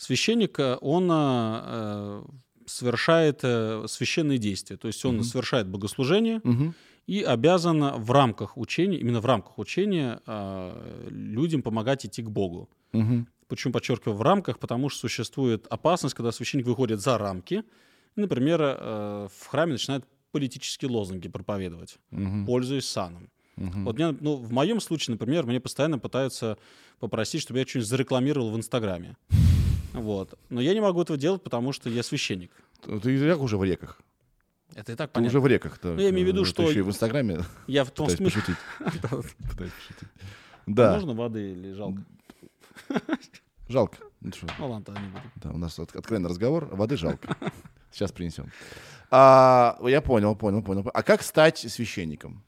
Священник, 0.00 0.58
он 0.80 1.10
э, 1.12 2.22
совершает 2.64 3.40
э, 3.42 3.84
священные 3.86 4.38
действия. 4.38 4.78
То 4.78 4.88
есть 4.88 5.04
он 5.04 5.16
Мгм. 5.16 5.24
совершает 5.24 5.68
богослужение 5.68 6.40
Мгм. 6.42 6.74
и 7.06 7.20
обязан 7.22 8.00
в 8.02 8.10
рамках 8.10 8.56
учения, 8.56 8.96
именно 8.96 9.20
в 9.20 9.26
рамках 9.26 9.58
учения, 9.58 10.22
э, 10.26 11.08
людям 11.10 11.60
помогать 11.60 12.06
идти 12.06 12.22
к 12.22 12.30
Богу. 12.30 12.70
Мгм. 12.94 13.26
Почему 13.46 13.74
подчеркиваю 13.74 14.16
в 14.16 14.22
рамках? 14.22 14.58
Потому 14.58 14.88
что 14.88 15.00
существует 15.00 15.66
опасность, 15.68 16.14
когда 16.14 16.32
священник 16.32 16.64
выходит 16.66 17.00
за 17.00 17.18
рамки, 17.18 17.62
например, 18.16 18.58
в 18.58 19.46
храме 19.48 19.72
начинает 19.72 20.04
политические 20.32 20.90
лозунги 20.90 21.28
проповедовать, 21.28 21.98
Мгм. 22.10 22.46
пользуясь 22.46 22.88
саном. 22.88 23.28
Мгм. 23.56 23.84
Вот 23.84 23.96
мне, 23.96 24.16
ну, 24.20 24.36
в 24.36 24.50
моем 24.50 24.80
случае, 24.80 25.12
например, 25.16 25.44
мне 25.44 25.60
постоянно 25.60 25.98
пытаются 25.98 26.56
попросить, 27.00 27.42
чтобы 27.42 27.58
я 27.58 27.66
что-нибудь 27.66 27.88
зарекламировал 27.88 28.50
в 28.50 28.56
Инстаграме. 28.56 29.16
Вот. 29.92 30.38
Но 30.48 30.60
я 30.60 30.74
не 30.74 30.80
могу 30.80 31.02
этого 31.02 31.18
делать, 31.18 31.42
потому 31.42 31.72
что 31.72 31.88
я 31.90 32.02
священник. 32.02 32.50
Ты 33.02 33.14
и 33.16 33.18
так 33.28 33.40
уже 33.40 33.56
в 33.56 33.64
реках. 33.64 34.00
Это 34.74 34.92
и 34.92 34.94
так 34.94 35.10
Ты 35.10 35.14
понятно. 35.14 35.38
уже 35.38 35.40
в 35.40 35.46
реках. 35.48 35.78
так, 35.78 35.96
Ну, 35.96 36.00
я 36.00 36.10
имею 36.10 36.26
в 36.26 36.28
виду, 36.28 36.42
э, 36.42 36.44
что- 36.44 36.62
еще 36.62 36.78
и 36.78 36.82
в 36.82 36.88
Инстаграме 36.88 37.40
Я 37.66 37.84
в 37.84 37.90
том 37.90 38.08
смысле... 38.08 38.40
пошутить. 38.42 38.56
Да, 40.66 40.92
Можно 40.94 41.14
воды 41.14 41.52
или 41.52 41.72
жалко? 41.72 42.04
жалко. 43.68 43.96
Ну, 44.20 44.30
Ну 44.58 44.70
ладно, 44.70 44.92
не 45.00 45.08
буду. 45.08 45.22
да, 45.36 45.50
у 45.50 45.58
нас 45.58 45.78
от- 45.78 45.96
откровенный 45.96 46.28
разговор, 46.28 46.66
воды 46.66 46.96
жалко. 46.96 47.36
Сейчас 47.90 48.12
принесем. 48.12 48.50
А, 49.10 49.78
я 49.82 50.00
понял, 50.00 50.36
понял, 50.36 50.62
понял. 50.62 50.88
А 50.94 51.02
как 51.02 51.22
стать 51.22 51.58
священником? 51.58 52.44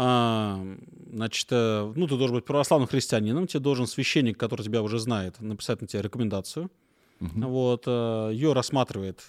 А, 0.00 0.64
значит, 1.12 1.48
э, 1.50 1.92
ну, 1.96 2.06
ты 2.06 2.16
должен 2.16 2.36
быть 2.36 2.44
православным 2.44 2.86
христианином, 2.86 3.48
тебе 3.48 3.58
должен 3.58 3.88
священник, 3.88 4.38
который 4.38 4.62
тебя 4.62 4.80
уже 4.80 5.00
знает, 5.00 5.40
написать 5.40 5.80
на 5.80 5.88
тебя 5.88 6.02
рекомендацию. 6.02 6.70
Мгм. 7.18 7.48
Вот, 7.48 7.82
э, 7.86 8.30
ее 8.32 8.52
рассматривает 8.52 9.26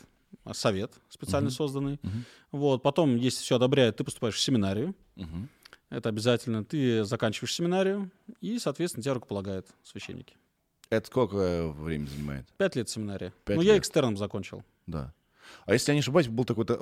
совет 0.54 0.92
специально 1.10 1.50
Мгм. 1.50 1.56
созданный. 1.56 2.00
Мгм. 2.04 2.26
Вот, 2.52 2.84
потом, 2.84 3.16
если 3.16 3.42
все 3.42 3.56
одобряет, 3.56 3.96
ты 3.98 4.04
поступаешь 4.04 4.36
в 4.36 4.40
семинарию. 4.40 4.94
Мгм. 5.16 5.50
Это 5.90 6.10
обязательно. 6.10 6.64
Ты 6.64 7.04
заканчиваешь 7.04 7.56
семинарию, 7.56 8.12
и, 8.40 8.60
соответственно, 8.60 9.02
тебя 9.02 9.16
рукополагают 9.16 9.66
священники. 9.84 10.36
Это 10.92 11.08
сколько 11.08 11.70
времени 11.70 12.06
занимает? 12.10 12.46
Пять 12.58 12.76
лет 12.76 12.90
семинария. 12.90 13.34
Пять 13.44 13.58
ну, 13.58 13.64
я 13.64 13.74
лет. 13.74 13.82
экстерном 13.82 14.18
закончил. 14.18 14.64
Да. 14.86 15.16
А 15.66 15.74
если 15.74 15.92
я 15.92 15.96
не 15.96 16.00
ошибаюсь, 16.00 16.28
был 16.28 16.46
такой-то... 16.46 16.76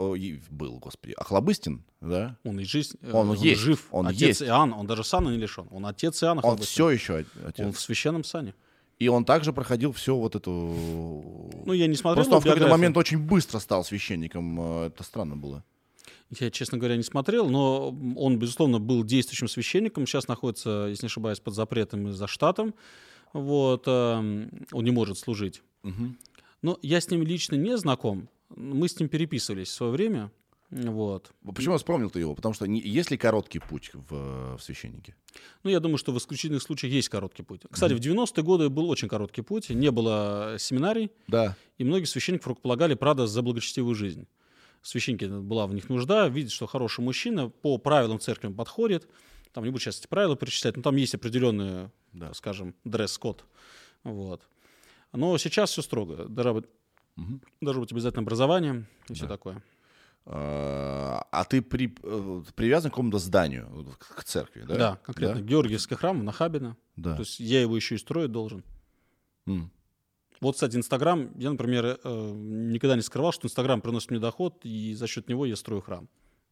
был, 0.49 0.79
господи. 0.79 1.13
Охлобыстин, 1.17 1.83
да? 2.01 2.37
Он 2.43 2.59
и 2.59 2.63
жизнь, 2.63 2.97
э, 3.01 3.11
Он 3.11 3.33
есть, 3.33 3.61
жив. 3.61 3.87
он 3.91 4.07
отец 4.07 4.21
есть. 4.21 4.41
Иоанн, 4.43 4.73
он 4.73 4.87
даже 4.87 5.03
сана 5.03 5.29
не 5.29 5.37
лишен. 5.37 5.67
Он 5.71 5.85
отец 5.85 6.23
Иоанна 6.23 6.41
Он 6.41 6.57
все 6.57 6.89
еще 6.89 7.25
отец. 7.45 7.65
Он 7.65 7.73
в 7.73 7.79
священном 7.79 8.23
сане. 8.23 8.53
И 8.99 9.09
он 9.09 9.25
также 9.25 9.53
проходил 9.53 9.91
все 9.91 10.15
вот 10.15 10.35
эту... 10.35 10.51
Ну, 11.65 11.73
я 11.73 11.87
не 11.87 11.95
смотрел 11.95 12.15
Просто 12.15 12.35
он 12.35 12.41
в 12.41 12.43
какой-то 12.43 12.67
момент 12.67 12.97
очень 12.97 13.19
быстро 13.19 13.59
стал 13.59 13.83
священником. 13.83 14.59
э, 14.59 14.87
Это 14.87 15.03
странно 15.03 15.35
было. 15.35 15.63
Я, 16.39 16.51
честно 16.51 16.77
говоря, 16.77 16.97
не 16.97 17.03
смотрел, 17.03 17.49
но 17.49 17.95
он, 18.15 18.37
безусловно, 18.37 18.79
был 18.79 19.03
действующим 19.03 19.47
священником. 19.47 20.05
Сейчас 20.05 20.27
находится, 20.27 20.87
если 20.89 21.05
не 21.05 21.07
ошибаюсь, 21.07 21.39
под 21.39 21.53
запретом 21.53 22.09
и 22.09 22.11
за 22.11 22.27
штатом. 22.27 22.73
Вот, 23.33 23.83
эм, 23.87 24.49
он 24.71 24.83
не 24.83 24.91
может 24.91 25.17
служить. 25.17 25.61
Мгм. 25.83 26.17
Но 26.61 26.79
я 26.81 26.99
с 26.99 27.09
ним 27.09 27.23
лично 27.23 27.55
не 27.55 27.77
знаком. 27.77 28.29
Мы 28.55 28.87
с 28.87 28.99
ним 28.99 29.09
переписывались 29.09 29.69
в 29.69 29.73
свое 29.73 29.91
время. 29.91 30.31
Вот. 30.69 31.31
Почему 31.55 31.77
вспомнил 31.77 32.09
ты 32.09 32.19
его? 32.19 32.35
Потому 32.35 32.53
что 32.53 32.65
не- 32.67 32.81
есть 32.81 33.09
ли 33.09 33.17
короткий 33.17 33.59
путь 33.59 33.91
в, 33.93 34.57
в 34.57 34.59
священнике? 34.61 35.15
Ну, 35.63 35.69
я 35.69 35.79
думаю, 35.79 35.97
что 35.97 36.11
в 36.11 36.17
исключительных 36.17 36.61
случаях 36.61 36.91
есть 36.91 37.07
короткий 37.07 37.43
путь. 37.43 37.61
Кстати, 37.71 37.93
в 37.93 37.99
90-е 37.99 38.43
годы 38.43 38.67
был 38.69 38.89
очень 38.89 39.07
короткий 39.07 39.41
путь. 39.43 39.69
Не 39.69 39.91
было 39.91 40.57
семинарий, 40.59 41.09
Да. 41.27 41.55
и 41.77 41.85
многие 41.85 42.03
священников 42.05 42.47
рукополагали, 42.47 42.95
правда, 42.95 43.27
за 43.27 43.41
благочестивую 43.41 43.95
жизнь. 43.95 44.27
Священники, 44.81 45.25
была 45.25 45.67
в 45.67 45.73
них 45.73 45.87
нужда, 45.89 46.27
видят, 46.27 46.51
что 46.51 46.67
хороший 46.67 47.01
мужчина, 47.01 47.49
по 47.49 47.77
правилам 47.77 48.19
церкви 48.19 48.49
подходит. 48.51 49.07
Там 49.53 49.63
не 49.63 49.69
буду 49.71 49.81
сейчас 49.81 49.99
эти 49.99 50.07
правила 50.07 50.35
перечислять, 50.35 50.75
но 50.75 50.81
там 50.83 50.97
есть 50.97 51.15
определенный, 51.15 51.89
Да. 52.11 52.33
скажем, 52.33 52.75
дресс-код. 52.83 53.45
Вот. 54.03 54.41
Но 55.13 55.37
сейчас 55.37 55.71
все 55.71 55.81
строго. 55.81 56.25
Быть, 56.27 56.65
Мгм. 57.17 57.41
должно 57.61 57.81
быть 57.81 57.91
обязательно 57.91 58.21
образование 58.21 58.85
и 59.09 59.13
все 59.13 59.23
Да. 59.23 59.29
такое. 59.29 59.61
А 60.25 61.25
а 61.31 61.43
ты 61.45 61.61
при- 61.61 61.95
э, 62.03 62.43
привязан 62.55 62.91
к 62.91 62.93
какому-то 62.93 63.17
зданию, 63.19 63.67
к 63.97 64.23
церкви, 64.23 64.63
да? 64.67 64.75
Да, 64.75 64.95
конкретно. 65.03 65.35
Да? 65.41 65.41
Георгиевский 65.41 65.95
храм 65.95 66.19
в 66.19 66.23
Нахабино. 66.23 66.75
Да. 66.95 67.15
То 67.15 67.21
есть 67.21 67.39
я 67.39 67.61
его 67.61 67.75
еще 67.75 67.95
и 67.95 67.97
строить 67.97 68.31
должен. 68.31 68.63
М. 69.45 69.71
Вот, 70.41 70.55
кстати, 70.55 70.75
Инстаграм, 70.75 71.31
я, 71.37 71.49
например, 71.51 71.99
э, 72.03 72.31
никогда 72.33 72.95
не 72.95 73.01
скрывал, 73.01 73.31
что 73.31 73.47
Инстаграм 73.47 73.81
приносит 73.81 74.11
мне 74.11 74.19
доход, 74.19 74.59
и 74.63 74.93
за 74.93 75.07
счет 75.07 75.29
него 75.29 75.45
я 75.45 75.55
строю 75.55 75.81
храм. 75.81 76.07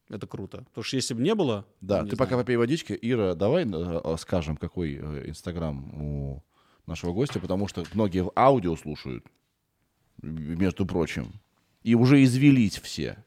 Это 0.10 0.26
круто. 0.28 0.60
Потому 0.70 0.84
что 0.84 0.96
если 0.96 1.14
бы 1.14 1.22
не 1.22 1.36
было... 1.36 1.66
Да, 1.82 2.02
не 2.04 2.10
ты 2.12 2.16
пока 2.16 2.30
знаю. 2.30 2.44
попей 2.44 2.56
водички. 2.58 2.98
Ира, 3.02 3.36
давай 3.36 3.66
э, 3.66 4.16
скажем, 4.20 4.56
какой 4.58 4.96
Инстаграм 5.30 5.94
у 6.02 6.44
нашего 6.88 7.12
гостя, 7.14 7.40
потому 7.40 7.68
что 7.68 7.84
многие 7.94 8.24
в 8.24 8.32
аудио 8.36 8.76
слушают, 8.76 9.26
между 10.22 10.86
прочим, 10.86 11.32
и 11.84 11.96
уже 11.96 12.24
извелись 12.24 12.80
все. 12.80 13.24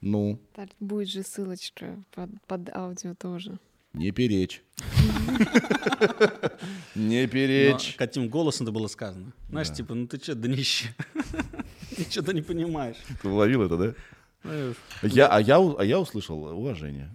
Ну, 0.00 0.38
Так, 0.52 0.68
будет 0.80 1.08
же 1.08 1.22
ссылочка 1.22 2.02
под, 2.14 2.30
под 2.46 2.68
аудио 2.76 3.14
тоже. 3.14 3.58
не 3.94 4.10
перечь. 4.10 4.62
Не 6.94 7.26
перечь. 7.26 7.94
каким 7.96 8.28
голосом 8.28 8.64
это 8.66 8.72
было 8.72 8.88
сказано? 8.88 9.32
Знаешь, 9.48 9.72
типа, 9.72 9.94
ну 9.94 10.06
ты 10.06 10.18
что, 10.18 10.34
днище? 10.34 10.94
Ты 11.96 12.02
что-то 12.10 12.32
не 12.32 12.42
понимаешь. 12.42 12.96
Ты 13.22 13.28
уловил 13.28 13.62
это, 13.62 13.76
да? 13.76 13.94
Знаешь, 14.42 14.76
Я, 15.02 15.28
а, 15.28 15.40
я, 15.40 15.58
а 15.58 15.84
я 15.84 16.00
услышал 16.00 16.42
уважение. 16.44 17.14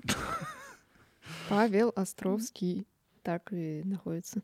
Павел 1.49 1.91
Островский 1.95 2.87
так 3.21 3.51
и 3.51 3.83
находится. 3.83 4.41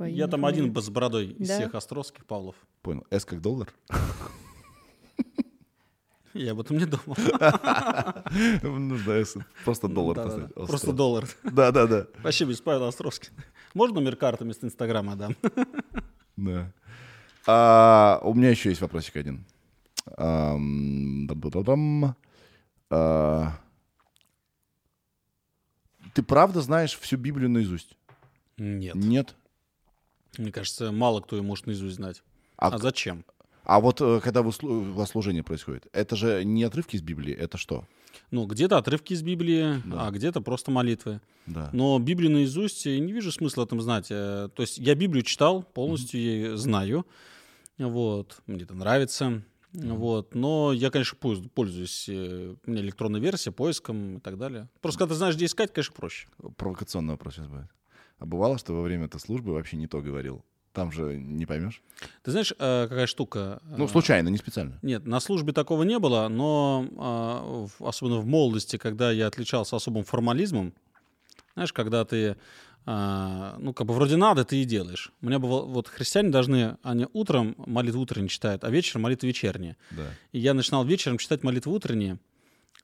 Я 0.00 0.26
там 0.26 0.44
один 0.44 0.74
с 0.74 0.90
бородой 0.90 1.28
из 1.32 1.48
всех 1.48 1.74
островских 1.74 2.26
Павлов. 2.26 2.56
Понял. 2.82 3.06
С 3.10 3.24
как 3.24 3.40
доллар? 3.40 3.72
Я 6.34 6.52
об 6.52 6.60
этом 6.60 6.78
не 6.78 6.86
думал. 6.86 7.16
Нужно. 8.62 9.46
Просто 9.64 9.86
доллар 9.88 10.16
Да-да-да. 10.16 10.40
поставить. 10.48 10.68
Просто 10.68 10.92
доллар. 10.92 11.28
Да, 11.44 11.70
да, 11.70 11.86
да. 11.86 12.06
Вообще 12.22 12.44
без 12.46 12.60
Павла 12.60 12.88
Островский. 12.88 13.30
Можно 13.74 13.96
номер 14.00 14.16
карты 14.16 14.44
вместо 14.44 14.66
Инстаграма 14.66 15.16
дам? 15.16 15.36
Да. 16.34 16.72
А, 17.46 18.20
у 18.24 18.32
меня 18.32 18.48
еще 18.48 18.70
есть 18.70 18.80
вопросик 18.80 19.16
один. 19.16 19.44
А, 20.16 20.56
ты 26.14 26.22
правда 26.22 26.62
знаешь 26.62 26.98
всю 26.98 27.18
Библию 27.18 27.50
наизусть? 27.50 27.96
Нет. 28.56 28.94
Нет. 28.94 29.34
Мне 30.38 30.50
кажется, 30.50 30.90
мало 30.90 31.20
кто 31.20 31.36
ее 31.36 31.42
может 31.42 31.66
наизусть 31.66 31.96
знать. 31.96 32.22
А, 32.62 32.74
А 32.74 32.78
зачем? 32.78 33.24
а 33.64 33.80
вот 33.80 34.00
э, 34.00 34.20
когда 34.22 34.42
служение 35.06 35.42
происходит, 35.42 35.86
это 35.92 36.16
же 36.16 36.44
не 36.44 36.62
отрывки 36.64 36.96
из 36.96 37.02
Библии, 37.02 37.34
это 37.34 37.58
что? 37.58 37.84
Ну, 38.30 38.46
где-то 38.46 38.78
отрывки 38.78 39.14
из 39.14 39.22
Библии, 39.22 39.82
Да. 39.84 40.06
а 40.06 40.10
где-то 40.10 40.40
просто 40.40 40.70
молитвы. 40.70 41.20
Да. 41.46 41.70
Но 41.72 41.98
Библию 41.98 42.30
наизусть 42.30 42.86
я 42.86 42.98
не 43.00 43.12
вижу 43.12 43.32
смысла 43.32 43.64
этом 43.64 43.80
знать. 43.80 44.06
Э, 44.10 44.48
То 44.54 44.62
есть 44.62 44.78
я 44.78 44.94
Библию 44.94 45.22
читал, 45.24 45.62
полностью 45.62 46.20
ее 46.20 46.56
знаю. 46.56 47.04
Вот, 47.78 48.40
мне 48.46 48.62
это 48.62 48.74
нравится. 48.74 49.42
Вот. 49.72 50.34
Но 50.34 50.72
я, 50.72 50.90
конечно, 50.90 51.16
пользуюсь, 51.18 52.06
э, 52.08 52.54
у 52.66 52.70
меня 52.70 52.82
электронная 52.82 53.20
версия, 53.20 53.50
поиском 53.50 54.18
и 54.18 54.20
так 54.20 54.36
далее. 54.38 54.68
Просто 54.82 54.98
когда 55.00 55.14
ты 55.14 55.18
знаешь, 55.18 55.34
где 55.34 55.46
искать, 55.46 55.72
конечно, 55.72 55.94
проще. 55.96 56.28
Провокационный 56.56 57.12
вопрос 57.14 57.34
сейчас 57.34 57.46
будет. 57.48 57.68
А 58.18 58.26
бывало, 58.26 58.58
что 58.58 58.74
во 58.74 58.82
время 58.82 59.06
этой 59.06 59.18
службы 59.18 59.52
вообще 59.52 59.76
не 59.76 59.86
то 59.88 60.00
говорил? 60.00 60.44
Там 60.72 60.90
же 60.90 61.16
не 61.18 61.44
поймешь. 61.46 61.82
Ты 62.22 62.30
знаешь, 62.30 62.52
э, 62.58 62.86
какая 62.88 63.06
штука? 63.06 63.60
Ну, 63.76 63.84
Э, 63.84 63.88
случайно, 63.88 64.28
не 64.28 64.38
специально. 64.38 64.78
Нет, 64.82 65.06
на 65.06 65.20
службе 65.20 65.52
такого 65.52 65.82
не 65.82 65.98
было, 65.98 66.28
но 66.28 67.68
в- 67.78 67.84
особенно 67.86 68.18
в 68.20 68.26
молодости, 68.26 68.78
когда 68.78 69.10
я 69.12 69.26
отличался 69.26 69.76
особым 69.76 70.04
формализмом, 70.04 70.72
знаешь, 71.54 71.72
когда 71.74 72.04
ты, 72.06 72.36
ну, 72.86 73.72
как 73.74 73.86
бы 73.86 73.92
вроде 73.94 74.16
надо, 74.16 74.44
ты 74.44 74.62
и 74.62 74.64
делаешь. 74.64 75.12
У 75.20 75.26
меня 75.26 75.38
было, 75.38 75.62
вот 75.62 75.86
христиане 75.88 76.30
должны, 76.30 76.78
они 76.82 77.06
утром 77.12 77.54
молитву 77.58 78.00
утренние 78.00 78.28
читают, 78.30 78.64
а 78.64 78.70
вечером 78.70 79.02
молитву 79.02 79.26
вечерние. 79.28 79.76
Да. 79.90 80.06
И 80.32 80.38
я 80.40 80.54
начинал 80.54 80.84
вечером 80.84 81.18
читать 81.18 81.42
молитву 81.44 81.72
утренние, 81.72 82.18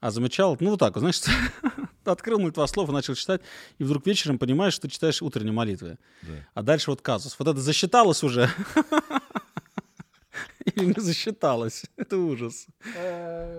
а 0.00 0.10
замечал, 0.10 0.56
ну, 0.60 0.70
вот 0.70 0.78
так 0.80 0.94
вот, 0.94 1.00
знаешь, 1.00 1.20
открыл 2.12 2.38
молитвослов 2.40 2.88
и 2.88 2.92
начал 2.92 3.14
читать, 3.14 3.40
и 3.78 3.84
вдруг 3.84 4.06
вечером 4.06 4.38
понимаешь, 4.38 4.74
что 4.74 4.88
ты 4.88 4.94
читаешь 4.94 5.22
утренние 5.22 5.52
молитвы. 5.52 5.98
Да. 6.22 6.32
А 6.54 6.62
дальше 6.62 6.90
вот 6.90 7.00
казус. 7.02 7.36
Вот 7.38 7.48
это 7.48 7.60
засчиталось 7.60 8.22
уже. 8.22 8.50
Или 10.74 10.86
не 10.86 11.00
засчиталось. 11.00 11.84
Это 11.96 12.18
ужас. 12.18 12.66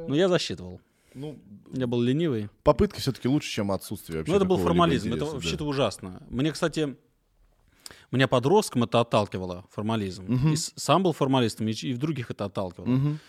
Но 0.07 0.15
я 0.15 0.27
засчитывал. 0.29 0.79
Ну, 1.15 1.39
Я 1.73 1.87
был 1.87 2.01
ленивый. 2.01 2.49
попытки 2.63 2.99
все-таки 2.99 3.27
лучше, 3.27 3.49
чем 3.49 3.71
отсутствие 3.71 4.19
вообще 4.19 4.31
Ну, 4.31 4.37
это 4.37 4.45
был 4.45 4.57
формализм. 4.57 5.07
Это 5.07 5.15
интереса, 5.17 5.31
да. 5.31 5.35
вообще-то 5.35 5.65
ужасно. 5.65 6.21
Мне, 6.29 6.51
кстати, 6.51 6.95
меня 8.11 8.27
подростком 8.27 8.83
это 8.83 8.99
отталкивало, 8.99 9.65
формализм. 9.71 10.25
Мгм. 10.27 10.53
И 10.53 10.55
сам 10.55 11.01
был 11.03 11.13
формалистом, 11.13 11.67
и, 11.67 11.71
и 11.71 11.93
в 11.93 11.97
других 11.97 12.29
это 12.29 12.45
отталкивало. 12.45 12.87
Мгм. 12.87 13.19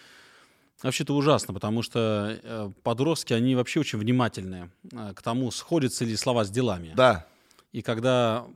Вообще-то 0.83 1.15
ужасно, 1.15 1.53
потому 1.53 1.83
что 1.83 2.39
э, 2.43 2.71
подростки, 2.83 3.33
они 3.35 3.55
вообще 3.55 3.81
очень 3.81 3.99
внимательны 3.99 4.71
э, 4.93 5.13
к 5.15 5.23
тому, 5.23 5.51
сходятся 5.51 6.05
ли 6.05 6.17
слова 6.17 6.45
с 6.45 6.51
делами. 6.51 6.93
Да. 6.97 7.27
И 7.73 7.83
когда 7.83 8.47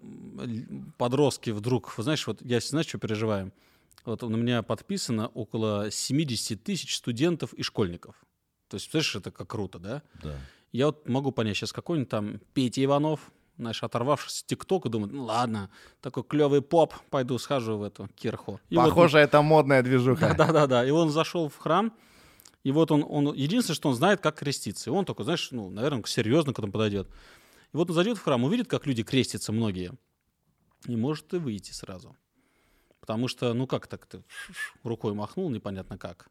подростки 0.98 1.50
вдруг, 1.50 1.96
вы 1.96 2.02
знаешь, 2.02 2.26
вот 2.26 2.40
я, 2.42 2.60
знаешь, 2.60 2.86
что 2.88 2.98
переживаю? 2.98 3.52
Вот 4.04 4.22
у 4.22 4.28
меня 4.28 4.62
подписано 4.62 5.28
около 5.28 5.90
70 5.90 6.62
тысяч 6.62 6.96
студентов 6.96 7.52
и 7.54 7.62
школьников. 7.62 8.16
То 8.68 8.76
есть, 8.76 8.90
представляешь, 8.90 9.16
это 9.16 9.30
как 9.30 9.48
круто, 9.48 9.78
да? 9.78 10.02
Да. 10.22 10.34
Я 10.72 10.86
вот 10.86 11.08
могу 11.08 11.30
понять, 11.30 11.56
сейчас 11.56 11.72
какой-нибудь 11.72 12.10
там 12.10 12.40
Петя 12.52 12.82
Иванов, 12.84 13.20
знаешь, 13.56 13.82
оторвавшись 13.82 14.38
с 14.38 14.42
ТикТока, 14.42 14.88
думает, 14.88 15.12
ну 15.12 15.24
ладно, 15.24 15.70
такой 16.00 16.24
клевый 16.24 16.60
поп, 16.60 16.94
пойду 17.10 17.38
схожу 17.38 17.78
в 17.78 17.82
эту 17.82 18.08
кирху. 18.16 18.60
И 18.68 18.76
вот- 18.76 18.86
Похоже, 18.86 19.18
это 19.18 19.40
модная 19.42 19.82
движуха. 19.82 20.34
да-да-да. 20.36 20.84
И 20.84 20.90
он 20.90 21.10
зашел 21.10 21.48
в 21.48 21.56
храм, 21.56 21.92
и 22.64 22.72
вот 22.72 22.90
он, 22.90 23.04
он, 23.06 23.32
единственное, 23.34 23.76
что 23.76 23.90
он 23.90 23.94
знает, 23.94 24.20
как 24.20 24.38
креститься. 24.38 24.90
И 24.90 24.92
он 24.92 25.04
только, 25.04 25.22
знаешь, 25.22 25.50
ну, 25.50 25.68
наверное, 25.68 26.02
серьезно 26.04 26.54
к 26.54 26.58
этому 26.58 26.72
подойдет. 26.72 27.06
И 27.72 27.76
вот 27.76 27.90
он 27.90 27.94
зайдет 27.94 28.16
в 28.16 28.22
храм, 28.22 28.42
увидит, 28.42 28.68
как 28.68 28.86
люди 28.86 29.02
крестятся 29.02 29.52
многие, 29.52 29.92
и 30.86 30.96
может 30.96 31.32
и 31.34 31.36
выйти 31.36 31.72
сразу. 31.72 32.16
Потому 33.00 33.28
что, 33.28 33.52
ну 33.52 33.66
как 33.66 33.86
так, 33.86 34.06
ты 34.06 34.24
рукой 34.82 35.12
махнул, 35.12 35.50
непонятно 35.50 35.98
как. 35.98 36.30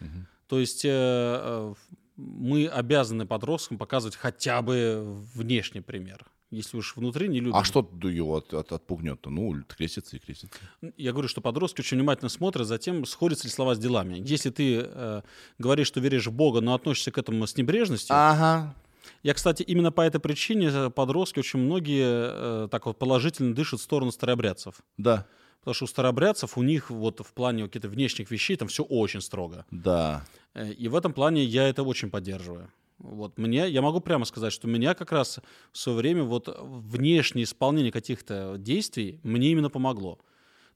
Мгм. 0.00 0.26
То 0.46 0.58
есть 0.58 0.86
э, 0.86 0.88
э, 0.90 1.74
мы 2.16 2.66
обязаны 2.66 3.26
подросткам 3.26 3.76
показывать 3.76 4.16
хотя 4.16 4.62
бы 4.62 5.02
внешний 5.34 5.82
пример. 5.82 6.24
Если 6.54 6.76
уж 6.76 6.96
внутри 6.96 7.28
не 7.28 7.40
любим. 7.40 7.56
А 7.56 7.64
что 7.64 7.88
его 8.02 8.36
от- 8.36 8.54
от- 8.54 8.72
отпугнет-то? 8.72 9.30
Ну, 9.30 9.62
крестится 9.68 10.16
и 10.16 10.18
крестится. 10.18 10.56
Я 10.96 11.12
говорю, 11.12 11.28
что 11.28 11.40
подростки 11.40 11.80
очень 11.80 11.96
внимательно 11.98 12.28
смотрят 12.28 12.66
за 12.66 12.78
тем, 12.78 13.04
сходятся 13.06 13.44
ли 13.44 13.50
слова 13.50 13.74
с 13.74 13.78
делами. 13.78 14.16
Если 14.24 14.50
ты 14.50 14.80
э, 14.84 15.22
говоришь, 15.58 15.88
что 15.88 16.00
веришь 16.00 16.26
в 16.26 16.32
Бога, 16.32 16.60
но 16.60 16.74
относишься 16.74 17.10
к 17.10 17.18
этому 17.18 17.46
с 17.46 17.56
небрежностью. 17.56 18.14
Ага. 18.16 18.74
Я, 19.22 19.34
кстати, 19.34 19.62
именно 19.62 19.92
по 19.92 20.00
этой 20.02 20.20
причине 20.20 20.68
э, 20.72 20.90
подростки 20.90 21.38
очень 21.40 21.58
многие 21.60 22.64
э, 22.64 22.68
так 22.70 22.86
вот 22.86 22.98
положительно 22.98 23.54
дышат 23.54 23.80
в 23.80 23.82
сторону 23.82 24.10
старообрядцев. 24.12 24.76
Да. 24.96 25.26
Потому 25.60 25.74
что 25.74 25.84
у 25.84 25.88
старообрядцев 25.88 26.58
у 26.58 26.62
них 26.62 26.90
вот 26.90 27.20
в 27.20 27.32
плане 27.32 27.64
каких-то 27.64 27.88
внешних 27.88 28.30
вещей 28.30 28.56
там 28.56 28.68
все 28.68 28.82
очень 28.82 29.20
строго. 29.22 29.64
Да. 29.70 30.24
Э, 30.54 30.70
И 30.72 30.88
в 30.88 30.94
этом 30.96 31.12
плане 31.12 31.42
я 31.44 31.68
это 31.68 31.82
очень 31.82 32.10
поддерживаю. 32.10 32.70
Вот 32.98 33.38
мне, 33.38 33.68
я 33.68 33.82
могу 33.82 34.00
прямо 34.00 34.24
сказать, 34.24 34.52
что 34.52 34.68
меня 34.68 34.94
как 34.94 35.12
раз 35.12 35.40
в 35.72 35.78
свое 35.78 35.98
время 35.98 36.22
вот 36.22 36.48
внешнее 36.60 37.44
исполнение 37.44 37.92
каких-то 37.92 38.56
действий 38.58 39.20
мне 39.22 39.50
именно 39.50 39.70
помогло. 39.70 40.16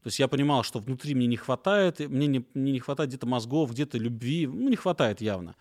То 0.03 0.09
есть 0.09 0.19
я 0.19 0.29
понимал, 0.29 0.63
что 0.63 0.79
внутри 0.79 1.15
мне 1.15 1.27
не 1.27 1.37
хватает, 1.37 2.01
мне 2.01 2.27
не, 2.27 2.45
мне 2.55 2.73
не 2.73 2.81
хватает 2.81 3.11
где-то 3.11 3.27
мозгов, 3.27 3.73
где-то 3.73 3.99
любви, 3.99 4.47
ну 4.47 4.69
не 4.69 4.77
хватает 4.77 5.21
явно. 5.21 5.55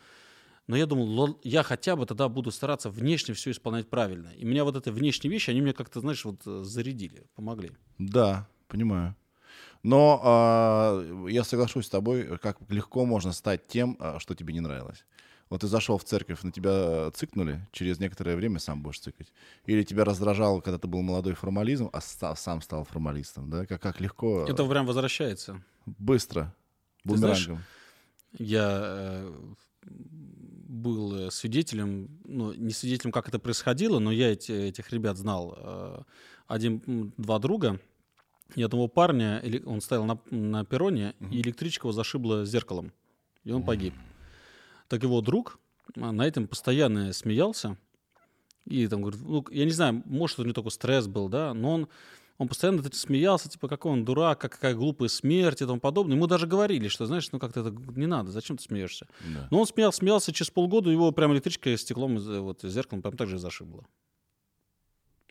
Но 0.68 0.76
я 0.76 0.86
думал, 0.86 1.40
я 1.44 1.64
хотя 1.64 1.96
бы 1.96 2.06
тогда 2.06 2.28
буду 2.28 2.52
стараться 2.52 2.90
внешне 2.90 3.34
все 3.34 3.52
исполнять 3.52 3.90
правильно. 3.90 4.34
И 4.36 4.44
меня 4.44 4.64
вот 4.66 4.76
эти 4.76 4.90
внешние 4.90 5.32
вещи, 5.32 5.50
они 5.50 5.62
меня 5.62 5.74
как-то, 5.74 6.02
знаешь, 6.02 6.26
вот 6.26 6.42
э, 6.46 6.64
зарядили, 6.64 7.24
помогли. 7.36 7.72
Да, 7.98 8.48
понимаю. 8.68 9.16
Но 9.84 10.20
а, 10.22 11.28
я 11.30 11.46
соглашусь 11.46 11.86
с 11.86 11.90
тобой, 11.90 12.38
как 12.40 12.58
легко 12.68 13.06
можно 13.06 13.32
стать 13.32 13.68
тем, 13.68 13.96
а, 14.00 14.20
что 14.20 14.36
тебе 14.36 14.54
не 14.54 14.60
нравилось. 14.60 15.06
Вот 15.50 15.62
ты 15.62 15.68
зашел 15.68 15.98
в 15.98 16.04
церковь, 16.04 16.44
на 16.44 16.52
тебя 16.52 17.10
цыкнули, 17.12 17.66
через 17.72 18.00
некоторое 18.00 18.36
время 18.36 18.60
сам 18.60 18.82
будешь 18.82 19.00
цыкать. 19.00 19.32
Или 19.66 19.84
тебя 19.84 20.04
раздражал, 20.04 20.62
когда 20.62 20.78
ты 20.78 20.88
был 20.88 21.02
молодой 21.02 21.34
формализм, 21.36 21.90
а 21.94 22.02
сам 22.36 22.62
стал 22.62 22.84
формалистом, 22.84 23.50
да? 23.50 23.66
Как, 23.66 23.82
как 23.82 24.02
легко, 24.02 24.46
Это 24.48 24.66
прям 24.68 24.86
возвращается. 24.86 25.64
быстро, 25.86 26.54
Ты 27.06 27.16
знаешь, 27.18 27.46
бумерангом. 27.48 27.66
Я 28.38 28.80
э, 28.84 29.34
был 30.68 31.16
э, 31.28 31.32
свидетелем, 31.32 32.10
ну, 32.26 32.54
не 32.54 32.74
свидетелем, 32.74 33.12
как 33.12 33.30
это 33.30 33.40
происходило, 33.40 34.00
но 34.00 34.12
я 34.12 34.32
эти- 34.34 34.52
этих 34.52 34.92
ребят 34.92 35.18
знал. 35.18 35.56
Э, 35.58 36.02
Один, 36.48 36.82
м, 36.88 37.14
два 37.18 37.40
друга, 37.40 37.78
и 38.56 38.64
одного 38.64 38.88
парня, 38.88 39.44
он 39.66 39.82
стоял 39.82 40.06
на, 40.06 40.18
на 40.32 40.64
перроне, 40.64 41.14
и 41.32 41.42
электричка 41.42 41.88
его 41.88 41.92
зашибла 41.92 42.46
зеркалом, 42.46 42.94
и 43.44 43.52
он 43.52 43.64
погиб. 43.64 43.94
Так 44.88 45.04
его 45.04 45.22
друг 45.22 45.60
а, 45.96 46.12
на 46.12 46.26
этом 46.28 46.48
постоянно 46.48 47.12
смеялся, 47.14 47.78
и 48.66 48.88
там 48.88 49.02
говорит, 49.02 49.22
ну, 49.22 49.46
я 49.52 49.66
не 49.66 49.72
знаю, 49.72 50.02
может, 50.06 50.40
у 50.40 50.44
него 50.44 50.54
только 50.54 50.70
стресс 50.70 51.08
был, 51.08 51.30
да, 51.30 51.54
но 51.54 51.74
он, 51.74 51.88
он 52.38 52.48
постоянно 52.48 52.84
смеялся, 52.94 53.50
типа, 53.50 53.68
какой 53.68 53.92
он 53.94 54.04
дурак, 54.06 54.40
как- 54.42 54.54
какая 54.54 54.76
глупая 54.76 55.08
смерть 55.10 55.62
и 55.62 55.66
тому 55.66 55.80
подобное. 55.80 56.16
Ему 56.16 56.28
даже 56.28 56.48
говорили, 56.48 56.88
что, 56.88 57.06
знаешь, 57.06 57.32
ну 57.32 57.40
как-то 57.40 57.62
это 57.62 57.72
не 57.96 58.08
надо, 58.08 58.32
зачем 58.32 58.58
ты 58.58 58.64
смеешься? 58.64 59.08
Да. 59.34 59.48
Но 59.52 59.60
он 59.62 59.68
смеялся, 59.68 60.00
смеялся, 60.00 60.32
через 60.34 60.52
полгода 60.52 60.90
его 60.90 61.12
прям 61.12 61.34
электричка 61.34 61.76
стеклом, 61.78 62.18
из- 62.18 62.28
вот, 62.28 62.62
зеркалом 62.64 63.02
прям 63.02 63.16
так 63.18 63.28
же 63.30 63.36
и 63.38 63.40
зашибла. 63.40 63.86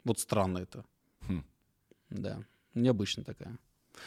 Вот 0.05 0.19
странно 0.20 0.59
это. 0.59 0.85
Хм. 1.28 1.45
Да, 2.11 2.45
необычно 2.74 3.24
такая. 3.24 3.59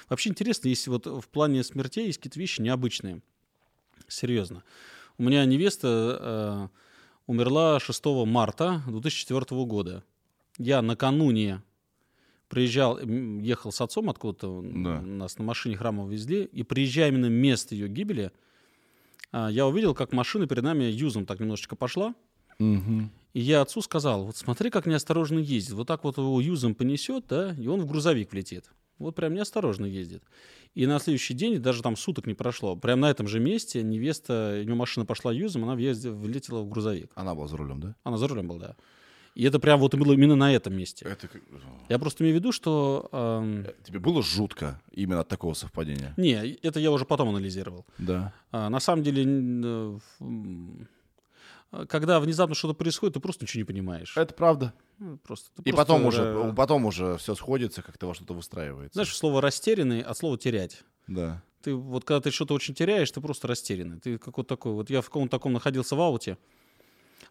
Вообще 0.08 0.30
интересно, 0.30 0.70
если 0.70 0.90
вот 0.90 1.06
в 1.08 1.28
плане 1.30 1.64
смертей 1.64 2.06
есть 2.06 2.20
какие-то 2.20 2.40
вещи 2.40 2.62
необычные. 2.62 3.22
Серьезно. 4.08 4.64
У 5.20 5.24
меня 5.24 5.44
невеста 5.46 6.18
э, 6.22 6.68
умерла 7.28 7.80
6 7.82 8.06
марта 8.26 8.82
2004 8.88 9.66
года. 9.66 10.04
Я 10.58 10.82
накануне 10.82 11.62
приезжал, 12.48 12.98
ехал 13.00 13.74
с 13.74 13.82
отцом 13.82 14.10
откуда-то, 14.10 14.62
Да. 14.64 15.02
нас 15.02 15.38
на 15.38 15.44
машине 15.44 15.76
храма 15.76 16.08
везли, 16.08 16.46
и 16.46 16.64
приезжая 16.64 17.10
именно 17.10 17.26
место 17.28 17.76
ее 17.76 17.90
гибели, 17.90 18.32
а, 19.32 19.50
я 19.50 19.68
увидел, 19.68 19.94
как 19.94 20.14
машина 20.14 20.48
перед 20.48 20.64
нами 20.64 20.86
юзом 20.86 21.26
так 21.26 21.40
немножечко 21.42 21.76
пошла, 21.76 22.16
Мгм. 22.58 23.12
и 23.34 23.42
я 23.42 23.62
отцу 23.62 23.82
сказал, 23.82 24.24
вот 24.26 24.38
смотри, 24.38 24.70
как 24.70 24.86
неосторожно 24.86 25.38
ездит. 25.40 25.74
Вот 25.74 25.88
так 25.88 26.04
вот 26.06 26.18
его 26.18 26.40
юзом 26.42 26.76
понесет, 26.76 27.26
да, 27.28 27.54
и 27.60 27.68
он 27.68 27.82
в 27.82 27.86
грузовик 27.88 28.32
влетит. 28.32 28.72
Вот 29.00 29.16
прям 29.16 29.34
неосторожно 29.34 29.86
ездит. 29.86 30.24
И 30.76 30.86
на 30.86 31.00
следующий 31.00 31.34
день, 31.34 31.58
даже 31.60 31.82
там 31.82 31.96
суток 31.96 32.28
не 32.28 32.34
прошло, 32.36 32.76
прям 32.76 33.00
на 33.00 33.10
этом 33.10 33.28
же 33.28 33.40
месте 33.40 33.82
невеста, 33.82 34.60
у 34.62 34.64
нее 34.64 34.76
машина 34.76 35.06
пошла 35.06 35.32
юзом, 35.34 35.64
она 35.64 35.76
въезде- 35.76 36.12
влетела 36.12 36.62
в 36.62 36.70
грузовик. 36.70 37.12
Она 37.16 37.34
была 37.34 37.48
за 37.48 37.58
рулем, 37.58 37.80
да? 37.80 37.96
Она 38.04 38.18
за 38.18 38.28
рулем 38.28 38.48
была, 38.48 38.60
да. 38.60 38.76
И 39.36 39.44
это 39.46 39.60
прям 39.60 39.80
вот 39.80 39.96
было 39.96 40.12
именно 40.14 40.36
на 40.36 40.54
этом 40.54 40.74
месте. 40.76 41.06
Это 41.06 41.30
Я 41.88 41.98
просто 41.98 42.24
имею 42.24 42.36
в 42.36 42.40
виду, 42.40 42.52
что... 42.52 43.08
эм, 43.14 43.66
Тебе 43.84 44.00
было 44.00 44.22
жутко 44.22 44.82
именно 44.92 45.22
от 45.22 45.30
такого 45.30 45.54
совпадения? 45.54 46.14
не, 46.18 46.34
это 46.62 46.80
я 46.80 46.92
уже 46.92 47.06
потом 47.06 47.30
анализировал. 47.30 47.86
Да. 48.00 48.34
А, 48.52 48.70
на 48.70 48.80
самом 48.82 49.04
деле, 49.04 49.24
э, 49.26 49.98
когда 51.88 52.20
внезапно 52.20 52.56
что-то 52.56 52.74
происходит, 52.74 53.14
ты 53.16 53.20
просто 53.20 53.46
ничего 53.46 53.60
не 53.62 53.66
понимаешь. 53.66 54.16
Это 54.18 54.34
правда. 54.34 54.74
Ну, 54.98 55.18
Просто, 55.18 55.50
И 55.64 55.72
просто, 55.72 55.76
потом 55.78 56.06
уже, 56.06 56.22
э, 56.24 56.54
потом 56.56 56.86
уже 56.86 57.18
все 57.18 57.36
сходится, 57.36 57.82
как-то 57.82 58.08
во 58.08 58.14
что-то 58.14 58.34
выстраивается. 58.34 58.94
Знаешь, 58.96 59.16
слово 59.16 59.42
растерянный 59.42 60.02
от 60.02 60.18
слова 60.18 60.38
терять. 60.38 60.84
Да. 61.08 61.42
Ты 61.62 61.76
вот 61.76 62.06
когда 62.06 62.22
ты 62.22 62.32
что-то 62.32 62.54
очень 62.54 62.74
теряешь, 62.74 63.12
ты 63.12 63.22
просто 63.22 63.48
растерянный. 63.48 64.00
Ты 64.00 64.18
какой-то 64.18 64.48
такой. 64.56 64.74
Вот 64.74 64.90
я 64.90 65.02
в 65.02 65.06
каком-то 65.06 65.30
таком 65.38 65.54
находился 65.54 65.96
в 65.96 66.02
ауте. 66.02 66.38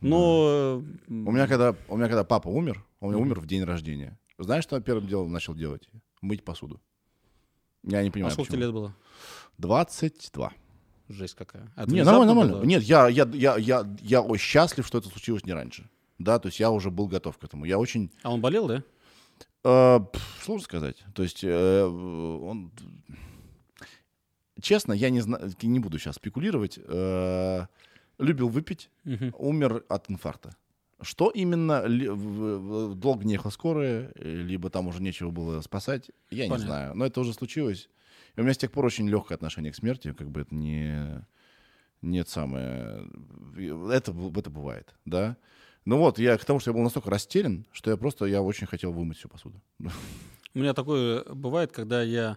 Но 0.00 0.80
э, 0.80 1.12
У 1.12 1.32
меня 1.32 1.46
когда, 1.46 1.74
у 1.88 1.96
меня 1.96 2.06
когда 2.08 2.24
папа 2.24 2.48
умер, 2.48 2.84
он 3.00 3.10
меня 3.14 3.22
умер 3.22 3.40
в 3.40 3.46
день 3.46 3.64
рождения. 3.64 4.18
Знаешь, 4.38 4.64
что 4.64 4.76
я 4.76 4.82
первым 4.82 5.06
делом 5.08 5.32
начал 5.32 5.54
делать? 5.54 5.88
Мыть 6.20 6.44
посуду. 6.44 6.80
Я 7.82 8.02
не 8.02 8.08
А 8.08 8.12
понимаю, 8.12 8.32
сколько 8.32 8.50
почему. 8.50 8.56
тебе 8.58 8.66
лет 8.66 8.74
было? 8.74 8.94
22. 9.58 10.52
Жесть 11.08 11.34
какая. 11.34 11.70
А 11.76 11.84
Не, 11.86 11.92
внезапно 11.92 12.24
нормально, 12.26 12.34
нормально. 12.34 12.56
было? 12.58 12.64
Нет, 12.64 12.82
я, 12.82 13.08
я, 13.08 13.28
я, 13.32 13.56
я, 13.56 13.86
я 14.02 14.38
счастлив, 14.38 14.86
что 14.86 14.98
это 14.98 15.08
случилось 15.08 15.44
не 15.44 15.52
раньше. 15.52 15.88
Да, 16.18 16.38
то 16.38 16.48
есть 16.48 16.60
я 16.60 16.70
уже 16.70 16.90
был 16.90 17.06
готов 17.08 17.38
к 17.38 17.44
этому. 17.44 17.64
Я 17.64 17.78
очень... 17.78 18.10
А 18.22 18.32
он 18.32 18.40
болел, 18.40 18.66
да? 18.66 18.82
э, 19.64 20.00
сложно 20.42 20.64
сказать. 20.64 21.04
То 21.14 21.22
есть 21.22 21.40
э, 21.44 21.84
он... 21.84 22.70
Честно, 24.60 24.92
я 24.92 25.10
не 25.10 25.20
знаю, 25.20 25.52
не 25.62 25.78
буду 25.78 25.98
сейчас 25.98 26.16
спекулировать. 26.16 26.78
Э, 26.84 27.66
любил 28.18 28.48
выпить, 28.48 28.90
Мгм. 29.04 29.32
умер 29.38 29.84
от 29.88 30.10
инфаркта. 30.10 30.56
Что 31.00 31.30
именно? 31.30 31.84
Долго 32.94 33.24
не 33.24 33.34
ехала 33.34 33.52
скорая, 33.52 34.10
либо 34.16 34.68
там 34.68 34.88
уже 34.88 35.00
нечего 35.00 35.30
было 35.30 35.60
спасать, 35.60 36.10
я 36.30 36.44
не 36.44 36.50
Понятно. 36.50 36.66
знаю. 36.66 36.94
Но 36.96 37.06
это 37.06 37.20
уже 37.20 37.32
случилось. 37.32 37.88
И 38.36 38.40
у 38.40 38.42
меня 38.42 38.54
с 38.54 38.58
тех 38.58 38.70
пор 38.70 38.84
очень 38.86 39.08
легкое 39.08 39.36
отношение 39.36 39.72
к 39.72 39.76
смерти, 39.76 40.12
как 40.12 40.30
бы 40.30 40.42
это 40.42 40.54
не... 40.54 41.24
Нет 42.00 42.28
самое... 42.28 43.08
Это, 43.90 44.14
это 44.36 44.50
бывает, 44.50 44.94
да. 45.04 45.36
Ну 45.84 45.98
вот, 45.98 46.18
я 46.18 46.36
к 46.36 46.44
тому, 46.44 46.60
что 46.60 46.70
я 46.70 46.74
был 46.74 46.82
настолько 46.82 47.10
растерян, 47.10 47.66
что 47.72 47.90
я 47.90 47.96
просто, 47.96 48.26
я 48.26 48.42
очень 48.42 48.66
хотел 48.66 48.92
вымыть 48.92 49.18
всю 49.18 49.28
посуду. 49.28 49.60
У 50.54 50.58
меня 50.58 50.74
такое 50.74 51.24
бывает, 51.24 51.72
когда 51.72 52.02
я... 52.02 52.36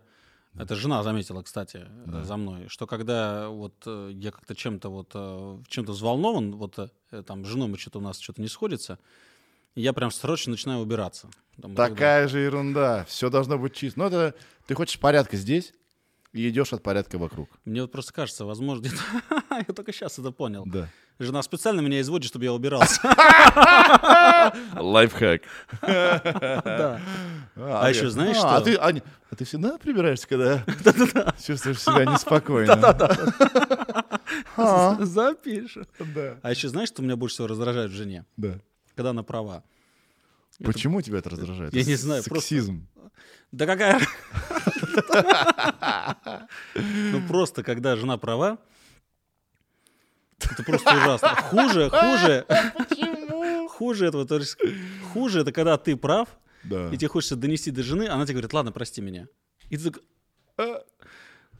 Это 0.56 0.76
жена 0.76 1.02
заметила, 1.04 1.42
кстати, 1.44 1.86
Да. 2.06 2.24
за 2.24 2.36
мной, 2.36 2.68
что 2.68 2.86
когда 2.86 3.48
вот 3.50 3.74
э, 3.86 4.12
я 4.14 4.32
как-то 4.32 4.54
чем-то 4.54 4.90
вот 4.90 5.12
э, 5.14 5.60
чем-то 5.68 5.94
взволнован, 5.94 6.56
вот 6.56 6.78
э, 7.12 7.24
там 7.24 7.46
с 7.46 7.48
женой 7.48 7.70
мы 7.70 7.78
что-то 7.78 8.00
у 8.00 8.02
нас 8.02 8.20
что-то 8.20 8.42
не 8.42 8.50
сходится, 8.50 9.00
я 9.76 9.94
прям 9.94 10.12
срочно 10.12 10.52
начинаю 10.52 10.80
убираться. 10.80 11.30
Там. 11.62 11.76
Такая 11.76 12.28
же 12.28 12.40
ерунда. 12.40 13.06
Все 13.06 13.30
должно 13.30 13.58
быть 13.58 13.76
чисто. 13.76 14.00
Ну, 14.00 14.06
это 14.08 14.36
ты 14.68 14.76
хочешь 14.76 15.00
порядка 15.00 15.38
здесь 15.38 15.74
и 16.34 16.50
идешь 16.50 16.72
от 16.74 16.82
порядка 16.82 17.18
вокруг. 17.18 17.50
Мне 17.66 17.82
вот 17.82 17.92
просто 17.92 18.14
кажется, 18.14 18.46
возможно, 18.46 18.82
где-то... 18.82 19.02
я 19.68 19.74
только 19.74 19.92
сейчас 19.92 20.18
это 20.18 20.32
понял. 20.32 20.64
Да. 20.66 20.88
Жена 21.20 21.44
специально 21.44 21.82
меня 21.82 22.00
изводит, 22.02 22.28
чтобы 22.28 22.46
я 22.46 22.54
убирался. 22.54 23.02
Лайфхак. 24.76 25.42
Да. 25.82 27.02
А 27.56 27.90
еще 27.90 28.10
знаешь 28.10 28.38
а, 28.42 28.58
что? 28.58 28.62
ты, 28.62 28.78
Аня, 28.78 29.04
а 29.30 29.36
ты 29.36 29.46
всегда 29.46 29.78
прибираешься, 29.78 30.28
когда 30.28 30.64
чувствуешь 31.46 31.82
себя 31.82 32.06
неспокойно? 32.06 32.74
А, 34.58 34.98
Запишешь. 35.02 35.86
Да. 36.00 36.38
А 36.42 36.52
еще 36.52 36.70
знаешь, 36.70 36.90
что 36.90 37.04
меня 37.04 37.18
больше 37.18 37.36
всего 37.36 37.48
раздражает 37.48 37.92
в 37.92 37.94
жене? 37.94 38.26
Да. 38.38 38.60
Когда 38.96 39.12
она 39.12 39.24
права. 39.24 39.64
Почему 40.64 41.02
тебя 41.02 41.20
это 41.20 41.30
раздражает? 41.30 41.74
Я 41.74 41.84
не 41.84 41.96
знаю, 41.96 42.24
просто- 42.24 42.48
Сексизм. 42.50 42.88
Да 43.52 43.66
какая... 43.66 44.00
Ну 46.76 47.28
просто, 47.28 47.64
когда 47.64 47.96
жена 47.96 48.18
права, 48.18 48.58
это 50.40 50.64
просто 50.64 50.90
ужасно. 50.96 51.30
Хуже, 51.36 51.90
хуже... 51.90 52.46
Хуже 53.70 54.06
этого, 54.08 54.26
то 54.28 54.36
есть 54.38 54.58
хуже 55.12 55.42
это 55.42 55.52
когда 55.52 55.76
ты 55.78 55.96
прав, 55.98 56.30
Да. 56.64 56.90
и 56.90 56.98
тебе 56.98 57.08
хочется 57.08 57.36
донести 57.36 57.72
до 57.72 57.82
жены, 57.82 58.08
она 58.08 58.26
тебе 58.26 58.34
говорит, 58.36 58.54
ладно, 58.54 58.72
прости 58.72 59.02
меня. 59.02 59.28
И 59.70 59.78
ты 59.78 59.90
такой, 59.90 60.04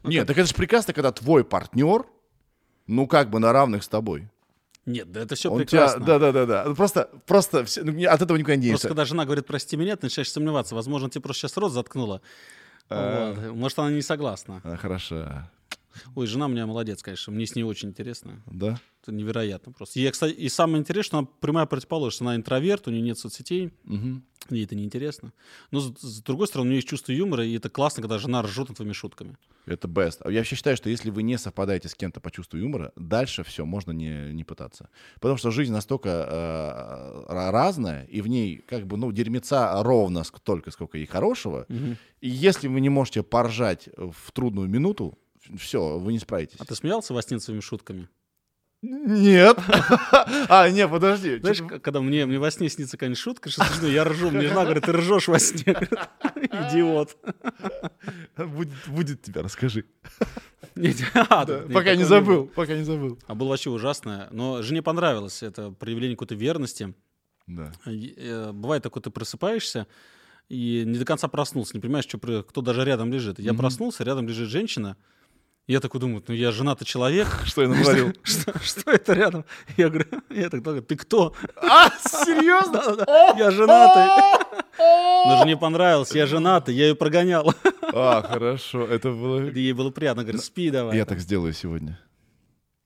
Нет, 0.04 0.28
так 0.28 0.38
это 0.38 0.46
же 0.46 0.54
прекрасно, 0.54 0.92
когда 0.92 1.10
твой 1.10 1.42
партнер, 1.44 2.04
ну 2.86 3.08
как 3.08 3.28
бы 3.28 3.40
на 3.40 3.52
равных 3.52 3.82
с 3.82 3.88
тобой. 3.88 4.28
нет, 4.86 5.10
да 5.10 5.20
это 5.22 5.34
все 5.34 5.50
Он 5.50 5.58
прекрасно. 5.58 6.00
тебя, 6.04 6.18
да, 6.20 6.30
да, 6.32 6.46
да, 6.46 6.64
да. 6.64 6.74
Просто, 6.76 7.10
просто 7.26 7.64
все- 7.64 7.82
ну, 7.82 7.90
от 8.08 8.22
этого 8.22 8.36
никуда 8.38 8.54
не 8.54 8.68
Просто 8.68 8.86
когда 8.88 9.04
жена 9.04 9.24
говорит, 9.24 9.46
прости 9.46 9.76
меня, 9.76 9.96
ты 9.96 10.06
начинаешь 10.06 10.30
сомневаться. 10.30 10.76
Возможно, 10.76 11.10
тебе 11.10 11.22
просто 11.22 11.40
сейчас 11.48 11.56
рот 11.56 11.72
заткнула. 11.72 12.20
Вот. 12.88 13.54
Может, 13.54 13.78
она 13.78 13.90
не 13.90 14.02
согласна. 14.02 14.60
Хорошо. 14.78 15.28
Ой, 16.14 16.26
жена 16.26 16.46
у 16.46 16.48
меня 16.48 16.66
молодец, 16.66 17.02
конечно. 17.02 17.32
Мне 17.32 17.46
с 17.46 17.54
ней 17.54 17.62
очень 17.62 17.90
интересно. 17.90 18.42
Да? 18.46 18.80
Это 19.02 19.12
невероятно 19.12 19.72
просто. 19.72 19.98
И, 19.98 20.08
кстати, 20.10 20.32
и 20.32 20.48
самое 20.48 20.78
интересное, 20.80 21.02
что 21.08 21.18
она 21.18 21.28
прямая 21.40 21.66
противоположность. 21.66 22.20
Она 22.22 22.36
интроверт, 22.36 22.86
у 22.86 22.90
нее 22.90 23.02
нет 23.02 23.18
соцсетей, 23.18 23.72
Мгм. 23.84 24.22
ей 24.50 24.64
это 24.64 24.76
неинтересно. 24.76 25.32
Но, 25.72 25.80
с, 25.80 25.92
с 26.00 26.22
другой 26.22 26.46
стороны, 26.46 26.68
у 26.68 26.70
нее 26.70 26.76
есть 26.78 26.88
чувство 26.88 27.10
юмора, 27.12 27.44
и 27.44 27.54
это 27.56 27.68
классно, 27.68 28.00
когда 28.02 28.18
жена 28.18 28.42
ржет 28.42 28.68
над 28.68 28.76
твоими 28.76 28.92
шутками. 28.92 29.36
Это 29.66 29.88
best. 29.88 30.18
А 30.20 30.30
Я 30.30 30.38
вообще 30.40 30.54
считаю, 30.56 30.76
что 30.76 30.88
если 30.88 31.10
вы 31.10 31.22
не 31.24 31.36
совпадаете 31.38 31.88
с 31.88 31.94
кем-то 31.96 32.20
по 32.20 32.30
чувству 32.30 32.58
юмора, 32.58 32.92
дальше 32.96 33.42
все, 33.42 33.64
можно 33.64 33.90
не, 33.92 34.32
не 34.32 34.44
пытаться. 34.44 34.88
Потому 35.20 35.36
что 35.36 35.50
жизнь 35.50 35.72
настолько 35.72 36.08
э, 36.08 37.32
ра- 37.32 37.50
разная, 37.50 38.04
и 38.04 38.20
в 38.20 38.28
ней 38.28 38.56
как 38.58 38.86
бы, 38.86 38.96
ну, 38.96 39.10
дерьмеца 39.12 39.82
ровно 39.82 40.24
столько, 40.24 40.70
сколько 40.70 40.98
и 40.98 41.06
хорошего. 41.06 41.66
И 42.20 42.28
если 42.28 42.68
вы 42.68 42.80
не 42.80 42.88
можете 42.88 43.22
поржать 43.22 43.88
в 43.96 44.30
трудную 44.32 44.68
минуту, 44.68 45.18
все, 45.58 45.98
вы 45.98 46.12
не 46.12 46.18
справитесь. 46.18 46.56
А 46.58 46.64
ты 46.64 46.74
смеялся 46.74 47.14
во 47.14 47.22
сне 47.22 47.38
своими 47.40 47.60
шутками? 47.60 48.08
Нет. 48.82 49.58
А, 50.48 50.68
не, 50.68 50.88
подожди. 50.88 51.38
Знаешь, 51.38 51.62
к- 51.62 51.78
когда 51.78 52.00
мне, 52.00 52.26
мне 52.26 52.40
во 52.40 52.50
сне 52.50 52.68
снится 52.68 52.96
какая-нибудь 52.96 53.18
шутка, 53.18 53.48
что 53.48 53.62
смешно, 53.64 53.86
я 53.86 54.02
ржу, 54.02 54.30
мне 54.30 54.48
жена 54.48 54.64
говорит, 54.64 54.84
ты 54.84 54.92
ржешь 54.92 55.28
во 55.28 55.38
сне. 55.38 55.62
Идиот. 56.34 57.16
Будет, 58.36 58.88
будет 58.88 59.22
тебя, 59.22 59.42
расскажи. 59.42 59.84
Нет, 60.74 60.96
а, 61.14 61.46
Пока 61.72 61.94
не 61.94 62.02
забыл, 62.02 62.46
пока 62.46 62.74
не 62.74 62.82
забыл. 62.82 63.18
А 63.28 63.34
было 63.36 63.50
вообще 63.50 63.70
ужасное. 63.70 64.28
Но 64.32 64.62
жене 64.62 64.82
понравилось 64.82 65.44
это 65.44 65.70
проявление 65.70 66.16
какой-то 66.16 66.34
верности. 66.34 66.94
Да. 67.46 67.72
Э, 67.86 68.50
Бывает 68.52 68.82
такое, 68.82 69.00
ты 69.02 69.10
просыпаешься 69.10 69.86
и 70.48 70.82
не 70.84 70.98
до 70.98 71.04
конца 71.04 71.28
проснулся, 71.28 71.74
не 71.76 71.80
понимаешь, 71.80 72.04
что, 72.06 72.18
кто 72.42 72.60
даже 72.62 72.84
рядом 72.84 73.12
лежит. 73.12 73.38
Я 73.38 73.54
проснулся, 73.54 74.02
рядом 74.04 74.26
лежит 74.26 74.48
женщина. 74.48 74.96
Я 75.68 75.78
такой 75.78 76.00
думаю, 76.00 76.24
ну 76.26 76.34
я 76.34 76.50
женатый 76.50 76.86
человек. 76.86 77.28
Что 77.44 77.62
я 77.62 77.68
натворил? 77.68 78.12
Что, 78.24 78.58
что 78.58 78.90
это 78.90 79.12
рядом? 79.12 79.44
Я 79.76 79.88
говорю, 79.88 80.06
я 80.30 80.50
так 80.50 80.60
говорю, 80.60 80.82
ты 80.82 80.96
кто? 80.96 81.34
А, 81.56 81.88
серьезно? 82.00 82.72
Да-да-да, 82.96 83.38
Я 83.38 83.50
женатый. 83.52 84.46
Но 84.78 85.38
жене 85.42 85.56
понравилось, 85.56 86.12
я 86.14 86.26
женатый, 86.26 86.74
я 86.74 86.88
ее 86.88 86.96
прогонял. 86.96 87.54
А, 87.94 88.22
хорошо, 88.22 88.86
это 88.86 89.10
было... 89.10 89.50
Ей 89.50 89.72
было 89.72 89.90
приятно, 89.90 90.22
говорит, 90.22 90.42
спи 90.42 90.70
давай. 90.70 90.96
Я 90.96 91.04
так 91.04 91.20
сделаю 91.20 91.52
сегодня. 91.52 92.00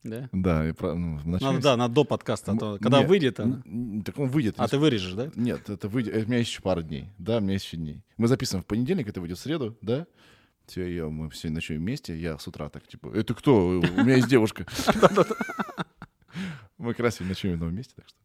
Да? 0.02 0.28
Да, 0.32 0.68
и 0.68 0.72
про- 0.72 0.94
ну, 0.94 1.18
в 1.18 1.26
начале- 1.26 1.52
Надо, 1.52 1.62
да, 1.62 1.76
надо 1.76 1.94
до 1.94 2.04
подкаста, 2.04 2.52
а 2.52 2.56
то, 2.56 2.78
когда 2.80 2.98
Нет, 3.00 3.08
выйдет 3.08 3.40
она. 3.40 3.62
Так 4.04 4.18
он 4.18 4.28
выйдет. 4.28 4.54
А 4.58 4.68
ты 4.68 4.78
вырежешь, 4.78 5.12
да? 5.14 5.30
Нет, 5.34 5.68
это 5.70 5.88
выйдет. 5.88 6.14
У 6.14 6.28
меня 6.28 6.38
есть 6.38 6.50
еще 6.50 6.60
пара 6.62 6.82
дней. 6.82 7.08
Да, 7.18 7.38
у 7.38 7.40
меня 7.40 7.54
есть 7.54 7.64
еще 7.64 7.76
дней. 7.78 8.02
Мы 8.16 8.28
записываем 8.28 8.62
в 8.62 8.66
понедельник, 8.66 9.08
это 9.08 9.20
выйдет 9.20 9.38
в 9.38 9.40
среду, 9.40 9.76
да? 9.80 10.06
Все, 10.66 10.86
я, 10.86 11.06
мы 11.08 11.30
все 11.30 11.50
ночуем 11.50 11.80
вместе. 11.80 12.18
Я 12.18 12.38
с 12.38 12.46
утра 12.46 12.68
так, 12.68 12.86
типа, 12.86 13.14
это 13.14 13.34
кто? 13.34 13.68
У 13.68 13.80
меня 13.80 14.16
есть 14.16 14.28
девушка. 14.28 14.66
Мы 16.78 16.92
как 16.92 17.00
раз 17.00 17.20
ночуем 17.20 17.54
в 17.54 17.62
одном 17.62 17.74
месте, 17.74 17.94
так 17.96 18.06
что 18.08 18.18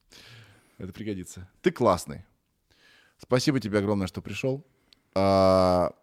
это 0.78 0.92
пригодится. 0.92 1.48
Ты 1.62 1.72
классный. 1.72 2.26
Спасибо 3.18 3.60
тебе 3.60 3.80
огромное, 3.80 4.08
что 4.08 4.22
пришел. 4.22 4.66
А, 5.16 5.94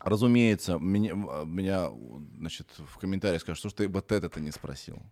Разумеется, 0.00 0.78
меня, 0.78 1.14
меня, 1.44 1.90
значит, 2.38 2.68
в 2.78 2.98
комментариях 2.98 3.40
скажут, 3.40 3.58
что 3.58 3.70
ты 3.70 3.88
вот 3.88 4.12
это-то 4.12 4.40
не 4.40 4.52
спросил. 4.52 5.02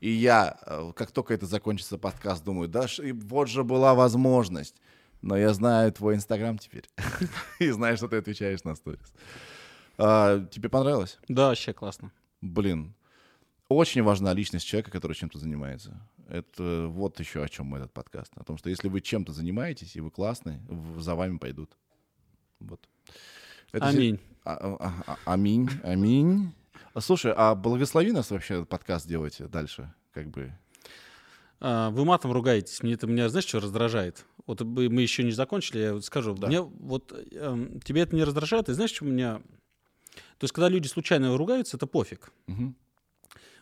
И 0.00 0.10
я, 0.10 0.58
э, 0.66 0.92
как 0.94 1.12
только 1.12 1.32
это 1.32 1.46
закончится 1.46 1.96
подкаст, 1.96 2.44
думаю, 2.44 2.68
да, 2.68 2.86
вот 3.14 3.48
же 3.48 3.64
была 3.64 3.94
возможность. 3.94 4.76
Но 5.22 5.34
я 5.36 5.54
знаю 5.54 5.90
твой 5.92 6.16
инстаграм 6.16 6.58
теперь. 6.58 6.84
И 7.58 7.70
знаю, 7.70 7.96
что 7.96 8.08
ты 8.08 8.16
отвечаешь 8.16 8.64
на 8.64 8.74
сторис. 8.74 9.14
А, 9.98 10.44
Тебе 10.50 10.68
понравилось? 10.68 11.18
Да, 11.28 11.48
вообще 11.48 11.72
классно. 11.72 12.10
Блин, 12.40 12.94
очень 13.68 14.02
важна 14.02 14.32
личность 14.32 14.66
человека, 14.66 14.90
который 14.90 15.14
чем-то 15.14 15.38
занимается. 15.38 16.00
Это 16.28 16.86
вот 16.88 17.20
еще 17.20 17.42
о 17.42 17.48
чем 17.48 17.74
этот 17.74 17.92
подкаст. 17.92 18.32
О 18.36 18.44
том, 18.44 18.56
что 18.56 18.70
если 18.70 18.88
вы 18.88 19.00
чем-то 19.00 19.32
занимаетесь, 19.32 19.96
и 19.96 20.00
вы 20.00 20.10
классный, 20.10 20.60
за 20.98 21.14
вами 21.14 21.38
пойдут. 21.38 21.76
Вот. 22.60 22.88
Это 23.72 23.86
Аминь. 23.88 24.18
а- 24.44 24.76
а- 24.80 25.02
а- 25.06 25.18
Аминь, 25.32 25.68
аминь. 25.82 26.52
А, 26.94 27.00
Слушай, 27.00 27.32
а 27.36 27.54
благослови 27.54 28.12
нас 28.12 28.30
вообще 28.30 28.54
этот 28.54 28.68
подкаст 28.68 29.06
делать 29.06 29.38
дальше, 29.50 29.92
как 30.12 30.28
бы. 30.30 30.52
А, 31.60 31.90
Вы 31.90 32.04
матом 32.04 32.32
ругаетесь. 32.32 32.82
Мне 32.82 32.94
это 32.94 33.06
меня, 33.06 33.28
знаешь, 33.28 33.46
что 33.46 33.60
раздражает? 33.60 34.24
Вот 34.46 34.60
мы 34.60 34.84
еще 35.02 35.24
не 35.24 35.32
закончили, 35.32 35.78
я 35.78 35.94
вот 35.94 36.04
скажу. 36.04 36.34
Да. 36.34 36.46
Мне 36.46 36.60
вот 36.60 37.12
эм, 37.32 37.80
тебе 37.80 38.02
это 38.02 38.14
не 38.14 38.22
раздражает, 38.24 38.68
и 38.68 38.74
знаешь, 38.74 38.92
что 38.92 39.04
меня. 39.04 39.40
То 40.38 40.44
есть, 40.44 40.52
когда 40.54 40.68
люди 40.68 40.86
случайно 40.88 41.36
ругаются, 41.36 41.76
это 41.76 41.86
пофиг. 41.86 42.32
Мгм. 42.46 42.74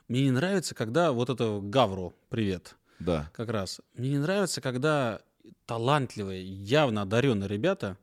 Мне 0.08 0.24
не 0.24 0.30
нравится, 0.30 0.74
когда 0.74 1.12
вот 1.12 1.30
это 1.30 1.60
Гавру, 1.62 2.14
привет, 2.28 2.76
Да. 2.98 3.30
как 3.34 3.48
раз. 3.50 3.80
Мне 3.94 4.10
не 4.10 4.18
нравится, 4.18 4.60
когда 4.60 5.20
талантливые, 5.66 6.42
явно 6.44 7.02
одаренные 7.02 7.48
ребята. 7.48 7.96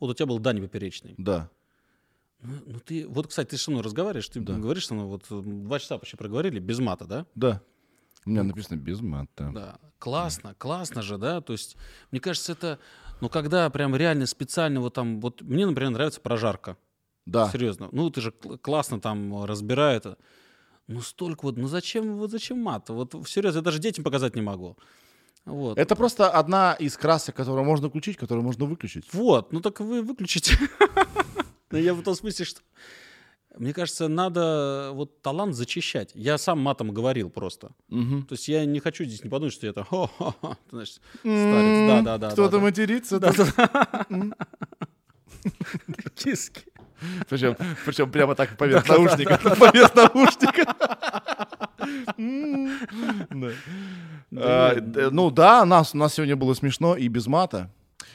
Вот 0.00 0.10
у 0.10 0.14
тебя 0.14 0.26
был 0.26 0.38
Даня 0.38 0.62
Поперечный. 0.62 1.14
Да. 1.18 1.50
Ну, 2.40 2.54
ну 2.66 2.78
ты, 2.80 3.06
вот, 3.06 3.26
кстати, 3.28 3.50
ты 3.50 3.58
со 3.58 3.70
мной 3.70 3.82
разговариваешь, 3.82 4.28
ты 4.28 4.40
Да. 4.40 4.54
говоришь 4.54 4.86
со 4.86 4.94
мной, 4.94 5.06
вот 5.06 5.24
м, 5.30 5.64
два 5.64 5.78
часа 5.80 5.98
почти 5.98 6.16
проговорили, 6.16 6.60
без 6.60 6.78
мата, 6.78 7.04
да? 7.04 7.26
Да. 7.34 7.62
У 8.24 8.30
меня 8.30 8.42
написано 8.44 8.76
без 8.76 9.00
мата. 9.00 9.50
Да, 9.52 9.78
классно, 9.98 10.54
классно 10.54 11.02
же, 11.02 11.18
да, 11.18 11.40
то 11.40 11.52
есть, 11.52 11.76
мне 12.10 12.20
кажется, 12.20 12.52
это, 12.52 12.78
ну, 13.20 13.28
когда 13.28 13.68
прям 13.70 13.96
реально 13.96 14.26
специально 14.26 14.80
вот 14.80 14.94
там, 14.94 15.20
вот 15.20 15.42
мне, 15.42 15.66
например, 15.66 15.90
нравится 15.90 16.20
прожарка, 16.20 16.76
Да. 17.30 17.48
Серьезно. 17.50 17.88
Ну, 17.92 18.10
ты 18.10 18.20
же 18.20 18.30
кл- 18.32 18.56
классно 18.56 19.00
там 19.00 19.44
разбирает. 19.44 20.06
Ну, 20.86 21.02
столько 21.02 21.44
вот, 21.44 21.58
ну 21.58 21.68
зачем, 21.68 22.16
вот 22.16 22.30
зачем 22.30 22.58
мат? 22.62 22.88
Вот 22.88 23.14
серьезно, 23.28 23.58
я 23.58 23.62
даже 23.62 23.78
детям 23.78 24.04
показать 24.04 24.34
не 24.34 24.42
могу. 24.42 24.76
Вот. 25.44 25.78
Это 25.78 25.96
просто 25.96 26.30
одна 26.30 26.74
из 26.74 26.96
красок, 26.96 27.36
которую 27.36 27.64
можно 27.64 27.88
включить, 27.88 28.16
которую 28.16 28.44
можно 28.44 28.64
выключить. 28.66 29.12
Вот, 29.14 29.52
ну 29.52 29.60
так 29.60 29.80
вы 29.80 30.02
выключите. 30.02 30.58
Ну, 31.70 31.76
Я 31.78 31.92
в 31.92 32.02
том 32.02 32.14
смысле, 32.14 32.46
что... 32.46 32.60
Мне 33.58 33.74
кажется, 33.74 34.08
надо 34.08 34.90
вот 34.94 35.20
талант 35.20 35.54
зачищать. 35.54 36.12
Я 36.14 36.38
сам 36.38 36.60
матом 36.60 36.92
говорил 36.94 37.28
просто. 37.28 37.72
Мгм. 37.88 38.22
То 38.24 38.34
есть 38.34 38.48
я 38.48 38.64
не 38.64 38.80
хочу 38.80 39.04
здесь 39.04 39.22
не 39.24 39.28
подумать, 39.28 39.52
что 39.52 39.66
я 39.66 39.72
там... 39.74 39.84
«Хо-хо-хо», 39.90 40.56
знаешь, 40.70 40.92
старец. 41.20 41.88
Да, 41.90 42.02
да, 42.02 42.18
да. 42.18 42.30
Кто-то 42.30 42.58
матерится. 42.60 43.18
Да. 43.18 43.32
Киски. 46.14 46.62
Причем, 47.28 47.56
причем 47.84 48.10
прямо 48.10 48.34
так 48.34 48.56
поверх 48.56 48.88
наушника. 48.88 49.38
Поверх 49.58 49.94
наушника. 49.94 50.74
А, 54.36 54.74
д- 54.80 55.10
Ну 55.10 55.30
да, 55.30 55.64
нас, 55.64 55.94
у 55.94 55.98
нас 55.98 56.14
сегодня 56.14 56.36
было 56.36 56.54
смешно 56.54 56.96
и 56.96 57.08
без 57.08 57.26
мата. 57.26 57.70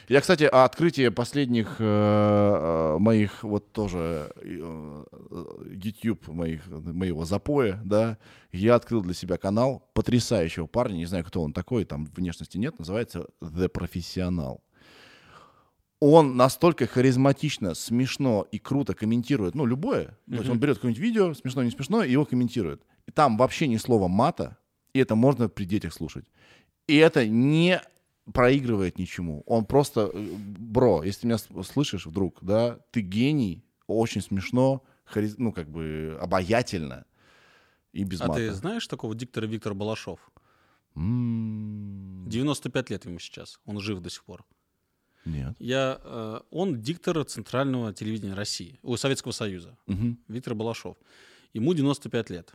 Я, 0.09 0.19
кстати, 0.19 0.43
открытие 0.43 1.11
последних 1.11 1.77
э, 1.79 1.83
э, 1.85 2.97
моих 2.99 3.41
вот 3.43 3.71
тоже 3.71 4.29
э, 4.35 5.03
э, 5.31 5.45
YouTube 5.71 6.27
моих, 6.27 6.67
моего 6.67 7.23
запоя, 7.23 7.79
да, 7.85 8.17
я 8.51 8.75
открыл 8.75 9.01
для 9.01 9.13
себя 9.13 9.37
канал 9.37 9.89
потрясающего 9.93 10.67
парня, 10.67 10.97
не 10.97 11.05
знаю, 11.05 11.23
кто 11.23 11.41
он 11.41 11.53
такой, 11.53 11.85
там 11.85 12.05
внешности 12.17 12.57
нет, 12.57 12.77
называется 12.79 13.27
The 13.41 13.71
Professional 13.71 14.59
он 16.11 16.35
настолько 16.37 16.87
харизматично, 16.87 17.73
смешно 17.75 18.47
и 18.51 18.59
круто 18.59 18.93
комментирует, 18.93 19.55
ну, 19.55 19.65
любое. 19.65 20.17
То 20.27 20.35
есть 20.35 20.49
он 20.49 20.59
берет 20.59 20.77
какое-нибудь 20.77 21.01
видео, 21.03 21.33
смешно, 21.33 21.63
не 21.63 21.71
смешно, 21.71 22.03
и 22.03 22.11
его 22.11 22.25
комментирует. 22.25 22.81
И 23.07 23.11
там 23.11 23.37
вообще 23.37 23.67
ни 23.67 23.77
слова 23.77 24.07
мата, 24.07 24.57
и 24.93 24.99
это 24.99 25.15
можно 25.15 25.49
при 25.49 25.65
детях 25.65 25.93
слушать. 25.93 26.25
И 26.87 26.95
это 26.97 27.27
не 27.27 27.81
проигрывает 28.33 28.97
ничему. 28.99 29.43
Он 29.45 29.65
просто, 29.65 30.09
э, 30.13 30.35
бро, 30.57 31.03
если 31.03 31.21
ты 31.21 31.27
меня 31.27 31.37
слышишь 31.63 32.05
вдруг, 32.05 32.39
да, 32.41 32.79
ты 32.91 33.01
гений, 33.01 33.63
очень 33.87 34.21
смешно, 34.21 34.83
хариз- 35.05 35.35
ну, 35.37 35.51
как 35.51 35.69
бы 35.69 36.17
обаятельно 36.21 37.05
и 37.91 38.03
без 38.05 38.21
А 38.21 38.27
мата. 38.27 38.39
ты 38.39 38.51
знаешь 38.53 38.87
такого 38.87 39.13
диктора 39.15 39.45
Виктор 39.45 39.73
Балашов? 39.73 40.19
М, 40.95 42.25
95 42.29 42.89
лет 42.89 43.05
ему 43.05 43.19
сейчас. 43.19 43.59
Он 43.65 43.79
жив 43.79 43.99
до 43.99 44.09
сих 44.09 44.23
пор. 44.23 44.45
Нет. 45.25 45.55
Я, 45.59 45.99
э, 46.03 46.39
он 46.51 46.81
диктор 46.81 47.23
Центрального 47.23 47.93
телевидения 47.93 48.33
России, 48.33 48.79
о, 48.83 48.97
Советского 48.97 49.31
Союза. 49.31 49.77
Мгм. 49.87 50.19
Виктор 50.27 50.53
Балашов. 50.55 50.97
Ему 51.53 51.73
95 51.73 52.29
лет. 52.29 52.53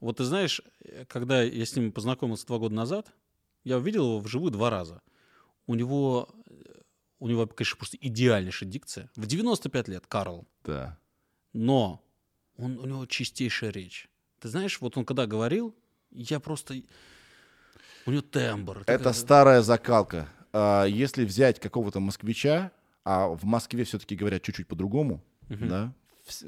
Вот 0.00 0.18
ты 0.18 0.24
знаешь, 0.24 0.60
э, 0.84 1.04
когда 1.06 1.42
я 1.42 1.64
с 1.64 1.74
ним 1.76 1.92
познакомился 1.92 2.46
два 2.46 2.58
года 2.58 2.74
назад, 2.74 3.12
я 3.64 3.78
увидел 3.78 4.04
его 4.04 4.18
вживую 4.20 4.50
два 4.52 4.68
раза. 4.70 5.00
У 5.66 5.74
него, 5.74 6.28
э, 6.48 6.52
у 7.18 7.28
него, 7.28 7.46
конечно, 7.46 7.76
просто 7.76 7.96
идеальнейшая 8.00 8.68
дикция. 8.68 9.10
В 9.16 9.26
95 9.26 9.88
лет 9.88 10.06
Карл. 10.06 10.46
Да. 10.64 10.98
Но 11.54 12.02
он, 12.58 12.78
у 12.78 12.86
него 12.86 13.06
чистейшая 13.06 13.70
речь. 13.70 14.08
Ты 14.40 14.48
знаешь, 14.48 14.80
вот 14.80 14.96
он 14.98 15.04
когда 15.06 15.26
говорил, 15.26 15.74
я 16.10 16.40
просто... 16.40 16.74
У 18.04 18.10
него 18.10 18.22
тембр. 18.22 18.80
Это 18.80 18.98
такая- 18.98 19.12
старая 19.14 19.62
закалка. 19.62 20.28
А, 20.58 20.84
Если 20.86 21.26
взять 21.26 21.60
какого-то 21.60 22.00
москвича, 22.00 22.72
а 23.04 23.28
в 23.28 23.44
Москве 23.44 23.84
все-таки 23.84 24.16
говорят 24.16 24.42
чуть-чуть 24.42 24.66
по-другому, 24.66 25.22
Мгм. 25.50 25.68
да, 25.68 25.92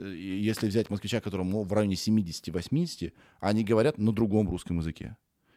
если 0.03 0.67
взять 0.67 0.89
москвича, 0.89 1.21
которому 1.21 1.63
в 1.63 1.73
районе 1.73 1.95
70-80, 1.95 3.13
они 3.41 3.65
говорят 3.65 3.99
на 3.99 4.13
другом 4.13 4.49
русском 4.49 4.79
языке. 4.79 5.17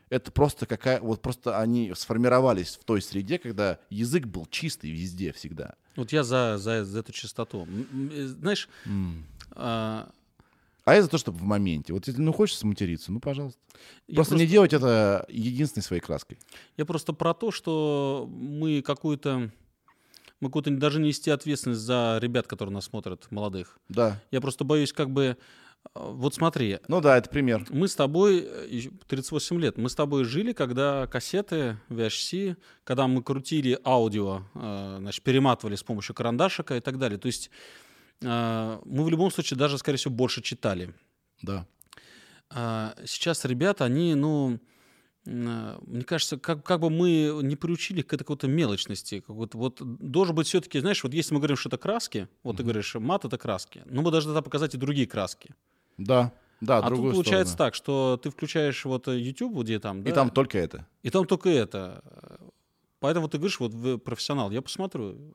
Это 0.09 0.31
просто 0.33 0.65
какая, 0.65 0.99
вот 0.99 1.21
просто 1.21 1.59
они 1.59 1.93
сформировались 1.95 2.75
в 2.75 2.83
той 2.83 3.01
среде, 3.01 3.39
когда 3.39 3.79
язык 3.89 4.25
был 4.25 4.45
чистый 4.47 4.91
везде 4.91 5.31
всегда. 5.31 5.75
Вот 5.95 6.11
я 6.11 6.23
за, 6.23 6.57
за, 6.57 6.83
за 6.83 6.99
эту 6.99 7.13
чистоту. 7.13 7.65
Знаешь, 7.93 8.67
а, 9.51 10.11
А 10.83 10.95
я 10.95 11.01
за 11.03 11.09
то, 11.09 11.17
чтобы 11.17 11.37
в 11.37 11.43
моменте. 11.43 11.93
Вот 11.93 12.07
если 12.07 12.21
ну 12.21 12.33
хочешь 12.33 12.57
сматериться, 12.57 13.11
ну 13.11 13.19
пожалуйста. 13.19 13.59
я 14.07 14.15
Просто, 14.15 14.35
не 14.35 14.47
делать 14.47 14.73
это 14.73 15.25
единственной 15.29 15.83
своей 15.83 16.01
краской. 16.01 16.39
Я 16.77 16.85
просто 16.85 17.13
про 17.13 17.33
то, 17.33 17.51
что 17.51 18.27
мы 18.31 18.81
какую-то... 18.81 19.51
Мы 20.39 20.47
какую-то 20.49 20.71
даже 20.71 20.99
нести 20.99 21.29
ответственность 21.29 21.81
за 21.81 22.17
ребят, 22.19 22.47
которые 22.47 22.73
нас 22.73 22.85
смотрят, 22.85 23.29
молодых. 23.29 23.77
Да. 23.89 24.19
Я 24.31 24.41
просто 24.41 24.63
боюсь, 24.63 24.91
как 24.91 25.11
бы... 25.11 25.23
э, 25.23 25.35
Вот 25.93 26.33
смотри, 26.33 26.79
Ну 26.87 26.99
да, 26.99 27.15
это 27.17 27.29
пример. 27.29 27.63
мы 27.69 27.87
с 27.87 27.93
тобой, 27.95 28.39
э, 28.43 28.67
ещё 28.67 28.89
38 29.07 29.59
лет, 29.61 29.77
мы 29.77 29.87
с 29.87 29.93
тобой 29.93 30.23
жили, 30.23 30.53
когда 30.53 31.05
кассеты 31.05 31.77
VHC, 31.89 32.57
когда 32.83 33.05
мы 33.05 33.21
крутили 33.21 33.77
аудио, 33.85 34.41
э, 34.55 34.95
значит, 34.99 35.23
перематывали 35.23 35.75
с 35.75 35.83
помощью 35.83 36.15
карандашика 36.15 36.75
и 36.75 36.79
так 36.79 36.97
далее. 36.97 37.19
То 37.19 37.27
есть 37.27 37.51
э, 37.51 37.90
мы 38.21 39.03
в 39.03 39.09
любом 39.09 39.31
случае 39.31 39.57
даже, 39.57 39.77
скорее 39.77 39.97
всего, 39.97 40.13
больше 40.13 40.41
читали. 40.41 40.93
Да. 41.41 41.65
А 42.49 42.93
сейчас 43.05 43.45
ребята, 43.45 43.85
они, 43.85 44.13
ну, 44.13 44.59
м, 45.25 45.77
мне 45.87 46.03
кажется, 46.03 46.37
как, 46.37 46.63
как 46.63 46.81
бы 46.81 46.89
мы 46.89 47.39
не 47.43 47.55
приучили 47.55 48.01
к 48.01 48.13
этой 48.13 48.23
какой-то 48.23 48.47
мелочности. 48.47 49.23
Вот, 49.27 49.55
вот 49.55 49.77
должен 49.81 50.35
быть 50.35 50.47
все-таки, 50.47 50.79
знаешь, 50.79 51.03
вот 51.03 51.13
если 51.13 51.33
мы 51.33 51.39
говорим, 51.39 51.55
что 51.57 51.69
это 51.69 51.77
краски, 51.77 52.27
вот 52.43 52.57
ты 52.57 52.63
говоришь, 52.63 52.93
мат 52.95 53.25
это 53.25 53.37
краски, 53.37 53.81
ну 53.85 54.01
мы 54.01 54.11
должны 54.11 54.29
тогда 54.31 54.41
показать 54.41 54.75
и 54.75 54.77
другие 54.77 55.07
краски. 55.07 55.55
Да. 55.97 56.31
Да, 56.59 56.77
а 56.77 56.89
тут 56.89 56.99
получается 56.99 57.53
сторону. 57.53 57.69
так, 57.69 57.73
что 57.75 58.19
ты 58.21 58.29
включаешь 58.29 58.85
вот 58.85 59.07
э, 59.07 59.17
YouTube, 59.19 59.63
где 59.63 59.79
там, 59.79 60.01
И 60.01 60.09
да, 60.09 60.13
там 60.13 60.29
только 60.29 60.59
это. 60.59 60.85
и 61.01 61.09
там 61.09 61.25
только 61.25 61.49
это. 61.49 62.03
Поэтому 62.99 63.27
ты 63.29 63.39
говоришь, 63.39 63.59
вот 63.59 63.73
вы 63.73 63.97
профессионал, 63.97 64.51
я 64.51 64.61
посмотрю. 64.61 65.33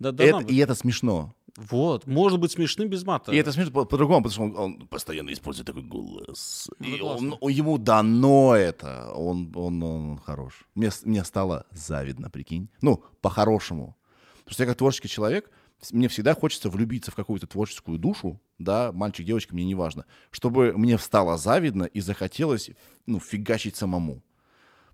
Да, 0.00 0.10
должна 0.10 0.40
Это- 0.40 0.52
и 0.52 0.56
это 0.56 0.74
смешно. 0.74 1.35
Вот, 1.56 2.06
может 2.06 2.38
быть 2.38 2.52
смешным 2.52 2.88
без 2.88 3.04
мата. 3.04 3.32
И 3.32 3.36
это 3.36 3.50
смешно 3.52 3.72
по- 3.72 3.84
по-другому, 3.86 4.22
потому 4.24 4.32
что 4.50 4.60
он, 4.62 4.78
он 4.80 4.88
постоянно 4.88 5.32
использует 5.32 5.66
такой 5.66 5.82
голос. 5.82 6.68
Ну, 6.78 6.86
И 6.86 6.94
это 6.96 7.04
он- 7.04 7.30
классно. 7.30 7.48
ему 7.48 7.78
дано 7.78 8.54
это. 8.54 9.12
Он, 9.14 9.50
он, 9.54 9.82
он 9.82 10.18
хорош. 10.18 10.64
Мне, 10.74 10.90
с- 10.90 11.04
мне 11.04 11.24
стало 11.24 11.64
завидно, 11.70 12.28
прикинь. 12.30 12.68
Ну, 12.82 13.02
по-хорошему. 13.22 13.96
Потому 14.44 14.52
что 14.54 14.62
я 14.64 14.68
как 14.68 14.76
творческий 14.78 15.08
человек, 15.08 15.50
с- 15.80 15.92
мне 15.92 16.08
всегда 16.08 16.34
хочется 16.34 16.68
влюбиться 16.68 17.10
в 17.10 17.14
какую-то 17.14 17.46
творческую 17.46 17.98
душу, 17.98 18.38
да, 18.58 18.92
мальчик, 18.92 19.24
девочка, 19.26 19.54
мне 19.54 19.64
не 19.64 19.74
важно, 19.74 20.04
чтобы 20.30 20.72
мне 20.76 20.98
стало 20.98 21.38
завидно 21.38 21.84
и 21.84 22.00
захотелось, 22.00 22.70
ну, 23.06 23.18
фигачить 23.18 23.76
самому. 23.76 24.22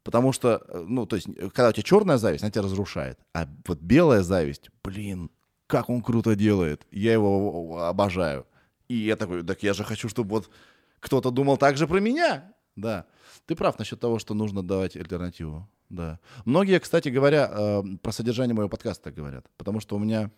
Потому 0.05 0.33
что, 0.33 0.63
э, 0.69 0.85
ну, 0.89 1.07
то 1.07 1.17
есть, 1.17 1.29
э, 1.29 1.49
когда 1.51 1.69
у 1.69 1.73
тебя 1.73 1.83
черная 1.85 2.19
зависть, 2.19 2.43
она 2.45 2.51
тебя 2.51 2.63
разрушает. 2.63 3.19
А 3.35 3.47
вот 3.67 3.81
белая 3.81 4.23
зависть, 4.23 4.71
блин, 4.83 5.31
как 5.73 5.89
он 5.89 6.03
круто 6.03 6.37
делает. 6.37 6.87
Я 6.91 7.15
его 7.15 7.79
обожаю. 7.83 8.47
И 8.89 8.95
я 8.95 9.17
такой, 9.17 9.43
так 9.43 9.63
я 9.63 9.73
же 9.73 9.85
хочу, 9.85 10.11
чтобы 10.11 10.29
вот 10.29 10.51
кто-то 11.01 11.31
думал 11.31 11.57
так 11.57 11.79
же 11.79 11.87
про 11.87 11.99
меня. 11.99 12.53
Да. 12.77 13.07
Ты 13.47 13.57
прав 13.57 13.79
насчет 13.79 13.99
того, 13.99 14.19
что 14.19 14.35
нужно 14.35 14.63
давать 14.63 14.97
альтернативу. 14.97 15.67
Да. 15.93 16.19
Многие, 16.47 16.81
кстати 16.81 17.11
говоря, 17.11 17.51
э, 17.53 17.83
про 18.03 18.13
содержание 18.13 18.55
моего 18.55 18.69
подкаста 18.71 19.13
говорят. 19.13 19.47
Потому 19.59 19.79
что 19.81 19.95
у 19.97 19.99
меня 19.99 20.31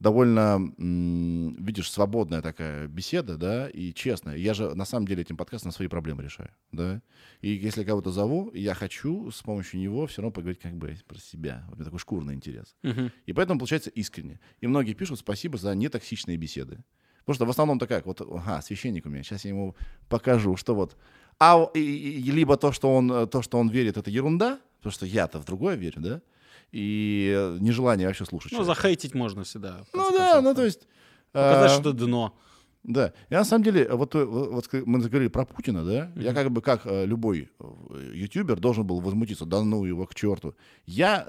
довольно, 0.00 0.58
видишь, 0.78 1.90
свободная 1.90 2.42
такая 2.42 2.86
беседа, 2.88 3.36
да, 3.36 3.68
и 3.68 3.92
честная. 3.94 4.36
Я 4.36 4.52
же 4.52 4.74
на 4.74 4.84
самом 4.84 5.06
деле 5.06 5.22
этим 5.22 5.36
подкастом 5.36 5.72
свои 5.72 5.88
проблемы 5.88 6.22
решаю, 6.24 6.50
да. 6.72 7.00
И 7.40 7.50
если 7.50 7.84
кого-то 7.84 8.10
зову, 8.10 8.50
я 8.52 8.74
хочу 8.74 9.30
с 9.30 9.42
помощью 9.42 9.80
него 9.80 10.06
все 10.06 10.22
равно 10.22 10.32
поговорить 10.32 10.60
как 10.60 10.74
бы 10.76 10.96
про 11.06 11.18
себя. 11.18 11.64
Вот 11.68 11.74
у 11.74 11.76
меня 11.76 11.84
такой 11.84 11.98
шкурный 12.00 12.34
интерес. 12.34 12.74
Мгм. 12.82 13.10
И 13.26 13.32
поэтому 13.32 13.58
получается 13.60 13.90
искренне. 13.90 14.40
И 14.60 14.66
многие 14.66 14.94
пишут 14.94 15.18
спасибо 15.20 15.56
за 15.56 15.74
нетоксичные 15.74 16.36
беседы. 16.36 16.84
Потому 17.24 17.34
что 17.36 17.46
в 17.46 17.50
основном 17.50 17.78
такая, 17.78 18.02
вот, 18.04 18.20
ага, 18.20 18.60
священник 18.62 19.06
у 19.06 19.08
меня, 19.08 19.22
сейчас 19.22 19.44
я 19.44 19.50
ему 19.50 19.74
покажу, 20.08 20.56
что 20.56 20.74
вот, 20.74 20.96
а 21.40 21.68
и- 21.74 21.80
и- 21.80 22.20
и 22.20 22.30
либо 22.30 22.56
то, 22.56 22.70
что 22.72 22.94
он, 22.94 23.10
э, 23.12 23.26
то, 23.26 23.42
что 23.42 23.58
он 23.58 23.68
верит, 23.68 23.96
это 23.96 24.10
ерунда, 24.10 24.60
потому 24.86 24.92
что 24.92 25.06
я-то 25.06 25.40
в 25.40 25.44
другое 25.44 25.74
верю, 25.74 26.00
да, 26.00 26.22
и 26.70 27.56
нежелание 27.60 28.06
вообще 28.06 28.24
слушать. 28.24 28.52
Ну, 28.52 28.58
человека. 28.58 28.76
захейтить 28.76 29.14
можно 29.14 29.42
всегда. 29.42 29.84
Ну 29.92 30.10
да, 30.12 30.34
концов. 30.34 30.44
ну 30.44 30.54
то 30.54 30.64
есть... 30.64 30.86
Показать, 31.32 31.78
э, 31.78 31.80
что 31.80 31.92
дно. 31.92 32.38
да. 32.84 33.12
И 33.28 33.34
на 33.34 33.44
самом 33.44 33.64
деле, 33.64 33.88
вот, 33.88 34.14
э, 34.14 34.24
вот, 34.24 34.68
мы 34.72 35.00
заговорили 35.00 35.28
про 35.28 35.44
Путина, 35.44 35.84
да? 35.84 36.12
Я 36.14 36.32
как 36.34 36.52
бы, 36.52 36.62
как 36.62 36.82
э, 36.86 37.04
любой 37.04 37.50
э, 37.58 38.12
ютубер, 38.14 38.60
должен 38.60 38.86
был 38.86 39.00
возмутиться, 39.00 39.44
да 39.44 39.60
ну 39.62 39.84
его 39.84 40.06
к 40.06 40.14
черту. 40.14 40.54
Я, 40.86 41.26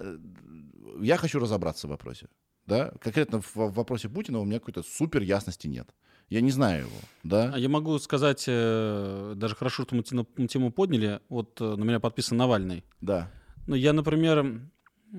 я 1.01 1.17
хочу 1.17 1.39
разобраться 1.39 1.87
в 1.87 1.89
вопросе. 1.89 2.27
Да? 2.67 2.91
Конкретно 3.01 3.41
в, 3.41 3.55
в 3.55 3.73
вопросе 3.73 4.07
Путина 4.07 4.39
у 4.39 4.45
меня 4.45 4.59
какой-то 4.59 4.83
супер 4.83 5.23
ясности 5.23 5.67
нет. 5.67 5.89
Я 6.29 6.41
не 6.41 6.51
знаю 6.51 6.81
его, 6.81 6.97
да? 7.23 7.51
А 7.55 7.57
Я 7.57 7.69
могу 7.69 7.97
сказать, 7.99 8.45
даже 8.45 9.55
хорошо, 9.55 9.83
что 9.83 9.95
мы 9.95 10.03
тему- 10.03 10.71
подняли. 10.71 11.21
Вот 11.29 11.59
на 11.59 11.83
меня 11.83 11.99
подписан 11.99 12.37
Навальный. 12.37 12.83
Да. 13.01 13.31
Ну, 13.67 13.75
я, 13.75 13.93
например, 13.93 14.61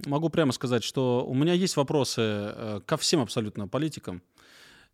могу 0.06 0.28
прямо 0.30 0.52
сказать, 0.52 0.82
что 0.82 1.24
у 1.26 1.34
меня 1.34 1.52
есть 1.52 1.76
вопросы 1.76 2.20
э, 2.22 2.80
ко 2.84 2.96
всем 2.96 3.20
абсолютно 3.20 3.68
политикам. 3.68 4.22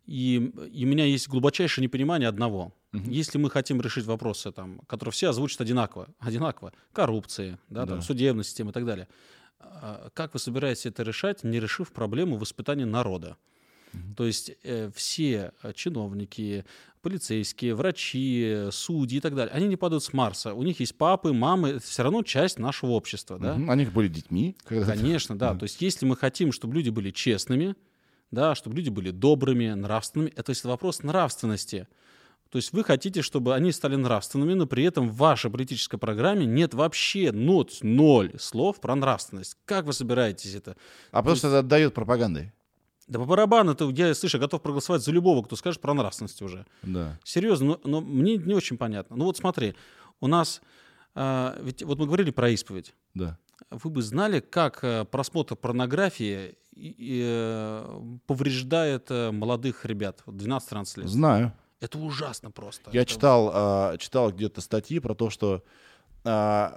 И, 0.05 0.35
и 0.71 0.85
у 0.85 0.87
меня 0.87 1.05
есть 1.05 1.27
глубочайшее 1.27 1.83
непонимание 1.83 2.29
одного. 2.29 2.73
Мгм. 2.91 3.09
Если 3.09 3.39
мы 3.39 3.49
хотим 3.49 3.81
решить 3.81 4.05
вопросы, 4.05 4.51
там, 4.51 4.79
которые 4.87 5.11
все 5.13 5.29
озвучат 5.29 5.61
одинаково, 5.61 6.09
одинаково, 6.19 6.73
коррупции, 6.93 7.57
да, 7.69 7.85
там, 7.87 7.99
Да. 7.99 8.05
судебная 8.05 8.43
система 8.43 8.69
и 8.69 8.73
так 8.73 8.85
далее, 8.85 9.07
а, 9.59 10.09
как 10.13 10.33
вы 10.33 10.39
собираетесь 10.39 10.85
это 10.85 11.01
решать, 11.03 11.43
не 11.43 11.59
решив 11.59 11.91
проблему 11.91 12.37
воспитания 12.37 12.85
народа? 12.85 13.37
То 14.15 14.25
есть 14.25 14.51
э, 14.63 14.89
все 14.95 15.51
э, 15.63 15.73
чиновники, 15.73 16.65
полицейские, 17.01 17.75
врачи, 17.75 18.67
судьи 18.71 19.19
и 19.19 19.21
так 19.21 19.35
далее, 19.35 19.53
они 19.53 19.67
не 19.67 19.75
падают 19.75 20.03
с 20.03 20.11
Марса. 20.11 20.53
У 20.53 20.63
них 20.63 20.79
есть 20.79 20.97
папы, 20.97 21.33
мамы, 21.33 21.69
это 21.69 21.85
все 21.85 22.03
равно 22.03 22.23
часть 22.23 22.57
нашего 22.57 22.91
общества, 22.91 23.37
да? 23.37 23.53
Мгм. 23.55 23.69
Они 23.69 23.85
были 23.85 24.07
детьми. 24.07 24.55
Конечно, 24.65 25.37
да. 25.37 25.53
Да. 25.53 25.59
То 25.59 25.63
есть, 25.65 25.81
если 25.81 26.05
мы 26.05 26.17
хотим, 26.17 26.51
чтобы 26.51 26.73
люди 26.73 26.89
были 26.89 27.11
честными, 27.11 27.75
да, 28.31 28.55
чтобы 28.55 28.75
люди 28.75 28.89
были 28.89 29.11
добрыми, 29.11 29.69
нравственными, 29.69 30.31
это, 30.31 30.43
то 30.43 30.49
есть, 30.49 30.61
это 30.61 30.69
вопрос 30.69 31.03
нравственности. 31.03 31.87
То 32.49 32.57
есть 32.57 32.73
вы 32.73 32.83
хотите, 32.83 33.21
чтобы 33.21 33.53
они 33.53 33.71
стали 33.71 33.95
нравственными, 33.95 34.53
но 34.53 34.65
при 34.65 34.83
этом 34.83 35.09
в 35.09 35.17
вашей 35.17 35.51
политической 35.51 35.97
программе 35.97 36.45
нет 36.45 36.73
вообще 36.73 37.31
нот, 37.31 37.79
ноль 37.81 38.31
слов 38.39 38.79
про 38.79 38.95
нравственность. 38.95 39.57
Как 39.65 39.85
вы 39.85 39.93
собираетесь 39.93 40.55
это? 40.55 40.77
А 41.11 41.21
просто 41.21 41.47
это 41.47 41.59
отдает 41.59 41.93
пропагандой. 41.93 42.53
Да 43.07 43.19
по 43.19 43.25
барабану, 43.25 43.73
это, 43.73 43.85
я, 43.89 44.13
слышь, 44.15 44.33
я 44.33 44.39
готов 44.39 44.61
проголосовать 44.61 45.03
за 45.03 45.11
любого, 45.11 45.43
кто 45.43 45.55
скажет 45.55 45.79
про 45.81 45.93
нравственность 45.93 46.41
уже. 46.41 46.65
Да. 46.81 47.19
Серьезно, 47.23 47.67
но, 47.67 47.81
но 47.83 48.01
мне 48.01 48.37
не 48.37 48.53
очень 48.55 48.77
понятно. 48.77 49.15
Ну 49.15 49.25
вот 49.25 49.37
смотри, 49.37 49.75
у 50.21 50.27
нас, 50.27 50.61
а, 51.13 51.55
ведь 51.61 51.83
вот 51.83 51.99
мы 51.99 52.05
говорили 52.07 52.31
про 52.31 52.49
исповедь. 52.49 52.95
Да. 53.13 53.37
Вы 53.69 53.89
бы 53.89 54.01
знали, 54.01 54.39
как 54.41 54.83
э, 54.83 55.05
просмотр 55.05 55.55
порнографии 55.55 56.57
и- 56.73 56.95
и, 56.97 57.21
э, 57.25 57.99
повреждает 58.27 59.07
э, 59.09 59.31
молодых 59.31 59.85
ребят, 59.85 60.21
вот 60.25 60.35
12-13 60.35 60.97
лет? 60.97 61.07
Знаю. 61.09 61.53
Это 61.79 61.97
ужасно 61.99 62.51
просто. 62.51 62.89
Я 62.91 63.01
Это- 63.03 63.11
читал, 63.11 63.51
а, 63.53 63.97
читал 63.97 64.31
где-то 64.31 64.61
статьи 64.61 64.99
про 64.99 65.13
то, 65.13 65.29
что 65.29 65.63
а, 66.25 66.73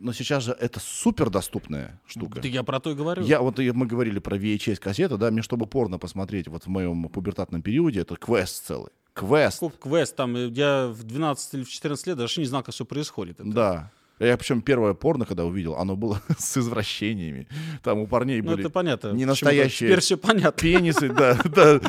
но 0.00 0.12
сейчас 0.12 0.44
же 0.44 0.52
это 0.52 0.78
супер 0.80 1.30
доступная 1.30 2.00
штука. 2.06 2.40
Да 2.40 2.48
я 2.48 2.62
про 2.62 2.80
то 2.80 2.90
и 2.90 2.94
говорю. 2.94 3.24
Я, 3.24 3.40
вот 3.40 3.58
мы 3.58 3.86
говорили 3.86 4.18
про 4.18 4.36
VHS-кассету, 4.36 5.18
да, 5.18 5.30
мне 5.30 5.42
чтобы 5.42 5.66
порно 5.66 5.98
посмотреть 5.98 6.48
вот 6.48 6.64
в 6.64 6.68
моем 6.68 7.08
пубертатном 7.08 7.62
периоде, 7.62 8.00
это 8.00 8.16
квест 8.16 8.66
целый. 8.66 8.90
Квест, 9.14 9.60
квест 9.80 10.14
там, 10.14 10.36
э, 10.36 10.46
я 10.48 10.86
в 10.88 11.02
12 11.02 11.54
или 11.54 11.64
в 11.64 11.68
14 11.70 12.06
лет 12.06 12.16
даже 12.16 12.40
не 12.40 12.46
знал, 12.46 12.62
как 12.62 12.72
все 12.72 12.84
происходит. 12.84 13.40
Это- 13.40 13.50
да. 13.50 13.92
Я 14.18 14.36
причем 14.36 14.62
первое 14.62 14.94
порно, 14.94 15.24
когда 15.24 15.44
увидел, 15.44 15.76
оно 15.76 15.96
было 15.96 16.20
с 16.38 16.56
извращениями. 16.56 17.46
Там 17.82 17.98
у 17.98 18.06
парней 18.06 18.40
Ну, 18.42 18.50
были 18.50 18.60
это 18.60 18.70
понятно. 18.70 19.12
не 19.12 19.24
настоящие 19.24 19.88
Теперь 19.88 20.00
все 20.00 20.16
понятно. 20.16 20.60
пенисы, 20.60 21.08
да, 21.08 21.34
да, 21.44 21.80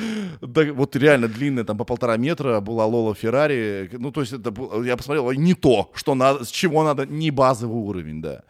да, 0.42 0.74
вот 0.74 0.96
реально 0.96 1.28
длинная, 1.28 1.64
там 1.64 1.78
по 1.78 1.86
полтора 1.86 2.18
метра 2.18 2.60
была 2.60 2.86
Лола 2.86 3.16
Феррари. 3.16 3.90
Ну, 3.94 4.12
то 4.12 4.22
есть 4.22 4.34
это 4.34 4.54
я 4.84 4.96
посмотрел, 4.96 5.32
не 5.32 5.54
то, 5.54 5.92
что 5.94 6.16
надо, 6.16 6.46
с 6.46 6.50
чего 6.50 6.84
надо, 6.84 7.06
не 7.06 7.32
базовый 7.32 7.82
уровень, 7.82 8.22
да. 8.22 8.44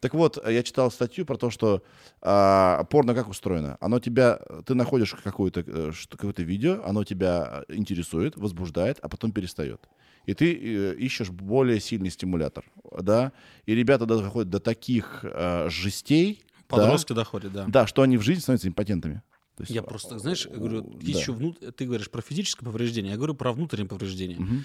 Так 0.00 0.14
вот, 0.14 0.38
я 0.48 0.62
читал 0.62 0.90
статью 0.92 1.26
про 1.26 1.36
то, 1.36 1.50
что 1.50 1.82
а, 2.22 2.84
порно 2.84 3.14
как 3.14 3.28
устроено. 3.28 3.76
Оно 3.80 3.98
тебя, 3.98 4.38
ты 4.64 4.74
находишь 4.74 5.12
какое-то 5.24 5.64
э, 5.66 5.92
какое-то 6.10 6.42
видео, 6.42 6.80
оно 6.84 7.02
тебя 7.02 7.64
э, 7.68 7.74
интересует, 7.74 8.36
возбуждает, 8.36 8.98
а 9.02 9.08
потом 9.08 9.32
перестает. 9.32 9.80
И 10.28 10.34
ты 10.34 10.52
э, 10.52 10.94
ищешь 10.96 11.30
более 11.30 11.80
сильный 11.80 12.10
стимулятор, 12.10 12.62
да. 13.00 13.32
И 13.64 13.74
ребята 13.74 14.04
доходят 14.04 14.50
до 14.50 14.60
таких 14.60 15.20
э, 15.22 15.70
жестей, 15.70 16.42
да, 16.68 16.76
Подростки 16.76 17.14
доходят, 17.14 17.50
да. 17.50 17.64
да, 17.66 17.86
что 17.86 18.02
они 18.02 18.18
в 18.18 18.22
жизни 18.22 18.42
становятся 18.42 18.68
импотентами. 18.68 19.22
То 19.56 19.62
есть, 19.62 19.72
Я 19.72 19.82
просто, 19.82 20.18
знаешь, 20.18 20.44
я 20.44 20.54
говорю, 20.54 20.82
да. 20.82 20.98
еще 21.00 21.32
внут... 21.32 21.58
ты 21.74 21.86
говоришь 21.86 22.10
про 22.10 22.20
физическое 22.20 22.66
повреждение, 22.66 23.12
я 23.12 23.16
говорю 23.16 23.34
про 23.34 23.52
внутреннее 23.54 23.88
повреждение. 23.88 24.38
Мгм. 24.38 24.64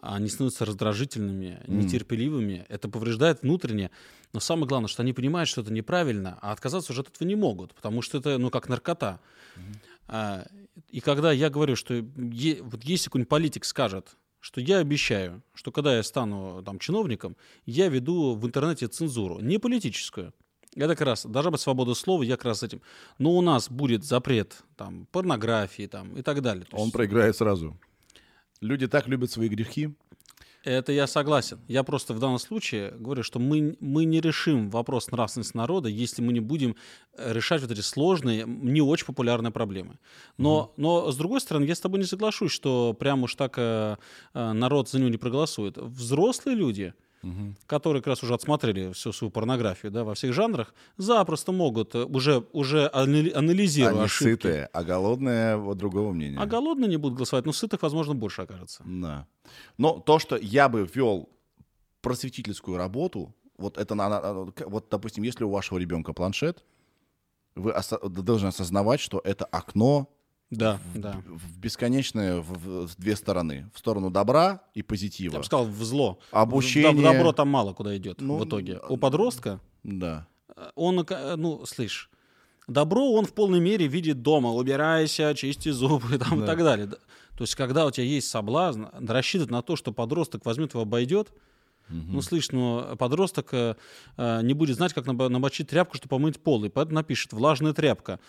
Они 0.00 0.28
становятся 0.28 0.64
раздражительными, 0.64 1.60
нетерпеливыми. 1.66 2.64
Это 2.68 2.88
повреждает 2.88 3.42
внутренне. 3.42 3.90
Но 4.32 4.38
самое 4.38 4.68
главное, 4.68 4.86
что 4.86 5.02
они 5.02 5.12
понимают, 5.12 5.48
что 5.48 5.60
это 5.60 5.72
неправильно, 5.72 6.38
а 6.40 6.52
отказаться 6.52 6.92
уже 6.92 7.00
от 7.00 7.08
этого 7.08 7.26
не 7.26 7.34
могут, 7.34 7.74
потому 7.74 8.00
что 8.00 8.18
это, 8.18 8.38
ну, 8.38 8.48
как 8.50 8.68
наркота. 8.68 9.18
А, 10.06 10.46
и 10.88 11.00
когда 11.00 11.32
я 11.32 11.50
говорю, 11.50 11.74
что 11.74 11.94
е- 11.94 12.62
вот 12.62 12.84
если 12.84 13.06
какой-нибудь 13.06 13.28
политик 13.28 13.64
скажет, 13.64 14.16
что 14.40 14.60
я 14.60 14.78
обещаю, 14.78 15.42
что 15.54 15.70
когда 15.70 15.96
я 15.96 16.02
стану 16.02 16.62
там 16.64 16.78
чиновником, 16.78 17.36
я 17.66 17.88
веду 17.88 18.34
в 18.34 18.46
интернете 18.46 18.88
цензуру, 18.88 19.38
не 19.40 19.58
политическую. 19.58 20.32
Это 20.76 20.94
как 20.94 21.06
раз, 21.06 21.26
должна 21.26 21.50
быть 21.50 21.60
свобода 21.60 21.94
слова, 21.94 22.22
я 22.22 22.36
как 22.36 22.46
раз 22.46 22.60
с 22.60 22.62
этим. 22.62 22.80
Но 23.18 23.32
у 23.32 23.42
нас 23.42 23.70
будет 23.70 24.04
запрет 24.04 24.62
там, 24.76 25.06
порнографии 25.10 25.86
там, 25.86 26.16
и 26.16 26.22
так 26.22 26.42
далее. 26.42 26.64
То 26.64 26.76
Он 26.76 26.84
есть 26.84 26.92
проиграет 26.92 27.36
сразу. 27.36 27.76
Люди 28.60 28.86
так 28.86 29.08
любят 29.08 29.30
свои 29.30 29.48
грехи. 29.48 29.94
Это 30.62 30.92
я 30.92 31.06
согласен. 31.06 31.58
Я 31.68 31.82
просто 31.82 32.12
в 32.12 32.18
данном 32.18 32.38
случае 32.38 32.90
говорю, 32.90 33.22
что 33.22 33.38
мы, 33.38 33.76
мы 33.80 34.04
не 34.04 34.20
решим 34.20 34.68
вопрос 34.68 35.10
нравственности 35.10 35.56
народа, 35.56 35.88
если 35.88 36.20
мы 36.20 36.34
не 36.34 36.40
будем 36.40 36.76
э, 37.14 37.32
решать 37.32 37.62
вот 37.62 37.70
эти 37.70 37.80
сложные, 37.80 38.44
не 38.46 38.82
очень 38.82 39.06
популярные 39.06 39.52
проблемы. 39.52 39.98
Но, 40.36 40.74
но 40.76 41.10
с 41.10 41.16
другой 41.16 41.40
стороны, 41.40 41.64
я 41.64 41.74
с 41.74 41.80
тобой 41.80 42.00
не 42.00 42.06
соглашусь, 42.06 42.52
что 42.52 42.92
прям 42.92 43.22
уж 43.22 43.34
так 43.36 43.54
э, 43.56 43.96
э, 44.34 44.52
народ 44.52 44.90
за 44.90 44.98
него 44.98 45.08
не 45.08 45.16
проголосует. 45.16 45.78
Взрослые 45.78 46.56
люди, 46.56 46.92
которые 47.66 48.02
как 48.02 48.08
раз 48.08 48.22
уже 48.22 48.34
отсмотрели 48.34 48.92
всю 48.92 49.12
свою 49.12 49.30
порнографию 49.30 49.92
да, 49.92 50.04
во 50.04 50.14
всех 50.14 50.32
жанрах, 50.32 50.74
запросто 50.96 51.52
могут, 51.52 51.94
э, 51.94 52.04
уже, 52.04 52.44
уже 52.52 52.88
ана- 52.94 53.32
анализируя 53.34 53.92
Они 53.92 54.04
ошибки. 54.04 54.30
сытые, 54.42 54.68
а 54.72 54.82
голодные 54.84 55.56
вот 55.56 55.76
другого 55.78 56.12
мнения. 56.12 56.38
А 56.40 56.46
голодные 56.46 56.88
не 56.88 56.96
будут 56.96 57.16
голосовать, 57.18 57.46
но 57.46 57.52
сытых, 57.52 57.82
возможно, 57.82 58.14
больше 58.14 58.42
окажется. 58.42 58.82
Да. 58.86 59.26
Но 59.78 59.98
то, 60.00 60.18
что 60.18 60.36
я 60.36 60.68
бы 60.68 60.88
вел 60.94 61.28
просветительскую 62.00 62.76
работу, 62.78 63.34
вот 63.58 63.76
это 63.76 63.94
вот, 64.66 64.86
допустим, 64.90 65.22
если 65.24 65.44
у 65.44 65.50
вашего 65.50 65.78
ребенка 65.78 66.12
планшет, 66.14 66.64
вы 67.54 67.72
осо- 67.72 68.08
должны 68.08 68.48
осознавать, 68.48 69.00
что 69.00 69.20
это 69.22 69.44
окно 69.44 70.08
Да, 70.50 70.80
в, 70.94 70.98
да. 70.98 71.22
в 71.28 71.58
бесконечное 71.58 72.40
в, 72.40 72.86
в- 72.86 72.96
две 72.96 73.14
стороны. 73.14 73.70
В 73.72 73.78
сторону 73.78 74.10
добра 74.10 74.62
и 74.74 74.82
позитива. 74.82 75.34
Я 75.34 75.38
бы 75.38 75.44
сказал, 75.44 75.66
в 75.66 75.82
зло. 75.84 76.18
Обучение- 76.32 76.90
В 76.90 76.98
доб- 76.98 77.12
добро 77.12 77.32
там 77.32 77.48
мало 77.48 77.72
куда 77.72 77.96
идет 77.96 78.20
Ну, 78.20 78.36
в 78.36 78.44
итоге. 78.44 78.80
У 78.88 78.96
подростка, 78.96 79.60
Да. 79.84 80.26
э, 80.56 80.70
он, 80.74 80.98
э, 81.08 81.36
ну, 81.36 81.64
слышь, 81.66 82.10
добро 82.66 83.12
он 83.12 83.26
в 83.26 83.32
полной 83.32 83.60
мере 83.60 83.86
видит 83.86 84.22
дома. 84.22 84.50
Убирайся, 84.50 85.34
чисти 85.36 85.68
зубы 85.70 86.18
там, 86.18 86.38
и 86.38 86.40
Да. 86.40 86.46
так 86.46 86.58
далее. 86.58 86.86
Да. 86.86 86.96
То 87.36 87.44
есть, 87.44 87.54
когда 87.54 87.86
у 87.86 87.90
тебя 87.92 88.04
есть 88.06 88.28
соблазн, 88.28 88.84
рассчитывать 89.06 89.50
на 89.52 89.62
то, 89.62 89.76
что 89.76 89.92
подросток 89.92 90.44
возьмет 90.44 90.72
его, 90.74 90.82
обойдет, 90.82 91.32
ну, 91.90 92.22
слышь, 92.22 92.50
ну, 92.52 92.96
подросток 92.96 93.48
э, 93.52 93.74
э, 94.16 94.42
не 94.42 94.54
будет 94.54 94.76
знать, 94.76 94.92
как 94.94 95.06
намочить 95.06 95.68
тряпку, 95.68 95.96
чтобы 95.96 96.10
помыть 96.10 96.40
пол, 96.40 96.64
и 96.64 96.68
поэтому 96.68 96.94
напишет 96.94 97.32
«влажная 97.32 97.72
тряпка». 97.72 98.20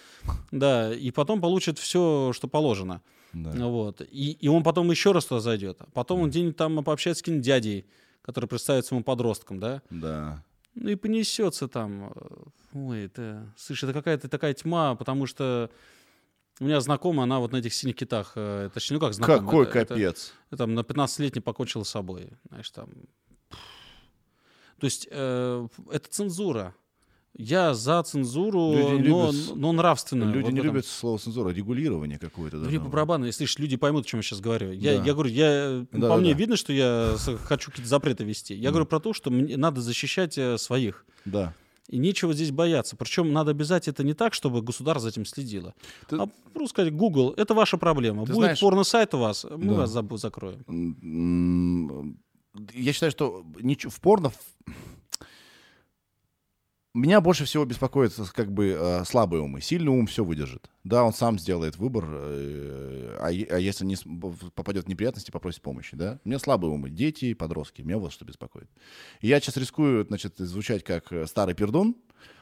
Да, 0.51 0.93
и 0.93 1.11
потом 1.11 1.39
получит 1.41 1.77
все, 1.79 2.31
что 2.33 2.47
положено. 2.47 3.01
Да. 3.33 3.51
Вот. 3.67 4.01
И, 4.01 4.31
и 4.33 4.47
он 4.47 4.63
потом 4.63 4.89
еще 4.91 5.11
раз 5.11 5.25
туда 5.25 5.39
зайдет. 5.39 5.79
Потом 5.93 6.21
он 6.21 6.29
где-нибудь 6.29 6.57
там 6.57 6.83
пообщается 6.83 7.19
с 7.19 7.21
каким-нибудь 7.21 7.45
дядей, 7.45 7.85
который 8.23 8.47
представится 8.47 8.93
ему 8.95 9.03
подростком, 9.03 9.59
да? 9.59 9.81
Да. 9.89 10.43
Ну 10.75 10.89
и 10.89 10.95
понесется 10.95 11.67
там. 11.67 12.11
э, 12.15 12.43
Ой, 12.73 13.05
это, 13.05 13.53
слушай, 13.57 13.85
это 13.85 13.93
какая-то 13.93 14.27
такая 14.29 14.53
тьма, 14.53 14.95
потому 14.95 15.25
что 15.27 15.69
у 16.59 16.63
меня 16.65 16.79
знакомая, 16.79 17.23
она 17.23 17.39
вот 17.39 17.51
на 17.51 17.57
этих 17.57 17.73
синих 17.73 17.95
китах, 17.95 18.33
э, 18.35 18.69
точнее, 18.73 18.95
ну 18.97 19.01
как 19.01 19.13
знакомая. 19.13 19.41
Какой 19.45 19.65
это- 19.81 19.93
капец. 19.95 20.33
это 20.49 20.57
там 20.57 20.73
на 20.75 20.81
15-летней 20.81 21.41
покончила 21.41 21.83
с 21.83 21.89
собой, 21.89 22.29
знаешь, 22.49 22.69
там. 22.71 22.89
То 24.81 24.85
есть 24.85 25.07
э, 25.09 25.67
это 25.91 26.09
цензура. 26.09 26.75
Я 27.37 27.73
за 27.73 28.03
цензуру, 28.03 28.73
Люди 28.75 29.07
но, 29.07 29.31
любят- 29.31 29.55
но 29.55 29.71
нравственную. 29.71 30.33
Люди 30.33 30.43
вот 30.43 30.51
не 30.51 30.59
этом. 30.59 30.71
любят 30.73 30.85
слово 30.85 31.17
цензура, 31.17 31.49
регулирование 31.51 32.19
какое-то. 32.19 32.59
Да 32.59 32.67
мне 32.67 32.77
по 32.79 32.89
барабану, 32.89 33.25
если 33.25 33.45
ж 33.45 33.57
люди 33.57 33.77
поймут, 33.77 34.03
о 34.05 34.07
чем 34.09 34.19
я 34.19 34.23
сейчас 34.23 34.41
говорю. 34.41 34.73
Я, 34.73 34.97
Да. 34.97 35.05
я 35.05 35.13
говорю, 35.13 35.29
я, 35.29 35.85
Да, 35.93 35.99
по 36.09 36.15
да, 36.15 36.17
мне 36.17 36.33
да. 36.33 36.37
видно, 36.39 36.57
что 36.57 36.73
я 36.73 37.15
хочу 37.45 37.71
какие-то 37.71 37.89
запреты 37.89 38.25
вести. 38.25 38.53
Я 38.53 38.71
говорю 38.71 38.85
про 38.85 38.99
то, 38.99 39.13
что 39.13 39.29
мне 39.31 39.55
надо 39.55 39.79
защищать 39.79 40.37
э, 40.37 40.57
своих. 40.57 41.05
Да. 41.23 41.53
И 41.87 41.97
нечего 41.99 42.33
здесь 42.33 42.51
бояться. 42.51 42.95
Причем 42.97 43.31
надо 43.31 43.51
обязать 43.51 43.87
это 43.87 44.03
не 44.03 44.13
так, 44.13 44.33
чтобы 44.33 44.61
государство 44.61 45.03
за 45.03 45.09
этим 45.09 45.25
следило. 45.25 45.73
Ты- 46.09 46.17
А 46.17 46.27
просто 46.53 46.69
сказать, 46.69 46.93
Google, 46.93 47.33
это 47.37 47.53
ваша 47.53 47.77
проблема. 47.77 48.25
Ты 48.25 48.33
Будет 48.33 48.43
знаешь- 48.43 48.59
порно-сайт 48.59 49.13
у 49.13 49.19
вас, 49.19 49.45
мы 49.49 49.73
Да. 49.75 49.85
вас 49.85 50.21
закроем. 50.21 50.65
Я 52.73 52.93
считаю, 52.93 53.11
что 53.11 53.43
в 53.43 54.01
порно... 54.01 54.31
Меня 56.93 57.21
больше 57.21 57.45
всего 57.45 57.63
беспокоит 57.63 58.13
как 58.33 58.51
бы 58.51 58.75
э, 58.77 59.05
слабые 59.05 59.41
умы. 59.41 59.61
Сильный 59.61 59.87
ум 59.87 60.07
все 60.07 60.25
выдержит. 60.25 60.69
Да, 60.83 61.05
он 61.05 61.13
сам 61.13 61.39
сделает 61.39 61.77
выбор, 61.77 62.03
э, 62.05 63.17
а, 63.17 63.27
а 63.27 63.59
если 63.59 63.85
не 63.85 63.95
попадет 64.55 64.83
в 64.83 64.87
неприятности, 64.89 65.31
попросит 65.31 65.61
помощи. 65.61 65.95
Да? 65.95 66.19
Меня 66.25 66.37
слабые 66.37 66.69
умы. 66.69 66.89
Дети 66.89 67.33
подростки. 67.33 67.81
Меня 67.81 67.97
вот 67.97 68.11
что 68.11 68.25
беспокоит. 68.25 68.69
И 69.21 69.29
я 69.29 69.39
сейчас 69.39 69.55
рискую 69.55 70.05
значит, 70.05 70.37
звучать 70.37 70.83
как 70.83 71.13
э, 71.13 71.27
старый 71.27 71.55
пердун, 71.55 71.95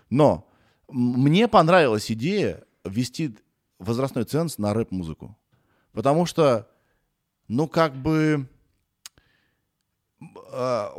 но 0.10 0.49
мне 0.88 1.48
понравилась 1.48 2.11
идея 2.11 2.64
ввести 2.84 3.38
возрастной 3.77 4.23
ценз 4.23 4.57
на 4.57 4.73
рэп-музыку. 4.73 5.38
Потому 5.91 6.26
что, 6.26 6.68
ну, 7.48 7.68
как 7.68 7.95
бы... 7.95 8.48
а, 10.51 10.93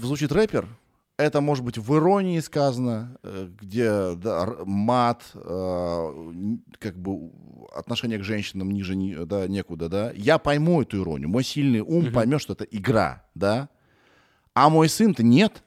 звучит 0.00 0.32
рэпер, 0.32 0.68
это 1.16 1.40
может 1.40 1.64
быть 1.64 1.78
в 1.78 1.94
иронии 1.96 2.40
сказано, 2.40 3.16
э, 3.22 3.48
где 3.60 4.14
да, 4.16 4.56
мат, 4.64 5.22
э, 5.34 5.38
н- 5.38 6.62
как 6.78 6.98
бы 6.98 7.30
отношение 7.72 8.18
к 8.18 8.24
женщинам 8.24 8.70
ниже 8.72 8.96
ни- 8.96 9.24
да, 9.24 9.46
некуда, 9.46 9.88
да. 9.88 10.12
Я 10.12 10.38
пойму 10.38 10.82
эту 10.82 11.00
иронию, 11.02 11.28
мой 11.28 11.44
сильный 11.44 11.80
ум 11.80 12.12
поймет, 12.12 12.40
что 12.40 12.54
это 12.54 12.64
игра, 12.64 13.24
да. 13.34 13.68
А 14.54 14.68
мой 14.68 14.88
сын-то 14.88 15.22
нет. 15.22 15.62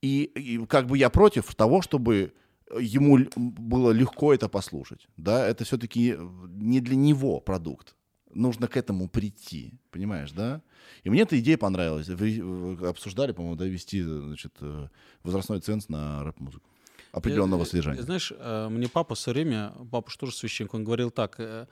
И, 0.00 0.22
и 0.24 0.64
как 0.66 0.86
бы 0.86 0.96
я 0.96 1.10
против 1.10 1.54
того, 1.54 1.82
чтобы 1.82 2.32
ему 2.78 3.18
было 3.36 3.90
легко 3.90 4.32
это 4.32 4.48
послушать, 4.48 5.08
да. 5.16 5.46
Это 5.46 5.64
все-таки 5.64 6.16
не 6.18 6.80
для 6.80 6.96
него 6.96 7.40
продукт. 7.40 7.94
Нужно 8.34 8.68
к 8.68 8.76
этому 8.76 9.08
прийти, 9.08 9.72
понимаешь, 9.90 10.32
да? 10.32 10.60
И 11.02 11.10
мне 11.10 11.22
эта 11.22 11.38
идея 11.40 11.56
понравилась. 11.56 12.08
Вы 12.08 12.40
вы 12.42 12.88
обсуждали, 12.88 13.32
по-моему, 13.32 13.56
да, 13.56 13.64
вести 13.66 14.02
значит, 14.02 14.52
э, 14.60 14.88
возрастной 15.22 15.60
ценз 15.60 15.88
на 15.88 16.22
рэп-музыку 16.24 16.68
определенного 17.12 17.60
Я- 17.60 17.66
содержания. 17.66 18.02
Знаешь, 18.02 18.32
э, 18.36 18.68
мне 18.68 18.88
папа 18.88 19.14
все 19.14 19.32
время, 19.32 19.72
папа 19.90 20.10
же 20.10 20.18
тоже 20.18 20.34
священник, 20.34 20.74
он 20.74 20.84
говорил 20.84 21.10
так, 21.10 21.36
э, 21.38 21.66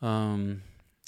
эм, 0.00 0.62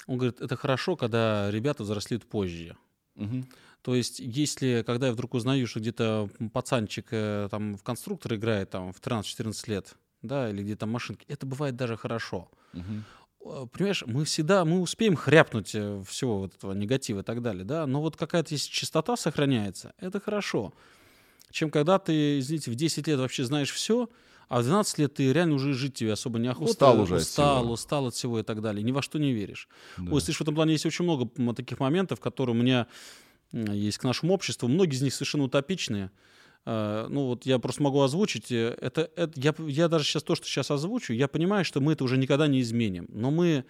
он 0.07 0.17
говорит, 0.17 0.41
это 0.41 0.55
хорошо, 0.55 0.95
когда 0.95 1.49
ребята 1.51 1.83
взрослеют 1.83 2.25
позже. 2.25 2.75
Мгм. 3.15 3.45
То 3.81 3.95
есть, 3.95 4.19
если, 4.19 4.83
когда 4.85 5.07
я 5.07 5.13
вдруг 5.13 5.33
узнаю, 5.33 5.67
что 5.67 5.79
где-то 5.79 6.29
пацанчик 6.53 7.07
э, 7.11 7.47
там 7.51 7.75
в 7.77 7.83
конструктор 7.83 8.35
играет 8.35 8.69
там 8.69 8.91
в 8.93 8.99
13-14 8.99 9.67
лет, 9.67 9.95
да, 10.21 10.49
или 10.49 10.63
где-то 10.63 10.85
машинки, 10.85 11.25
это 11.27 11.45
бывает 11.45 11.75
даже 11.75 11.97
хорошо. 11.97 12.49
Мгм. 12.73 13.03
Э, 13.45 13.65
Понимаешь, 13.71 14.03
мы 14.05 14.25
всегда, 14.25 14.65
мы 14.65 14.81
успеем 14.81 15.15
хряпнуть 15.15 15.71
э, 15.73 16.01
всего 16.07 16.39
вот 16.39 16.55
этого 16.55 16.73
негатива 16.73 17.21
и 17.21 17.23
так 17.23 17.41
далее, 17.41 17.63
да, 17.63 17.85
но 17.87 18.01
вот 18.01 18.15
какая-то 18.17 18.53
если 18.53 18.69
чистота 18.69 19.17
сохраняется, 19.17 19.93
это 19.99 20.19
хорошо. 20.19 20.73
Чем 21.51 21.69
когда 21.69 21.99
ты, 21.99 22.39
извините, 22.39 22.71
в 22.71 22.75
10 22.75 23.07
лет 23.07 23.19
вообще 23.19 23.43
знаешь 23.43 23.71
все, 23.71 24.09
а 24.47 24.59
в 24.61 24.63
12 24.63 24.97
лет 24.99 25.13
ты 25.13 25.31
реально 25.31 25.55
уже 25.55 25.73
жить 25.73 25.93
тебе 25.95 26.13
особо 26.13 26.39
неохота. 26.39 26.71
Устал 26.71 27.01
уже 27.01 27.15
от 27.15 27.21
Устал, 27.21 27.61
всего. 27.61 27.73
устал 27.73 28.07
от 28.07 28.15
всего 28.15 28.39
и 28.39 28.43
так 28.43 28.61
далее. 28.61 28.83
Ни 28.83 28.91
во 28.91 29.01
что 29.01 29.17
не 29.19 29.33
веришь. 29.33 29.67
Да. 29.97 30.11
Ой, 30.11 30.21
слышишь, 30.21 30.39
в 30.39 30.41
этом 30.41 30.55
плане 30.55 30.73
есть 30.73 30.85
очень 30.85 31.03
много 31.05 31.29
таких 31.53 31.79
моментов, 31.79 32.19
которые 32.19 32.55
у 32.55 32.59
меня 32.59 32.87
есть 33.53 33.97
к 33.97 34.03
нашему 34.03 34.33
обществу. 34.33 34.67
Многие 34.67 34.95
из 34.95 35.01
них 35.01 35.13
совершенно 35.13 35.45
утопичные. 35.45 36.11
Э, 36.65 37.07
Ну 37.09 37.25
вот 37.27 37.45
я 37.45 37.59
просто 37.59 37.81
могу 37.83 38.01
озвучить. 38.01 38.51
э, 38.51 38.75
Это, 38.81 39.09
это, 39.15 39.31
я, 39.39 39.53
я 39.67 39.87
даже 39.87 40.05
сейчас 40.05 40.23
то, 40.23 40.35
что 40.35 40.45
сейчас 40.45 40.69
озвучу, 40.71 41.13
я 41.13 41.27
понимаю, 41.27 41.65
что 41.65 41.81
мы 41.81 41.93
это 41.93 42.03
уже 42.03 42.17
никогда 42.17 42.47
не 42.47 42.61
изменим. 42.61 43.07
Но 43.09 43.31
мы... 43.31 43.65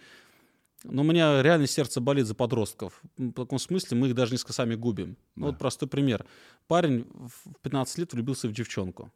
Но 0.83 1.03
у 1.03 1.05
меня 1.05 1.43
реально 1.43 1.67
сердце 1.67 2.01
болит 2.01 2.25
за 2.25 2.33
подростков. 2.33 3.01
В 3.15 3.33
таком 3.33 3.59
смысле 3.59 3.97
мы 3.97 4.07
их 4.07 4.15
даже 4.15 4.31
несколько 4.31 4.53
сами 4.53 4.73
губим. 4.73 5.15
Ну, 5.35 5.45
Да. 5.45 5.51
вот 5.51 5.59
простой 5.59 5.87
пример. 5.87 6.25
Парень 6.67 7.05
в 7.13 7.53
15 7.61 7.99
лет 7.99 8.13
влюбился 8.13 8.47
в 8.47 8.51
девчонку. 8.51 9.11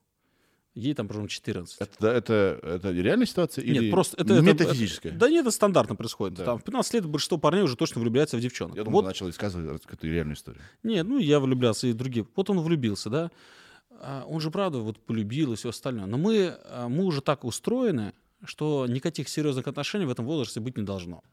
Ей 0.76 0.94
там, 0.94 1.08
по-моему, 1.08 1.28
14. 1.30 1.78
Это, 1.82 2.08
это, 2.10 2.60
это 2.62 2.92
реальная 2.92 3.26
ситуация 3.26 3.66
Нет, 3.66 3.78
или 3.82 3.90
просто 3.92 4.18
это, 4.18 4.34
это- 4.34 4.44
метафизическая? 4.44 5.14
это- 5.14 5.20
да 5.22 5.30
нет, 5.30 5.42
это 5.42 5.52
стандартно 5.52 5.96
происходит. 5.96 6.38
Да. 6.38 6.46
Там 6.46 6.60
в 6.60 6.64
15 6.64 6.94
лет 6.94 7.06
большинство 7.08 7.38
парней 7.40 7.64
уже 7.64 7.76
точно 7.78 8.00
влюбляется 8.02 8.38
в 8.38 8.42
девчонок. 8.42 8.76
Я 8.78 8.84
думал, 8.84 9.00
вот 9.02 9.06
начал 9.08 9.26
рассказывать 9.26 9.82
какую-то 9.82 10.06
реальную 10.06 10.36
историю. 10.36 10.62
нет, 10.84 11.08
ну 11.08 11.18
я 11.18 11.40
влюблялся 11.40 11.88
и 11.88 11.94
другие. 11.94 12.28
Вот 12.36 12.48
он 12.50 12.60
влюбился, 12.60 13.10
да. 13.10 13.32
А 14.08 14.24
Он 14.28 14.40
же, 14.40 14.52
правда, 14.52 14.78
вот 14.80 15.00
полюбил 15.00 15.54
и 15.54 15.56
все 15.56 15.70
остальное. 15.70 16.06
Но 16.06 16.18
мы, 16.18 16.58
а, 16.66 16.88
мы 16.88 17.06
уже 17.06 17.22
так 17.22 17.44
устроены, 17.44 18.14
что 18.44 18.86
никаких 18.88 19.28
серьезных 19.30 19.68
отношений 19.68 20.06
в 20.06 20.12
этом 20.12 20.26
возрасте 20.26 20.60
быть 20.60 20.78
не 20.78 20.84
должно. 20.84 21.24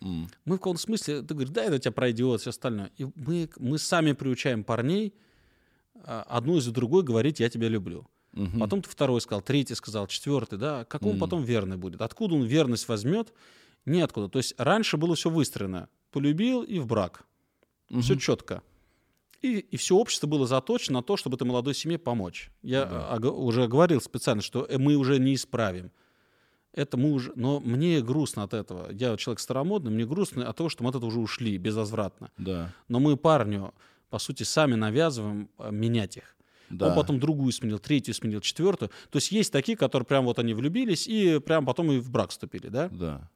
М. 0.00 0.28
Мы 0.44 0.56
в 0.56 0.58
каком-то 0.58 0.82
смысле, 0.82 1.22
ты 1.22 1.34
говоришь, 1.34 1.52
да, 1.54 1.62
это 1.64 1.76
у 1.76 1.78
тебя 1.78 1.92
пройдет, 1.92 2.40
все 2.40 2.50
остальное. 2.50 2.90
И 2.96 3.06
мы, 3.14 3.48
мы 3.58 3.78
сами 3.78 4.12
приучаем 4.12 4.64
парней 4.64 5.14
а, 6.04 6.22
одну 6.28 6.56
из 6.58 6.66
другой 6.66 7.04
говорить 7.04 7.38
«я 7.40 7.48
тебя 7.48 7.68
люблю». 7.68 8.06
Мгм. 8.32 8.58
Потом 8.60 8.82
ты 8.82 8.90
второй 8.90 9.20
сказал, 9.20 9.40
третий 9.42 9.74
сказал, 9.74 10.06
четвертый, 10.08 10.58
да. 10.58 10.84
Как 10.86 11.02
он 11.02 11.10
Мгм. 11.12 11.18
потом 11.20 11.42
верный 11.44 11.76
будет? 11.76 12.00
Откуда 12.02 12.34
он 12.34 12.42
верность 12.44 12.88
возьмет? 12.88 13.32
Неоткуда. 13.86 14.28
То 14.28 14.38
есть 14.38 14.54
раньше 14.58 14.96
было 14.96 15.14
все 15.14 15.30
выстроено. 15.30 15.88
Полюбил 16.10 16.62
и 16.62 16.78
в 16.80 16.86
брак. 16.86 17.24
Все 18.00 18.12
Мгм. 18.14 18.18
четко. 18.20 18.62
И, 19.42 19.58
и 19.58 19.76
все 19.76 19.94
общество 19.96 20.26
было 20.26 20.46
заточено 20.46 20.98
на 20.98 21.02
то, 21.02 21.16
чтобы 21.16 21.36
этой 21.36 21.44
молодой 21.46 21.74
семье 21.74 21.98
помочь. 21.98 22.50
Я 22.62 22.84
Да. 22.86 23.14
ого- 23.16 23.44
уже 23.44 23.68
говорил 23.68 24.00
специально, 24.00 24.42
что 24.42 24.64
э, 24.64 24.78
мы 24.78 24.96
уже 24.96 25.18
не 25.18 25.34
исправим. 25.34 25.90
Это 26.72 26.96
мы 26.96 27.12
уже... 27.12 27.32
Но 27.36 27.60
мне 27.60 28.00
грустно 28.02 28.42
от 28.42 28.52
этого. 28.54 28.90
Я 28.92 29.16
человек 29.16 29.40
старомодный, 29.40 29.90
мне 29.90 30.04
грустно 30.06 30.48
от 30.48 30.56
того, 30.56 30.68
что 30.68 30.82
мы 30.84 30.90
от 30.90 30.96
этого 30.96 31.08
уже 31.08 31.20
ушли 31.20 31.56
безвозвратно. 31.58 32.30
Да. 32.36 32.72
Но 32.88 32.98
мы 33.00 33.16
парню, 33.16 33.72
по 34.10 34.18
сути, 34.18 34.42
сами 34.42 34.74
навязываем 34.74 35.48
а, 35.58 35.70
менять 35.70 36.16
их. 36.16 36.36
Да. 36.70 36.88
Он 36.88 36.94
потом 36.94 37.18
другую 37.18 37.52
сменил, 37.52 37.78
третью 37.78 38.14
сменил, 38.14 38.40
четвертую. 38.40 38.90
То 39.10 39.16
есть 39.16 39.32
есть 39.32 39.52
такие, 39.52 39.76
которые 39.78 40.06
прям 40.06 40.24
вот 40.26 40.38
они 40.38 40.52
влюбились 40.52 41.06
и 41.08 41.38
прям 41.38 41.64
потом 41.64 41.90
и 41.92 41.98
в 41.98 42.10
брак 42.10 42.30
вступили, 42.30 42.68
да? 42.68 42.88
Да. 42.90 43.30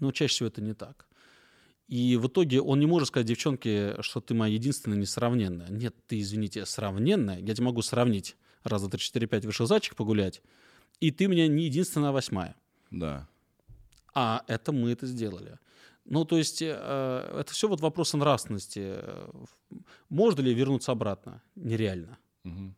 Но 0.00 0.12
чаще 0.12 0.32
всего 0.34 0.48
это 0.48 0.60
не 0.60 0.74
так. 0.74 1.06
И 1.88 2.16
в 2.16 2.28
итоге 2.28 2.60
он 2.60 2.80
не 2.80 2.86
может 2.86 3.08
сказать 3.08 3.26
девчонке, 3.26 3.96
что 4.00 4.20
ты 4.20 4.34
моя 4.34 4.54
единственная 4.54 4.96
несравненная. 4.98 5.68
Нет, 5.68 5.94
ты, 6.06 6.20
извините, 6.20 6.64
сравненная. 6.64 7.40
Я 7.40 7.54
тебе 7.54 7.66
могу 7.66 7.82
сравнить. 7.82 8.36
Раз, 8.62 8.80
два, 8.80 8.90
три, 8.90 9.00
четыре, 9.00 9.26
пять 9.26 9.44
вышел 9.44 9.66
зайчик 9.66 9.94
погулять. 9.94 10.42
И 11.00 11.10
ты 11.10 11.26
меня 11.26 11.46
не 11.46 11.64
единственная, 11.64 12.12
восьмая. 12.12 12.56
Да. 12.90 13.28
А 14.14 14.42
это 14.46 14.72
мы 14.72 14.92
это 14.92 15.06
сделали. 15.06 15.58
Ну, 16.06 16.24
то 16.24 16.38
есть, 16.38 16.62
э, 16.62 17.38
это 17.40 17.52
все 17.52 17.68
вот 17.68 17.80
вопрос 17.80 18.14
нравственности. 18.14 18.80
Э, 18.82 19.30
Можно 20.08 20.42
ли 20.42 20.54
вернуться 20.54 20.92
обратно? 20.92 21.42
Нереально. 21.56 22.18
Мгм. 22.44 22.74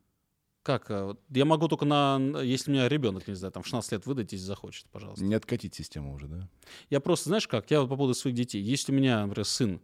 Как? 0.67 0.87
э, 0.91 1.15
Я 1.31 1.45
могу 1.45 1.69
только 1.69 1.85
на... 1.85 2.19
Если 2.43 2.73
у 2.73 2.75
меня 2.75 2.89
ребенок, 2.89 3.29
не 3.29 3.35
знаю, 3.35 3.53
там 3.53 3.63
в 3.63 3.67
16 3.67 3.93
лет 3.93 4.07
выдать, 4.07 4.33
если 4.33 4.45
захочет, 4.45 4.87
пожалуйста. 4.91 5.25
Не 5.25 5.35
откатить 5.37 5.77
систему 5.77 6.13
уже, 6.13 6.27
да? 6.27 6.49
Я 6.91 6.99
просто, 6.99 7.29
знаешь 7.29 7.47
как, 7.47 7.71
я 7.71 7.81
вот 7.83 7.89
по 7.89 7.95
поводу 7.97 8.15
своих 8.15 8.35
детей. 8.35 8.61
Если 8.61 8.91
у 8.91 8.97
меня, 8.97 9.25
например, 9.25 9.45
сын 9.47 9.81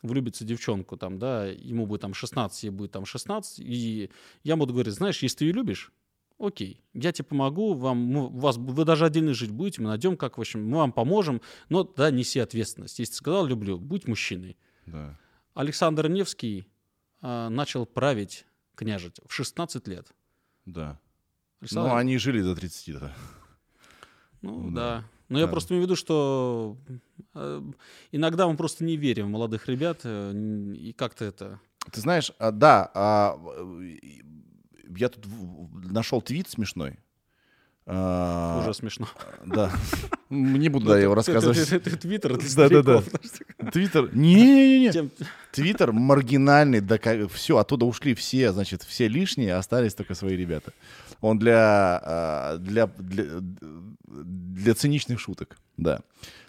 влюбится 0.00 0.44
девчонку, 0.44 0.96
там, 0.96 1.18
да, 1.18 1.46
ему 1.46 1.86
будет 1.86 2.02
там 2.02 2.14
16, 2.14 2.62
ей 2.62 2.70
будет 2.70 2.92
там 2.92 3.04
16, 3.04 3.58
и 3.58 4.10
я 4.44 4.54
буду 4.54 4.72
говорить, 4.74 4.94
знаешь, 4.94 5.20
если 5.24 5.38
ты 5.38 5.44
ее 5.46 5.52
любишь, 5.54 5.92
окей, 6.38 6.80
я 6.94 7.10
тебе 7.10 7.24
помогу, 7.24 7.74
вам, 7.74 7.98
мы- 7.98 8.28
вас, 8.28 8.58
вы 8.58 8.84
даже 8.84 9.06
отдельно 9.06 9.34
жить 9.34 9.50
будете, 9.50 9.82
мы 9.82 9.88
найдем, 9.88 10.16
как, 10.16 10.38
в 10.38 10.40
общем, 10.40 10.64
мы 10.64 10.76
вам 10.76 10.92
поможем, 10.92 11.40
но, 11.68 11.82
да, 11.82 12.12
неси 12.12 12.38
ответственность. 12.38 12.96
Если 13.00 13.10
ты 13.10 13.16
сказал 13.16 13.44
люблю, 13.44 13.76
будь 13.76 14.06
мужчиной. 14.06 14.56
Да. 14.86 15.18
Александр 15.54 16.08
Невский 16.08 16.68
а, 17.20 17.48
начал 17.48 17.86
править, 17.86 18.46
княжить 18.74 19.20
в 19.26 19.32
16 19.32 19.86
лет. 19.88 20.06
Да. 20.66 20.98
Ну, 21.70 21.94
они 21.94 22.18
жили 22.18 22.42
до 22.42 22.54
30, 22.54 23.00
да. 23.00 23.12
Ну 24.42 24.70
Да. 24.70 24.74
да. 25.00 25.04
Но 25.28 25.38
я 25.38 25.46
Да. 25.46 25.52
просто 25.52 25.72
имею 25.74 25.84
в 25.84 25.86
виду, 25.86 25.96
что 25.96 26.76
э, 27.34 27.62
иногда 28.10 28.46
мы 28.48 28.56
просто 28.56 28.84
не 28.84 28.96
верим 28.96 29.26
в 29.28 29.30
молодых 29.30 29.68
ребят, 29.68 30.00
э, 30.04 30.32
и 30.76 30.92
как-то 30.92 31.24
это... 31.24 31.58
Ты 31.90 32.00
знаешь, 32.00 32.32
а, 32.38 32.50
да, 32.50 32.90
а, 32.94 33.38
э, 33.56 33.96
я 34.96 35.08
тут 35.08 35.26
нашел 35.72 36.20
твит 36.20 36.48
смешной. 36.50 36.98
А, 37.84 38.60
Уже 38.60 38.74
смешно. 38.74 39.08
Да. 39.44 39.70
Не 40.30 40.68
буду 40.68 40.86
да, 40.86 40.98
его 40.98 41.14
рассказывать. 41.14 41.58
Это 41.72 41.96
Твиттер 41.96 42.38
для 42.38 42.48
Да-да-да. 42.54 43.02
стариков. 43.02 43.72
Твиттер. 43.72 44.14
Не-не-не. 44.14 45.10
Твиттер 45.50 45.92
маргинальный, 45.92 46.80
да 46.80 46.98
все, 47.32 47.58
оттуда 47.58 47.84
ушли 47.84 48.14
все, 48.14 48.52
значит, 48.52 48.82
все 48.82 49.08
лишние, 49.08 49.54
остались 49.56 49.94
только 49.94 50.14
свои 50.14 50.36
ребята. 50.36 50.72
Он 51.20 51.38
для, 51.38 52.00
а, 52.02 52.56
для, 52.58 52.86
для, 52.86 53.24
для 54.06 54.74
циничных 54.74 55.20
шуток, 55.20 55.56
да. 55.76 56.00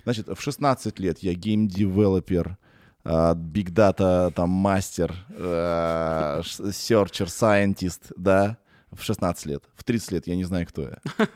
Значит, 0.04 0.28
в 0.28 0.42
16 0.42 1.00
лет 1.00 1.20
я 1.20 1.34
game 1.34 1.69
developer, 1.69 2.58
а, 3.04 3.36
data, 3.36 4.32
там, 4.32 4.50
мастер, 4.50 5.14
а, 5.30 6.42
searcher, 6.42 7.26
scientist, 7.26 8.14
да, 8.18 8.58
в 8.96 9.04
16 9.04 9.46
лет. 9.46 9.64
В 9.76 9.84
30 9.84 10.12
лет 10.12 10.28
я 10.28 10.36
не 10.36 10.44
знаю, 10.44 10.68
кто 10.68 10.84
я. 10.84 10.98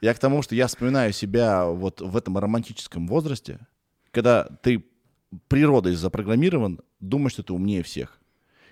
Я 0.00 0.14
к 0.14 0.18
тому, 0.18 0.42
что 0.42 0.56
я 0.56 0.66
вспоминаю 0.66 1.12
себя 1.12 1.64
вот 1.64 2.00
в 2.00 2.16
этом 2.16 2.36
романтическом 2.36 3.06
возрасте, 3.06 3.60
когда 4.10 4.42
ты 4.60 4.84
природой 5.46 5.94
запрограммирован, 5.94 6.80
думаешь, 6.98 7.34
что 7.34 7.44
ты 7.44 7.52
умнее 7.52 7.84
всех. 7.84 8.18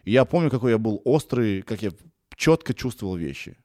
И 0.03 0.11
я 0.11 0.25
помню, 0.25 0.51
какой 0.51 0.73
я 0.73 0.79
был 0.79 1.01
острый, 1.05 1.63
как 1.63 1.83
я 1.83 1.93
четко 2.35 2.75
чувствовал 2.75 3.15
вещи. 3.15 3.57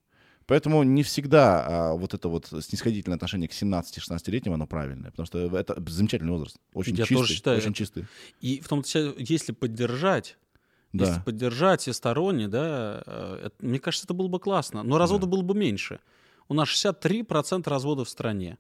Поэтому 0.47 0.83
не 0.83 1.01
всегда 1.01 1.65
а, 1.65 1.93
вот 1.95 2.13
это 2.13 2.29
вот 2.29 2.47
снисходительное 2.47 3.15
отношение 3.15 3.49
к 3.49 3.51
17-16-летним, 3.51 4.53
оно 4.53 4.67
правильное. 4.67 5.09
Потому 5.09 5.25
что 5.25 5.57
это 5.57 5.83
замечательный 5.87 6.31
возраст. 6.31 6.57
Очень 6.73 6.95
Я 6.95 7.05
чистый. 7.05 7.15
тоже 7.15 7.33
считаю 7.33 7.57
очень 7.57 7.73
чистый. 7.73 8.05
И 8.41 8.59
в 8.59 8.67
том 8.67 8.83
числе, 8.83 9.15
если 9.17 9.53
поддержать, 9.53 10.37
если 11.03 11.15
Да. 11.15 11.21
поддержать 11.25 11.81
всесторонне, 11.81 12.47
да, 12.47 13.03
э, 13.05 13.39
это- 13.45 13.65
мне 13.65 13.79
кажется, 13.79 14.05
это 14.05 14.13
было 14.13 14.27
бы 14.27 14.39
классно. 14.39 14.83
Но 14.83 14.97
разводов 14.97 15.29
было 15.29 15.41
бы 15.41 15.53
меньше. 15.55 15.99
У 16.47 16.53
нас 16.53 16.67
63% 16.69 17.67
разводов 17.67 18.07
в 18.07 18.11
стране. 18.11 18.57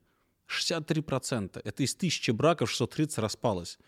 63%. 0.47 1.61
Это 1.63 1.83
из 1.83 1.95
тысячи 1.95 2.31
браков 2.31 2.69
630 2.69 3.17
распалось. 3.19 3.79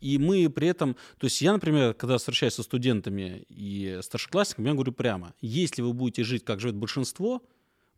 И 0.00 0.16
мы 0.18 0.48
при 0.48 0.68
этом, 0.68 0.94
то 1.18 1.26
есть 1.26 1.42
я, 1.42 1.52
например, 1.52 1.92
когда 1.94 2.16
встречаюсь 2.16 2.54
со 2.54 2.62
студентами 2.62 3.44
и 3.50 3.98
старшеклассниками, 4.02 4.68
я 4.68 4.74
говорю 4.74 4.92
прямо, 4.92 5.34
если 5.42 5.82
вы 5.82 5.92
будете 5.92 6.24
жить, 6.24 6.44
как 6.44 6.60
живет 6.60 6.76
большинство, 6.76 7.42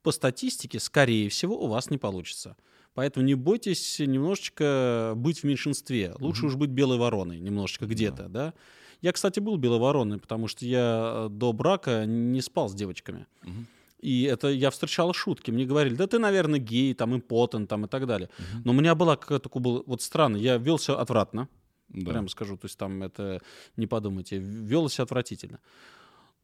по 0.03 0.11
статистике, 0.11 0.81
скорее 0.81 1.29
всего, 1.29 1.57
у 1.57 1.69
вас 1.69 1.91
не 1.91 1.99
получится. 1.99 2.57
Поэтому 2.95 3.25
не 3.25 3.35
бойтесь 3.35 4.01
немножечко 4.01 5.13
быть 5.17 5.41
в 5.41 5.45
меньшинстве. 5.45 6.15
Лучше 6.19 6.47
уж 6.47 6.57
быть 6.57 6.71
белой 6.71 6.99
вороной 6.99 7.39
немножечко 7.39 7.87
где-то, 7.87 8.29
да. 8.29 8.53
Я, 9.03 9.13
кстати, 9.13 9.41
был 9.41 9.57
белой 9.57 9.79
вороной, 9.81 10.19
потому 10.19 10.49
что 10.49 10.65
я 10.65 11.27
э, 11.27 11.29
до 11.31 11.53
брака 11.53 12.07
не 12.07 12.41
спал 12.41 12.69
с 12.69 12.75
девочками. 12.75 13.27
И 14.01 14.23
это 14.25 14.49
я 14.49 14.71
встречал 14.71 15.13
шутки. 15.13 15.51
Мне 15.53 15.65
говорили, 15.65 15.95
да 15.95 16.07
ты, 16.07 16.19
наверное, 16.19 16.59
гей, 16.59 16.93
там, 16.95 17.15
импотент, 17.15 17.69
там, 17.69 17.85
и 17.85 17.89
так 17.89 18.07
далее. 18.07 18.31
Но 18.65 18.73
у 18.73 18.75
меня 18.75 18.95
была 18.95 19.17
какая-то 19.17 19.49
такая 19.49 19.63
была, 19.63 19.83
вот 19.87 20.03
странно, 20.03 20.37
я 20.37 20.57
вел 20.57 20.79
себя 20.79 20.95
отвратно, 20.97 21.49
Да. 21.89 22.11
прямо 22.11 22.29
скажу. 22.29 22.57
То 22.57 22.67
есть 22.67 22.79
там 22.79 23.03
это, 23.03 23.41
не 23.77 23.87
подумайте, 23.87 24.39
вел 24.39 24.89
себя 24.89 25.05
отвратительно. 25.05 25.59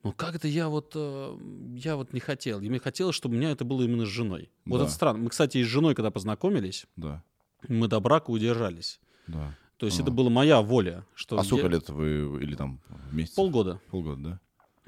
Но 0.05 0.12
как 0.12 0.36
это 0.36 0.47
я 0.47 0.68
вот, 0.68 0.93
э, 0.94 1.39
я 1.76 1.97
вот 1.97 2.12
не 2.12 2.20
хотел. 2.20 2.60
И 2.60 2.68
мне 2.68 2.78
хотелось, 2.78 3.16
чтобы 3.16 3.35
у 3.35 3.39
меня 3.39 3.51
это 3.51 3.64
было 3.64 3.82
именно 3.82 4.05
с 4.05 4.09
женой. 4.09 4.51
Вот 4.64 4.78
Да. 4.78 4.85
это 4.85 4.93
странно. 4.93 5.18
Мы, 5.24 5.30
кстати, 5.30 5.59
и 5.59 5.64
с 5.64 5.66
женой, 5.66 5.97
когда 5.97 6.12
познакомились, 6.12 6.86
Да. 6.97 7.24
мы 7.68 7.89
до 7.89 7.98
брака 7.98 8.30
удержались. 8.30 9.01
Да. 9.26 9.56
То 9.78 9.86
есть 9.86 9.98
А. 10.00 10.02
это 10.02 10.10
была 10.10 10.28
моя 10.28 10.60
воля. 10.60 11.05
Что 11.14 11.38
А 11.38 11.44
сколько 11.44 11.66
я- 11.66 11.72
лет 11.72 11.88
вы 11.88 12.42
или 12.42 12.55
там 12.55 12.80
вместе? 13.10 13.34
Полгода. 13.36 13.80
Полгода, 13.90 14.20
да? 14.22 14.40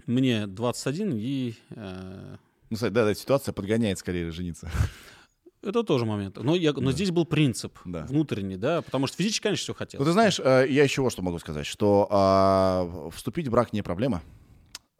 Мне 0.07 0.47
21 0.47 1.12
и... 1.17 1.55
э, 1.71 2.37
Ну, 2.71 2.75
кстати, 2.75 2.93
да, 2.93 3.05
да, 3.05 3.15
ситуация 3.15 3.53
подгоняет 3.53 3.99
скорее 3.99 4.31
жениться. 4.33 4.69
это 5.62 5.85
тоже 5.85 6.07
момент. 6.07 6.37
Но, 6.43 6.55
я, 6.57 6.73
но 6.73 6.81
Да. 6.81 6.93
здесь 6.93 7.11
был 7.12 7.25
принцип 7.25 7.79
Да. 7.85 8.05
внутренний, 8.07 8.57
да, 8.57 8.83
потому 8.83 9.07
что 9.07 9.17
физически, 9.19 9.45
конечно, 9.45 9.62
все 9.62 9.75
хотел. 9.75 10.01
Ну, 10.01 10.07
ты 10.07 10.12
знаешь, 10.12 10.41
э, 10.41 10.67
я 10.69 10.83
еще 10.83 11.03
вот 11.03 11.12
что 11.12 11.23
могу 11.23 11.39
сказать, 11.39 11.67
что 11.67 12.09
а, 12.11 13.11
вступить 13.15 13.47
в 13.47 13.51
брак 13.51 13.73
не 13.73 13.83
проблема. 13.83 14.23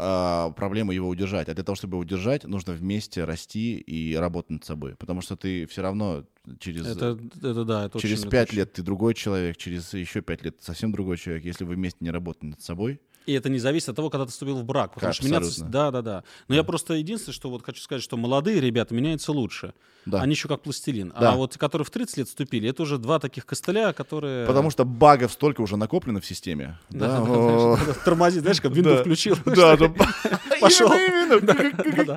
А, 0.03 0.51
проблема 0.53 0.95
его 0.95 1.09
удержать. 1.09 1.51
А 1.51 1.55
для 1.55 1.63
того, 1.63 1.77
чтобы 1.77 1.95
его 1.95 2.01
удержать, 2.01 2.45
нужно 2.45 2.73
вместе 2.73 3.25
расти 3.25 3.77
и 3.77 4.15
работать 4.15 4.51
над 4.51 4.65
собой. 4.65 4.97
Потому 4.97 5.21
что 5.21 5.37
ты 5.37 5.67
все 5.67 5.83
равно 5.83 6.25
через, 6.59 6.87
Это, 6.87 7.19
это 7.43 7.65
да, 7.67 7.85
это 7.85 7.99
через 7.99 8.25
пять 8.25 8.55
лет 8.55 8.73
ты 8.73 8.83
другой 8.83 9.13
человек, 9.13 9.59
через 9.59 9.93
еще 9.93 10.23
пять 10.23 10.43
лет 10.43 10.57
совсем 10.61 10.91
другой 10.91 11.19
человек. 11.19 11.45
Если 11.45 11.65
вы 11.65 11.75
вместе 11.75 11.99
не 12.01 12.11
работаете 12.11 12.47
над 12.47 12.63
собой, 12.63 12.99
И 13.27 13.33
это 13.35 13.49
не 13.51 13.59
зависит 13.59 13.91
от 13.91 13.97
того, 13.97 14.09
когда 14.11 14.25
ты 14.25 14.33
вступил 14.33 14.57
в 14.57 14.65
брак. 14.65 14.95
Потому 14.95 15.13
что 15.13 15.27
меняться... 15.27 15.65
Да, 15.65 15.91
да, 15.91 16.03
да. 16.03 16.25
Но 16.49 16.55
я 16.55 16.65
просто 16.65 16.95
единственное, 16.95 17.35
что 17.35 17.51
вот 17.51 17.63
хочу 17.65 17.81
сказать, 17.81 18.03
что 18.03 18.17
молодые 18.17 18.61
ребята 18.61 18.95
меняются 18.95 19.31
лучше. 19.33 19.75
да. 20.07 20.23
Они 20.23 20.33
еще 20.33 20.49
как 20.49 20.63
пластилин. 20.63 21.13
Да. 21.21 21.33
А 21.33 21.37
вот 21.37 21.57
которые 21.59 21.85
в 21.85 21.91
30 21.91 22.17
лет 22.17 22.29
вступили, 22.29 22.69
это 22.71 22.83
уже 22.83 22.99
два 22.99 23.19
таких 23.19 23.45
костыля, 23.47 23.93
которые... 23.93 24.47
Потому 24.47 24.71
что 24.71 24.85
багов 24.85 25.33
столько 25.33 25.61
уже 25.61 25.77
накоплено 25.77 26.21
в 26.21 26.27
системе. 26.27 26.79
Да, 26.89 27.21
Да, 27.21 27.77
да, 27.87 27.95
тормозит, 28.05 28.43
знаешь, 28.43 28.61
как 28.61 28.73
винду 28.73 28.91
Да. 28.91 29.01
включил. 29.03 29.37
да, 29.45 29.77
да. 29.77 29.93
Пошел. 30.61 30.91
Да, 31.43 32.17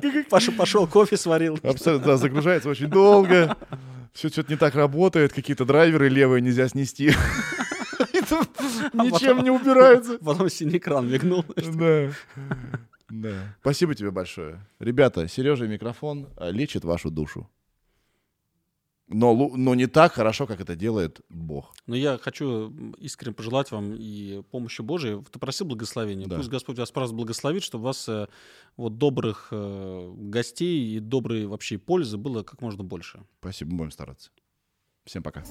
Пошел, 0.56 0.86
кофе 0.88 1.16
сварил. 1.16 1.58
Абсолютно, 1.62 2.06
да, 2.08 2.16
загружается 2.16 2.68
очень 2.68 2.88
долго. 2.88 3.56
Все 4.12 4.28
что-то 4.28 4.50
не 4.52 4.56
так 4.58 4.74
работает, 4.74 5.32
какие-то 5.32 5.64
драйверы 5.64 6.08
левые 6.08 6.40
нельзя 6.40 6.68
снести. 6.68 7.12
Тут 8.28 8.48
Ничем 8.94 9.42
не 9.42 9.50
убирается. 9.50 10.18
Потом 10.24 10.48
синий 10.48 10.78
экран 10.78 11.10
мигнул. 11.10 11.44
Да. 11.56 12.10
Да. 13.10 13.56
Спасибо 13.60 13.94
тебе 13.94 14.10
большое. 14.10 14.66
Ребята, 14.78 15.28
Сережа 15.28 15.66
микрофон 15.66 16.28
а, 16.36 16.50
лечит 16.50 16.84
вашу 16.84 17.10
душу. 17.10 17.48
Но, 19.06 19.34
но 19.54 19.74
не 19.74 19.86
так 19.86 20.12
хорошо, 20.12 20.46
как 20.46 20.60
это 20.60 20.74
делает 20.74 21.20
Бог. 21.28 21.74
Но 21.86 21.94
я 21.94 22.16
хочу 22.16 22.72
искренне 22.96 23.34
пожелать 23.34 23.70
вам 23.70 23.94
и 23.94 24.42
помощи 24.50 24.80
Божией. 24.80 25.22
Ты 25.30 25.38
просил 25.38 25.66
благословения. 25.66 26.26
Да. 26.26 26.36
Пусть 26.36 26.48
Господь 26.48 26.78
вас 26.78 26.90
просто 26.90 27.14
благословит, 27.14 27.62
чтобы 27.62 27.82
у 27.82 27.86
вас 27.88 28.08
э, 28.08 28.28
вот 28.78 28.96
добрых 28.96 29.48
э, 29.50 30.12
гостей 30.16 30.96
и 30.96 31.00
доброй 31.00 31.46
вообще 31.46 31.76
пользы 31.76 32.16
было 32.16 32.42
как 32.42 32.62
можно 32.62 32.82
больше. 32.82 33.20
Спасибо, 33.40 33.72
будем 33.76 33.90
стараться. 33.90 34.30
Всем 35.04 35.22
пока. 35.22 35.44